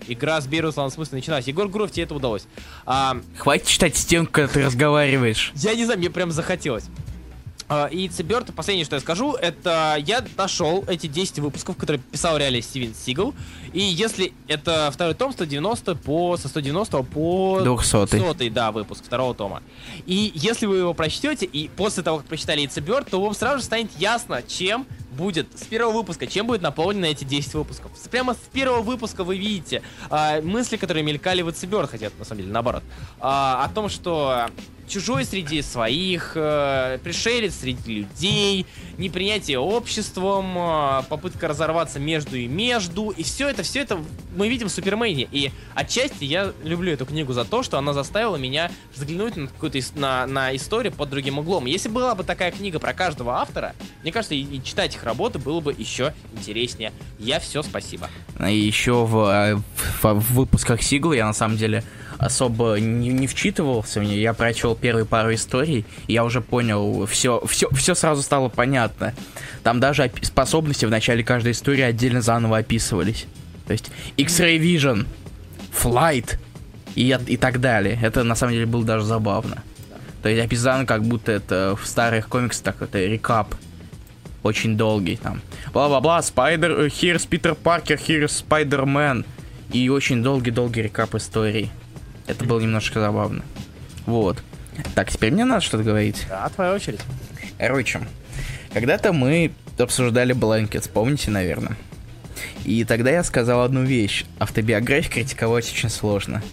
Игра 0.07 0.39
с 0.39 0.47
Бирусом 0.47 0.89
в 0.89 0.93
смысле 0.93 1.17
началась. 1.17 1.47
Егор 1.47 1.67
Гуров, 1.67 1.91
тебе 1.91 2.03
это 2.03 2.15
удалось. 2.15 2.45
А... 2.85 3.17
Хватит 3.37 3.67
читать 3.67 3.97
стенку, 3.97 4.31
когда 4.31 4.53
ты 4.53 4.63
разговариваешь. 4.63 5.51
Я 5.55 5.75
не 5.75 5.85
знаю, 5.85 5.99
мне 5.99 6.09
прям 6.09 6.31
захотелось. 6.31 6.85
А, 7.69 7.85
и 7.85 8.09
Циберт, 8.09 8.53
последнее, 8.55 8.83
что 8.83 8.95
я 8.95 8.99
скажу, 8.99 9.35
это 9.35 9.95
я 10.03 10.25
нашел 10.35 10.83
эти 10.87 11.05
10 11.05 11.39
выпусков, 11.39 11.77
которые 11.77 12.01
писал 12.01 12.35
реально 12.37 12.61
Стивен 12.61 12.95
Сигал. 12.95 13.35
И 13.73 13.79
если 13.79 14.33
это 14.47 14.89
второй 14.91 15.13
том, 15.13 15.31
190 15.31 15.95
по, 15.95 16.35
со 16.37 16.47
190 16.47 17.03
по 17.03 17.61
200. 17.61 18.17
200 18.17 18.49
да, 18.49 18.71
выпуск 18.71 19.05
второго 19.05 19.35
тома. 19.35 19.61
И 20.07 20.31
если 20.33 20.65
вы 20.65 20.77
его 20.77 20.95
прочтете, 20.95 21.45
и 21.45 21.67
после 21.67 22.01
того, 22.01 22.17
как 22.17 22.27
прочитали 22.27 22.65
Циберт, 22.65 23.11
то 23.11 23.21
вам 23.21 23.35
сразу 23.35 23.59
же 23.59 23.65
станет 23.65 23.91
ясно, 23.99 24.41
чем 24.41 24.87
будет 25.11 25.47
с 25.59 25.63
первого 25.63 25.97
выпуска, 25.97 26.25
чем 26.25 26.47
будет 26.47 26.61
наполнены 26.61 27.05
эти 27.05 27.23
10 27.23 27.53
выпусков. 27.53 27.91
Прямо 28.09 28.33
с 28.33 28.49
первого 28.51 28.81
выпуска 28.81 29.23
вы 29.23 29.37
видите 29.37 29.83
а, 30.09 30.41
мысли, 30.41 30.77
которые 30.77 31.03
мелькали 31.03 31.43
в 31.43 31.51
Циберт, 31.51 31.91
хотя 31.91 32.09
на 32.17 32.25
самом 32.25 32.41
деле 32.41 32.53
наоборот, 32.53 32.83
а, 33.19 33.63
о 33.63 33.69
том, 33.69 33.89
что 33.89 34.49
чужой 34.89 35.23
среди 35.23 35.61
своих, 35.61 36.33
э, 36.35 36.97
пришелец 37.03 37.55
среди 37.55 37.93
людей, 38.01 38.65
непринятие 38.97 39.59
обществом, 39.59 40.57
э, 40.57 41.03
попытка 41.07 41.47
разорваться 41.47 41.99
между 41.99 42.35
и 42.35 42.47
между, 42.47 43.11
и 43.11 43.23
все 43.23 43.49
это, 43.49 43.63
все 43.63 43.81
это 43.81 43.99
мы 44.35 44.49
видим 44.49 44.67
в 44.67 44.71
Супермене. 44.71 45.27
И 45.31 45.51
отчасти 45.75 46.25
я 46.25 46.51
люблю 46.63 46.91
эту 46.91 47.05
книгу 47.05 47.31
за 47.33 47.45
то, 47.45 47.63
что 47.63 47.77
она 47.77 47.93
заставила 47.93 48.35
меня 48.35 48.71
взглянуть 48.95 49.37
на 49.37 49.47
какую-то 49.47 49.79
на, 49.95 50.25
на 50.25 50.55
историю 50.55 50.91
под 50.91 51.09
другим 51.09 51.39
углом. 51.39 51.65
Если 51.65 51.87
была 51.87 52.15
бы 52.15 52.23
такая 52.23 52.51
книга 52.51 52.79
про 52.79 52.93
каждого 52.93 53.39
автора, 53.39 53.75
мне 54.01 54.11
кажется, 54.11 54.35
и, 54.35 54.41
и 54.41 54.63
читать 54.63 54.95
их 54.95 55.03
работы 55.03 55.39
было 55.39 55.59
бы 55.61 55.73
еще 55.77 56.13
интереснее. 56.33 56.91
Я 57.19 57.39
все, 57.39 57.61
спасибо. 57.61 58.09
И 58.39 58.57
еще 58.57 59.05
в, 59.05 59.17
э, 59.29 59.55
в, 60.01 60.03
в 60.03 60.33
выпусках 60.33 60.81
Сигла 60.81 61.13
я 61.13 61.25
на 61.25 61.33
самом 61.33 61.57
деле 61.57 61.83
особо 62.19 62.75
не, 62.75 63.09
не 63.09 63.25
вчитывался 63.25 64.01
в 64.01 64.03
нее. 64.03 64.21
Я 64.21 64.33
прочел 64.33 64.75
первые 64.75 65.05
пару 65.05 65.33
историй, 65.33 65.85
и 66.07 66.13
я 66.13 66.23
уже 66.23 66.41
понял, 66.41 67.05
все, 67.05 67.41
все, 67.47 67.69
все 67.71 67.95
сразу 67.95 68.21
стало 68.21 68.49
понятно. 68.49 69.15
Там 69.63 69.79
даже 69.79 70.11
способности 70.21 70.85
в 70.85 70.89
начале 70.89 71.23
каждой 71.23 71.53
истории 71.53 71.81
отдельно 71.81 72.21
заново 72.21 72.57
описывались. 72.59 73.25
То 73.65 73.73
есть 73.73 73.89
X-Ray 74.17 74.59
Vision, 74.59 75.07
Flight 75.71 76.37
и, 76.95 77.17
и 77.27 77.37
так 77.37 77.61
далее. 77.61 77.97
Это 78.01 78.23
на 78.23 78.35
самом 78.35 78.53
деле 78.53 78.65
было 78.65 78.83
даже 78.83 79.05
забавно. 79.05 79.63
То 80.21 80.27
есть 80.27 80.43
описано, 80.43 80.85
как 80.85 81.03
будто 81.03 81.31
это 81.31 81.77
в 81.81 81.87
старых 81.87 82.27
комиксах 82.27 82.63
так 82.63 82.81
это 82.81 82.99
рекап. 82.99 83.55
Очень 84.43 84.75
долгий 84.77 85.15
там. 85.15 85.41
Бла-бла-бла, 85.73 86.21
Спайдер, 86.21 86.85
Here's 86.87 87.27
Питер 87.27 87.55
Паркер, 87.55 87.97
Here's 87.97 88.39
Спайдермен. 88.39 89.25
И 89.71 89.87
очень 89.87 90.23
долгий-долгий 90.23 90.81
рекап 90.81 91.13
истории. 91.15 91.69
Это 92.29 92.45
было 92.45 92.59
немножко 92.59 92.99
забавно. 92.99 93.43
Вот. 94.05 94.43
Так, 94.93 95.09
теперь 95.09 95.33
мне 95.33 95.45
надо 95.45 95.61
что-то 95.61 95.83
говорить. 95.83 96.25
Да, 96.29 96.47
твоя 96.49 96.73
очередь. 96.73 97.01
Короче, 97.57 98.01
когда-то 98.71 99.13
мы 99.13 99.51
обсуждали 99.79 100.35
Blankets, 100.35 100.89
помните, 100.93 101.31
наверное? 101.31 101.75
И 102.65 102.83
тогда 102.83 103.09
я 103.09 103.23
сказал 103.23 103.63
одну 103.63 103.83
вещь. 103.83 104.25
Автобиографию 104.37 105.11
критиковать 105.11 105.69
очень 105.71 105.89
сложно. 105.89 106.43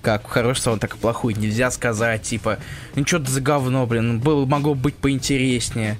Как 0.00 0.28
хороший 0.28 0.60
сон, 0.60 0.78
так 0.78 0.94
и 0.94 0.98
плохой. 0.98 1.34
Нельзя 1.34 1.72
сказать, 1.72 2.22
типа, 2.22 2.58
ну 2.94 3.04
что 3.04 3.18
ты 3.18 3.28
за 3.28 3.40
говно, 3.40 3.84
блин, 3.86 4.20
было, 4.20 4.46
могло 4.46 4.74
быть 4.74 4.94
поинтереснее. 4.94 5.98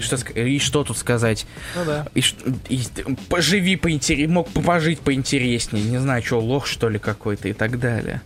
Что, 0.00 0.16
и 0.16 0.58
что 0.58 0.82
тут 0.82 0.98
сказать? 0.98 1.46
Ну 1.76 1.84
да. 1.84 2.06
И, 2.14 2.22
и, 2.68 2.82
поживи 3.28 3.76
поинтереснее, 3.76 4.28
мог 4.28 4.48
пожить 4.50 4.98
поинтереснее, 4.98 5.84
не 5.84 5.98
знаю, 5.98 6.22
что, 6.24 6.40
лох 6.40 6.66
что 6.66 6.88
ли 6.88 6.98
какой-то 6.98 7.48
и 7.48 7.52
так 7.52 7.78
далее. 7.78 8.20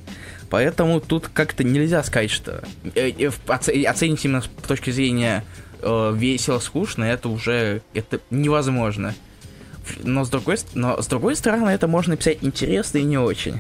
Поэтому 0.51 1.01
тут 1.01 1.29
как-то 1.29 1.63
нельзя 1.63 2.03
сказать, 2.03 2.31
что 2.31 2.63
э, 2.95 3.11
э, 3.11 3.85
оценить 3.85 4.25
именно 4.25 4.41
с 4.41 4.49
точки 4.67 4.91
зрения 4.91 5.45
э, 5.81 6.13
весело, 6.17 6.59
скучно, 6.59 7.05
это 7.05 7.29
уже 7.29 7.83
это 7.93 8.21
невозможно. 8.31 9.15
Но 10.03 10.25
с 10.25 10.31
другой, 10.31 10.57
но 10.75 11.01
с 11.01 11.07
другой 11.07 11.37
стороны, 11.37 11.71
это 11.71 11.87
можно 11.87 12.13
написать 12.13 12.39
интересно 12.43 12.99
и 12.99 13.05
не 13.05 13.19
очень. 13.19 13.59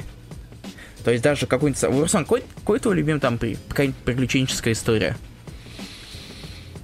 То 1.05 1.10
есть 1.10 1.23
даже 1.23 1.47
какой-нибудь... 1.47 1.82
Руслан, 1.85 2.24
какой, 2.24 2.43
какой 2.56 2.81
твой 2.81 2.97
любимый 2.97 3.20
там 3.20 3.39
какая-нибудь 3.39 3.97
приключенческая 4.05 4.74
история? 4.74 5.16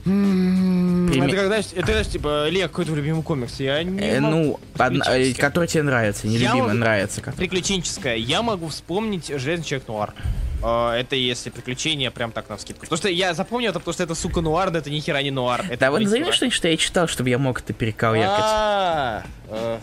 Прими... 0.05 1.27
Это 1.27 1.37
когда, 1.37 1.57
это 1.59 2.05
типа, 2.05 2.49
Лег, 2.49 2.71
какой 2.71 2.85
твой 2.85 2.99
любимый 2.99 3.23
комикс? 3.23 3.59
Я 3.59 3.83
не 3.83 3.99
э, 3.99 4.21
Ну, 4.21 4.61
одна, 4.77 5.05
э, 5.17 5.33
который 5.33 5.67
тебе 5.67 5.83
нравится, 5.83 6.27
не 6.27 6.37
любимый, 6.37 6.63
могу... 6.63 6.75
нравится. 6.75 7.23
Как. 7.23 7.35
Приключенческая. 7.35 8.17
Я 8.17 8.43
могу 8.43 8.69
вспомнить 8.69 9.29
Железный 9.29 9.65
человек 9.65 9.89
Нуар. 9.89 10.15
Uh, 10.61 10.93
это 10.93 11.15
если 11.15 11.51
приключения 11.51 12.11
прям 12.11 12.33
так 12.33 12.49
на 12.49 12.57
скидку. 12.57 12.83
Потому 12.83 12.97
что 12.97 13.11
я 13.11 13.35
запомнил 13.35 13.69
это, 13.69 13.81
потому 13.81 13.93
что 13.93 14.03
это, 14.03 14.15
сука, 14.15 14.41
нуар, 14.41 14.71
да 14.71 14.79
это 14.79 14.89
ни 14.89 14.99
хера 14.99 15.21
не 15.21 15.31
нуар. 15.31 15.63
Это 15.69 15.77
да, 15.77 15.91
вот 15.91 16.01
назови 16.01 16.33
что-нибудь, 16.33 16.55
что 16.55 16.69
я 16.69 16.79
читал, 16.79 17.07
чтобы 17.07 17.29
я 17.29 17.37
мог 17.37 17.61
это 17.61 17.75
перековыркать. 17.75 18.41
А, 18.41 19.23
э, 19.49 19.79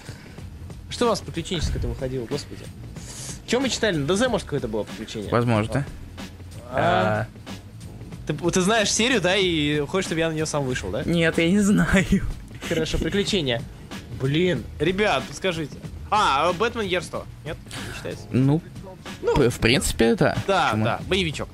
что 0.89 1.05
у 1.05 1.09
нас 1.09 1.21
приключенческое-то 1.21 1.87
выходило, 1.87 2.25
господи? 2.25 2.63
Чем 3.45 3.61
мы 3.61 3.69
читали? 3.69 3.95
На 3.97 4.11
ДЗ, 4.11 4.27
может, 4.27 4.45
какое-то 4.45 4.67
было 4.67 4.81
приключение? 4.81 5.29
Возможно. 5.29 5.85
А, 6.71 7.27
ты, 8.31 8.51
ты 8.51 8.61
знаешь 8.61 8.91
серию, 8.91 9.21
да, 9.21 9.35
и 9.35 9.79
хочешь, 9.81 10.07
чтобы 10.07 10.19
я 10.19 10.29
на 10.29 10.33
нее 10.33 10.45
сам 10.45 10.63
вышел, 10.63 10.89
да? 10.89 11.03
Нет, 11.03 11.37
я 11.37 11.49
не 11.49 11.59
знаю. 11.59 12.05
Хорошо, 12.67 12.97
приключения. 12.97 13.61
Блин, 14.21 14.63
ребят, 14.79 15.23
скажите. 15.33 15.75
А, 16.09 16.51
Бэтмен 16.53 16.85
Year 16.85 17.01
100. 17.01 17.25
Нет, 17.45 17.57
не 17.65 17.95
считается? 17.95 18.25
Ну, 18.31 18.61
ну 19.21 19.49
в 19.49 19.59
принципе, 19.59 20.15
да. 20.15 20.37
Да, 20.47 20.67
Почему? 20.67 20.85
да, 20.85 20.99
боевичок. 21.07 21.49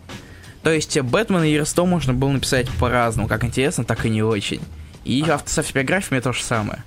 То 0.63 0.71
есть 0.71 0.99
Бэтмен 0.99 1.43
и 1.43 1.53
Year 1.53 1.65
100 1.65 1.85
можно 1.85 2.13
было 2.13 2.29
написать 2.29 2.67
по-разному, 2.71 3.27
как 3.27 3.43
интересно, 3.43 3.83
так 3.83 4.05
и 4.05 4.09
не 4.09 4.23
очень. 4.23 4.61
И 5.05 5.23
а. 5.27 5.35
автобиографиями 5.35 6.21
то 6.21 6.33
же 6.33 6.43
самое. 6.43 6.83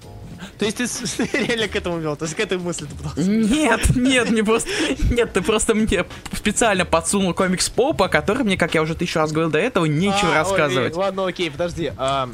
То 0.60 0.66
есть 0.66 0.76
ты, 0.76 1.26
ты 1.26 1.38
реально 1.46 1.68
к 1.68 1.76
этому 1.76 1.98
вел? 1.98 2.16
То 2.16 2.26
есть 2.26 2.36
к 2.36 2.40
этой 2.40 2.58
мысли 2.58 2.84
ты 2.84 2.94
пытался? 2.94 3.22
Нет, 3.22 3.96
нет, 3.96 4.30
не 4.30 4.42
просто... 4.42 4.68
Нет, 5.10 5.32
ты 5.32 5.40
просто 5.40 5.74
мне 5.74 6.04
специально 6.34 6.84
подсунул 6.84 7.32
комикс 7.32 7.70
Попа, 7.70 8.08
который 8.08 8.44
мне, 8.44 8.58
как 8.58 8.74
я 8.74 8.82
уже 8.82 8.94
тысячу 8.94 9.20
раз 9.20 9.32
говорил 9.32 9.50
до 9.50 9.58
этого, 9.58 9.86
нечего 9.86 10.32
а, 10.32 10.34
рассказывать. 10.34 10.92
Ой, 10.92 10.98
ладно, 10.98 11.26
окей, 11.26 11.50
подожди. 11.50 11.92
А, 11.96 12.28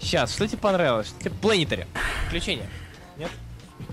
сейчас, 0.00 0.32
что 0.32 0.48
тебе 0.48 0.56
понравилось? 0.56 1.08
Что 1.08 1.20
тебе 1.20 1.32
Планетари? 1.32 1.86
Приключения? 2.30 2.66
Нет? 3.18 3.30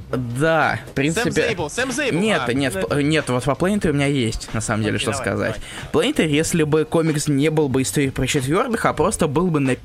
Да, 0.10 0.80
в 0.90 0.94
принципе... 0.94 1.32
Сэм 1.34 1.34
Зейбл, 1.34 1.70
Сэм 1.70 1.92
Зейбл. 1.92 2.20
Нет, 2.20 2.44
а, 2.48 2.54
нет, 2.54 2.86
ну, 2.90 3.02
нет, 3.02 3.28
вот 3.28 3.44
по 3.44 3.56
Планетари 3.56 3.92
у 3.92 3.96
меня 3.96 4.08
есть, 4.08 4.54
на 4.54 4.62
самом 4.62 4.86
деле, 4.86 4.98
что 4.98 5.12
давай, 5.12 5.26
сказать. 5.26 5.56
Планетари, 5.92 6.32
если 6.32 6.64
бы 6.64 6.86
комикс 6.86 7.28
не 7.28 7.50
был 7.50 7.68
бы 7.68 7.82
историей 7.82 8.12
про 8.12 8.26
четвертых, 8.28 8.86
а 8.86 8.94
просто 8.94 9.28
был 9.28 9.48
бы 9.48 9.60
на 9.60 9.76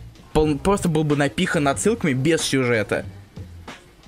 просто 0.63 0.89
был 0.89 1.03
бы 1.03 1.17
напихан 1.17 1.67
отсылками 1.67 2.13
без 2.13 2.43
сюжета. 2.43 3.05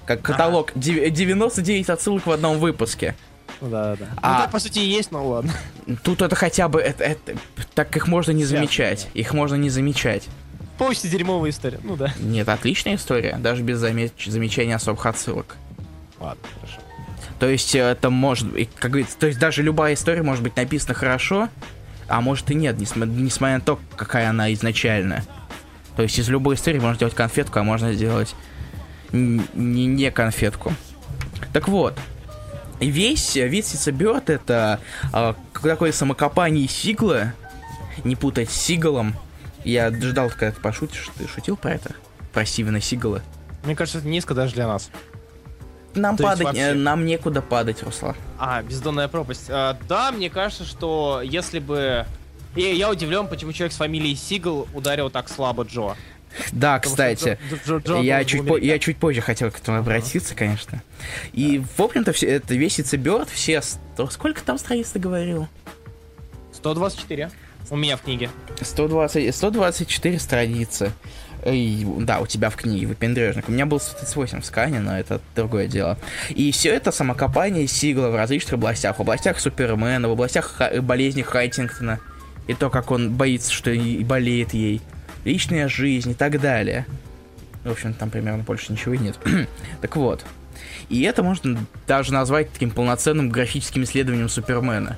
Как 0.08 0.22
каталог. 0.22 0.72
А. 0.74 0.78
99 0.78 1.90
отсылок 1.90 2.26
в 2.26 2.30
одном 2.30 2.58
выпуске. 2.60 3.14
Ну 3.60 3.68
да, 3.68 3.94
да. 3.94 4.06
А, 4.22 4.32
ну 4.32 4.42
так, 4.44 4.52
по 4.52 4.58
сути, 4.58 4.78
и 4.78 4.86
есть, 4.86 5.12
но 5.12 5.26
ладно. 5.26 5.52
Тут 6.02 6.22
это 6.22 6.34
хотя 6.34 6.68
бы... 6.68 6.80
Это, 6.80 7.04
это, 7.04 7.36
так 7.74 7.94
их 7.94 8.08
можно 8.08 8.30
не 8.30 8.46
замечать. 8.46 9.08
Их 9.12 9.34
можно 9.34 9.56
не 9.56 9.68
замечать. 9.68 10.26
Почти 10.78 11.10
дерьмовая 11.10 11.50
история, 11.50 11.78
ну 11.82 11.94
да. 11.94 12.14
Нет, 12.20 12.48
отличная 12.48 12.94
история, 12.94 13.36
даже 13.38 13.62
без 13.62 13.78
замеч... 13.78 14.12
замечания 14.26 14.76
особых 14.76 15.04
отсылок. 15.04 15.56
Ладно, 16.18 16.42
хорошо. 16.54 16.80
То 17.38 17.46
есть 17.46 17.74
это 17.74 18.08
может 18.08 18.48
как 18.76 18.92
говорится, 18.92 19.18
то 19.18 19.26
есть 19.26 19.38
даже 19.38 19.62
любая 19.62 19.92
история 19.92 20.22
может 20.22 20.42
быть 20.42 20.56
написана 20.56 20.94
хорошо, 20.94 21.50
а 22.08 22.22
может 22.22 22.50
и 22.50 22.54
нет, 22.54 22.78
несмотря 22.78 23.56
на 23.56 23.60
то, 23.60 23.78
какая 23.94 24.30
она 24.30 24.50
изначально. 24.54 25.22
То 25.96 26.02
есть 26.02 26.18
из 26.18 26.30
любой 26.30 26.54
истории 26.54 26.78
можно 26.78 26.94
сделать 26.94 27.14
конфетку, 27.14 27.58
а 27.58 27.62
можно 27.62 27.92
сделать 27.92 28.34
не, 29.12 29.86
не 29.86 30.10
конфетку. 30.10 30.72
Так 31.52 31.68
вот, 31.68 31.98
весь 32.80 33.34
вид 33.34 33.66
Сицеберт 33.66 34.30
это 34.30 34.80
а, 35.12 35.34
такое 35.62 35.92
самокопание 35.92 36.68
Сигла, 36.68 37.34
не 38.04 38.16
путать 38.16 38.50
с 38.50 38.54
Сигалом. 38.54 39.14
Я 39.64 39.90
ждал, 39.90 40.30
когда 40.30 40.52
ты 40.52 40.60
пошутишь, 40.60 41.10
ты 41.16 41.26
шутил 41.26 41.56
про 41.56 41.72
это? 41.72 41.94
Про 42.32 42.44
Стивена 42.44 42.80
Сигала? 42.80 43.22
Мне 43.64 43.74
кажется, 43.74 43.98
это 43.98 44.08
низко 44.08 44.34
даже 44.34 44.54
для 44.54 44.66
нас. 44.66 44.90
Нам 45.94 46.16
То 46.16 46.22
падать, 46.22 46.44
вообще... 46.44 46.74
нам 46.74 47.04
некуда 47.04 47.42
падать, 47.42 47.82
Руслан. 47.82 48.14
А, 48.38 48.62
бездонная 48.62 49.08
пропасть. 49.08 49.46
А, 49.48 49.76
да, 49.88 50.12
мне 50.12 50.30
кажется, 50.30 50.64
что 50.64 51.20
если 51.24 51.58
бы... 51.58 52.06
И 52.54 52.62
я 52.62 52.90
удивлен, 52.90 53.26
почему 53.28 53.52
человек 53.52 53.72
с 53.72 53.76
фамилией 53.76 54.16
Сигал 54.16 54.68
ударил 54.74 55.10
так 55.10 55.28
слабо 55.28 55.64
Джо. 55.64 55.96
Да, 56.52 56.78
кстати, 56.78 57.38
я 58.02 58.24
чуть, 58.24 58.46
по, 58.46 58.56
я 58.58 58.78
чуть 58.78 58.96
позже 58.96 59.20
хотел 59.20 59.50
к 59.50 59.58
этому 59.58 59.78
обратиться, 59.78 60.34
конечно. 60.34 60.82
И, 61.32 61.62
в 61.76 61.80
общем-то, 61.80 62.12
все, 62.12 62.26
это 62.26 62.54
весь 62.54 62.78
Бёрд, 62.78 63.28
все... 63.28 63.60
Сколько 64.10 64.42
там 64.42 64.58
страниц 64.58 64.90
ты 64.90 64.98
говорил? 64.98 65.48
124. 66.52 67.30
У 67.70 67.76
меня 67.76 67.96
в 67.96 68.02
книге. 68.02 68.30
120, 68.60 69.34
124 69.34 70.18
страницы. 70.18 70.92
И, 71.44 71.86
да, 72.00 72.20
у 72.20 72.26
тебя 72.26 72.50
в 72.50 72.56
книге, 72.56 72.86
выпендрежник. 72.86 73.48
У 73.48 73.52
меня 73.52 73.66
был 73.66 73.78
138 73.78 74.40
в 74.40 74.44
скане, 74.44 74.80
но 74.80 74.98
это 74.98 75.20
другое 75.36 75.66
дело. 75.66 75.98
И 76.30 76.50
все 76.50 76.70
это 76.70 76.90
самокопание 76.90 77.66
Сигла 77.66 78.10
в 78.10 78.16
различных 78.16 78.54
областях. 78.54 78.98
В 78.98 79.00
областях 79.00 79.38
Супермена, 79.38 80.08
в 80.08 80.12
областях 80.12 80.60
болезни 80.80 81.22
Хайтингтона. 81.22 82.00
И 82.46 82.54
то, 82.54 82.70
как 82.70 82.90
он 82.90 83.12
боится, 83.12 83.52
что 83.52 83.70
и 83.70 84.02
болеет 84.02 84.54
ей 84.54 84.80
личная 85.28 85.68
жизнь 85.68 86.10
и 86.10 86.14
так 86.14 86.40
далее. 86.40 86.86
В 87.64 87.70
общем, 87.70 87.92
там 87.92 88.10
примерно 88.10 88.42
больше 88.42 88.72
ничего 88.72 88.94
и 88.94 88.98
нет. 88.98 89.18
так 89.80 89.96
вот. 89.96 90.24
И 90.88 91.02
это 91.02 91.22
можно 91.22 91.58
даже 91.86 92.12
назвать 92.12 92.52
таким 92.52 92.70
полноценным 92.70 93.28
графическим 93.28 93.84
исследованием 93.84 94.28
Супермена. 94.28 94.96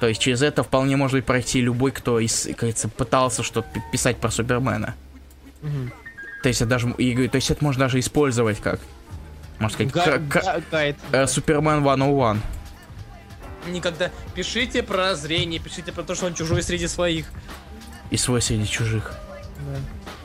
То 0.00 0.06
есть 0.08 0.20
через 0.20 0.42
это 0.42 0.62
вполне 0.62 0.96
может 0.96 1.24
пройти 1.24 1.60
любой, 1.60 1.90
кто, 1.90 2.20
из, 2.20 2.48
кажется, 2.56 2.88
пытался 2.88 3.42
что-то 3.42 3.68
писать 3.90 4.18
про 4.18 4.30
Супермена. 4.30 4.94
Угу. 5.62 5.90
То 6.42 6.48
есть 6.48 6.60
это 6.60 6.70
даже, 6.70 6.90
и, 6.90 7.28
то 7.28 7.36
есть 7.36 7.50
это 7.50 7.64
можно 7.64 7.80
даже 7.80 7.98
использовать 7.98 8.60
как, 8.60 8.78
можно 9.58 9.86
сказать, 9.88 10.28
Га- 10.28 10.60
как, 11.10 11.28
Супермен 11.28 11.80
101. 11.82 12.40
Никогда. 13.72 14.10
Пишите 14.34 14.82
про 14.82 15.16
зрение, 15.16 15.58
пишите 15.58 15.90
про 15.90 16.02
то, 16.02 16.14
что 16.14 16.26
он 16.26 16.34
чужой 16.34 16.62
среди 16.62 16.86
своих. 16.86 17.26
И 18.10 18.16
свой 18.16 18.40
среди 18.42 18.66
чужих. 18.66 19.12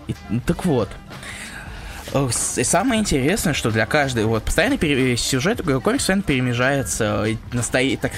И, 0.07 0.15
ну, 0.29 0.39
так 0.45 0.65
вот. 0.65 0.89
Э, 2.13 2.27
с- 2.31 2.63
Самое 2.63 2.99
интересное, 2.99 3.53
что 3.53 3.71
для 3.71 3.85
каждой 3.85 4.25
вот 4.25 4.43
постоянно 4.43 4.77
пере- 4.77 5.15
сюжет 5.17 5.61
э, 5.61 5.79
комикс 5.79 6.01
постоянно 6.01 6.23
перемежается 6.23 7.23
э, 7.25 7.35
настоя- 7.53 7.97
так 7.97 8.11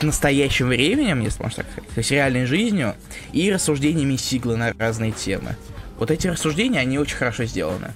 настоящим 0.00 0.68
временем, 0.68 1.20
если 1.20 1.42
можно 1.42 1.62
так 1.62 1.72
сказать, 1.72 1.90
есть 1.96 2.10
реальной 2.10 2.46
жизнью 2.46 2.94
и 3.32 3.52
рассуждениями 3.52 4.16
Сиглы 4.16 4.56
на 4.56 4.72
разные 4.78 5.12
темы. 5.12 5.56
Вот 5.98 6.10
эти 6.10 6.28
рассуждения, 6.28 6.80
они 6.80 6.98
очень 6.98 7.16
хорошо 7.16 7.44
сделаны. 7.44 7.92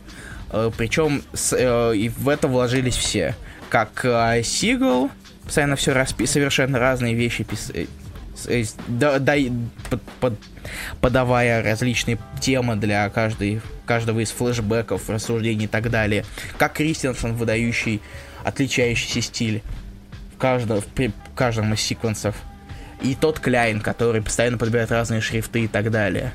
Причем 0.77 1.23
и 1.51 2.12
в 2.16 2.29
это 2.29 2.47
вложились 2.47 2.95
все. 2.97 3.35
Как 3.71 4.05
э, 4.05 4.43
Сигл, 4.45 5.11
постоянно 5.45 5.75
все 5.77 5.93
распи- 5.93 6.27
совершенно 6.27 6.79
разные 6.79 7.15
вещи 7.15 7.43
пис- 7.43 7.89
э, 8.47 8.65
да- 8.89 9.19
дай- 9.19 9.53
под- 9.91 10.03
под- 10.21 10.39
подавая 11.01 11.62
различные 11.62 12.19
темы 12.41 12.77
для 12.77 13.09
каждой, 13.11 13.61
каждого 13.87 14.21
из 14.21 14.31
флешбеков, 14.31 15.09
рассуждений 15.11 15.65
и 15.65 15.69
так 15.69 15.91
далее. 15.91 16.25
Как 16.59 16.75
Кристенсен, 16.75 17.35
выдающий 17.35 18.01
отличающийся 18.45 19.21
стиль 19.23 19.62
в 20.35 20.39
каждом, 20.39 20.81
в 20.81 20.87
при- 20.87 21.09
в 21.33 21.35
каждом 21.37 21.73
из 21.75 21.81
секвенсов. 21.81 22.37
И 23.03 23.15
тот 23.15 23.41
Кляйн, 23.41 23.81
который 23.81 24.23
постоянно 24.23 24.57
подбирает 24.59 24.91
разные 24.91 25.21
шрифты 25.21 25.65
и 25.65 25.69
так 25.69 25.91
далее. 25.91 26.33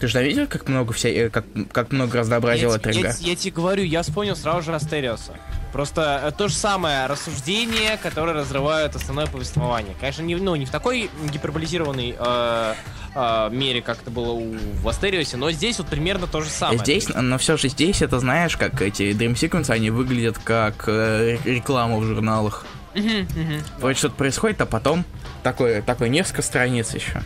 Ты 0.00 0.08
же 0.08 0.22
видел, 0.22 0.46
как 0.48 0.68
много 0.68 0.92
вся, 0.92 1.08
э, 1.08 1.30
как, 1.30 1.44
как 1.70 1.92
много 1.92 2.18
разнообразия 2.18 2.66
я, 2.66 2.74
Леттринга? 2.74 3.14
я, 3.20 3.28
я 3.30 3.36
тебе 3.36 3.52
говорю, 3.52 3.84
я 3.84 4.02
вспомнил 4.02 4.34
сразу 4.36 4.62
же 4.62 4.74
Астериоса. 4.74 5.34
Просто 5.74 6.20
э, 6.22 6.30
то 6.30 6.46
же 6.46 6.54
самое 6.54 7.06
рассуждение, 7.06 7.96
которое 7.96 8.32
разрывает 8.32 8.94
основное 8.94 9.26
повествование. 9.26 9.96
Конечно, 9.98 10.22
не, 10.22 10.36
ну, 10.36 10.54
не 10.54 10.66
в 10.66 10.70
такой 10.70 11.10
гиперболизированной 11.32 12.14
э, 12.16 12.74
э, 13.16 13.48
мере, 13.50 13.82
как 13.82 14.00
это 14.00 14.12
было 14.12 14.30
у, 14.30 14.52
в 14.52 14.88
Астериосе, 14.88 15.36
но 15.36 15.50
здесь 15.50 15.78
вот 15.78 15.88
примерно 15.88 16.28
то 16.28 16.42
же 16.42 16.48
самое. 16.48 16.78
Здесь, 16.78 17.08
но 17.08 17.38
все 17.38 17.56
же 17.56 17.68
здесь, 17.68 18.02
это 18.02 18.20
знаешь, 18.20 18.56
как 18.56 18.80
эти 18.82 19.10
Dream 19.10 19.34
Sequence, 19.34 19.68
они 19.72 19.90
выглядят 19.90 20.38
как 20.38 20.84
э, 20.86 21.38
реклама 21.44 21.96
в 21.96 22.04
журналах. 22.04 22.64
Вроде 23.80 23.98
что-то 23.98 24.14
происходит, 24.14 24.60
а 24.60 24.66
потом 24.66 25.04
такое, 25.42 25.82
такое 25.82 26.08
несколько 26.08 26.42
страниц 26.42 26.94
еще. 26.94 27.20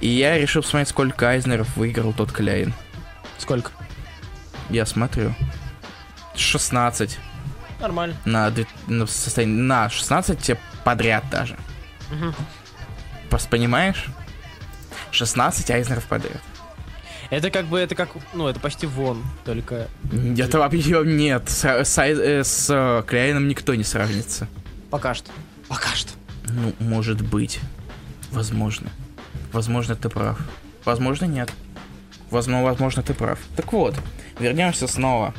И 0.00 0.06
я 0.06 0.38
решил 0.38 0.62
посмотреть, 0.62 0.90
сколько 0.90 1.28
Айзнеров 1.28 1.76
выиграл 1.76 2.12
тот 2.12 2.30
Кляйн. 2.30 2.72
Сколько? 3.36 3.72
Я 4.70 4.86
смотрю. 4.86 5.34
16 6.38 7.18
Нормально. 7.80 8.16
на, 8.24 8.52
на, 8.86 9.06
состояние, 9.06 9.62
на 9.62 9.88
16 9.90 10.56
подряд 10.84 11.24
даже. 11.30 11.56
Мгм. 12.10 12.34
Просто 13.28 13.48
понимаешь? 13.48 14.06
16 15.10 15.70
Айзнеров 15.70 16.04
подряд. 16.04 16.40
Это 17.30 17.50
как 17.50 17.66
бы, 17.66 17.78
это 17.78 17.94
как, 17.94 18.10
ну, 18.34 18.46
это 18.46 18.60
почти 18.60 18.86
вон, 18.86 19.24
только 19.44 19.88
Это 20.38 20.58
вообще 20.58 21.02
нет. 21.04 21.48
С, 21.48 21.64
с, 21.64 21.98
э, 21.98 22.44
с, 22.44 22.68
э, 22.70 23.02
Кляйном 23.06 23.48
никто 23.48 23.74
не 23.74 23.84
сравнится. 23.84 24.46
пока 24.90 25.14
что. 25.14 25.30
Пока 25.68 25.88
что. 25.94 26.12
Ну, 26.48 26.72
может 26.78 27.22
быть. 27.22 27.58
Возможно. 28.30 28.90
Возможно, 29.52 29.96
ты 29.96 30.08
прав. 30.08 30.38
Возможно, 30.84 31.24
нет. 31.24 31.50
Возможно, 32.30 32.62
возможно, 32.62 33.02
ты 33.02 33.14
прав. 33.14 33.38
Так 33.56 33.72
вот, 33.72 33.94
вернемся 34.38 34.86
снова. 34.86 35.34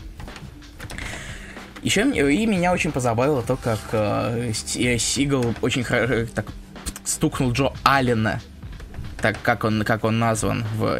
Еще 1.88 2.02
и 2.02 2.46
меня 2.46 2.74
очень 2.74 2.92
позабавило 2.92 3.42
то, 3.42 3.56
как 3.56 3.80
э, 3.94 4.52
э, 4.76 4.98
Сигал 4.98 5.56
очень 5.62 5.86
хорошо 5.86 6.30
так 6.36 6.48
стукнул 7.06 7.54
Джо 7.54 7.72
Аллена, 7.84 8.42
так 9.22 9.38
как 9.42 9.64
он, 9.64 9.86
как 9.86 10.04
он 10.04 10.20
назван 10.20 10.66
в, 10.76 11.00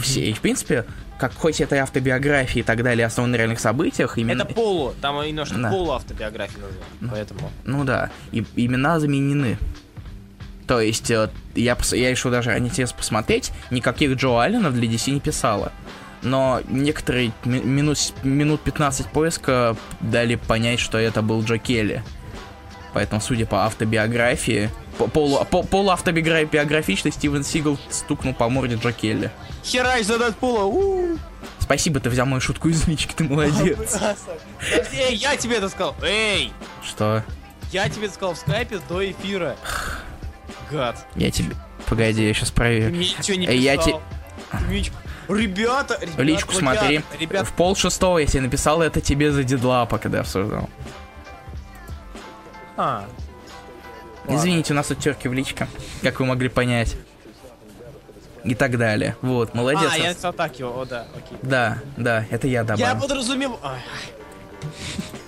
все. 0.00 0.30
И, 0.30 0.32
в 0.32 0.40
принципе, 0.40 0.86
как 1.18 1.34
хоть 1.34 1.60
это 1.60 1.76
и 1.76 1.78
автобиографии 1.78 2.60
и 2.60 2.62
так 2.62 2.82
далее, 2.82 3.04
основаны 3.04 3.32
на 3.32 3.36
реальных 3.36 3.60
событиях, 3.60 4.16
именно... 4.16 4.44
Это 4.44 4.54
полу, 4.54 4.94
там 5.02 5.22
немножко 5.26 5.58
Да. 5.58 5.68
полу 5.68 5.92
автобиографии 5.92 6.56
названо, 6.56 7.12
поэтому. 7.12 7.50
Ну 7.64 7.84
да, 7.84 8.08
и 8.32 8.46
имена 8.56 9.00
заменены. 9.00 9.58
То 10.66 10.80
есть, 10.80 11.10
э, 11.10 11.28
я, 11.54 11.76
я 11.92 12.10
решил 12.10 12.30
даже 12.30 12.48
ради 12.48 12.64
интереса 12.64 12.94
посмотреть, 12.94 13.52
никаких 13.70 14.16
Джо 14.16 14.40
Алленов 14.40 14.72
для 14.72 14.88
DC 14.88 15.10
не 15.10 15.20
писала. 15.20 15.70
Но 16.24 16.60
некоторые 16.68 17.32
ми- 17.44 17.60
минут, 17.60 17.98
минут 18.22 18.60
15 18.62 19.06
поиска 19.08 19.76
дали 20.00 20.34
понять, 20.36 20.80
что 20.80 20.98
это 20.98 21.22
был 21.22 21.42
Джо 21.44 21.58
Келли. 21.58 22.02
Поэтому, 22.94 23.20
судя 23.20 23.44
по 23.46 23.64
автобиографии, 23.66 24.70
по, 24.98 25.06
полу, 25.06 25.44
по, 25.44 25.62
полуавтобиографичный 25.62 27.12
Стивен 27.12 27.44
Сигал 27.44 27.78
стукнул 27.90 28.32
по 28.34 28.48
морде 28.48 28.76
Джо 28.76 28.92
Келли. 28.92 29.30
Херач 29.64 30.06
за 30.06 30.18
Дэдпула, 30.18 31.18
Спасибо, 31.58 31.98
ты 31.98 32.10
взял 32.10 32.26
мою 32.26 32.40
шутку 32.40 32.68
из 32.68 32.86
лички, 32.86 33.14
ты 33.14 33.24
молодец. 33.24 33.98
Эй, 34.92 35.14
я 35.16 35.36
тебе 35.36 35.56
это 35.56 35.68
сказал! 35.70 35.96
Эй! 36.02 36.52
Что? 36.82 37.24
Я 37.72 37.88
тебе 37.88 38.06
это 38.06 38.14
сказал 38.14 38.34
в 38.34 38.38
скайпе 38.38 38.80
до 38.88 39.10
эфира. 39.10 39.56
Гад. 40.70 41.06
Я 41.16 41.30
тебе... 41.30 41.54
Погоди, 41.86 42.26
я 42.26 42.32
сейчас 42.34 42.50
Ты 42.50 42.54
проверю. 42.56 42.90
мне 42.94 42.98
ничего 43.00 43.36
не 43.36 43.46
я 43.56 43.76
писал. 43.76 44.02
Ты 44.52 44.58
мне 44.66 44.80
ничего- 44.80 44.96
Ребята, 45.28 45.98
ребята, 46.00 46.22
Личку 46.22 46.52
плагиат, 46.52 46.78
смотри. 46.78 47.02
Ребят, 47.18 47.46
В 47.46 47.52
пол 47.52 47.74
шестого 47.76 48.18
я 48.18 48.26
тебе 48.26 48.42
написал 48.42 48.82
это 48.82 49.00
тебе 49.00 49.32
за 49.32 49.42
дедлапа, 49.44 49.98
когда 49.98 50.20
обсуждал. 50.20 50.68
а, 52.76 53.04
Ладно. 54.26 54.36
Извините, 54.38 54.72
у 54.72 54.76
нас 54.76 54.86
тут 54.86 54.98
терки 54.98 55.28
в 55.28 55.32
личке, 55.32 55.66
как 56.02 56.20
вы 56.20 56.26
могли 56.26 56.48
понять. 56.48 56.96
И 58.42 58.54
так 58.54 58.76
далее. 58.76 59.16
Вот, 59.22 59.54
молодец. 59.54 59.90
а, 59.90 59.96
я 59.96 60.08
написал 60.10 60.32
так 60.34 60.58
его, 60.58 60.78
о, 60.80 60.84
да, 60.84 61.06
окей. 61.16 61.38
Да, 61.40 61.78
да, 61.96 62.26
это 62.30 62.46
я 62.46 62.62
добавил. 62.62 62.84
Я 62.86 62.94
подразумевал... 62.94 63.58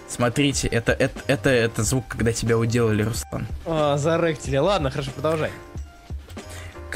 Смотрите, 0.09 0.69
это, 0.69 0.93
это, 0.93 1.21
это, 1.27 1.51
это 1.51 1.83
звук, 1.83 2.05
когда 2.09 2.33
тебя 2.33 2.57
уделали, 2.59 3.03
Руслан. 3.03 3.47
а, 3.67 3.97
заректили. 3.97 4.57
Ладно, 4.57 4.91
хорошо, 4.91 5.11
продолжай. 5.13 5.51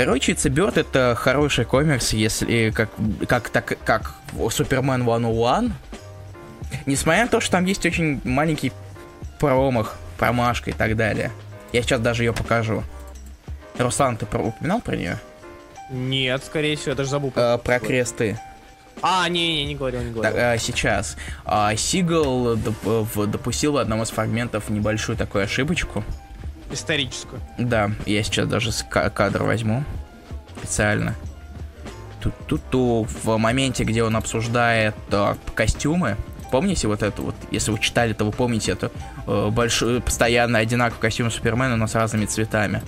Короче, 0.04 0.32
Bird 0.32 0.80
это 0.80 1.14
хороший 1.14 1.64
комикс, 1.66 2.12
если 2.14 2.70
как, 2.70 2.88
как, 3.28 3.50
так, 3.50 3.76
как 3.84 4.14
Супермен 4.50 5.02
101. 5.02 5.74
Несмотря 6.86 7.22
на 7.24 7.28
то, 7.28 7.40
что 7.40 7.52
там 7.52 7.66
есть 7.66 7.84
очень 7.84 8.20
маленький 8.24 8.72
промах, 9.38 9.96
промашка 10.18 10.70
и 10.70 10.72
так 10.72 10.96
далее. 10.96 11.30
Я 11.72 11.82
сейчас 11.82 12.00
даже 12.00 12.22
ее 12.24 12.32
покажу. 12.32 12.82
Руслан, 13.78 14.16
ты 14.16 14.24
про- 14.24 14.40
упоминал 14.42 14.80
про 14.80 14.96
нее? 14.96 15.18
Нет, 15.90 16.42
скорее 16.44 16.76
всего, 16.76 16.92
я 16.92 16.96
даже 16.96 17.10
забыл. 17.10 17.32
Э, 17.36 17.58
про 17.58 17.78
кресты. 17.78 18.38
А, 19.02 19.28
не-не, 19.28 19.66
не 19.66 19.74
говорил, 19.74 20.00
не 20.00 20.06
Так, 20.14 20.32
говорил. 20.32 20.38
э, 20.40 20.58
сейчас. 20.58 21.16
А, 21.44 21.74
Сигал 21.76 22.54
доп- 22.56 23.06
в- 23.14 23.26
допустил 23.26 23.72
в 23.72 23.76
одном 23.76 24.02
из 24.02 24.10
фрагментов 24.10 24.68
небольшую 24.70 25.18
такую 25.18 25.44
ошибочку. 25.44 26.04
Историческую. 26.70 27.40
Да, 27.58 27.90
я 28.06 28.22
сейчас 28.22 28.48
даже 28.48 28.70
кадр 28.88 29.42
возьму. 29.42 29.84
Специально. 30.58 31.14
Тут-тут-ту 32.20 33.06
в 33.22 33.36
моменте, 33.38 33.84
где 33.84 34.04
он 34.04 34.14
обсуждает 34.14 34.94
э, 35.10 35.34
костюмы. 35.54 36.16
Помните 36.50 36.86
вот 36.86 37.02
это 37.02 37.22
вот, 37.22 37.34
если 37.50 37.70
вы 37.70 37.78
читали, 37.78 38.12
то 38.12 38.24
вы 38.24 38.32
помните 38.32 38.72
эту 38.72 38.92
э, 39.26 39.48
большую, 39.50 40.02
постоянно 40.02 40.58
одинаковый 40.58 41.00
костюм 41.00 41.30
Супермена, 41.30 41.76
но 41.76 41.86
с 41.86 41.94
разными 41.94 42.26
цветами. 42.26 42.82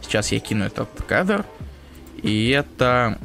Сейчас 0.00 0.32
я 0.32 0.40
кину 0.40 0.64
этот 0.64 0.88
кадр. 1.06 1.44
И 2.22 2.48
это... 2.48 3.18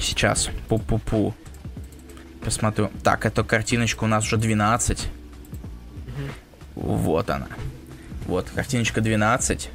Сейчас. 0.00 0.50
Пу-пу-пу. 0.68 1.34
Посмотрю. 2.44 2.90
Так, 3.02 3.26
эту 3.26 3.44
картиночку 3.44 4.04
у 4.04 4.08
нас 4.08 4.24
уже 4.24 4.36
12. 4.36 5.08
Вот 6.74 7.30
она. 7.30 7.48
Вот, 8.30 8.48
картиночка 8.54 9.00
12. 9.00 9.70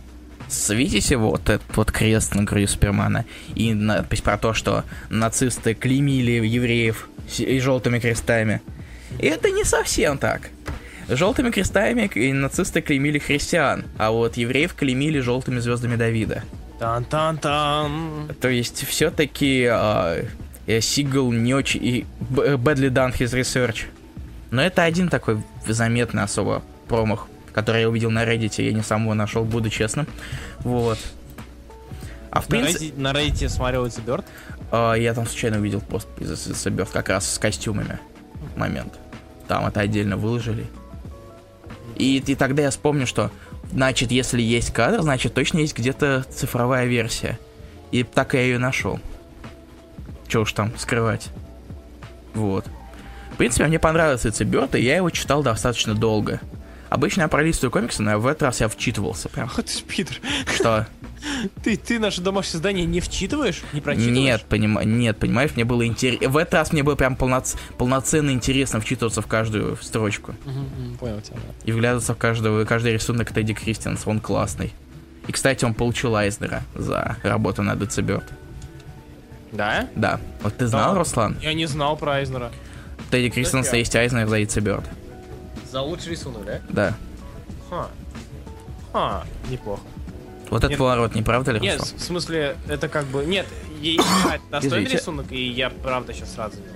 С- 0.48 0.74
Видите 0.74 1.18
вот 1.18 1.50
этот 1.50 1.76
вот 1.76 1.92
крест 1.92 2.36
на 2.36 2.44
груди 2.44 2.68
Супермена? 2.68 3.26
И 3.54 3.74
надпись 3.74 4.22
про 4.22 4.38
то, 4.38 4.54
что 4.54 4.86
нацисты 5.10 5.74
клеймили 5.74 6.32
евреев 6.48 7.10
и 7.38 7.60
желтыми 7.60 8.00
крестами. 8.00 8.62
И 9.20 9.26
это 9.26 9.52
не 9.52 9.66
совсем 9.66 10.18
так. 10.18 10.50
Желтыми 11.10 11.52
крестами 11.52 12.10
и 12.16 12.32
нацисты 12.32 12.82
клеймили 12.82 13.20
христиан, 13.20 13.84
а 13.98 14.12
вот 14.12 14.38
евреев 14.38 14.74
клеймили 14.74 15.20
желтыми 15.20 15.60
звездами 15.60 15.98
Давида. 15.98 16.44
Тан-тан-тан. 16.80 18.36
То 18.40 18.48
есть 18.48 18.88
все-таки 18.88 19.70
Сигал 20.80 21.32
не 21.34 21.54
очень... 21.54 21.84
и 21.86 22.06
Badly 22.32 22.90
done 22.90 23.14
his 23.18 23.34
research. 23.38 23.84
Но 24.50 24.62
это 24.62 24.84
один 24.84 25.10
такой 25.10 25.44
заметный 25.68 26.24
особо 26.24 26.64
промах, 26.88 27.28
который 27.56 27.82
я 27.82 27.90
увидел 27.90 28.12
на 28.12 28.26
Reddit, 28.26 28.62
я 28.62 28.74
не 28.74 28.84
сам 28.84 29.04
его 29.04 29.14
нашел, 29.14 29.46
буду 29.46 29.70
честным. 29.70 30.08
Вот. 30.60 31.00
А 32.30 32.42
в 32.42 32.48
принципе, 32.48 32.94
На 32.98 33.14
Reddit 33.14 33.48
смотрел 33.48 33.86
It's 33.86 33.98
a 33.98 34.04
Bird. 34.04 34.26
а, 34.72 34.94
я 34.96 35.14
там 35.14 35.26
случайно 35.26 35.58
увидел 35.60 35.80
пост 35.80 36.10
из 36.20 36.38
Соберт 36.38 36.90
как 36.90 37.08
раз 37.08 37.32
с 37.32 37.40
костюмами. 37.40 37.98
Момент. 38.58 38.94
Там 39.48 39.66
это 39.66 39.80
отдельно 39.80 40.18
выложили. 40.18 40.68
И, 41.96 42.18
и 42.18 42.36
тогда 42.36 42.64
я 42.64 42.72
вспомню, 42.72 43.08
что, 43.08 43.32
значит, 43.72 44.12
если 44.12 44.42
есть 44.42 44.74
кадр, 44.74 45.02
значит, 45.02 45.34
точно 45.34 45.60
есть 45.60 45.78
где-то 45.78 46.26
цифровая 46.30 46.88
версия. 46.88 47.40
И 47.92 48.04
так 48.04 48.34
я 48.34 48.42
ее 48.42 48.60
нашел. 48.60 49.00
Че 50.28 50.42
уж 50.42 50.52
там 50.52 50.78
скрывать. 50.78 51.30
Вот. 52.34 52.66
В 53.32 53.38
принципе, 53.38 53.66
мне 53.68 53.80
понравился 53.80 54.30
Циберт, 54.30 54.76
и 54.76 54.82
я 54.82 54.98
его 54.98 55.10
читал 55.10 55.42
достаточно 55.42 55.94
долго. 55.94 56.42
Обычно 56.96 57.24
я 57.24 57.28
пролистываю 57.28 57.72
комиксы, 57.72 58.02
но 58.02 58.18
в 58.18 58.26
этот 58.26 58.44
раз 58.44 58.62
я 58.62 58.70
вчитывался 58.70 59.28
прям. 59.28 59.48
Ах 59.48 59.62
ты 59.62 59.84
Питер. 59.84 60.22
Что? 60.56 60.88
Ты, 61.64 61.76
ты 61.76 62.00
наше 62.00 62.22
домашнее 62.22 62.58
задание 62.58 62.86
не 62.86 63.02
вчитываешь? 63.02 63.64
Не 63.74 63.82
прочитываешь? 63.82 64.16
Нет, 64.16 64.46
поним... 64.48 64.80
нет, 65.00 65.18
понимаешь, 65.18 65.52
мне 65.56 65.66
было 65.66 65.86
интересно. 65.86 66.30
В 66.30 66.38
этот 66.38 66.54
раз 66.54 66.72
мне 66.72 66.84
было 66.84 66.96
прям 66.96 67.16
полноц... 67.16 67.56
полноценно 67.80 68.30
интересно 68.30 68.80
вчитываться 68.80 69.22
в 69.22 69.28
каждую 69.28 69.76
строчку. 69.82 70.36
Мгм, 70.46 70.98
понял 71.00 71.20
тебя, 71.22 71.38
да. 71.38 71.54
И 71.66 71.72
вглядываться 71.72 72.14
в 72.14 72.18
каждого, 72.18 72.64
каждый 72.64 72.94
рисунок 72.94 73.34
Тедди 73.34 73.54
Кристианс, 73.56 74.04
он 74.06 74.20
классный. 74.22 74.72
И, 75.28 75.32
кстати, 75.32 75.66
он 75.66 75.74
получил 75.74 76.16
Айзнера 76.16 76.62
за 76.76 77.18
работу 77.24 77.64
над 77.64 77.80
Дециберт. 77.80 78.32
Да? 79.52 79.90
Да. 79.96 80.20
Вот 80.44 80.56
ты 80.56 80.68
знал, 80.68 80.94
Да. 80.94 81.00
Руслан? 81.00 81.38
Я 81.42 81.54
не 81.54 81.66
знал 81.66 81.98
про 81.98 82.14
Айзнера. 82.18 82.52
Тедди 83.10 83.32
Кристианса 83.32 83.74
я. 83.74 83.80
есть 83.80 83.96
Айзнер 83.96 84.28
за 84.28 84.40
Дециберт. 84.40 84.86
За 85.76 85.82
лучший 85.82 86.12
рисунок, 86.12 86.46
да? 86.46 86.62
Да. 86.70 86.94
Ха. 87.70 87.88
Ха, 88.94 89.26
неплохо. 89.50 89.82
Вот 90.50 90.60
этот 90.60 90.70
Нет. 90.70 90.80
поворот, 90.80 91.16
не 91.16 91.22
правда 91.22 91.52
ли, 91.52 91.60
Нет, 91.60 91.82
Руслан? 91.82 92.00
в 92.00 92.02
смысле, 92.02 92.56
это 92.70 92.88
как 92.88 93.04
бы... 93.08 93.26
Нет, 93.26 93.46
это 93.84 94.40
достойный 94.50 94.90
рисунок, 94.90 95.30
и 95.34 95.50
я 95.50 95.70
правда 95.70 96.14
сейчас 96.14 96.34
сразу 96.34 96.56
него. 96.56 96.70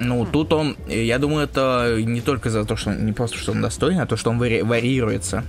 Ну, 0.00 0.26
тут 0.26 0.52
он, 0.52 0.76
я 0.88 1.20
думаю, 1.20 1.44
это 1.44 1.96
не 2.04 2.20
только 2.20 2.50
за 2.50 2.64
то, 2.64 2.74
что 2.74 2.90
он, 2.90 3.06
не 3.06 3.12
просто, 3.12 3.38
что 3.38 3.52
он 3.52 3.62
достойный, 3.62 4.02
а 4.02 4.06
то, 4.06 4.16
что 4.16 4.30
он 4.30 4.42
вари- 4.42 4.64
варьируется. 4.64 5.44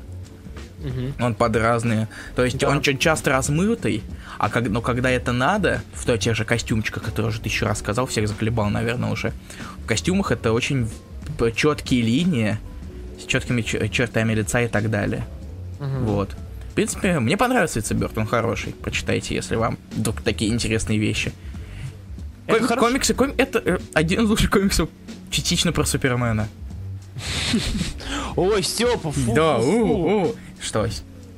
Он 1.20 1.34
под 1.34 1.56
разные. 1.56 2.08
То 2.36 2.46
есть 2.46 2.60
Да. 2.60 2.70
он 2.70 2.84
ча- 2.84 2.94
часто 2.94 3.32
размытый, 3.32 4.04
а 4.38 4.48
как, 4.52 4.70
но 4.70 4.82
когда 4.82 5.10
это 5.10 5.32
надо, 5.32 5.82
в 5.96 6.06
той 6.06 6.20
тех 6.20 6.36
же 6.36 6.46
костюмчиках, 6.46 7.02
которые 7.02 7.30
уже 7.32 7.42
тысячу 7.42 7.66
раз 7.66 7.80
сказал, 7.80 8.06
всех 8.06 8.28
заколебал, 8.28 8.70
наверное, 8.70 9.10
уже. 9.10 9.34
В 9.84 9.88
костюмах 9.88 10.32
это 10.32 10.54
очень 10.54 10.88
четкие 11.56 12.02
линии 12.02 12.58
с 13.22 13.26
четкими 13.26 13.62
чертами 13.62 14.34
лица 14.34 14.62
и 14.62 14.68
так 14.68 14.90
далее. 14.90 15.26
Вот. 15.80 16.36
В 16.72 16.74
принципе, 16.76 17.20
мне 17.20 17.36
понравился 17.38 17.82
Циберт, 17.82 18.18
он 18.18 18.26
хороший. 18.26 18.74
Прочитайте, 18.74 19.36
если 19.36 19.56
вам 19.56 19.78
вдруг 19.92 20.22
такие 20.22 20.54
интересные 20.54 20.98
вещи. 21.00 21.32
Это 22.48 22.68
Ком- 22.68 22.80
комиксы, 22.80 23.14
ком- 23.14 23.34
это 23.38 23.60
э, 23.64 23.78
один 23.94 24.24
из 24.24 24.30
лучших 24.30 24.50
комиксов 24.50 24.90
частично 25.30 25.72
про 25.72 25.84
Супермена. 25.86 26.48
Ой, 28.36 28.64
Степа, 28.64 29.12
фу, 29.12 29.34
да, 29.34 29.60
фу. 29.60 29.68
у, 29.70 30.22
у. 30.30 30.36
Что? 30.62 30.88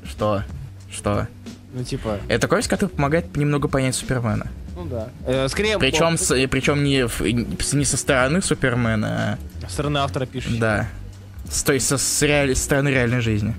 Что? 0.05 0.43
Что? 0.91 1.27
Ну, 1.73 1.83
типа, 1.83 2.19
Это 2.27 2.47
комикс, 2.47 2.67
который 2.67 2.89
помогает 2.89 3.35
немного 3.35 3.67
понять 3.67 3.95
Супермена. 3.95 4.47
Ну 4.83 4.89
да. 4.89 5.09
Э, 5.25 5.47
скорее, 5.49 5.77
Причем, 5.79 6.17
с- 6.17 6.31
э, 6.31 6.47
причем 6.47 6.83
не, 6.83 7.07
в- 7.07 7.21
не 7.21 7.85
со 7.85 7.97
стороны 7.97 8.41
Супермена, 8.41 9.37
со 9.65 9.69
стороны 9.69 9.97
автора 9.99 10.25
пишет. 10.25 10.53
а 10.57 10.59
да. 10.59 10.89
С 11.49 11.63
той 11.63 11.79
со 11.79 11.97
с 11.97 12.21
реаль- 12.21 12.55
стороны 12.55 12.89
реальной 12.89 13.21
жизни. 13.21 13.53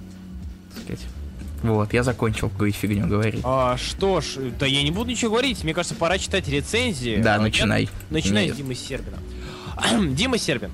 Вот, 1.63 1.93
я 1.93 2.03
закончил 2.03 2.49
говорить 2.49 2.75
фигню 2.75 3.07
говорить. 3.07 3.41
А, 3.45 3.77
что 3.77 4.21
ж, 4.21 4.39
да 4.59 4.67
я 4.67 4.83
не 4.83 4.91
буду 4.91 5.11
ничего 5.11 5.31
говорить. 5.31 5.63
Мне 5.63 5.75
кажется, 5.75 5.95
пора 5.95 6.19
читать 6.19 6.49
рецензии. 6.49 7.23
Да, 7.23 7.37
А, 7.37 7.39
начинай. 7.39 7.85
я- 7.85 7.89
Начинай 8.11 8.47
Нет. 8.47 8.55
с 8.55 8.57
Димы 8.57 8.75
Сербина. 8.75 9.17
Дима 10.15 10.39
Сербин. 10.39 10.71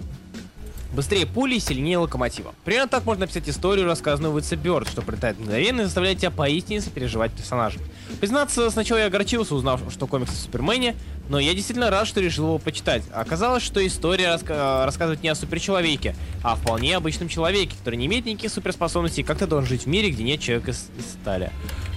Быстрее 0.95 1.27
пули, 1.27 1.59
сильнее 1.59 1.99
локомотива. 1.99 2.55
Примерно 2.65 2.89
так 2.89 3.05
можно 3.05 3.23
написать 3.27 3.47
историю, 3.51 3.85
рассказанную 3.85 4.33
в 4.33 4.39
It's 4.39 4.51
Bird, 4.59 4.89
что 4.89 5.03
прилетает 5.03 5.39
мгновенно 5.39 5.83
и 5.83 5.85
заставляет 5.85 6.19
тебя 6.21 6.31
поистине 6.31 6.81
сопереживать 6.81 7.33
персонажей. 7.33 7.83
Признаться, 8.21 8.71
сначала 8.71 8.99
я 8.99 9.07
огорчился, 9.07 9.55
узнав, 9.55 9.81
что 9.91 10.07
комикс 10.07 10.33
о 10.33 10.35
Супермене, 10.35 10.97
но 11.29 11.39
я 11.39 11.55
действительно 11.55 11.91
рад, 11.91 12.07
что 12.07 12.21
решил 12.21 12.47
его 12.47 12.59
почитать. 12.59 13.03
Оказалось, 13.13 13.63
что 13.63 13.87
история 13.87 14.35
раска- 14.35 14.85
рассказывает 14.85 15.23
не 15.23 15.29
о 15.29 15.35
суперчеловеке, 15.35 16.17
а 16.43 16.53
о 16.53 16.57
вполне 16.57 16.97
обычном 16.97 17.29
человеке, 17.29 17.77
который 17.79 17.97
не 17.97 18.07
имеет 18.07 18.27
никаких 18.27 18.53
суперспособностей 18.53 19.23
и 19.23 19.27
как-то 19.27 19.47
должен 19.47 19.69
жить 19.69 19.83
в 19.83 19.87
мире, 19.87 20.11
где 20.11 20.25
нет 20.25 20.41
человека 20.41 20.73
из, 20.73 20.91
из 20.99 21.13
стали. 21.13 21.53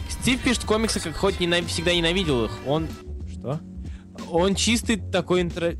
Стив 0.10 0.40
пишет 0.42 0.66
комиксы, 0.66 1.00
как 1.00 1.16
хоть 1.16 1.40
ненав- 1.40 1.66
всегда 1.68 1.94
ненавидел 1.94 2.46
их. 2.46 2.52
Он... 2.68 2.88
Что? 3.32 3.60
Он 4.30 4.56
чистый 4.56 4.98
такой 4.98 5.42
интро... 5.42 5.74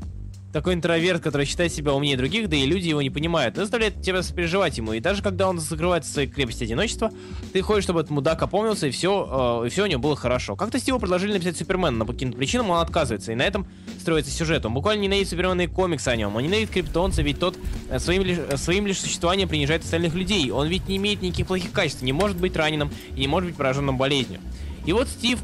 Такой 0.52 0.74
интроверт, 0.74 1.22
который 1.22 1.46
считает 1.46 1.72
себя 1.72 1.94
умнее 1.94 2.16
других, 2.16 2.48
да 2.48 2.56
и 2.56 2.66
люди 2.66 2.88
его 2.88 3.00
не 3.00 3.10
понимают, 3.10 3.56
но 3.56 3.62
заставляет 3.62 4.02
тебя 4.02 4.22
сопереживать 4.22 4.76
ему. 4.76 4.92
И 4.92 5.00
даже 5.00 5.22
когда 5.22 5.48
он 5.48 5.58
закрывается 5.58 6.10
в 6.10 6.14
своей 6.14 6.28
крепости 6.28 6.64
одиночества, 6.64 7.10
ты 7.52 7.62
хочешь, 7.62 7.84
чтобы 7.84 8.00
этот 8.00 8.10
мудак 8.10 8.42
опомнился, 8.42 8.86
и 8.86 8.90
все, 8.90 9.64
и 9.66 9.70
все 9.70 9.84
у 9.84 9.86
него 9.86 10.00
было 10.00 10.14
хорошо. 10.14 10.54
Как-то 10.54 10.78
Стиву 10.78 10.98
предложили 10.98 11.32
написать 11.32 11.56
Супермена, 11.56 11.96
но 11.96 12.04
по 12.04 12.12
каким-то 12.12 12.36
причинам 12.36 12.70
он 12.70 12.78
отказывается, 12.80 13.32
и 13.32 13.34
на 13.34 13.42
этом 13.42 13.66
строится 13.98 14.30
сюжет. 14.30 14.66
Он 14.66 14.74
буквально 14.74 15.02
ненавидит 15.02 15.30
суперменные 15.30 15.68
комиксы 15.68 16.08
о 16.08 16.16
нем. 16.16 16.36
Он 16.36 16.42
ненавидит 16.42 16.70
криптонца, 16.70 17.22
ведь 17.22 17.38
тот 17.38 17.56
э, 17.88 17.98
своим 17.98 18.22
лишь, 18.22 18.38
э, 18.38 18.56
своим 18.58 18.86
лишь 18.86 18.98
существованием 18.98 19.48
принижает 19.48 19.84
остальных 19.84 20.14
людей. 20.14 20.50
Он 20.50 20.66
ведь 20.66 20.86
не 20.88 20.98
имеет 20.98 21.22
никаких 21.22 21.46
плохих 21.46 21.72
качеств, 21.72 22.02
не 22.02 22.12
может 22.12 22.36
быть 22.36 22.56
раненым 22.56 22.90
и 23.16 23.20
не 23.20 23.28
может 23.28 23.48
быть 23.48 23.56
пораженным 23.56 23.96
болезнью. 23.96 24.40
И 24.84 24.92
вот 24.92 25.08
Стив... 25.08 25.38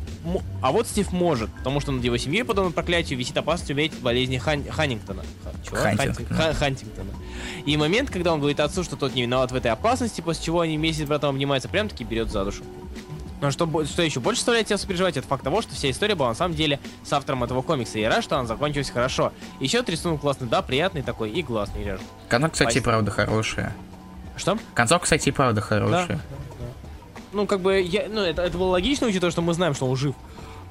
А 0.60 0.72
вот 0.72 0.86
Стив 0.86 1.12
может, 1.12 1.50
потому 1.54 1.80
что 1.80 1.92
над 1.92 2.02
его 2.04 2.16
семьей, 2.16 2.44
подобно 2.44 2.72
проклятию, 2.72 3.18
висит 3.18 3.36
опасность 3.36 3.70
умереть 3.70 3.98
болезни 4.00 4.38
Хан... 4.38 4.64
Ханнингтона. 4.68 5.22
Чего? 5.64 5.76
Хантинг- 5.76 6.34
Ха- 6.34 6.54
Хантингтона. 6.54 7.10
И 7.64 7.76
момент, 7.76 8.10
когда 8.10 8.32
он 8.32 8.40
говорит 8.40 8.60
отцу, 8.60 8.82
что 8.82 8.96
тот 8.96 9.14
не 9.14 9.22
виноват 9.22 9.52
в 9.52 9.54
этой 9.54 9.70
опасности, 9.70 10.20
после 10.20 10.44
чего 10.44 10.60
они 10.60 10.76
вместе 10.76 11.04
с 11.04 11.08
братом 11.08 11.30
обнимаются, 11.30 11.68
прям 11.68 11.88
таки 11.88 12.04
берет 12.04 12.30
за 12.30 12.44
душу. 12.44 12.64
Но 13.40 13.52
что, 13.52 13.84
что 13.84 14.02
еще 14.02 14.18
больше 14.18 14.40
заставляет 14.40 14.66
тебя 14.66 14.78
сопереживать, 14.78 15.16
это 15.16 15.26
факт 15.28 15.44
того, 15.44 15.62
что 15.62 15.72
вся 15.74 15.88
история 15.90 16.16
была 16.16 16.30
на 16.30 16.34
самом 16.34 16.56
деле 16.56 16.80
с 17.04 17.12
автором 17.12 17.44
этого 17.44 17.62
комикса. 17.62 17.98
И 18.00 18.02
рад, 18.02 18.24
что 18.24 18.36
она 18.36 18.48
закончилась 18.48 18.90
хорошо. 18.90 19.32
Еще 19.60 19.84
рисунок 19.86 20.20
классный, 20.20 20.48
да, 20.48 20.60
приятный 20.60 21.02
такой 21.02 21.30
и 21.30 21.42
глазный 21.42 21.84
режет. 21.84 22.02
Концовка, 22.28 22.52
кстати, 22.54 22.70
Спасибо. 22.70 22.84
правда 22.84 23.10
хорошая. 23.12 23.76
Что? 24.36 24.58
Концовка, 24.74 25.04
кстати, 25.04 25.30
правда 25.30 25.60
хорошая. 25.60 26.20
Ну, 27.32 27.46
как 27.46 27.60
бы, 27.60 27.80
я, 27.80 28.06
ну, 28.10 28.20
это, 28.20 28.42
это 28.42 28.56
было 28.56 28.70
логично, 28.70 29.06
учитывая, 29.06 29.30
что 29.30 29.42
мы 29.42 29.52
знаем, 29.54 29.74
что 29.74 29.86
он 29.86 29.96
жив. 29.96 30.14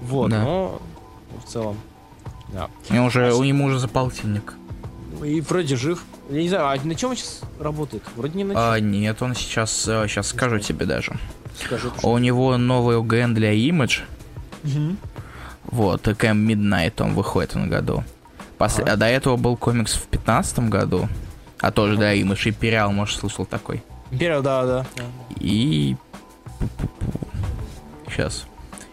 Вот, 0.01 0.29
Да. 0.31 0.41
но 0.43 0.81
в 1.45 1.49
целом. 1.49 1.77
Да. 2.53 2.69
У 2.89 2.93
него 2.93 3.05
уже, 3.05 3.33
у 3.33 3.43
него 3.43 3.65
уже 3.65 3.79
за 3.79 3.87
полтинник. 3.87 4.53
И 5.23 5.41
вроде 5.41 5.75
жив. 5.75 6.03
Я 6.29 6.41
не 6.41 6.49
знаю, 6.49 6.65
а 6.67 6.85
на 6.85 6.95
чем 6.95 7.11
он 7.11 7.15
сейчас 7.15 7.41
работает? 7.59 8.03
Вроде 8.15 8.37
не 8.37 8.43
на 8.43 8.53
чем. 8.53 8.61
А, 8.63 8.79
нет, 8.79 9.21
он 9.21 9.35
сейчас, 9.35 9.71
сейчас 9.83 10.27
скажу 10.27 10.59
тебе 10.59 10.85
даже. 10.85 11.17
Скажи, 11.63 11.89
ты 11.89 12.07
У 12.07 12.17
него 12.19 12.57
новый 12.57 12.97
ОГН 12.97 13.33
для 13.33 13.53
Image. 13.53 14.01
Мгм. 14.63 14.97
Вот, 15.65 16.07
и 16.07 16.11
Camp 16.11 16.45
Midnight 16.45 17.01
он 17.01 17.13
выходит 17.13 17.51
этом 17.51 17.69
году. 17.69 18.03
После- 18.57 18.83
Ага. 18.83 18.93
А 18.93 18.95
до 18.97 19.05
этого 19.07 19.37
был 19.37 19.57
комикс 19.57 19.93
в 19.93 20.03
15 20.07 20.69
году. 20.69 21.09
А 21.59 21.71
тоже 21.71 21.97
для 21.97 22.15
Image. 22.15 22.49
Империал, 22.49 22.91
может, 22.91 23.19
слышал 23.19 23.45
такой. 23.45 23.83
Империал, 24.11 24.41
да, 24.41 24.65
да. 24.65 24.85
И... 25.39 25.97
Сейчас. 28.09 28.45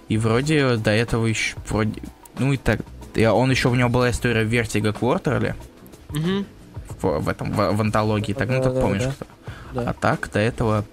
И 0.08 0.18
вроде 0.18 0.76
до 0.76 0.90
этого 0.90 1.26
еще... 1.26 1.56
Вроде... 1.68 2.00
Ну 2.38 2.52
и 2.52 2.56
так... 2.56 2.80
и 3.14 3.24
Он 3.24 3.50
еще 3.50 3.68
у 3.68 3.74
него 3.74 3.88
была 3.88 4.10
история 4.10 4.44
Vertigo 4.44 4.92
Quarterly 4.92 5.54
Мгм. 6.10 6.46
в, 7.00 7.18
в 7.20 7.28
этом 7.28 7.52
в, 7.52 7.72
в 7.76 7.80
антологии. 7.80 8.32
Так, 8.32 8.48
ну 8.48 8.58
Да, 8.58 8.62
ты 8.68 8.70
да, 8.74 8.80
помнишь, 8.80 9.02
да. 9.04 9.12
кто. 9.12 9.26
Да. 9.80 9.90
А 9.90 9.92
так, 9.94 10.30
до 10.32 10.38
этого... 10.40 10.84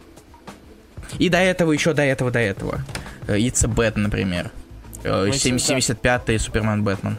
И 1.19 1.27
до 1.29 1.37
этого, 1.39 1.71
еще 1.73 1.93
до 1.93 2.03
этого, 2.03 2.31
до 2.31 2.39
этого. 2.39 2.81
Э, 3.27 3.37
It's 3.37 3.65
a 3.65 3.67
Bird, 3.67 3.97
например. 3.97 4.49
Э, 5.03 5.25
Ну, 5.25 5.33
7- 5.33 5.93
да. 5.93 6.15
75-й 6.17 6.39
Супермен 6.39 6.83
Бэтмен. 6.83 7.17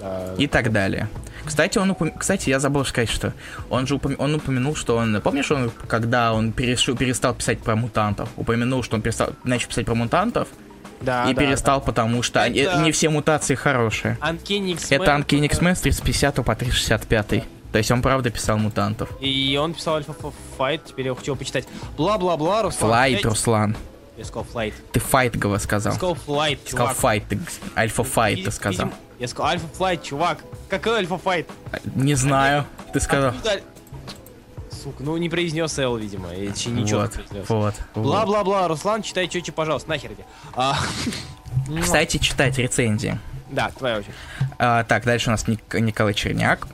Да. 0.00 0.34
И 0.36 0.46
так 0.46 0.72
далее. 0.72 1.08
Кстати, 1.44 1.78
он 1.78 1.90
упом- 1.90 2.12
Кстати, 2.18 2.50
я 2.50 2.60
забыл 2.60 2.84
сказать, 2.84 3.08
что 3.10 3.32
он 3.68 3.86
же 3.86 3.94
упом- 3.94 4.16
он 4.18 4.34
упомянул, 4.34 4.74
что 4.76 4.96
он. 4.96 5.20
Помнишь, 5.20 5.50
он, 5.50 5.70
когда 5.88 6.32
он 6.32 6.52
перешу- 6.52 6.96
перестал 6.96 7.34
писать 7.34 7.60
про 7.60 7.76
мутантов, 7.76 8.28
упомянул, 8.36 8.82
что 8.82 8.96
он 8.96 9.02
перестал 9.02 9.30
начал 9.44 9.68
писать 9.68 9.86
про 9.86 9.94
мутантов 9.94 10.48
Да, 11.00 11.30
и 11.30 11.34
да, 11.34 11.40
перестал, 11.40 11.80
потому 11.80 12.22
что 12.22 12.40
Это- 12.40 12.80
не 12.82 12.92
все 12.92 13.08
мутации 13.08 13.54
хорошие. 13.54 14.16
да. 14.20 14.28
Это 14.96 15.12
Uncanny 15.12 15.44
X-Men 15.46 15.74
с 15.76 15.80
350 15.80 16.42
по 16.44 16.54
365. 16.54 17.44
То 17.72 17.78
есть 17.78 17.90
он 17.90 18.02
правда 18.02 18.30
писал 18.30 18.58
мутантов. 18.58 19.08
И 19.20 19.56
он 19.60 19.74
писал 19.74 19.96
Alpha 19.96 20.14
Fight, 20.58 20.84
теперь 20.86 21.06
я 21.06 21.14
хочу 21.14 21.26
его 21.32 21.36
почитать. 21.36 21.66
Бла-бла-бла, 21.96 22.62
Руслан. 22.62 22.90
Flight, 22.90 23.24
Руслан. 23.24 23.76
Я 24.18 24.24
сказал 24.24 24.44
Flight. 24.44 24.74
Ты 24.92 25.00
Fight, 25.00 25.34
сказал. 25.60 25.92
Я 25.92 25.98
сказал 25.98 26.14
Flight, 26.14 26.58
Сказал 26.66 26.88
Fight, 26.88 27.24
Alpha 27.76 28.04
Fight, 28.04 28.44
ты 28.44 28.50
сказал. 28.50 28.90
Я 29.20 29.28
сказал 29.28 29.50
Alpha 29.52 29.66
Flight, 29.76 30.02
чувак. 30.02 30.38
Какой 30.68 30.96
Alpha 30.98 31.18
Fight? 31.18 31.48
Не 31.94 32.14
знаю, 32.14 32.64
ты 32.92 33.00
сказал. 33.00 33.28
Откуда 33.30 33.50
аль- 33.50 33.62
Сука, 34.82 35.02
ну 35.02 35.16
не 35.18 35.28
произнес 35.28 35.78
Эл, 35.78 35.96
видимо. 35.96 36.32
И 36.34 36.48
ничего 36.48 37.00
Вот, 37.02 37.16
не 37.16 37.22
произнес. 37.22 37.48
вот. 37.50 37.74
Бла-бла-бла, 37.94 38.66
Руслан, 38.66 39.02
читай 39.02 39.28
чуть 39.28 39.54
пожалуйста, 39.54 39.90
нахер 39.90 40.12
иди. 40.12 40.22
А, 40.54 40.74
Кстати, 41.82 42.16
читать 42.16 42.56
рецензии. 42.56 43.18
Да, 43.50 43.70
твоя 43.76 43.98
очередь. 43.98 44.14
А, 44.58 44.84
так, 44.84 45.04
дальше 45.04 45.28
у 45.28 45.32
нас 45.32 45.46
Ник- 45.46 45.74
Николай 45.74 46.14
Черняк. 46.14 46.66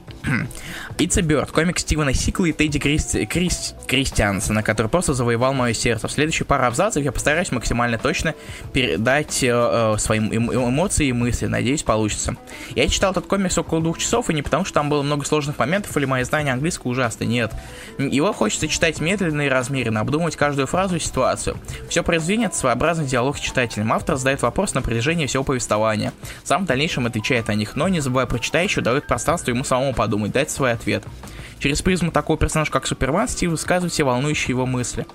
It's 0.98 1.18
a 1.18 1.22
Bird, 1.22 1.52
комик 1.52 1.78
Стивена 1.78 2.12
Сикла 2.12 2.46
и 2.46 2.52
Тедди 2.52 2.78
Кристи... 2.78 3.26
Крист... 3.26 3.74
Кристиансона, 3.86 4.62
который 4.62 4.88
просто 4.88 5.12
завоевал 5.12 5.52
мое 5.52 5.74
сердце. 5.74 6.08
В 6.08 6.12
следующую 6.12 6.46
пару 6.46 6.64
абзацев 6.64 7.04
я 7.04 7.12
постараюсь 7.12 7.52
максимально 7.52 7.98
точно 7.98 8.34
передать 8.72 9.42
э, 9.42 9.48
э, 9.48 9.96
эм 10.14 10.52
эмоции 10.52 11.08
и 11.08 11.12
мысли. 11.12 11.46
Надеюсь, 11.46 11.82
получится. 11.82 12.36
Я 12.74 12.88
читал 12.88 13.12
этот 13.12 13.26
комикс 13.26 13.58
около 13.58 13.82
двух 13.82 13.98
часов, 13.98 14.30
и 14.30 14.34
не 14.34 14.42
потому, 14.42 14.64
что 14.64 14.74
там 14.74 14.88
было 14.88 15.02
много 15.02 15.24
сложных 15.24 15.58
моментов, 15.58 15.96
или 15.96 16.06
мои 16.06 16.24
знания 16.24 16.52
английского 16.52 16.92
ужасны, 16.92 17.24
нет. 17.24 17.52
Его 17.98 18.32
хочется 18.32 18.66
читать 18.66 19.00
медленно 19.00 19.42
и 19.42 19.48
размеренно, 19.48 20.00
обдумывать 20.00 20.36
каждую 20.36 20.66
фразу 20.66 20.96
и 20.96 21.00
ситуацию. 21.00 21.58
Все 21.88 22.02
произведение— 22.02 22.46
это 22.48 22.56
своеобразный 22.56 23.06
диалог 23.06 23.36
с 23.36 23.40
читателем. 23.40 23.92
Автор 23.92 24.16
задает 24.16 24.42
вопрос 24.42 24.74
на 24.74 24.82
протяжении 24.82 25.26
всего 25.26 25.44
повествования. 25.44 26.12
Сам 26.42 26.64
в 26.64 26.66
дальнейшем 26.66 27.06
отвечает 27.06 27.48
на 27.48 27.52
них, 27.52 27.76
но 27.76 27.88
не 27.88 28.00
забывая 28.00 28.26
про 28.26 28.38
читающего, 28.38 28.82
дает 28.82 29.06
пространство 29.06 29.50
ему 29.50 29.62
самому 29.62 29.92
подумать, 29.92 30.05
дать 30.32 30.50
свой 30.50 30.72
ответ. 30.72 31.04
Через 31.58 31.82
призму 31.82 32.12
такого 32.12 32.38
персонажа, 32.38 32.70
как 32.70 32.86
Супермен, 32.86 33.28
Стив 33.28 33.50
высказывает 33.50 33.92
все 33.92 34.04
волнующие 34.04 34.50
его 34.50 34.66
мысли. 34.66 35.06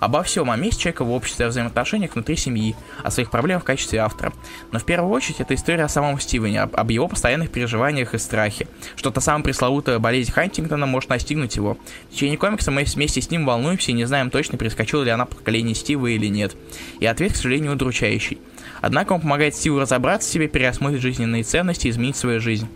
Обо 0.00 0.22
всем, 0.22 0.50
о 0.50 0.56
месте 0.56 0.84
человека 0.84 1.04
в 1.04 1.12
обществе, 1.12 1.44
о 1.44 1.48
взаимоотношениях 1.50 2.14
внутри 2.14 2.34
семьи, 2.34 2.74
о 3.04 3.10
своих 3.10 3.30
проблемах 3.30 3.64
в 3.64 3.66
качестве 3.66 3.98
автора. 3.98 4.32
Но 4.72 4.78
в 4.78 4.84
первую 4.86 5.12
очередь 5.12 5.40
это 5.40 5.54
история 5.54 5.84
о 5.84 5.90
самом 5.90 6.18
Стивене, 6.18 6.62
об, 6.62 6.74
об 6.74 6.88
его 6.88 7.06
постоянных 7.06 7.50
переживаниях 7.50 8.14
и 8.14 8.18
страхе. 8.18 8.66
Что-то 8.96 9.20
самая 9.20 9.44
пресловутая 9.44 9.98
болезнь 9.98 10.32
Хантингтона 10.32 10.86
может 10.86 11.10
настигнуть 11.10 11.54
его. 11.56 11.76
В 12.08 12.14
течение 12.14 12.38
комикса 12.38 12.70
мы 12.70 12.84
вместе 12.84 13.20
с 13.20 13.30
ним 13.30 13.44
волнуемся 13.44 13.90
и 13.90 13.94
не 13.94 14.06
знаем 14.06 14.30
точно, 14.30 14.56
перескочила 14.56 15.02
ли 15.02 15.10
она 15.10 15.26
по 15.26 15.36
поколению 15.36 15.74
Стива 15.74 16.06
или 16.06 16.28
нет. 16.28 16.56
И 16.98 17.04
ответ, 17.04 17.34
к 17.34 17.36
сожалению, 17.36 17.74
удручающий. 17.74 18.38
Однако 18.80 19.12
он 19.12 19.20
помогает 19.20 19.54
Стиву 19.54 19.78
разобраться 19.78 20.30
в 20.30 20.32
себе, 20.32 20.48
переосмыслить 20.48 21.02
жизненные 21.02 21.42
ценности 21.42 21.88
и 21.88 21.90
изменить 21.90 22.16
свою 22.16 22.40
жизнь. 22.40 22.68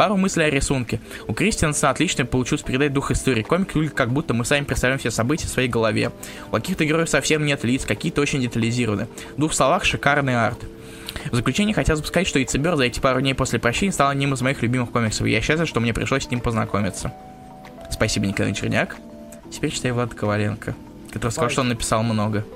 Пару 0.00 0.16
мыслей 0.16 0.44
о 0.44 0.50
рисунке. 0.50 0.98
У 1.28 1.34
Кристианса 1.34 1.90
отлично 1.90 2.24
получилось 2.24 2.62
передать 2.62 2.94
дух 2.94 3.10
истории. 3.10 3.42
Комик 3.42 3.74
выглядит 3.74 3.94
как 3.94 4.10
будто 4.10 4.32
мы 4.32 4.46
сами 4.46 4.64
представляем 4.64 4.98
все 4.98 5.10
события 5.10 5.46
в 5.46 5.50
своей 5.50 5.68
голове. 5.68 6.10
У 6.48 6.52
каких-то 6.52 6.86
героев 6.86 7.10
совсем 7.10 7.44
нет 7.44 7.64
лиц, 7.64 7.84
какие-то 7.84 8.22
очень 8.22 8.40
детализированы. 8.40 9.08
В 9.36 9.36
двух 9.36 9.52
словах 9.52 9.84
шикарный 9.84 10.42
арт. 10.42 10.58
В 11.30 11.36
заключение 11.36 11.74
хотелось 11.74 12.00
бы 12.00 12.06
сказать, 12.06 12.26
что 12.26 12.42
Ицебер 12.42 12.76
за 12.76 12.84
эти 12.84 12.98
пару 12.98 13.20
дней 13.20 13.34
после 13.34 13.58
прощения 13.58 13.92
стал 13.92 14.08
одним 14.08 14.32
из 14.32 14.40
моих 14.40 14.62
любимых 14.62 14.90
комиксов, 14.90 15.26
и 15.26 15.32
я 15.32 15.42
счастлив, 15.42 15.68
что 15.68 15.80
мне 15.80 15.92
пришлось 15.92 16.24
с 16.24 16.30
ним 16.30 16.40
познакомиться. 16.40 17.12
Спасибо, 17.90 18.24
Николай 18.24 18.54
Черняк. 18.54 18.96
Теперь 19.52 19.70
читаю 19.70 19.92
Влада 19.92 20.16
Коваленко, 20.16 20.74
который 21.12 21.30
сказал, 21.30 21.50
что 21.50 21.60
он 21.60 21.68
написал 21.68 22.02
много. 22.04 22.46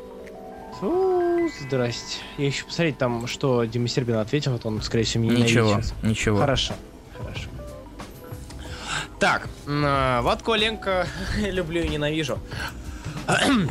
Фу, 0.81 1.51
здрасте. 1.61 2.21
Я 2.39 2.47
еще 2.47 2.65
посмотреть 2.65 2.97
там, 2.97 3.27
что 3.27 3.65
Дима 3.65 3.87
Сербин 3.87 4.15
ответил, 4.15 4.53
вот 4.53 4.65
он, 4.65 4.81
скорее 4.81 5.05
всего, 5.05 5.25
меня 5.25 5.45
Ничего, 5.45 5.83
ничего. 6.03 6.39
Хорошо. 6.39 6.73
Хорошо. 7.19 7.49
Так, 9.19 9.49
э, 9.67 10.21
Ватку 10.23 10.53
Оленко 10.53 11.07
люблю 11.39 11.83
и 11.83 11.89
ненавижу. 11.89 12.39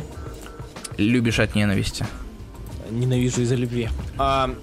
Любишь 0.96 1.38
от 1.38 1.54
ненависти. 1.54 2.06
Ненавижу 2.90 3.42
из-за 3.42 3.54
любви. 3.54 3.88
А, 4.18 4.54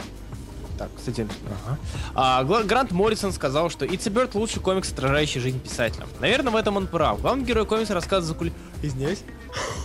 так, 0.77 0.89
кстати, 0.95 1.27
ага. 1.65 1.77
а, 2.15 2.63
Грант 2.63 2.91
Моррисон 2.91 3.33
сказал, 3.33 3.69
что 3.69 3.85
It's 3.85 4.07
a 4.07 4.11
Bird 4.11 4.31
лучший 4.33 4.61
комикс, 4.61 4.91
отражающий 4.91 5.41
жизнь 5.41 5.59
писателя. 5.59 6.05
Наверное, 6.19 6.51
в 6.51 6.55
этом 6.55 6.77
он 6.77 6.87
прав. 6.87 7.21
Главный 7.21 7.45
герой 7.45 7.65
комикса 7.65 7.93
рассказывает 7.93 8.25
за 8.25 8.33
кули... 8.33 8.53
Извиняюсь. 8.81 9.23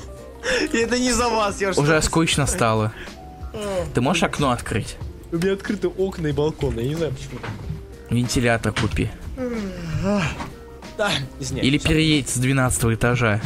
Это 0.73 0.99
не 0.99 1.13
за 1.13 1.29
вас, 1.29 1.61
я 1.61 1.71
Уже 1.71 2.01
скучно 2.03 2.47
стало. 2.47 2.93
Ты 3.95 4.01
можешь 4.01 4.23
окно 4.23 4.51
открыть? 4.51 4.97
У 5.33 5.37
меня 5.37 5.53
открыты 5.55 5.89
окна 5.89 6.29
и 6.29 6.33
балконы, 6.33 6.81
я 6.81 6.89
не 6.89 6.95
знаю 6.95 7.13
почему. 7.13 7.41
Вентилятор 8.11 8.73
купи. 8.73 9.09
Да, 10.97 11.11
Или 11.41 11.79
переедь 11.79 12.29
с 12.29 12.39
12 12.39 12.85
этажа. 12.95 13.41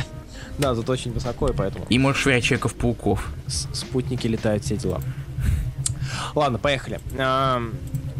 Да, 0.59 0.75
тут 0.75 0.89
очень 0.91 1.13
высоко, 1.13 1.49
и 1.49 1.53
поэтому... 1.53 1.87
И 1.89 1.99
можешь 1.99 2.23
швырять 2.23 2.45
человеков-пауков. 2.45 3.33
Спутники 3.49 4.27
летают, 4.27 4.65
все 4.65 4.77
дела. 4.77 5.01
Ладно, 6.35 6.59
поехали. 6.59 7.01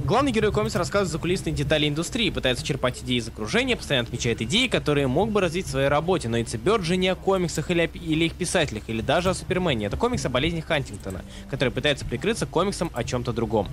Главный 0.05 0.33
герой 0.33 0.51
комикса 0.51 0.79
рассказывает 0.79 1.13
за 1.13 1.19
кулисные 1.19 1.55
детали 1.55 1.87
индустрии, 1.87 2.31
пытается 2.31 2.65
черпать 2.65 3.03
идеи 3.03 3.19
из 3.19 3.29
окружения, 3.29 3.77
постоянно 3.77 4.09
отмечает 4.09 4.41
идеи, 4.41 4.67
которые 4.67 5.07
мог 5.07 5.31
бы 5.31 5.41
развить 5.41 5.67
в 5.67 5.71
своей 5.71 5.89
работе, 5.89 6.29
но 6.29 6.39
It's 6.39 6.59
Bird 6.59 6.83
же 6.83 6.97
не 6.97 7.09
о 7.09 7.15
комиксах 7.15 7.71
или, 7.71 7.83
о, 7.83 7.85
или 7.85 8.25
их 8.25 8.33
писателях, 8.33 8.85
или 8.89 9.03
даже 9.03 9.31
о 9.31 9.35
Супермене. 9.35 9.87
Это 9.87 9.97
комикс 9.99 10.25
о 10.25 10.31
болезни 10.31 10.61
Хантингтона, 10.61 11.23
который 11.51 11.69
пытается 11.69 12.07
прикрыться 12.07 12.47
комиксом 12.47 12.91
о 12.95 13.05
чем-то 13.05 13.33
другом. 13.33 13.69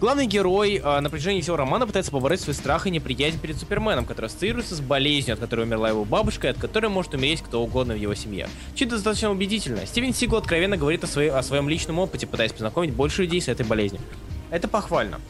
Главный 0.00 0.26
герой 0.26 0.76
э, 0.76 1.00
на 1.00 1.10
протяжении 1.10 1.40
всего 1.40 1.56
романа 1.56 1.84
пытается 1.84 2.12
побороть 2.12 2.40
свой 2.40 2.54
страх 2.54 2.86
и 2.86 2.90
неприязнь 2.90 3.40
перед 3.40 3.56
Суперменом, 3.56 4.04
который 4.04 4.26
ассоциируется 4.26 4.76
с 4.76 4.80
болезнью, 4.80 5.34
от 5.34 5.40
которой 5.40 5.62
умерла 5.62 5.88
его 5.88 6.04
бабушка, 6.04 6.46
и 6.46 6.50
от 6.50 6.56
которой 6.56 6.86
может 6.86 7.14
умереть 7.14 7.42
кто 7.42 7.60
угодно 7.60 7.94
в 7.94 7.96
его 7.96 8.14
семье. 8.14 8.48
Чуть 8.76 8.90
достаточно 8.90 9.32
убедительно. 9.32 9.84
Стивен 9.86 10.14
Сигл 10.14 10.36
откровенно 10.36 10.76
говорит 10.76 11.02
о, 11.02 11.08
своей, 11.08 11.30
о 11.30 11.42
своем 11.42 11.68
личном 11.68 11.98
опыте, 11.98 12.28
пытаясь 12.28 12.52
познакомить 12.52 12.92
больше 12.92 13.22
людей 13.22 13.40
с 13.40 13.48
этой 13.48 13.66
болезнью. 13.66 14.00
Это 14.50 14.68
похвально. 14.68 15.20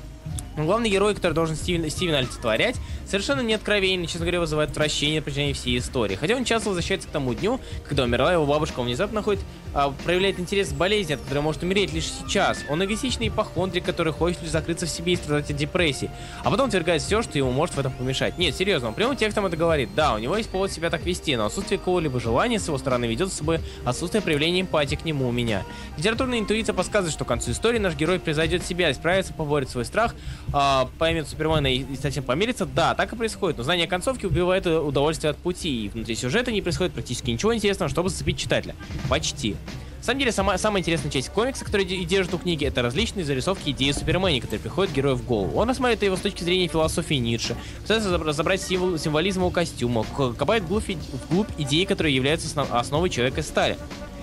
Но 0.58 0.64
главный 0.64 0.90
герой, 0.90 1.14
который 1.14 1.32
должен 1.32 1.56
Стивен, 1.56 1.88
Стивена 1.88 2.18
олицетворять, 2.18 2.76
совершенно 3.08 3.40
не 3.40 3.54
откровенен, 3.54 4.06
честно 4.06 4.20
говоря, 4.20 4.40
вызывает 4.40 4.70
отвращение 4.70 5.20
на 5.20 5.24
протяжении 5.24 5.52
всей 5.52 5.78
истории. 5.78 6.16
Хотя 6.16 6.36
он 6.36 6.44
часто 6.44 6.68
возвращается 6.68 7.08
к 7.08 7.10
тому 7.10 7.34
дню, 7.34 7.60
когда 7.88 8.04
умерла 8.04 8.32
его 8.32 8.46
бабушка, 8.46 8.80
он 8.80 8.86
внезапно 8.86 9.16
находит, 9.16 9.42
а, 9.74 9.92
проявляет 10.04 10.38
интерес 10.38 10.68
к 10.68 10.72
болезни, 10.72 11.14
от 11.14 11.20
которой 11.20 11.40
может 11.40 11.62
умереть 11.62 11.92
лишь 11.92 12.04
сейчас. 12.06 12.64
Он 12.68 12.84
эгоистичный 12.84 13.28
ипохондрик, 13.28 13.84
который 13.84 14.12
хочет 14.12 14.42
лишь 14.42 14.50
закрыться 14.50 14.86
в 14.86 14.90
себе 14.90 15.14
и 15.14 15.16
страдать 15.16 15.50
от 15.50 15.56
депрессии. 15.56 16.10
А 16.44 16.50
потом 16.50 16.68
отвергает 16.68 17.02
все, 17.02 17.22
что 17.22 17.38
ему 17.38 17.50
может 17.50 17.74
в 17.74 17.78
этом 17.78 17.92
помешать. 17.92 18.38
Нет, 18.38 18.54
серьезно, 18.54 18.88
он 18.88 18.94
прямым 18.94 19.16
текстом 19.16 19.46
это 19.46 19.56
говорит. 19.56 19.90
Да, 19.94 20.14
у 20.14 20.18
него 20.18 20.36
есть 20.36 20.50
повод 20.50 20.70
себя 20.70 20.90
так 20.90 21.04
вести, 21.04 21.36
но 21.36 21.46
отсутствие 21.46 21.78
какого-либо 21.78 22.20
желания 22.20 22.58
с 22.58 22.66
его 22.66 22.78
стороны 22.78 23.06
ведет 23.06 23.32
с 23.32 23.36
собой 23.36 23.60
отсутствие 23.84 24.22
проявления 24.22 24.60
эмпатии 24.60 24.96
к 24.96 25.04
нему 25.04 25.28
у 25.28 25.32
меня. 25.32 25.64
Литературная 25.96 26.38
интуиция 26.38 26.74
подсказывает, 26.74 27.14
что 27.14 27.24
к 27.24 27.28
концу 27.28 27.52
истории 27.52 27.78
наш 27.78 27.94
герой 27.94 28.18
произойдет 28.18 28.64
себя, 28.64 28.90
исправится, 28.90 29.32
поборет 29.32 29.70
свой 29.70 29.84
страх, 29.84 30.14
а, 30.52 30.88
поймет 30.98 31.28
Супермена 31.28 31.72
и, 31.72 31.80
и 31.80 32.20
помирится. 32.20 32.66
Да, 32.66 32.94
так 32.98 33.12
и 33.12 33.16
происходит, 33.16 33.56
но 33.56 33.62
знание 33.62 33.86
концовки 33.86 34.26
убивает 34.26 34.66
удовольствие 34.66 35.30
от 35.30 35.36
пути, 35.36 35.84
и 35.84 35.88
внутри 35.88 36.16
сюжета 36.16 36.50
не 36.50 36.62
происходит 36.62 36.92
практически 36.92 37.30
ничего 37.30 37.54
интересного, 37.54 37.88
чтобы 37.88 38.08
зацепить 38.08 38.38
читателя. 38.38 38.74
Почти. 39.08 39.54
На 39.98 40.02
самом 40.02 40.18
деле, 40.18 40.32
сама, 40.32 40.58
самая 40.58 40.80
интересная 40.80 41.08
часть 41.08 41.28
комикса, 41.28 41.64
которая 41.64 41.86
и 41.86 42.04
держит 42.04 42.34
у 42.34 42.38
книги, 42.38 42.66
это 42.66 42.82
различные 42.82 43.24
зарисовки 43.24 43.70
идеи 43.70 43.92
Супермена, 43.92 44.40
которые 44.40 44.58
приходят 44.58 44.92
герою 44.92 45.14
в 45.14 45.24
голову. 45.24 45.56
Он 45.56 45.68
рассматривает 45.68 46.02
его 46.02 46.16
с 46.16 46.20
точки 46.20 46.42
зрения 46.42 46.66
философии 46.66 47.14
Ницше, 47.14 47.54
пытается 47.82 48.18
разобрать 48.18 48.60
символ, 48.60 48.98
символизм 48.98 49.42
его 49.42 49.50
костюма, 49.50 50.04
копает 50.36 50.64
вглубь, 50.64 50.90
вглубь 51.28 51.50
идеи, 51.56 51.84
которые 51.84 52.16
являются 52.16 52.48
основ, 52.48 52.66
основой 52.72 53.10
человека 53.10 53.42
стали. 53.42 53.78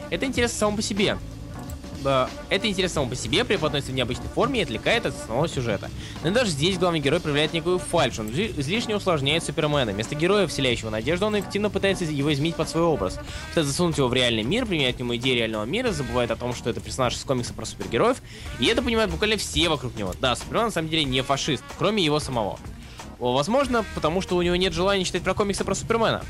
Это 0.09 0.25
интересно 0.25 0.57
само 0.57 0.75
по 0.75 0.81
себе. 0.81 1.17
Это 2.49 2.67
интересно 2.67 2.95
само 2.95 3.09
по 3.09 3.15
себе, 3.15 3.43
преподносится 3.43 3.91
в 3.91 3.95
необычной 3.95 4.27
форме 4.27 4.59
и 4.59 4.63
отвлекает 4.63 5.05
от 5.05 5.15
основного 5.15 5.47
сюжета. 5.47 5.89
Но 6.23 6.31
даже 6.31 6.51
здесь 6.51 6.77
главный 6.77 6.99
герой 6.99 7.19
проявляет 7.19 7.53
некую 7.53 7.79
фальшь, 7.79 8.19
он 8.19 8.29
излишне 8.29 8.95
усложняет 8.95 9.43
Супермена. 9.43 9.91
Вместо 9.91 10.15
героя, 10.15 10.47
вселяющего 10.47 10.89
надежду, 10.89 11.25
он 11.25 11.35
активно 11.35 11.69
пытается 11.69 12.05
его 12.05 12.33
изменить 12.33 12.55
под 12.55 12.69
свой 12.69 12.83
образ. 12.83 13.19
Пытается 13.49 13.71
засунуть 13.71 13.97
его 13.97 14.07
в 14.07 14.13
реальный 14.13 14.43
мир, 14.43 14.65
применять 14.65 14.97
к 14.97 14.99
нему 14.99 15.15
идеи 15.15 15.35
реального 15.35 15.65
мира, 15.65 15.91
забывает 15.91 16.31
о 16.31 16.35
том, 16.35 16.53
что 16.53 16.69
это 16.69 16.79
персонаж 16.79 17.15
из 17.15 17.23
комикса 17.23 17.53
про 17.53 17.65
супергероев, 17.65 18.17
и 18.59 18.65
это 18.65 18.81
понимают 18.81 19.11
буквально 19.11 19.37
все 19.37 19.69
вокруг 19.69 19.95
него. 19.95 20.13
Да, 20.19 20.35
Супермен 20.35 20.65
на 20.65 20.71
самом 20.71 20.89
деле 20.89 21.03
не 21.03 21.21
фашист, 21.21 21.63
кроме 21.77 22.03
его 22.03 22.19
самого. 22.19 22.59
Возможно, 23.17 23.85
потому 23.95 24.21
что 24.21 24.35
у 24.35 24.41
него 24.41 24.55
нет 24.55 24.73
желания 24.73 25.05
читать 25.05 25.23
про 25.23 25.33
комиксы 25.33 25.63
про 25.63 25.73
Супермена. 25.73 26.23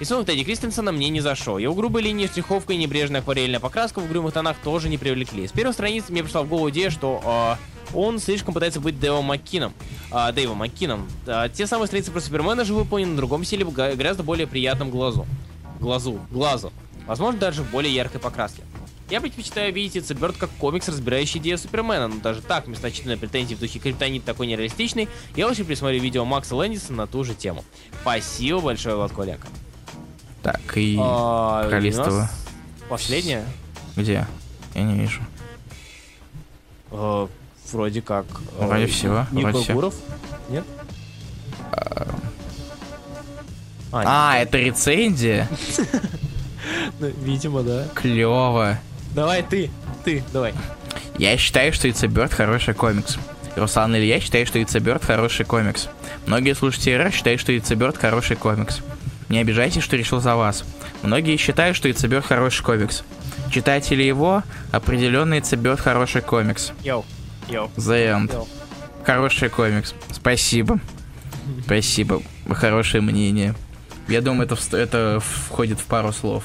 Рисунок 0.00 0.24
Тедди 0.24 0.44
Кристенсена 0.44 0.92
мне 0.92 1.10
не 1.10 1.20
зашел. 1.20 1.58
Его 1.58 1.74
грубые 1.74 2.02
линии, 2.02 2.26
штриховка 2.26 2.72
и 2.72 2.78
небрежная 2.78 3.20
акварельная 3.20 3.60
покраска 3.60 4.00
в 4.00 4.06
угрюмых 4.06 4.32
тонах 4.32 4.56
тоже 4.64 4.88
не 4.88 4.96
привлекли. 4.96 5.46
С 5.46 5.52
первой 5.52 5.74
страницы 5.74 6.10
мне 6.10 6.22
пришла 6.22 6.42
в 6.42 6.48
голову 6.48 6.70
идея, 6.70 6.88
что 6.88 7.58
э, 7.92 7.94
он 7.94 8.18
слишком 8.18 8.54
пытается 8.54 8.80
быть 8.80 8.98
Дэвом 8.98 9.26
Маккином. 9.26 9.74
Э, 10.10 10.32
Дэйвом 10.32 10.56
Маккином. 10.56 11.06
Э, 11.26 11.50
те 11.52 11.66
самые 11.66 11.86
страницы 11.86 12.12
про 12.12 12.20
Супермена 12.20 12.64
же 12.64 12.72
выполнены 12.72 13.10
на 13.10 13.16
другом 13.18 13.44
стиле, 13.44 13.66
гораздо 13.66 14.22
более 14.22 14.46
приятном 14.46 14.88
глазу. 14.88 15.26
Глазу. 15.80 16.18
Глазу. 16.30 16.72
Возможно, 17.06 17.38
даже 17.38 17.62
в 17.62 17.70
более 17.70 17.94
яркой 17.94 18.22
покраске. 18.22 18.62
Я 19.10 19.20
предпочитаю 19.20 19.70
видеть 19.70 19.98
Эцеберт 19.98 20.38
как 20.38 20.48
комикс, 20.58 20.88
разбирающий 20.88 21.40
идею 21.40 21.58
Супермена, 21.58 22.08
но 22.08 22.20
даже 22.22 22.40
так, 22.40 22.68
месточительные 22.68 23.18
претензии 23.18 23.54
в 23.54 23.60
духе 23.60 23.78
Криптонит 23.78 24.24
такой 24.24 24.46
нереалистичный, 24.46 25.10
я 25.36 25.46
лучше 25.46 25.64
присмотрю 25.64 26.00
видео 26.00 26.24
Макса 26.24 26.56
Лэндиса 26.56 26.94
на 26.94 27.06
ту 27.06 27.22
же 27.22 27.34
тему. 27.34 27.64
Спасибо 28.00 28.60
большое, 28.60 28.96
Влад 28.96 29.12
Коляка. 29.12 29.46
Так, 30.42 30.60
и 30.76 30.96
а, 30.98 31.68
пролистываю. 31.68 32.28
Последняя? 32.88 33.44
Где? 33.96 34.26
Я 34.74 34.82
не 34.82 34.94
вижу. 34.98 35.20
Э, 36.90 37.26
вроде 37.72 38.00
как. 38.02 38.26
Э, 38.58 38.66
вроде 38.66 38.86
всего. 38.86 39.26
Нико 39.32 39.48
вроде 39.50 39.72
Гуров? 39.72 39.94
Нет? 40.48 40.64
А, 41.72 42.06
а, 43.92 44.32
а 44.32 44.38
это 44.38 44.58
рецензия? 44.58 45.48
Ну, 47.00 47.10
видимо, 47.22 47.62
да. 47.62 47.86
Клево. 47.94 48.78
Давай 49.14 49.42
ты, 49.42 49.70
ты, 50.04 50.22
давай. 50.32 50.52
Я 51.18 51.36
считаю, 51.38 51.72
что 51.72 51.88
Bird 51.88 52.34
хороший 52.34 52.74
комикс. 52.74 53.16
Руслан 53.56 53.96
Илья 53.96 54.20
считает, 54.20 54.48
что 54.48 54.58
Bird 54.58 55.04
хороший 55.04 55.46
комикс. 55.46 55.88
Многие 56.26 56.54
слушатели 56.54 57.10
считают, 57.10 57.40
что 57.40 57.52
Bird 57.52 57.98
хороший 57.98 58.36
комикс. 58.36 58.80
Не 59.30 59.38
обижайтесь, 59.38 59.82
что 59.82 59.96
решил 59.96 60.20
за 60.20 60.34
вас. 60.36 60.64
Многие 61.02 61.36
считают, 61.38 61.76
что 61.76 61.88
Bird 62.08 62.22
хороший 62.22 62.62
комикс. 62.62 63.04
Читатели 63.50 64.02
его 64.02 64.42
определенно 64.72 65.34
Bird 65.56 65.78
хороший 65.78 66.20
комикс. 66.20 66.72
Йоу, 66.82 67.04
йоу, 67.48 67.70
The 67.76 68.12
End. 68.26 68.32
йоу. 68.32 68.48
Хороший 69.06 69.48
комикс. 69.48 69.94
Спасибо. 70.10 70.78
Спасибо. 71.64 72.22
Хорошее 72.50 73.02
мнение. 73.02 73.54
Я 74.08 74.20
думаю, 74.20 74.48
это, 74.50 74.76
это 74.76 75.20
входит 75.20 75.78
в 75.80 75.84
пару 75.86 76.12
слов. 76.12 76.44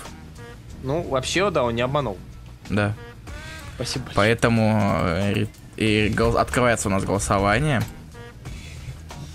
Ну, 0.84 1.02
вообще, 1.02 1.50
да, 1.50 1.64
он 1.64 1.74
не 1.76 1.82
обманул. 1.82 2.18
Да. 2.70 2.94
Спасибо. 3.76 4.06
большое. 4.06 4.16
Поэтому 4.16 5.02
э, 5.04 5.46
и 5.76 6.10
гол- 6.16 6.38
открывается 6.38 6.88
у 6.88 6.92
нас 6.92 7.04
голосование. 7.04 7.82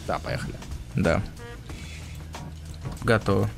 Да, 0.07 0.19
поехали. 0.21 0.55
Да. 0.95 1.21
Готово. 3.03 3.49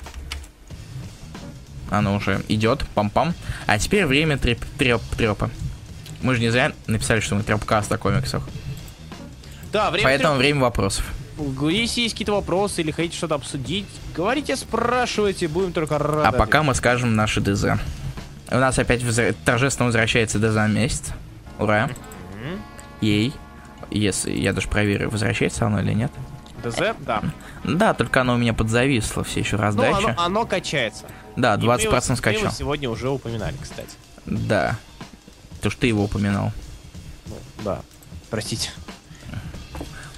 Оно 1.90 2.16
уже 2.16 2.43
идет, 2.48 2.85
пам-пам. 2.94 3.35
А 3.66 3.78
теперь 3.78 4.06
время 4.06 4.39
треп, 4.39 4.64
треп, 4.78 5.02
трепа. 5.16 5.51
Мы 6.23 6.35
же 6.35 6.40
не 6.40 6.51
зря 6.51 6.73
написали, 6.86 7.20
что 7.20 7.35
мы 7.35 7.43
трепкаст 7.43 7.93
о 7.93 7.98
комиксах. 7.98 8.48
Да, 9.73 9.90
время... 9.90 10.05
Поэтому 10.05 10.36
время 10.36 10.60
вопросов. 10.60 11.05
Если 11.70 12.02
есть 12.02 12.14
какие-то 12.14 12.32
вопросы 12.32 12.82
или 12.82 12.90
хотите 12.93 13.16
что-то 13.16 13.35
обсудить, 13.35 13.86
говорите, 14.14 14.55
спрашивайте, 14.56 15.48
будем 15.48 15.73
только 15.73 15.98
рады. 15.98 16.28
А 16.28 16.32
пока 16.32 16.62
мы 16.62 16.74
скажем 16.74 17.16
наши 17.16 17.40
ДЗ. 17.40 17.64
У 18.51 18.56
нас 18.56 18.78
опять 18.78 19.02
возра- 19.02 19.35
торжественно 19.44 19.86
возвращается 19.86 20.39
ДЗ 20.39 20.55
на 20.55 20.66
месяц. 20.69 21.05
Ура. 21.59 21.90
Ей. 23.01 23.32
Если 23.90 24.31
я 24.32 24.52
даже 24.52 24.69
проверю, 24.69 25.10
возвращается 25.10 25.66
оно 25.66 25.81
или 25.81 25.93
нет. 25.93 26.12
ДЗ, 26.62 26.94
да. 27.01 27.22
Да, 27.64 27.94
только 27.94 28.20
оно 28.20 28.34
у 28.34 28.39
меня 28.39 28.55
подзависло, 28.55 29.24
все 29.24 29.40
еще 29.40 29.56
Ну, 29.56 29.62
раздача. 29.62 29.97
оно, 29.97 30.14
оно 30.16 30.47
качается. 30.47 31.05
Да, 31.36 31.55
И 31.55 31.59
мы 31.59 31.64
20% 31.64 31.80
его- 31.82 31.90
Мы 31.90 31.97
его 31.98 32.16
скачал. 32.16 32.52
сегодня 32.52 32.90
уже 32.90 33.09
упоминали, 33.10 33.55
кстати. 33.60 33.90
Да. 34.26 34.76
То, 35.60 35.70
что 35.70 35.80
ты 35.82 35.86
его 35.86 36.05
упоминал. 36.05 36.52
Ну, 37.26 37.36
да. 37.64 37.80
Простите. 38.30 38.70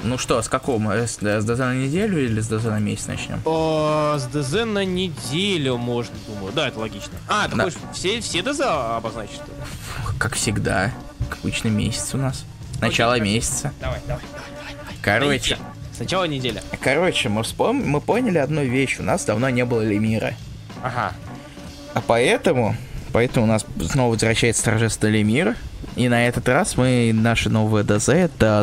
Ну 0.02 0.18
что, 0.18 0.42
с 0.42 0.48
какого? 0.50 0.92
С, 1.06 1.16
с 1.22 1.44
ДЗ 1.44 1.58
на 1.60 1.74
неделю 1.74 2.22
или 2.22 2.38
с 2.40 2.46
ДЗ 2.48 2.64
на 2.64 2.78
месяц 2.78 3.06
начнем? 3.06 3.40
О, 3.46 4.16
с 4.18 4.24
ДЗ 4.26 4.64
на 4.66 4.84
неделю 4.84 5.78
можно, 5.78 6.14
думаю. 6.26 6.52
Да, 6.52 6.68
это 6.68 6.78
логично. 6.78 7.12
А, 7.26 7.48
ты 7.48 7.56
Да. 7.56 7.64
хочешь 7.64 7.78
все, 7.94 8.20
все 8.20 8.42
ДЗ 8.42 8.60
обозначить, 8.96 9.36
что 9.36 9.44
ли? 9.46 10.18
Как 10.18 10.34
всегда. 10.34 10.92
Как 11.30 11.38
обычно 11.38 11.68
месяц 11.68 12.12
у 12.14 12.18
нас. 12.18 12.44
Начало 12.82 13.14
Окей, 13.14 13.24
месяца. 13.34 13.72
Давай, 13.80 14.00
давай. 14.06 14.22
Короче, 15.00 15.58
Сначала 15.94 16.24
неделя. 16.24 16.62
короче, 16.80 17.28
мы 17.28 17.42
вспом... 17.42 17.76
мы 17.76 18.00
поняли 18.00 18.38
одну 18.38 18.64
вещь. 18.64 18.98
У 18.98 19.02
нас 19.02 19.24
давно 19.24 19.48
не 19.50 19.64
было 19.64 19.82
Лемира. 19.82 20.34
Ага. 20.82 21.12
А 21.94 22.00
поэтому, 22.00 22.76
поэтому 23.12 23.46
у 23.46 23.48
нас 23.48 23.64
снова 23.90 24.12
возвращается 24.12 24.64
торжественный 24.64 25.18
Лемир. 25.20 25.56
И 25.96 26.08
на 26.08 26.26
этот 26.26 26.48
раз 26.48 26.76
мы, 26.76 27.12
наши 27.14 27.48
новые 27.48 27.84
ДЗ, 27.84 28.08
это 28.08 28.62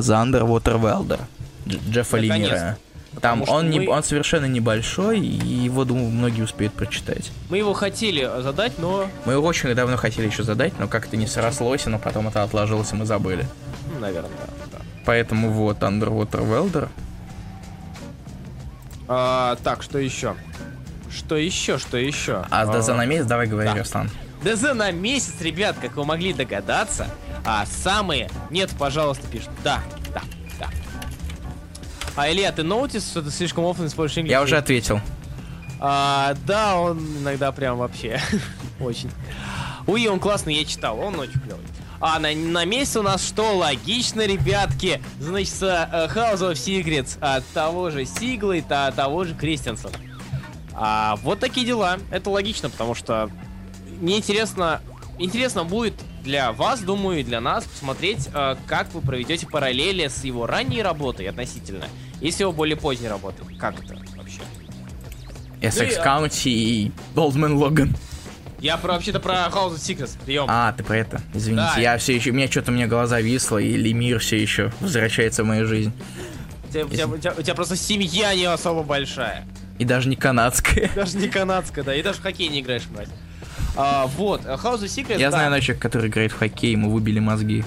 Welder. 0.79 1.21
Дж- 1.65 1.79
Джеффа. 1.89 2.17
Лемира. 2.17 2.77
Там 3.19 3.43
он, 3.47 3.69
не, 3.69 3.79
мы- 3.81 3.89
он 3.89 4.03
совершенно 4.03 4.45
небольшой, 4.45 5.19
и 5.19 5.25
его, 5.65 5.83
думаю, 5.83 6.09
многие 6.09 6.43
успеют 6.43 6.73
прочитать. 6.73 7.31
Мы 7.49 7.57
его 7.57 7.73
хотели 7.73 8.29
задать, 8.41 8.79
но... 8.79 9.07
Мы 9.25 9.33
его 9.33 9.45
очень 9.45 9.73
давно 9.75 9.97
хотели 9.97 10.27
еще 10.27 10.43
задать, 10.43 10.73
но 10.79 10.87
как-то 10.87 11.17
не 11.17 11.27
срослось, 11.27 11.85
но 11.85 11.99
потом 11.99 12.29
это 12.29 12.43
отложилось, 12.43 12.93
и 12.93 12.95
мы 12.95 13.05
забыли. 13.05 13.45
Наверное, 13.99 14.29
да. 14.71 14.79
Поэтому 15.05 15.51
вот, 15.51 15.79
Underwater 15.79 16.47
Welder. 16.47 16.87
А, 19.13 19.57
так, 19.57 19.83
что 19.83 19.99
еще? 19.99 20.37
Что 21.13 21.35
еще, 21.35 21.77
что 21.77 21.97
еще? 21.97 22.45
А 22.49 22.65
с 22.65 22.69
ДЗ 22.69 22.87
на 22.95 23.05
месяц 23.05 23.25
давай 23.25 23.45
говори, 23.45 23.67
да. 23.67 23.75
Руслан. 23.75 24.09
ДЗ 24.41 24.73
на 24.73 24.89
месяц, 24.91 25.41
ребят, 25.41 25.75
как 25.81 25.97
вы 25.97 26.05
могли 26.05 26.31
догадаться. 26.31 27.07
А 27.45 27.65
самые... 27.65 28.29
Нет, 28.49 28.71
пожалуйста, 28.79 29.27
пишут. 29.27 29.49
Да, 29.65 29.81
да, 30.13 30.21
да. 30.57 30.69
А, 32.15 32.31
Илья, 32.31 32.53
ты 32.53 32.61
notice, 32.61 33.01
что 33.01 33.21
ты 33.21 33.31
слишком 33.31 33.65
often 33.65 33.87
используешь 33.87 34.25
English? 34.25 34.31
Я 34.31 34.41
уже 34.41 34.55
ответил. 34.55 35.01
А, 35.81 36.33
да, 36.47 36.77
он 36.77 36.99
иногда 37.17 37.51
прям 37.51 37.79
вообще 37.79 38.21
очень. 38.79 39.11
Уи, 39.87 40.07
он 40.07 40.21
классный, 40.21 40.55
я 40.55 40.63
читал, 40.63 40.97
он 40.97 41.19
очень 41.19 41.41
клевый. 41.41 41.65
А 42.01 42.17
на, 42.17 42.33
на 42.33 42.65
месяц 42.65 42.97
у 42.97 43.03
нас 43.03 43.25
что? 43.25 43.55
Логично, 43.55 44.25
ребятки. 44.25 45.01
Значит, 45.19 45.61
э, 45.61 46.09
House 46.13 46.39
of 46.39 46.53
Secrets 46.53 47.17
от 47.21 47.45
того 47.53 47.91
же 47.91 48.05
Сиглайта, 48.05 48.87
от 48.87 48.95
того 48.95 49.23
же 49.23 49.35
Кристенсена. 49.35 49.93
А, 50.73 51.15
вот 51.17 51.39
такие 51.39 51.65
дела. 51.65 51.99
Это 52.09 52.31
логично, 52.31 52.71
потому 52.71 52.95
что 52.95 53.29
мне 53.99 54.17
интересно, 54.17 54.81
интересно 55.19 55.63
будет 55.63 55.93
для 56.23 56.51
вас, 56.51 56.81
думаю, 56.81 57.19
и 57.19 57.23
для 57.23 57.39
нас 57.39 57.65
посмотреть, 57.65 58.29
э, 58.33 58.55
как 58.65 58.91
вы 58.95 59.01
проведете 59.01 59.45
параллели 59.45 60.07
с 60.07 60.23
его 60.23 60.47
ранней 60.47 60.81
работой 60.81 61.27
относительно 61.27 61.85
и 62.19 62.31
с 62.31 62.39
его 62.39 62.51
более 62.51 62.77
поздней 62.77 63.09
работой. 63.09 63.45
Как 63.57 63.79
это 63.79 63.95
вообще? 64.15 64.41
Essex 65.61 65.97
а- 65.99 66.05
County 66.23 66.49
и 66.49 66.91
Болдман 67.13 67.57
Логан. 67.57 67.95
Я 68.61 68.77
про, 68.77 68.93
вообще-то 68.93 69.19
про 69.19 69.33
House 69.51 69.73
of 69.73 69.77
Secrets, 69.77 70.17
прием. 70.23 70.45
А, 70.47 70.71
ты 70.73 70.83
про 70.83 70.97
это. 70.97 71.19
Извините, 71.33 71.67
Да. 71.75 71.81
я 71.81 71.97
все 71.97 72.15
еще. 72.15 72.29
У 72.29 72.33
меня 72.33 72.47
что-то 72.49 72.71
у 72.71 72.75
меня 72.75 72.87
глаза 72.87 73.19
висло, 73.19 73.57
и 73.57 73.75
Лемир 73.75 74.19
все 74.19 74.39
еще 74.39 74.71
возвращается 74.79 75.43
в 75.43 75.47
мою 75.47 75.65
жизнь. 75.65 75.91
У, 76.69 76.71
тебя, 76.71 76.85
у 76.85 76.89
тебя- 76.89 77.07
у 77.07 77.17
тебя- 77.17 77.33
у 77.37 77.41
тебя 77.41 77.55
просто 77.55 77.75
семья 77.75 78.33
не 78.35 78.45
особо 78.45 78.83
большая. 78.83 79.45
И 79.79 79.83
даже 79.85 80.07
не 80.09 80.15
канадская. 80.15 80.91
Даже 80.95 81.17
не 81.17 81.27
канадская, 81.27 81.83
да, 81.83 81.95
и 81.95 82.03
даже 82.03 82.19
в 82.19 82.21
хоккей 82.21 82.49
не 82.49 82.61
играешь, 82.61 82.83
мать. 82.95 83.09
А, 83.75 84.05
вот, 84.05 84.41
House 84.45 84.81
of 84.81 84.83
Secrets, 84.83 85.19
Я 85.19 85.31
да. 85.31 85.37
знаю 85.37 85.59
человека, 85.61 85.81
который 85.89 86.09
играет 86.09 86.31
в 86.31 86.37
хоккей, 86.37 86.71
ему 86.71 86.91
выбили 86.91 87.17
мозги. 87.19 87.63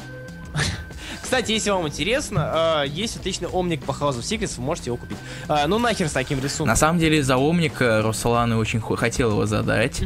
Кстати, 1.35 1.51
если 1.51 1.70
вам 1.70 1.89
интересно, 1.89 2.82
э, 2.85 2.89
есть 2.89 3.16
отличный 3.16 3.48
омник 3.48 3.82
по 3.82 3.90
House 3.90 4.16
of 4.16 4.20
Secrets, 4.20 4.55
вы 4.59 4.62
можете 4.62 4.90
его 4.90 4.97
купить. 4.97 5.16
А, 5.48 5.66
ну 5.66 5.81
нахер 5.81 6.09
с 6.09 6.12
таким 6.12 6.39
рисунком. 6.40 6.69
На 6.69 6.77
самом 6.77 7.01
деле, 7.01 7.19
из-за 7.19 7.36
умника 7.39 8.02
Руслан 8.02 8.52
очень 8.52 8.78
хо- 8.78 8.94
хотел 8.94 9.32
его 9.32 9.44
задать. 9.44 10.01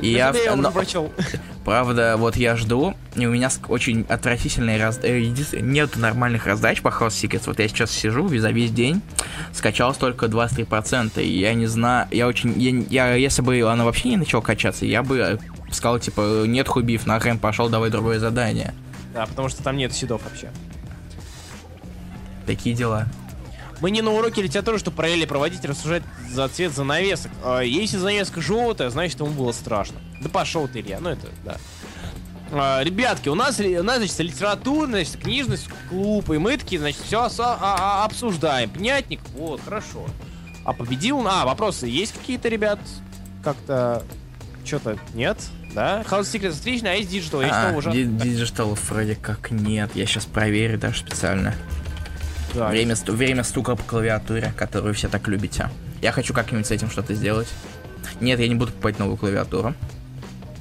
И 0.00 0.08
я-. 0.08 0.32
Правда, 1.66 2.14
вот 2.16 2.36
я 2.36 2.56
жду, 2.56 2.94
и 3.14 3.26
у 3.26 3.30
меня 3.32 3.50
очень 3.68 4.06
отвратительные 4.08 4.80
раз... 4.80 5.00
э, 5.02 5.20
Нет 5.60 5.96
нормальных 5.96 6.46
раздач 6.46 6.80
по 6.80 6.88
House 6.88 7.08
Secrets. 7.08 7.42
Вот 7.44 7.58
я 7.58 7.68
сейчас 7.68 7.90
сижу 7.90 8.26
за 8.28 8.48
весь 8.50 8.70
день, 8.70 9.02
скачалось 9.52 9.98
только 9.98 10.26
23%, 10.26 11.22
и 11.22 11.40
я 11.40 11.52
не 11.52 11.66
знаю, 11.66 12.08
я 12.10 12.26
очень... 12.26 12.58
Я, 12.88 13.10
я- 13.10 13.14
если 13.16 13.42
бы 13.42 13.60
она 13.70 13.84
вообще 13.84 14.08
не 14.08 14.16
начала 14.16 14.40
качаться, 14.40 14.86
я 14.86 15.02
бы 15.02 15.18
э, 15.18 15.38
сказал, 15.72 15.98
типа, 15.98 16.44
нет, 16.46 16.68
Хубив, 16.68 17.06
нахрен 17.06 17.38
пошел, 17.38 17.68
давай 17.68 17.90
другое 17.90 18.18
задание. 18.18 18.72
Да, 19.14 19.26
потому 19.26 19.48
что 19.48 19.62
там 19.62 19.76
нет 19.76 19.94
седов 19.94 20.24
вообще. 20.24 20.50
Такие 22.46 22.74
дела. 22.74 23.06
Мы 23.80 23.90
не 23.90 24.02
на 24.02 24.10
уроке 24.10 24.42
литературы, 24.42 24.78
чтобы 24.78 24.96
параллели 24.96 25.24
проводить 25.24 25.64
рассуждать 25.64 26.02
за 26.30 26.48
цвет 26.48 26.72
занавесок. 26.72 27.30
А 27.44 27.60
если 27.60 27.96
занавеска 27.96 28.40
желтая, 28.40 28.90
значит 28.90 29.20
ему 29.20 29.30
было 29.30 29.52
страшно. 29.52 30.00
Да 30.20 30.28
пошел 30.28 30.66
ты, 30.68 30.80
Илья, 30.80 31.00
ну 31.00 31.10
это, 31.10 31.28
да. 31.44 31.56
А, 32.52 32.82
ребятки, 32.82 33.28
у 33.28 33.34
нас, 33.34 33.58
у 33.60 33.82
нас, 33.82 33.98
значит, 33.98 34.18
литературный, 34.18 35.04
значит, 35.04 35.22
книжный 35.22 35.58
клуб, 35.88 36.30
и 36.30 36.38
мы 36.38 36.56
такие, 36.56 36.80
значит, 36.80 37.00
все 37.02 37.28
обсуждаем. 38.04 38.70
Пнятник, 38.70 39.20
вот, 39.34 39.60
хорошо. 39.64 40.06
А 40.64 40.72
победил, 40.72 41.26
а, 41.26 41.44
вопросы 41.44 41.86
есть 41.86 42.12
какие-то, 42.12 42.48
ребят? 42.48 42.78
Как-то, 43.42 44.02
что-то 44.64 44.98
нет, 45.14 45.38
да? 45.74 46.02
House 46.02 46.22
of 46.22 46.40
Secrets 46.40 46.58
отлично, 46.60 46.90
а 46.90 46.94
есть 46.94 47.10
Digital, 47.12 47.42
есть 47.42 47.54
А, 47.54 47.72
уже? 47.74 47.90
Digital 47.90 48.78
вроде 48.88 49.14
как 49.16 49.50
нет, 49.50 49.90
я 49.94 50.06
сейчас 50.06 50.24
проверю 50.24 50.78
даже 50.78 50.98
специально. 51.00 51.54
Да. 52.54 52.68
Время, 52.68 52.94
сту- 52.94 53.12
время 53.12 53.42
стука 53.42 53.74
по 53.74 53.82
клавиатуре, 53.82 54.52
которую 54.56 54.94
все 54.94 55.08
так 55.08 55.26
любите. 55.28 55.68
Я 56.00 56.12
хочу 56.12 56.32
как-нибудь 56.32 56.66
с 56.66 56.70
этим 56.70 56.90
что-то 56.90 57.14
сделать. 57.14 57.48
Нет, 58.20 58.38
я 58.38 58.46
не 58.48 58.54
буду 58.54 58.70
покупать 58.70 58.98
новую 58.98 59.16
клавиатуру. 59.16 59.74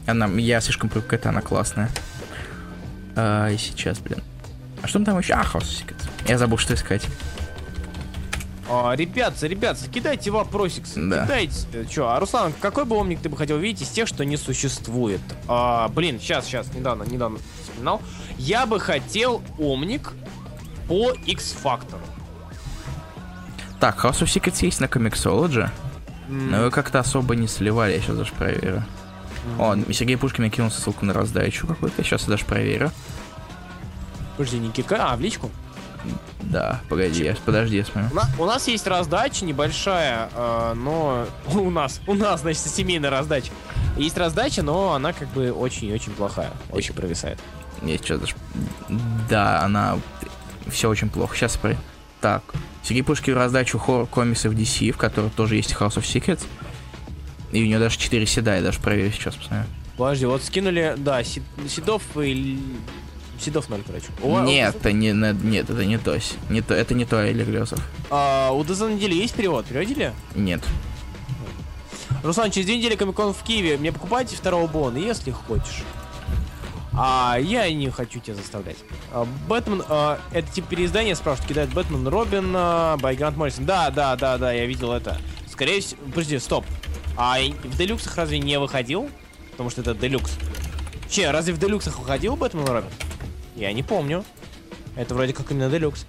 Она, 0.08 0.26
я 0.28 0.60
слишком 0.60 0.90
привык 0.90 1.08
к 1.08 1.14
этой, 1.14 1.28
она 1.28 1.42
классная. 1.42 1.90
А, 3.16 3.50
и 3.50 3.58
сейчас, 3.58 4.00
блин. 4.00 4.24
А 4.82 4.88
что 4.88 5.04
там 5.04 5.20
еще? 5.20 5.34
А, 5.34 5.44
House 5.44 5.60
of 5.60 5.86
Secrets. 5.86 6.10
Я 6.28 6.38
забыл, 6.38 6.58
что 6.58 6.74
искать. 6.74 7.06
А, 8.70 8.94
ребят, 8.96 9.42
ребят, 9.44 9.78
кидайте 9.94 10.32
вопросик, 10.32 10.86
Да. 10.96 11.24
кидайте. 11.26 11.86
Че, 11.90 12.08
а 12.08 12.20
Руслан, 12.20 12.54
какой 12.62 12.86
бы 12.86 12.96
омник 12.96 13.20
ты 13.20 13.28
бы 13.30 13.36
хотел 13.36 13.58
видеть 13.58 13.82
из 13.84 13.90
тех, 13.90 14.08
что 14.08 14.24
не 14.24 14.38
существует? 14.38 15.20
А, 15.48 15.90
блин, 15.90 16.20
сейчас, 16.20 16.46
сейчас, 16.46 16.74
недавно, 16.74 17.04
недавно 17.04 17.40
вспоминал. 17.62 18.02
Я 18.38 18.66
бы 18.66 18.80
хотел 18.80 19.42
омник 19.60 20.14
по 20.88 21.12
X-фактору. 21.12 22.02
Так, 23.80 24.04
House 24.06 24.22
of 24.22 24.28
Secrets 24.28 24.64
есть 24.66 24.80
на 24.80 24.86
Comixology, 24.86 25.70
М, 26.30 26.52
но 26.52 26.58
его 26.62 26.72
как-то 26.72 27.00
особо 27.00 27.36
не 27.36 27.48
сливали, 27.50 27.94
я 27.94 28.00
сейчас 28.00 28.16
даже 28.16 28.32
проверю. 28.32 28.84
О, 29.60 29.76
Сергей 29.92 30.16
Пушкин 30.16 30.50
кинул 30.50 30.72
ссылку 30.72 31.06
на 31.06 31.12
раздачу 31.14 31.68
какую-то, 31.68 32.02
сейчас 32.02 32.24
я 32.24 32.30
даже 32.30 32.46
проверю. 32.46 32.92
Подожди, 34.38 34.58
не 34.58 34.72
кика, 34.72 35.12
а, 35.12 35.18
в 35.18 35.20
личку? 35.22 35.52
Да, 36.42 36.82
погоди, 36.90 37.24
я, 37.24 37.36
подожди, 37.46 37.78
я 37.78 37.86
смотрю. 37.86 38.10
У 38.12 38.16
на- 38.16 38.30
У 38.40 38.46
нас 38.46 38.68
есть 38.68 38.86
раздача 38.88 39.46
небольшая, 39.46 40.30
э, 40.36 40.74
но 40.76 41.26
у 41.54 41.70
нас, 41.70 42.02
у 42.08 42.14
нас, 42.14 42.42
значит, 42.42 42.62
семейная 42.62 43.10
раздача. 43.10 43.52
Есть 43.98 44.18
раздача, 44.18 44.62
но 44.64 44.94
она 44.94 45.14
как 45.14 45.28
бы 45.30 45.52
очень-очень 45.52 46.12
плохая, 46.14 46.52
очень 46.72 46.94
провисает. 46.94 47.40
Есть 47.84 48.06
что-то... 48.06 48.28
ж- 48.28 48.36
Да, 49.30 49.62
она... 49.62 49.98
Все 50.68 50.90
очень 50.90 51.10
плохо. 51.10 51.36
Сейчас 51.36 51.54
смотри. 51.54 51.78
Так. 52.22 52.42
Сергей 52.84 53.04
Пушкин 53.04 53.36
раздачу 53.36 53.78
хоррор 53.78 54.08
комиксов 54.08 54.54
DC, 54.54 54.92
в 54.92 54.98
которой 54.98 55.30
тоже 55.30 55.56
есть 55.58 55.74
House 55.74 55.96
of 55.98 56.04
Secrets. 56.04 56.46
И 57.52 57.62
у 57.62 57.66
него 57.68 57.80
даже 57.80 57.98
4 57.98 58.26
седа, 58.26 58.56
я 58.56 58.62
даже 58.62 58.80
проверю 58.80 59.12
сейчас, 59.12 59.36
посмотрю. 59.36 59.66
Подожди, 59.98 60.26
вот 60.26 60.42
скинули, 60.44 60.96
да, 60.98 61.24
Си- 61.24 61.44
Седов 61.68 62.02
и... 62.18 62.60
Седов 63.44 63.70
ноль, 63.70 63.82
короче. 63.86 64.06
У 64.22 64.40
Нет, 64.40 64.76
это 64.76 64.92
не, 64.92 65.12
на- 65.14 65.34
нет, 65.34 65.70
это 65.70 65.84
не 65.86 65.98
то. 65.98 66.18
Не 66.50 66.62
то 66.62 66.74
это 66.74 66.94
не 66.94 67.06
то, 67.06 67.18
Элли 67.18 67.44
Глезов. 67.44 67.80
А, 68.10 68.52
у 68.52 68.64
ДЗ 68.64 68.82
недели 68.82 69.14
есть 69.16 69.34
перевод? 69.36 69.66
Переводили? 69.66 70.14
Нет. 70.36 70.62
Руслан, 72.24 72.52
через 72.52 72.68
две 72.68 72.78
недели 72.78 72.96
Комикон 72.96 73.34
в 73.34 73.44
Киеве. 73.44 73.78
Мне 73.78 73.92
покупайте 73.92 74.36
второго 74.36 74.68
Бона, 74.68 74.98
если 74.98 75.32
хочешь. 75.32 75.84
А 76.96 77.38
я 77.42 77.72
не 77.74 77.90
хочу 77.90 78.20
тебя 78.20 78.36
заставлять. 78.36 78.78
А, 79.12 79.26
Бэтмен, 79.48 79.84
а, 79.90 80.20
это 80.32 80.50
типа 80.52 80.70
переиздание, 80.70 81.16
спрашивают, 81.16 81.50
кидает 81.50 81.74
Бэтмен 81.74 82.08
Робин, 82.08 82.54
а, 82.56 82.96
by 82.98 83.16
Грант 83.16 83.36
Моррисон. 83.36 83.66
Да, 83.66 83.90
да, 83.90 84.16
да, 84.16 84.38
да, 84.38 84.54
я 84.54 84.66
видел 84.66 84.94
это. 84.94 85.18
Скорее 85.52 85.82
всего, 85.82 86.00
подожди, 86.06 86.40
стоп. 86.40 86.66
А 87.18 87.38
в 87.64 87.78
Делюксах 87.78 88.16
разве 88.16 88.40
не 88.40 88.58
выходил? 88.60 89.10
Потому 89.52 89.70
что 89.70 89.82
это 89.82 89.94
Делюкс. 89.94 90.32
Че, 91.10 91.32
разве 91.32 91.54
в 91.54 91.58
Делюксах 91.60 92.00
выходил 92.00 92.36
Бэтмен 92.36 92.66
Робин? 92.66 92.90
Я 93.56 93.72
не 93.74 93.84
помню. 93.84 94.24
Это 94.96 95.14
вроде 95.16 95.34
как 95.34 95.52
именно 95.52 95.70
Делюкс. 95.70 96.06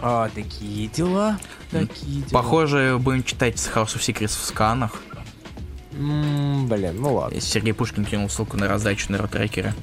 А, 0.00 0.28
такие 0.34 0.88
дела. 0.88 1.38
Такие 1.70 2.22
дела. 2.22 2.30
Похоже, 2.30 2.98
будем 3.00 3.24
читать 3.24 3.58
с 3.58 3.68
House 3.68 3.96
of 3.96 4.00
Secrets 4.00 4.38
в 4.38 4.44
сканах. 4.44 5.00
М, 5.92 6.66
блин, 6.68 7.00
ну 7.00 7.14
ладно. 7.14 7.34
Если 7.34 7.48
Сергей 7.50 7.72
Пушкин 7.72 8.04
кинул 8.04 8.28
ссылку 8.28 8.56
на 8.56 8.68
раздачу 8.68 9.10
на 9.12 9.18
ротрекере. 9.18 9.74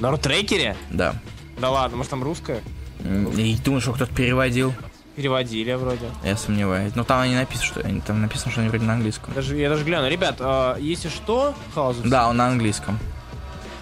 На 0.00 0.10
рутрекере? 0.10 0.76
Да. 0.90 1.14
Да 1.58 1.70
ладно, 1.70 1.98
может 1.98 2.10
там 2.10 2.22
русская? 2.22 2.62
И 3.00 3.56
думаешь, 3.64 3.82
что 3.82 3.92
кто-то 3.92 4.12
переводил? 4.14 4.72
Переводили 5.16 5.72
вроде. 5.74 6.06
Я 6.24 6.36
сомневаюсь. 6.36 6.94
Но 6.94 7.04
там 7.04 7.28
не 7.28 7.34
написано, 7.34 7.66
что 7.66 7.80
они- 7.80 8.00
там 8.00 8.22
написано, 8.22 8.52
что 8.52 8.60
они 8.60 8.70
вроде 8.70 8.84
на 8.84 8.94
английском. 8.94 9.34
Даже, 9.34 9.56
я 9.56 9.68
даже 9.68 9.84
гляну. 9.84 10.08
Ребят, 10.08 10.36
а, 10.40 10.76
если 10.78 11.08
что, 11.08 11.54
House 11.74 12.02
of, 12.02 12.08
Да, 12.08 12.28
он 12.28 12.36
на 12.36 12.46
английском. 12.48 12.98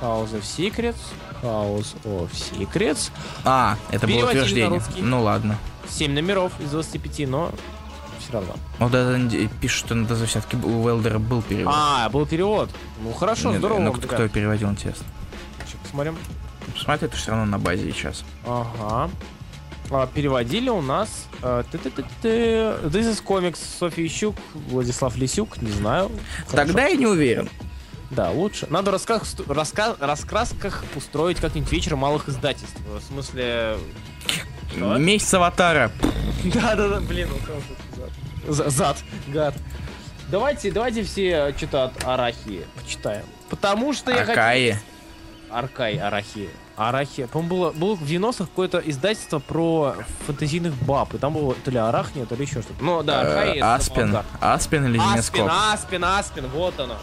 House 0.00 0.32
of 0.32 0.42
Secrets, 0.42 0.96
House 1.42 1.96
of 2.04 2.30
Secrets. 2.32 3.10
А, 3.44 3.76
это 3.90 4.06
было 4.06 4.26
утверждение. 4.26 4.82
Ну 4.98 5.22
ладно. 5.22 5.58
7 5.88 6.12
номеров 6.12 6.52
из 6.60 6.70
25, 6.70 7.28
но 7.28 7.52
все 8.18 8.32
равно. 8.32 8.54
Вот 8.78 8.94
это 8.94 9.48
пишут, 9.60 9.86
что 9.86 9.94
ДЗ 9.94 10.28
все-таки 10.28 10.56
у 10.56 10.86
Велдера 10.86 11.18
был 11.18 11.42
перевод. 11.42 11.74
А, 11.76 12.08
был 12.08 12.26
перевод. 12.26 12.70
Ну 13.02 13.12
хорошо, 13.12 13.50
Нет, 13.50 13.58
здорово. 13.58 13.78
Ну, 13.80 13.92
кто, 13.92 14.08
кто 14.08 14.28
переводил, 14.28 14.68
интересно. 14.70 15.06
Щас 15.60 15.76
посмотрим. 15.82 16.16
Посмотри, 16.74 17.06
это 17.06 17.16
все 17.16 17.30
равно 17.30 17.46
на 17.46 17.58
базе 17.58 17.90
сейчас. 17.92 18.24
Ага. 18.44 19.10
А, 19.90 20.06
переводили 20.08 20.68
у 20.68 20.80
нас 20.80 21.28
э, 21.42 21.62
ты-ты-ты-ты, 21.70 22.28
This 22.88 23.12
is 23.12 23.24
Comics 23.24 23.58
Софья 23.78 24.04
Ищук, 24.04 24.34
Владислав 24.68 25.16
Лисюк, 25.16 25.62
не 25.62 25.70
знаю. 25.70 26.10
Хорошо. 26.48 26.66
Тогда 26.66 26.86
я 26.86 26.96
не 26.96 27.06
уверен. 27.06 27.48
Да, 28.10 28.30
лучше. 28.30 28.66
Надо 28.70 28.90
раска... 28.90 29.20
раска... 29.48 29.96
раскрасках 29.98 30.84
устроить 30.94 31.40
как-нибудь 31.40 31.70
вечер 31.72 31.96
малых 31.96 32.28
издательств. 32.28 32.78
В 32.86 33.00
смысле... 33.02 33.78
Что? 34.74 34.96
Месяц 34.98 35.32
аватара. 35.34 35.90
Да-да-да, 36.44 37.00
блин, 37.00 37.28
у 37.32 37.46
кого 37.46 37.60
зад? 37.96 38.10
За- 38.54 38.70
Зад, 38.70 38.96
гад. 39.28 39.54
Давайте, 40.28 40.70
давайте 40.72 41.02
все 41.04 41.54
что-то 41.56 41.84
от 41.84 42.04
Арахи 42.04 42.64
почитаем. 42.76 43.24
Потому 43.48 43.92
что 43.92 44.10
я 44.10 44.18
хочу... 44.24 44.32
Акаи. 44.32 44.78
Аркай, 45.50 45.96
Арахи. 45.98 46.50
Арахи. 46.76 47.26
По-моему, 47.26 47.48
было, 47.56 47.70
было 47.72 47.94
в 47.96 48.02
90-х 48.02 48.44
какое-то 48.46 48.78
издательство 48.84 49.38
про 49.38 49.94
фантазийных 50.26 50.74
баб. 50.74 51.14
И 51.14 51.18
там 51.18 51.32
было 51.34 51.54
то 51.54 51.70
ли 51.70 51.78
Арахния, 51.78 52.26
то 52.26 52.34
ли 52.34 52.42
еще 52.44 52.60
что-то. 52.62 52.82
Ну 52.82 53.02
да, 53.04 53.22
Э, 53.44 53.54
это 53.54 53.74
Аспин. 53.76 54.16
Аспин 54.40 54.84
или 54.86 54.98
Аспин? 54.98 55.48
Аспин, 55.48 56.04
Аспин, 56.04 56.46
вот 56.48 56.78
оно. 56.80 56.98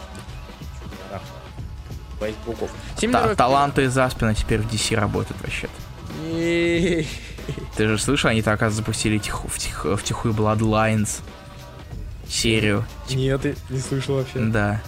Боюсь 2.24 2.36
пауков. 2.46 2.70
Та- 3.12 3.34
таланты 3.34 3.84
из 3.84 3.98
Аспина 3.98 4.34
теперь 4.34 4.60
в 4.60 4.66
DC 4.72 4.96
работают 4.96 5.36
вообще-то. 5.42 5.72
Ты 7.76 7.88
же 7.88 7.98
слышал, 7.98 8.30
они 8.30 8.40
так 8.40 8.70
запустили 8.70 9.18
тиху, 9.18 9.48
втих- 9.48 9.96
втихую 9.98 10.32
Bloodlines 10.32 11.20
серию. 12.26 12.86
Нет, 13.10 13.44
я 13.44 13.54
не 13.68 13.78
слышал 13.78 14.16
вообще. 14.16 14.38
Да. 14.38 14.80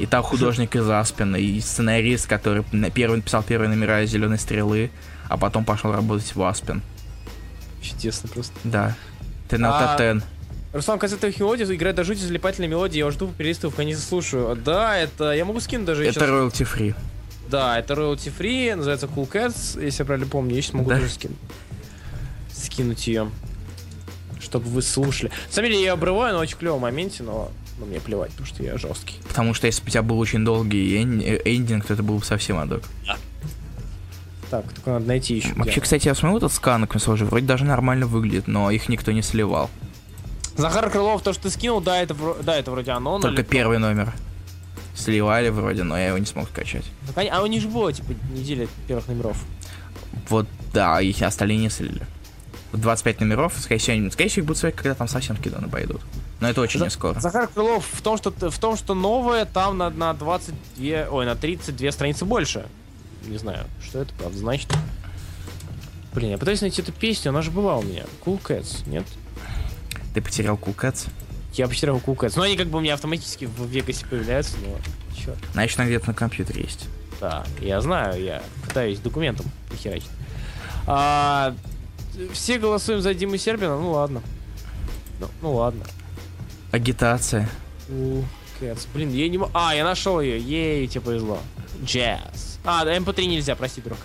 И 0.00 0.04
там 0.04 0.22
художник 0.22 0.76
из 0.76 0.86
Аспина, 0.90 1.36
и 1.36 1.58
сценарист, 1.60 2.26
который 2.28 2.62
на- 2.72 2.90
первый 2.90 3.16
написал 3.16 3.42
первые 3.42 3.70
номера 3.70 4.04
Зеленой 4.04 4.38
стрелы, 4.38 4.90
а 5.30 5.38
потом 5.38 5.64
пошел 5.64 5.90
работать 5.92 6.34
в 6.34 6.42
Аспин. 6.42 6.82
Чудесно 7.80 8.28
просто. 8.28 8.52
Да. 8.64 8.94
Ты 9.48 9.56
на 9.56 9.78
А, 9.78 9.96
Татен. 9.96 10.22
Руслан 10.72 10.98
мелодия 11.00 11.66
играет 11.74 11.96
до 11.96 12.04
жути 12.04 12.20
залипательной 12.20 12.68
мелодии. 12.68 12.98
Я 12.98 13.06
уже 13.06 13.18
тупо 13.18 13.34
перелистываю, 13.36 13.72
пока 13.72 13.84
не 13.84 13.94
слушаю. 13.96 14.56
Да, 14.56 14.96
это... 14.96 15.32
Я 15.32 15.44
могу 15.44 15.58
скинуть 15.60 15.86
даже 15.86 16.04
Это 16.04 16.12
сейчас. 16.20 16.28
royalty 16.28 16.66
free. 16.66 16.94
Да, 17.48 17.78
это 17.78 17.94
royalty 17.94 18.32
free, 18.36 18.74
называется 18.76 19.06
Cool 19.06 19.28
Cats, 19.28 19.82
если 19.82 20.02
я 20.02 20.06
правильно 20.06 20.28
помню. 20.28 20.54
Я 20.54 20.62
сейчас 20.62 20.74
могу 20.74 20.90
Да? 20.90 20.96
тоже 20.98 21.10
скинуть. 21.10 21.38
Скинуть 22.52 23.06
ее. 23.08 23.30
Чтобы 24.40 24.68
вы 24.68 24.82
слушали. 24.82 25.30
На 25.48 25.52
самом 25.52 25.70
деле 25.70 25.82
я 25.82 25.92
обрываю 25.94 26.34
на 26.34 26.40
очень 26.40 26.56
клевом 26.56 26.82
моменте, 26.82 27.24
но, 27.24 27.50
но 27.80 27.86
мне 27.86 27.98
плевать, 28.00 28.30
потому 28.30 28.46
что 28.46 28.62
я 28.62 28.78
жесткий. 28.78 29.16
Потому 29.26 29.54
что 29.54 29.66
если 29.66 29.82
бы 29.82 29.88
у 29.88 29.90
тебя 29.90 30.02
был 30.02 30.18
очень 30.20 30.44
долгий 30.44 30.96
э, 30.96 31.40
эндинг, 31.44 31.84
то 31.86 31.94
это 31.94 32.04
был 32.04 32.18
бы 32.18 32.24
совсем 32.24 32.58
адок. 32.58 32.82
Так, 34.50 34.64
только 34.72 34.90
надо 34.90 35.06
найти 35.06 35.34
еще. 35.36 35.52
Вообще, 35.54 35.80
кстати, 35.80 36.06
я 36.06 36.14
смотрю 36.14 36.38
этот 36.38 36.52
скан 36.52 36.86
консоли, 36.86 37.22
вроде 37.24 37.46
даже 37.46 37.64
нормально 37.64 38.06
выглядит, 38.06 38.46
но 38.48 38.70
их 38.70 38.88
никто 38.88 39.12
не 39.12 39.22
сливал. 39.22 39.68
Захар 40.56 40.90
Крылов, 40.90 41.22
то, 41.22 41.32
что 41.32 41.44
ты 41.44 41.50
скинул, 41.50 41.80
да, 41.80 42.00
это, 42.02 42.14
да, 42.42 42.56
это 42.56 42.70
вроде 42.70 42.90
оно. 42.92 43.18
но 43.18 43.22
Только 43.22 43.42
первый 43.42 43.78
номер. 43.78 44.12
Сливали 44.94 45.48
вроде, 45.48 45.82
но 45.82 45.96
я 45.96 46.08
его 46.08 46.18
не 46.18 46.26
смог 46.26 46.48
скачать. 46.48 46.84
Так 47.06 47.16
они- 47.18 47.30
А 47.30 47.40
у 47.42 47.46
них 47.46 47.62
же 47.62 47.68
было, 47.68 47.92
типа, 47.92 48.12
неделя 48.32 48.68
первых 48.86 49.08
номеров. 49.08 49.36
Вот, 50.28 50.46
да, 50.74 51.00
их 51.00 51.22
остальные 51.22 51.58
не 51.58 51.70
слили. 51.70 52.06
25 52.72 53.20
номеров, 53.20 53.54
скорее 53.58 53.78
всего, 53.80 54.10
скорее 54.10 54.28
всего, 54.28 54.42
их 54.42 54.46
будут 54.46 54.58
смотреть, 54.58 54.76
когда 54.76 54.94
там 54.94 55.08
совсем 55.08 55.36
скиданы 55.38 55.68
пойдут. 55.68 56.02
Но 56.40 56.48
это 56.50 56.60
очень 56.60 56.78
За- 56.78 56.84
не 56.86 56.90
скоро. 56.90 57.18
Захар 57.18 57.48
Крылов 57.48 57.84
в 57.90 58.02
том, 58.02 58.16
что, 58.18 58.30
в 58.50 58.58
том, 58.58 58.76
что 58.76 58.94
новое 58.94 59.44
там 59.44 59.78
на, 59.78 59.90
на 59.90 60.12
22, 60.14 61.08
ой, 61.10 61.26
на 61.26 61.34
32 61.34 61.90
страницы 61.92 62.24
больше. 62.24 62.66
Не 63.24 63.38
знаю, 63.38 63.64
что 63.82 64.00
это 64.02 64.12
правда 64.14 64.38
значит. 64.38 64.70
Блин, 66.12 66.30
я 66.32 66.38
пытаюсь 66.38 66.60
найти 66.60 66.82
эту 66.82 66.92
песню, 66.92 67.30
она 67.30 67.42
же 67.42 67.50
была 67.50 67.76
у 67.76 67.82
меня. 67.82 68.04
Cool 68.24 68.40
Cats, 68.42 68.88
нет? 68.88 69.04
Ты 70.14 70.20
потерял 70.20 70.56
Кукац. 70.56 71.06
Я 71.54 71.66
потерял 71.66 71.96
Cool 71.98 72.16
Cats. 72.16 72.34
Ну, 72.36 72.42
они 72.42 72.56
как 72.56 72.68
бы 72.68 72.78
у 72.78 72.80
меня 72.80 72.94
автоматически 72.94 73.44
в 73.44 73.66
Вегасе 73.66 74.06
появляются, 74.06 74.56
но... 74.58 74.78
Черт. 75.16 75.38
Значит, 75.52 75.78
она 75.78 75.88
где-то 75.88 76.08
на 76.08 76.14
компьютере 76.14 76.62
есть. 76.62 76.86
Да, 77.20 77.44
я 77.60 77.80
знаю, 77.80 78.22
я 78.22 78.42
пытаюсь 78.66 78.98
документом 79.00 79.46
херачить. 79.76 80.08
А, 80.86 81.54
все 82.32 82.58
голосуем 82.58 83.02
за 83.02 83.14
Диму 83.14 83.36
Сербина, 83.36 83.76
ну 83.78 83.90
ладно. 83.90 84.22
Ну, 85.18 85.28
ну 85.42 85.54
ладно. 85.54 85.84
Агитация. 86.70 87.48
Cool 87.88 88.24
Cats. 88.60 88.86
Блин, 88.94 89.12
я 89.12 89.28
не 89.28 89.38
могу... 89.38 89.50
А, 89.52 89.74
я 89.74 89.84
нашел 89.84 90.20
ее. 90.20 90.38
Ей, 90.40 90.86
тебе 90.86 91.00
повезло. 91.00 91.40
Джаз. 91.84 92.58
А, 92.64 92.84
да, 92.84 92.96
MP3 92.96 93.26
нельзя, 93.26 93.56
прости, 93.56 93.80
друг. 93.80 93.98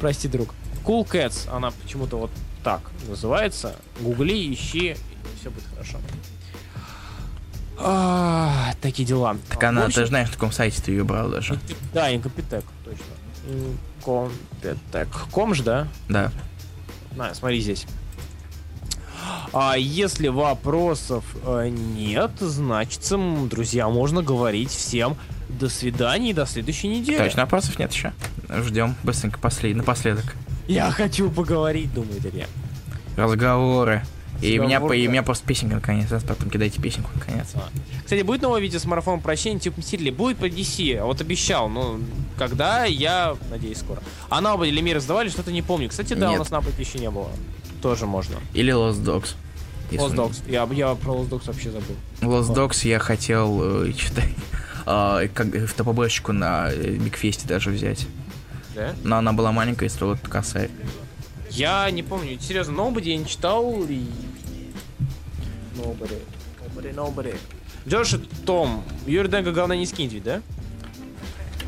прости, 0.00 0.28
друг. 0.28 0.52
Cool 0.84 1.08
Cats, 1.08 1.48
она 1.50 1.70
почему-то 1.70 2.18
вот 2.18 2.30
так 2.64 2.80
называется. 3.06 3.76
Гугли, 4.00 4.52
ищи, 4.52 4.92
и 4.92 4.96
все 5.38 5.50
будет 5.50 5.64
хорошо. 5.72 5.98
А, 7.76 8.72
такие 8.80 9.06
дела. 9.06 9.36
Так 9.50 9.62
А, 9.62 9.68
она, 9.68 9.84
общем, 9.84 10.02
ты 10.02 10.06
знаешь, 10.08 10.28
на 10.28 10.34
каком 10.34 10.52
сайте 10.52 10.80
ты 10.80 10.92
ее 10.92 11.04
брал 11.04 11.28
даже. 11.28 11.58
Да, 11.92 12.12
Инкомпетек, 12.14 12.64
точно. 12.84 13.04
Инкомпетек. 14.00 15.08
Ком 15.30 15.54
ж, 15.54 15.60
да? 15.60 15.88
Да. 16.08 16.32
На, 17.14 17.34
смотри 17.34 17.60
здесь. 17.60 17.86
А 19.52 19.76
если 19.76 20.28
вопросов 20.28 21.24
э, 21.44 21.68
нет, 21.68 22.32
значит, 22.40 23.02
друзья, 23.48 23.88
можно 23.88 24.22
говорить 24.22 24.70
всем 24.70 25.16
до 25.48 25.68
свидания 25.68 26.30
и 26.30 26.32
до 26.32 26.46
следующей 26.46 26.88
недели. 26.88 27.18
Точно, 27.18 27.42
вопросов 27.42 27.78
нет 27.78 27.92
еще. 27.92 28.12
Ждем 28.48 28.96
быстренько 29.02 29.38
послед... 29.38 29.76
напоследок. 29.76 30.34
Я 30.66 30.90
хочу 30.90 31.30
поговорить, 31.30 31.92
думает 31.92 32.24
Илья. 32.24 32.46
Разговоры. 33.16 34.02
И 34.40 34.52
Тебя 34.54 34.64
меня, 34.64 34.80
по- 34.80 34.92
и 34.92 35.04
Word- 35.06 35.10
меня 35.10 35.22
просто 35.22 35.46
песенка 35.46 35.76
наконец, 35.76 36.10
а 36.10 36.18
потом 36.20 36.50
кидайте 36.50 36.80
песенку 36.82 37.08
наконец. 37.14 37.52
Кстати, 38.02 38.22
будет 38.22 38.42
новое 38.42 38.60
видео 38.60 38.78
с 38.80 38.84
марафоном 38.84 39.20
прощения 39.20 39.60
типа 39.60 39.78
Мстителей? 39.78 40.10
Будет 40.10 40.38
по 40.38 40.46
DC, 40.46 40.96
а 40.98 41.04
вот 41.04 41.20
обещал, 41.20 41.68
но 41.68 42.00
когда, 42.36 42.84
я 42.84 43.36
надеюсь, 43.50 43.78
скоро. 43.78 44.02
А 44.28 44.40
на 44.40 44.54
оба 44.54 44.64
Лемир 44.68 44.98
сдавали, 45.00 45.28
что-то 45.28 45.52
не 45.52 45.62
помню. 45.62 45.88
Кстати, 45.88 46.14
да, 46.14 46.28
у 46.28 46.30
Нет. 46.30 46.40
нас 46.40 46.50
на 46.50 46.58
Апоте 46.58 46.82
еще 46.82 46.98
не 46.98 47.10
было. 47.10 47.30
Тоже 47.80 48.06
можно. 48.06 48.36
Или 48.54 48.72
Lost 48.74 49.02
Dogs. 49.04 49.34
Lost 49.92 50.14
Dogs. 50.16 50.42
Я, 50.50 50.68
я 50.72 50.94
про 50.96 51.12
Lost 51.14 51.28
Dogs 51.28 51.46
вообще 51.46 51.70
забыл. 51.70 51.94
Lost 52.20 52.52
Dogs 52.54 52.86
я 52.88 52.98
хотел, 52.98 53.84
э, 53.84 53.92
читай, 53.92 54.34
а, 54.86 55.28
как 55.28 55.46
в 55.46 55.72
ТПБшечку 55.74 56.32
на 56.32 56.70
э, 56.72 56.96
Бигфесте 56.96 57.46
даже 57.46 57.70
взять. 57.70 58.06
Да? 58.74 58.94
Но 59.04 59.18
она 59.18 59.32
была 59.32 59.52
маленькая 59.52 59.86
и 59.86 59.88
стоила 59.88 60.16
косарь. 60.16 60.70
Я 61.50 61.88
не 61.90 62.02
помню. 62.02 62.38
Серьезно, 62.40 62.72
Nobody 62.72 63.10
я 63.10 63.16
не 63.16 63.26
читал 63.26 63.84
и... 63.84 64.06
Nobody. 65.76 66.18
Nobody, 66.60 66.94
nobody. 66.94 67.36
Джош 67.86 68.14
и 68.14 68.18
Том. 68.46 68.84
Юрий 69.06 69.28
Дэнга 69.28 69.52
главное 69.52 69.76
не 69.76 69.86
скинь 69.86 70.08
ведь, 70.08 70.24
да? 70.24 70.40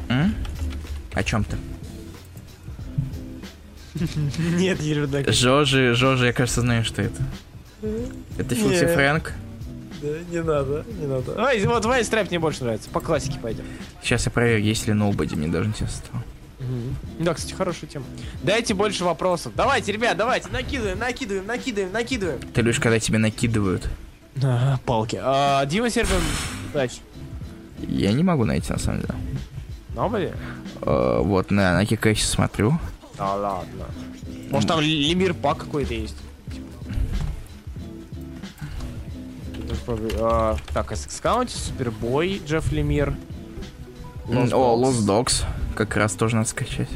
М? 0.09 0.35
О 1.13 1.23
чем 1.23 1.45
ты? 1.45 1.57
Нет, 4.39 4.81
Юрий 4.83 5.07
Дэнга. 5.07 5.33
Жожи, 5.33 5.95
Жожи, 5.95 6.27
я 6.27 6.33
кажется, 6.33 6.61
знаю, 6.63 6.85
что 6.85 7.03
это. 7.03 7.23
Это 8.39 8.55
Филти 8.55 8.85
Не. 8.85 8.95
Фрэнк. 8.95 9.33
Да, 10.03 10.09
не 10.31 10.43
надо, 10.43 10.85
не 11.01 11.07
надо. 11.07 11.43
Ай, 11.43 11.65
вот 11.65 11.85
Вай 11.85 12.05
Страйп 12.05 12.31
мне 12.31 12.39
больше 12.39 12.65
нравится. 12.65 12.91
По 12.91 13.01
классике 13.01 13.39
пойдем. 13.39 13.65
Сейчас 14.03 14.27
я 14.27 14.33
проверю, 14.33 14.63
есть 14.63 14.87
ли 14.87 14.93
Nobody, 14.93 15.37
мне 15.37 15.49
даже 15.49 15.69
интересно 15.69 15.97
стало. 16.05 16.25
Да, 17.19 17.35
кстати, 17.35 17.55
хорошая 17.55 17.89
тема. 17.89 18.05
Дайте 18.43 18.75
больше 18.75 19.05
вопросов. 19.05 19.53
Давайте, 19.57 19.93
ребят, 19.93 20.17
давайте, 20.17 20.49
накидываем, 20.51 20.99
накидываем, 20.99 21.47
накидываем, 21.47 21.93
накидываем. 21.93 22.41
Ты 22.53 22.63
любишь, 22.63 22.81
когда 22.81 22.99
тебе 22.99 23.19
накидывают? 23.19 23.89
А, 24.43 24.79
палки. 24.85 25.19
А, 25.23 25.65
Дима 25.67 25.91
Сербин, 25.91 26.21
удачи. 26.71 27.01
Я 27.81 28.13
не 28.13 28.23
могу 28.23 28.45
найти, 28.45 28.73
на 28.73 28.79
самом 28.79 29.01
деле. 29.01 29.15
Nobody? 29.95 30.35
Э, 30.83 31.21
вот, 31.23 31.51
на, 31.51 31.75
на 31.75 31.87
Кикэсе 31.87 32.27
смотрю. 32.27 32.79
Да 33.17 33.35
ладно. 33.35 33.87
Может 34.51 34.69
там 34.69 34.81
Лемир 34.81 35.35
Пак 35.35 35.59
какой-то 35.59 35.95
есть? 35.95 36.17
А, 39.89 40.57
Так, 40.75 40.93
County, 40.93 41.51
Супербой, 41.51 42.43
Джефф 42.45 42.73
Лемир. 42.73 43.15
О, 44.29 44.77
Lost 44.77 45.07
Dogs. 45.07 45.45
Как 45.75 45.97
раз 45.97 46.15
тоже 46.15 46.37
надо 46.37 46.49
скачать. 46.49 46.89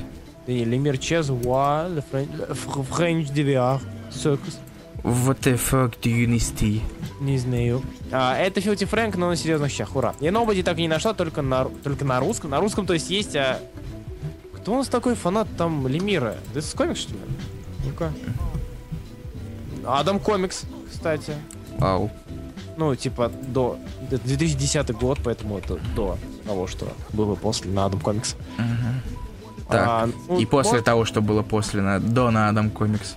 Не, 0.46 0.64
Лемир 0.64 0.98
Чез, 0.98 1.30
Уа, 1.30 1.86
Le 1.88 2.02
French- 2.10 2.48
Fr- 2.50 2.86
French 2.88 3.32
DVR, 3.32 3.80
Circus. 4.10 4.58
What 5.02 5.40
the 5.40 5.54
fuck 5.56 5.94
do 6.02 6.10
you 6.10 6.26
need? 6.26 6.82
Не 7.20 7.38
знаю. 7.38 7.82
А, 8.10 8.36
это 8.36 8.60
Филти 8.60 8.84
Фрэнк, 8.84 9.16
но 9.16 9.28
на 9.28 9.36
серьезных 9.36 9.70
щах, 9.70 9.94
ура. 9.94 10.14
Я 10.20 10.30
Nobody 10.30 10.62
так 10.62 10.78
и 10.78 10.82
не 10.82 10.88
нашла, 10.88 11.14
только 11.14 11.42
на, 11.42 11.66
только 11.66 12.04
на 12.04 12.18
русском. 12.20 12.50
На 12.50 12.60
русском, 12.60 12.86
то 12.86 12.94
есть, 12.94 13.10
есть... 13.10 13.36
А... 13.36 13.60
Кто 14.54 14.72
у 14.72 14.76
нас 14.76 14.88
такой 14.88 15.14
фанат 15.14 15.48
там 15.56 15.86
Лемира? 15.86 16.36
Да 16.52 16.60
это 16.60 16.76
комикс, 16.76 17.00
что 17.00 17.12
ли? 17.14 17.20
Ну-ка. 17.86 18.12
Адам 19.86 20.18
Комикс, 20.20 20.64
кстати. 20.90 21.34
Ау. 21.78 22.10
Ну, 22.76 22.94
типа, 22.94 23.30
до... 23.48 23.78
это 24.10 24.26
2010 24.26 24.90
год, 24.92 25.18
поэтому 25.24 25.58
это 25.58 25.78
до 25.94 26.18
того, 26.50 26.66
что 26.66 26.88
было 27.12 27.36
после 27.36 27.70
на 27.70 27.84
Адам 27.84 28.00
Комикс. 28.00 28.34
Так, 29.68 29.86
А, 29.88 30.08
ну, 30.28 30.40
и 30.40 30.46
после 30.46 30.72
может, 30.72 30.84
того, 30.84 31.04
что 31.04 31.20
было 31.20 31.42
после, 31.42 31.80
на, 31.80 32.00
до 32.00 32.30
на 32.32 32.48
Адам 32.48 32.70
Комикс. 32.70 33.14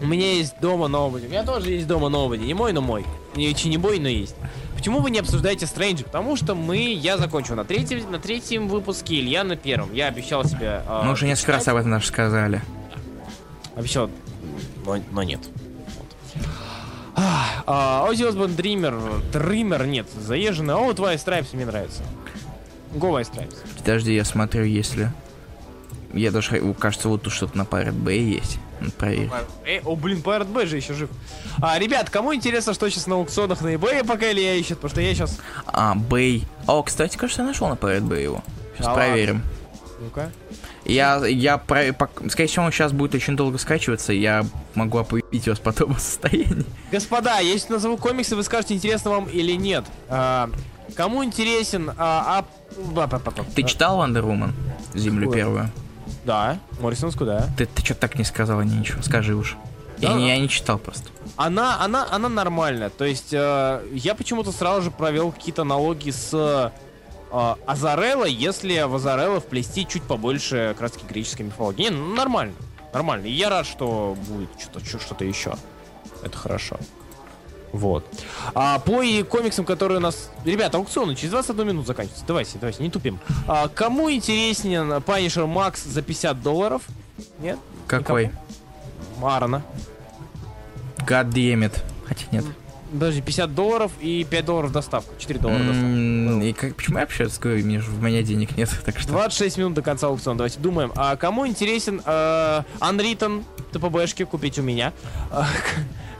У 0.00 0.06
меня 0.06 0.32
есть 0.34 0.54
дома 0.60 0.86
Nobody. 0.86 1.26
У 1.26 1.30
меня 1.30 1.44
тоже 1.44 1.70
есть 1.70 1.86
дома 1.86 2.08
Nobody. 2.08 2.44
Не 2.46 2.54
мой, 2.54 2.72
но 2.72 2.80
мой. 2.80 3.04
Не, 3.36 3.54
чи- 3.54 3.68
не 3.68 3.78
мой, 3.78 4.00
но 4.00 4.08
есть. 4.08 4.34
Почему 4.76 4.98
вы 5.00 5.10
не 5.12 5.20
обсуждаете 5.20 5.66
Стрэнджа? 5.66 6.04
Потому 6.04 6.34
что 6.36 6.54
мы... 6.56 6.78
Я 6.94 7.16
закончил 7.16 7.54
на 7.54 7.64
третьем, 7.64 8.10
на 8.10 8.18
третьем 8.18 8.66
выпуске, 8.68 9.20
Илья 9.20 9.44
на 9.44 9.54
первом. 9.56 9.92
Я 9.94 10.08
обещал 10.08 10.44
себе... 10.44 10.82
э, 10.86 11.02
Мы 11.04 11.12
уже 11.12 11.26
несколько 11.26 11.52
раз 11.52 11.68
об 11.68 11.76
этом 11.76 11.92
даже 11.92 12.06
сказали. 12.06 12.60
Обещал, 13.76 14.10
но, 14.84 14.96
но 15.12 15.22
нет. 15.22 15.40
Вот. 15.96 16.08
Оззи 18.08 18.24
Осборн 18.24 18.54
Дример, 18.54 18.94
Дример, 19.32 19.86
нет, 19.86 20.06
заезженный. 20.16 20.74
О, 20.74 20.84
вот 20.84 20.98
White 20.98 21.24
Stripes 21.24 21.48
мне 21.54 21.66
нравится. 21.66 22.02
Go 22.94 23.10
White 23.12 23.32
Stripes. 23.32 23.56
Подожди, 23.78 24.14
я 24.14 24.24
смотрю, 24.24 24.64
если... 24.64 25.12
Я 26.14 26.30
даже, 26.30 26.74
кажется, 26.74 27.08
вот 27.08 27.22
тут 27.22 27.32
что-то 27.32 27.58
на 27.58 27.62
Pirate 27.62 27.92
Bay 27.92 28.18
есть. 28.18 28.58
Надо 28.80 28.92
проверить. 28.92 29.30
Э, 29.66 29.80
о, 29.84 29.94
блин, 29.94 30.22
Pirate 30.24 30.50
Bay 30.50 30.64
же 30.66 30.76
еще 30.76 30.94
жив. 30.94 31.10
А, 31.60 31.78
ребят, 31.78 32.08
кому 32.08 32.34
интересно, 32.34 32.72
что 32.72 32.88
сейчас 32.88 33.06
на 33.06 33.16
аукционах 33.16 33.60
на 33.60 33.74
eBay, 33.74 34.06
пока 34.06 34.30
Илья 34.32 34.54
ищет, 34.54 34.78
потому 34.78 34.90
что 34.90 35.00
я 35.02 35.14
сейчас... 35.14 35.38
А, 35.66 35.94
Bay. 35.94 36.44
О, 36.66 36.82
кстати, 36.82 37.16
кажется, 37.18 37.42
я 37.42 37.48
нашел 37.48 37.68
на 37.68 37.74
Pirate 37.74 38.08
Bay 38.08 38.22
его. 38.22 38.42
Сейчас 38.74 38.86
Да 38.86 38.94
проверим. 38.94 39.42
Ну-ка. 40.00 40.30
Я, 40.84 41.26
я, 41.26 41.58
про, 41.58 41.88
пок- 41.88 42.30
скорее 42.30 42.48
всего, 42.48 42.64
он 42.64 42.72
сейчас 42.72 42.92
будет 42.92 43.14
очень 43.14 43.36
долго 43.36 43.58
скачиваться, 43.58 44.12
я 44.14 44.46
могу 44.74 44.98
оповестить 44.98 45.46
вас 45.48 45.58
по 45.58 45.72
тому 45.72 45.94
состоянии. 45.96 46.64
Господа, 46.90 47.40
если 47.40 47.72
назову 47.72 47.98
комиксы, 47.98 48.34
вы 48.34 48.42
скажете, 48.44 48.74
интересно 48.74 49.10
вам 49.10 49.26
или 49.26 49.52
нет. 49.52 49.84
А, 50.08 50.48
кому 50.96 51.24
интересен... 51.24 51.90
А, 51.96 52.44
а-. 52.76 53.42
Ты 53.54 53.62
читал 53.62 53.98
Wonder 54.00 54.22
Woman? 54.22 54.52
Землю 54.94 55.26
Какую? 55.26 55.36
первую? 55.36 55.70
Да, 56.24 56.58
Моррисонску, 56.80 57.24
да. 57.24 57.48
Ты, 57.56 57.66
ты 57.66 57.84
что-то 57.84 58.00
так 58.00 58.18
не 58.18 58.24
сказала 58.24 58.62
ни 58.62 58.74
ничего, 58.74 59.02
скажи 59.02 59.34
уж. 59.34 59.56
Я, 59.98 60.10
Да. 60.10 60.14
не, 60.14 60.28
я 60.28 60.38
не 60.38 60.48
читал 60.48 60.78
просто. 60.78 61.08
Она, 61.36 61.82
она, 61.82 62.06
она 62.10 62.28
нормальная. 62.28 62.90
То 62.90 63.04
есть 63.04 63.32
э, 63.32 63.82
я 63.92 64.14
почему-то 64.14 64.52
сразу 64.52 64.82
же 64.82 64.90
провел 64.90 65.32
какие-то 65.32 65.62
аналогии 65.62 66.10
с 66.10 66.30
э, 66.32 66.70
Азарелло, 67.66 68.24
если 68.24 68.82
в 68.82 68.94
Азарелло 68.94 69.40
вплести 69.40 69.86
чуть 69.86 70.02
побольше 70.02 70.74
краски 70.78 71.04
греческой 71.08 71.46
мифологии. 71.46 71.84
Не, 71.84 71.90
ну, 71.90 72.14
нормально. 72.14 72.54
Нормально. 72.92 73.26
И 73.26 73.32
я 73.32 73.50
рад, 73.50 73.66
что 73.66 74.16
будет 74.28 74.48
что-то, 74.58 74.84
что-то 74.84 75.24
еще. 75.24 75.54
Это 76.22 76.36
хорошо. 76.36 76.78
Вот. 77.72 78.04
А 78.54 78.78
по 78.78 79.02
и 79.02 79.22
комиксам, 79.22 79.64
которые 79.64 79.98
у 79.98 80.00
нас... 80.00 80.30
Ребята, 80.44 80.78
аукционы 80.78 81.14
через 81.14 81.30
21 81.32 81.66
минут 81.66 81.86
заканчиваются. 81.86 82.24
Давайте, 82.26 82.58
давайте, 82.58 82.82
не 82.82 82.90
тупим. 82.90 83.18
А, 83.46 83.68
кому 83.68 84.10
интересен 84.10 84.72
Punisher 84.72 85.46
Max 85.46 85.86
за 85.86 86.02
50 86.02 86.42
долларов? 86.42 86.82
Нет? 87.40 87.58
Какой? 87.86 88.30
Аарона. 89.22 89.62
God 91.06 91.30
damn 91.30 91.64
it. 91.64 91.82
Хотя 92.06 92.24
нет. 92.30 92.44
Подожди, 92.90 93.20
50 93.20 93.54
долларов 93.54 93.92
и 94.00 94.26
5 94.28 94.44
долларов 94.44 94.72
доставка. 94.72 95.10
4 95.18 95.40
доллара 95.40 95.58
доставка. 95.58 96.46
И 96.46 96.52
как, 96.54 96.74
почему 96.76 96.98
я 96.98 97.04
общаюсь? 97.04 97.38
Говорю, 97.38 97.64
мне 97.64 97.80
у 97.80 98.02
меня 98.02 98.22
денег 98.22 98.56
нет, 98.56 98.70
так 98.84 98.98
что... 98.98 99.12
26 99.12 99.58
минут 99.58 99.74
до 99.74 99.82
конца 99.82 100.06
аукциона. 100.06 100.38
Давайте 100.38 100.58
думаем. 100.58 100.92
А 100.96 101.16
кому 101.16 101.46
интересен 101.46 102.00
э, 102.04 102.62
Unwritten 102.80 103.44
ТПБшки 103.72 104.24
купить 104.24 104.58
у 104.58 104.62
меня? 104.62 104.92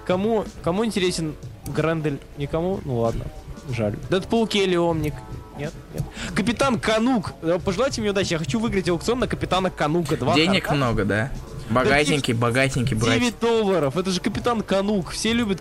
Кому, 0.09 0.47
кому 0.65 0.87
интересен 0.87 1.35
Грендель? 1.67 2.19
Никому? 2.39 2.81
Ну 2.87 3.01
ладно. 3.01 3.27
Жаль. 3.69 3.95
Дэдпул 4.09 4.47
Келли 4.47 4.77
Омник. 4.77 5.13
Нет, 5.59 5.75
нет. 5.93 6.03
Капитан 6.35 6.81
Канук. 6.81 7.35
Э, 7.43 7.59
Пожелайте 7.63 8.01
мне 8.01 8.11
удачи. 8.11 8.33
Я 8.33 8.39
хочу 8.39 8.59
выиграть 8.59 8.89
аукцион 8.89 9.19
на 9.19 9.29
Капитана 9.29 9.69
Канука 9.69 10.17
2. 10.17 10.35
Денег 10.35 10.71
много, 10.71 11.05
да? 11.05 11.31
Богатенький, 11.69 12.33
богатенький 12.33 12.97
брать. 12.97 13.21
9 13.21 13.39
долларов. 13.39 13.99
Это 13.99 14.11
же 14.11 14.21
Капитан 14.23 14.63
Канук. 14.63 15.11
Все 15.11 15.35
любят 15.35 15.61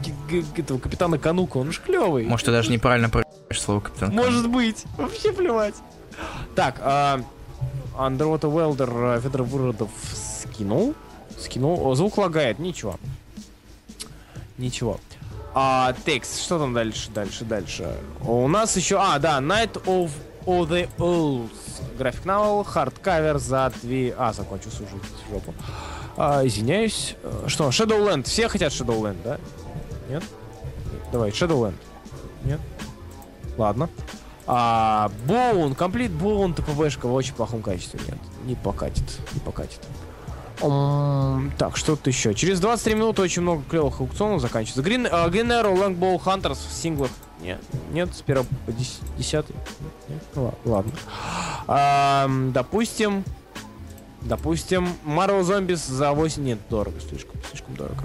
этого 0.56 0.80
Капитана 0.80 1.18
Канука. 1.18 1.58
Он 1.58 1.74
же 1.74 1.82
клевый. 1.82 2.24
Может, 2.24 2.46
ты 2.46 2.54
даже 2.54 2.72
неправильно 2.72 3.10
произносишь 3.10 3.62
слово 3.62 3.82
капитан. 3.82 4.16
Может 4.16 4.50
быть. 4.50 4.86
Вообще 4.96 5.34
плевать. 5.34 5.76
Так, 6.56 6.78
а, 6.80 7.20
Underwater 7.98 8.44
Welder 8.44 9.22
Федор 9.22 9.44
Выродов 9.44 9.90
скинул. 10.14 10.96
Скинул. 11.38 11.86
О, 11.86 11.96
звук 11.96 12.18
лагает. 12.18 12.60
Ничего. 12.60 12.98
Ничего. 14.58 15.00
А, 15.54 15.94
текст. 16.06 16.42
Что 16.42 16.60
там 16.60 16.74
дальше, 16.74 17.10
дальше, 17.12 17.46
дальше? 17.46 17.98
У 18.22 18.48
нас 18.48 18.76
еще... 18.76 18.98
А, 19.00 19.20
да. 19.20 19.40
Night 19.40 19.84
of 19.86 20.12
All 20.46 20.68
the 20.68 20.90
Owls. 20.98 21.50
График 21.98 22.26
новел. 22.26 22.64
Хардкавер 22.64 23.38
за 23.40 23.72
2... 23.82 24.14
А, 24.18 24.34
закончил 24.34 24.72
служить 24.72 25.02
жопу. 25.32 25.54
А, 26.16 26.46
извиняюсь. 26.46 27.16
Э, 27.24 27.46
Что, 27.48 27.70
Shadowland. 27.70 28.24
Все 28.24 28.48
хотят 28.50 28.72
Shadowland, 28.72 29.18
да? 29.24 29.40
Нет? 30.10 30.24
Давай, 31.12 31.32
Shadowland. 31.32 31.76
Нет? 32.44 32.60
Ладно. 33.58 33.90
А, 34.46 35.12
Боун, 35.26 35.76
комплит 35.76 36.12
Боун, 36.12 36.54
ТПБшка 36.54 37.08
в 37.08 37.14
очень 37.14 37.34
плохом 37.34 37.62
качестве. 37.62 38.00
Нет, 38.08 38.18
не 38.46 38.56
покатит, 38.56 39.04
не 39.34 39.40
покатит. 39.42 39.82
Так, 40.60 41.78
что-то 41.78 42.10
еще. 42.10 42.34
Через 42.34 42.60
23 42.60 42.96
минуты 42.96 43.22
очень 43.22 43.42
много 43.44 43.64
клевых 43.70 44.00
аукционов 44.02 44.42
заканчивается. 44.42 44.82
Green, 44.90 45.08
а, 45.12 45.28
Green 45.30 45.48
Arrow, 45.50 45.76
Longbow 45.76 46.20
Hunters 46.24 46.58
в 46.68 46.74
синглах. 46.74 47.12
Нет, 47.42 47.62
нет, 47.92 48.14
с 48.16 48.22
первого 48.22 48.48
по 48.66 48.72
дес- 48.72 49.00
десятый. 49.18 49.56
Нет? 50.10 50.24
Ну, 50.36 50.46
ла- 50.46 50.54
ладно. 50.66 50.92
Ам, 51.68 52.52
допустим, 52.52 53.24
допустим, 54.22 54.90
Marvel 55.06 55.42
Zombies 55.44 55.88
за 55.88 56.12
8... 56.14 56.44
Нет, 56.44 56.60
дорого, 56.70 57.00
слишком, 57.08 57.40
слишком 57.50 57.76
дорого. 57.76 58.04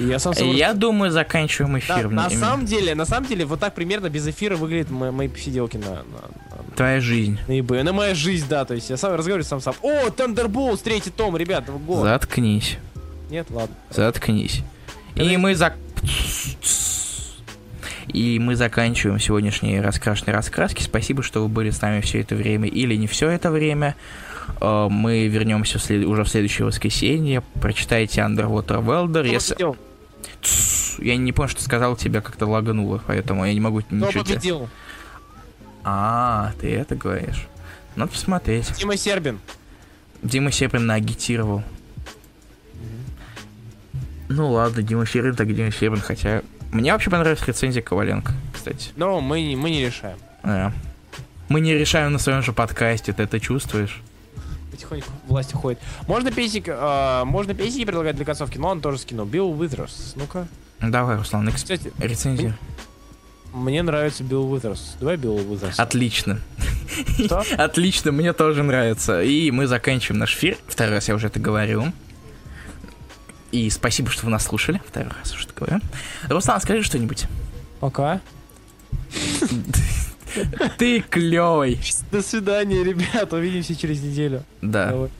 Я 0.00 0.18
сам 0.18 0.34
собой- 0.34 0.56
Я 0.56 0.72
думаю, 0.72 1.12
заканчиваем 1.12 1.74
На, 1.74 1.78
эфир. 1.78 2.08
на 2.08 2.26
Мне- 2.28 2.38
самом 2.38 2.64
деле, 2.66 2.94
на 2.94 3.04
самом 3.04 3.28
деле, 3.28 3.44
вот 3.44 3.60
так 3.60 3.74
примерно 3.74 4.08
без 4.08 4.26
эфира 4.26 4.56
выглядят 4.56 4.90
мо- 4.90 5.12
мои 5.12 5.28
посиделки 5.28 5.76
на, 5.76 5.90
на, 5.90 6.49
Твоя 6.76 7.00
жизнь. 7.00 7.38
на 7.48 7.58
eBay. 7.58 7.82
На 7.82 7.92
моя 7.92 8.14
жизнь, 8.14 8.46
да, 8.48 8.64
то 8.64 8.74
есть 8.74 8.88
я 8.90 8.96
сам 8.96 9.14
разговариваю 9.14 9.44
сам 9.44 9.60
сам. 9.60 9.74
О, 9.82 10.08
Thunderbolts, 10.08 10.80
третий 10.82 11.10
том, 11.10 11.36
ребят, 11.36 11.64
год. 11.86 12.04
Заткнись. 12.04 12.78
Нет, 13.30 13.46
ладно. 13.50 13.74
Заткнись. 13.90 14.62
И 15.14 15.36
мы 15.36 15.54
зак... 15.54 15.74
И 18.08 18.38
мы 18.40 18.56
заканчиваем 18.56 19.20
сегодняшние 19.20 19.80
раскрашенные 19.80 20.34
раскраски. 20.34 20.82
Спасибо, 20.82 21.22
что 21.22 21.42
вы 21.42 21.48
были 21.48 21.70
с 21.70 21.80
нами 21.80 22.00
все 22.00 22.20
это 22.20 22.34
время 22.34 22.68
или 22.68 22.96
не 22.96 23.06
все 23.06 23.28
это 23.28 23.50
время. 23.52 23.94
Э, 24.60 24.88
Мы 24.90 25.28
вернемся 25.28 25.78
в 25.78 25.82
след- 25.82 26.04
уже 26.06 26.24
в 26.24 26.28
следующее 26.28 26.66
воскресенье. 26.66 27.42
Прочитайте 27.60 28.20
Underwater 28.22 28.84
Welder. 28.84 29.22
Кто 29.22 29.32
Если... 29.32 29.56
Я 31.04 31.16
не 31.16 31.32
понял, 31.32 31.48
что 31.50 31.62
сказал, 31.62 31.96
тебя 31.96 32.20
как-то 32.20 32.46
лагануло, 32.46 33.00
поэтому 33.06 33.46
я 33.46 33.54
не 33.54 33.60
могу 33.60 33.80
Кто 33.80 33.94
ничего... 33.94 34.10
тебе- 34.24 34.34
победил? 34.34 34.68
А, 35.84 36.52
ты 36.60 36.74
это 36.74 36.94
говоришь. 36.94 37.46
Надо 37.96 38.12
посмотреть. 38.12 38.66
Тима 38.76 38.96
Сербин. 38.96 39.40
Дима 40.22 40.52
Сеприн 40.52 40.86
наагитировал. 40.86 41.62
Ну 44.28 44.50
ладно, 44.52 44.82
Дима 44.82 45.06
Сеприн, 45.06 45.34
так 45.34 45.52
Дима 45.54 45.70
Сеприн, 45.72 46.00
хотя... 46.00 46.42
Мне 46.70 46.92
вообще 46.92 47.10
понравилась 47.10 47.44
рецензия 47.48 47.82
Коваленко, 47.82 48.32
кстати. 48.54 48.90
Но 48.94 49.20
мы, 49.20 49.42
не- 49.42 49.56
мы 49.56 49.70
не 49.70 49.84
решаем. 49.84 50.18
Да. 50.44 50.72
Мы 51.48 51.60
не 51.60 51.74
решаем 51.74 52.12
на 52.12 52.20
своем 52.20 52.42
же 52.42 52.52
подкасте, 52.52 53.12
ты 53.12 53.24
это 53.24 53.40
чувствуешь? 53.40 54.00
Потихоньку 54.70 55.08
власть 55.26 55.52
уходит. 55.52 55.80
Можно 56.06 56.30
песик, 56.30 56.66
а, 56.68 57.24
можно 57.24 57.54
песенки 57.54 57.84
предлагать 57.84 58.14
для 58.14 58.24
концовки, 58.24 58.56
но 58.56 58.68
он 58.68 58.80
тоже 58.80 58.98
скинул. 58.98 59.26
Bill 59.26 59.50
Withers. 59.58 60.12
Ну-ка. 60.14 60.46
Ну, 60.78 60.90
Давай, 60.92 61.16
Руслан, 61.16 61.48
экс- 61.48 61.62
Кстати, 61.64 61.92
рецензия. 61.98 62.50
мне 62.50 62.54
нравится 63.52 64.24
Bill 64.24 64.50
Withers. 64.50 64.96
Давай 65.00 65.16
Bill 65.16 65.36
Withers. 65.36 65.78
Отлично. 65.78 66.40
Что? 67.24 67.44
Отлично, 67.58 68.12
мне 68.12 68.32
тоже 68.32 68.62
нравится. 68.62 69.22
И 69.22 69.50
мы 69.50 69.66
заканчиваем 69.66 70.18
наш 70.18 70.36
эфир. 70.36 70.56
Второй 70.66 70.94
раз 70.94 71.08
я 71.08 71.14
уже 71.14 71.28
это 71.28 71.40
говорю. 71.40 71.92
И 73.52 73.68
спасибо, 73.70 74.10
что 74.10 74.26
вы 74.26 74.32
нас 74.32 74.44
слушали. 74.44 74.80
Второй 74.86 75.10
раз 75.10 75.32
уже 75.32 75.44
это 75.44 75.54
говорю. 75.54 75.80
Руслан, 76.28 76.60
скажи 76.60 76.82
что-нибудь. 76.82 77.26
Пока. 77.80 78.20
Ты 80.78 81.00
клевый. 81.00 81.80
До 82.12 82.22
свидания, 82.22 82.84
ребят. 82.84 83.32
Увидимся 83.32 83.74
через 83.74 84.00
неделю. 84.00 84.44
Да. 84.62 84.90
Давай. 84.90 85.10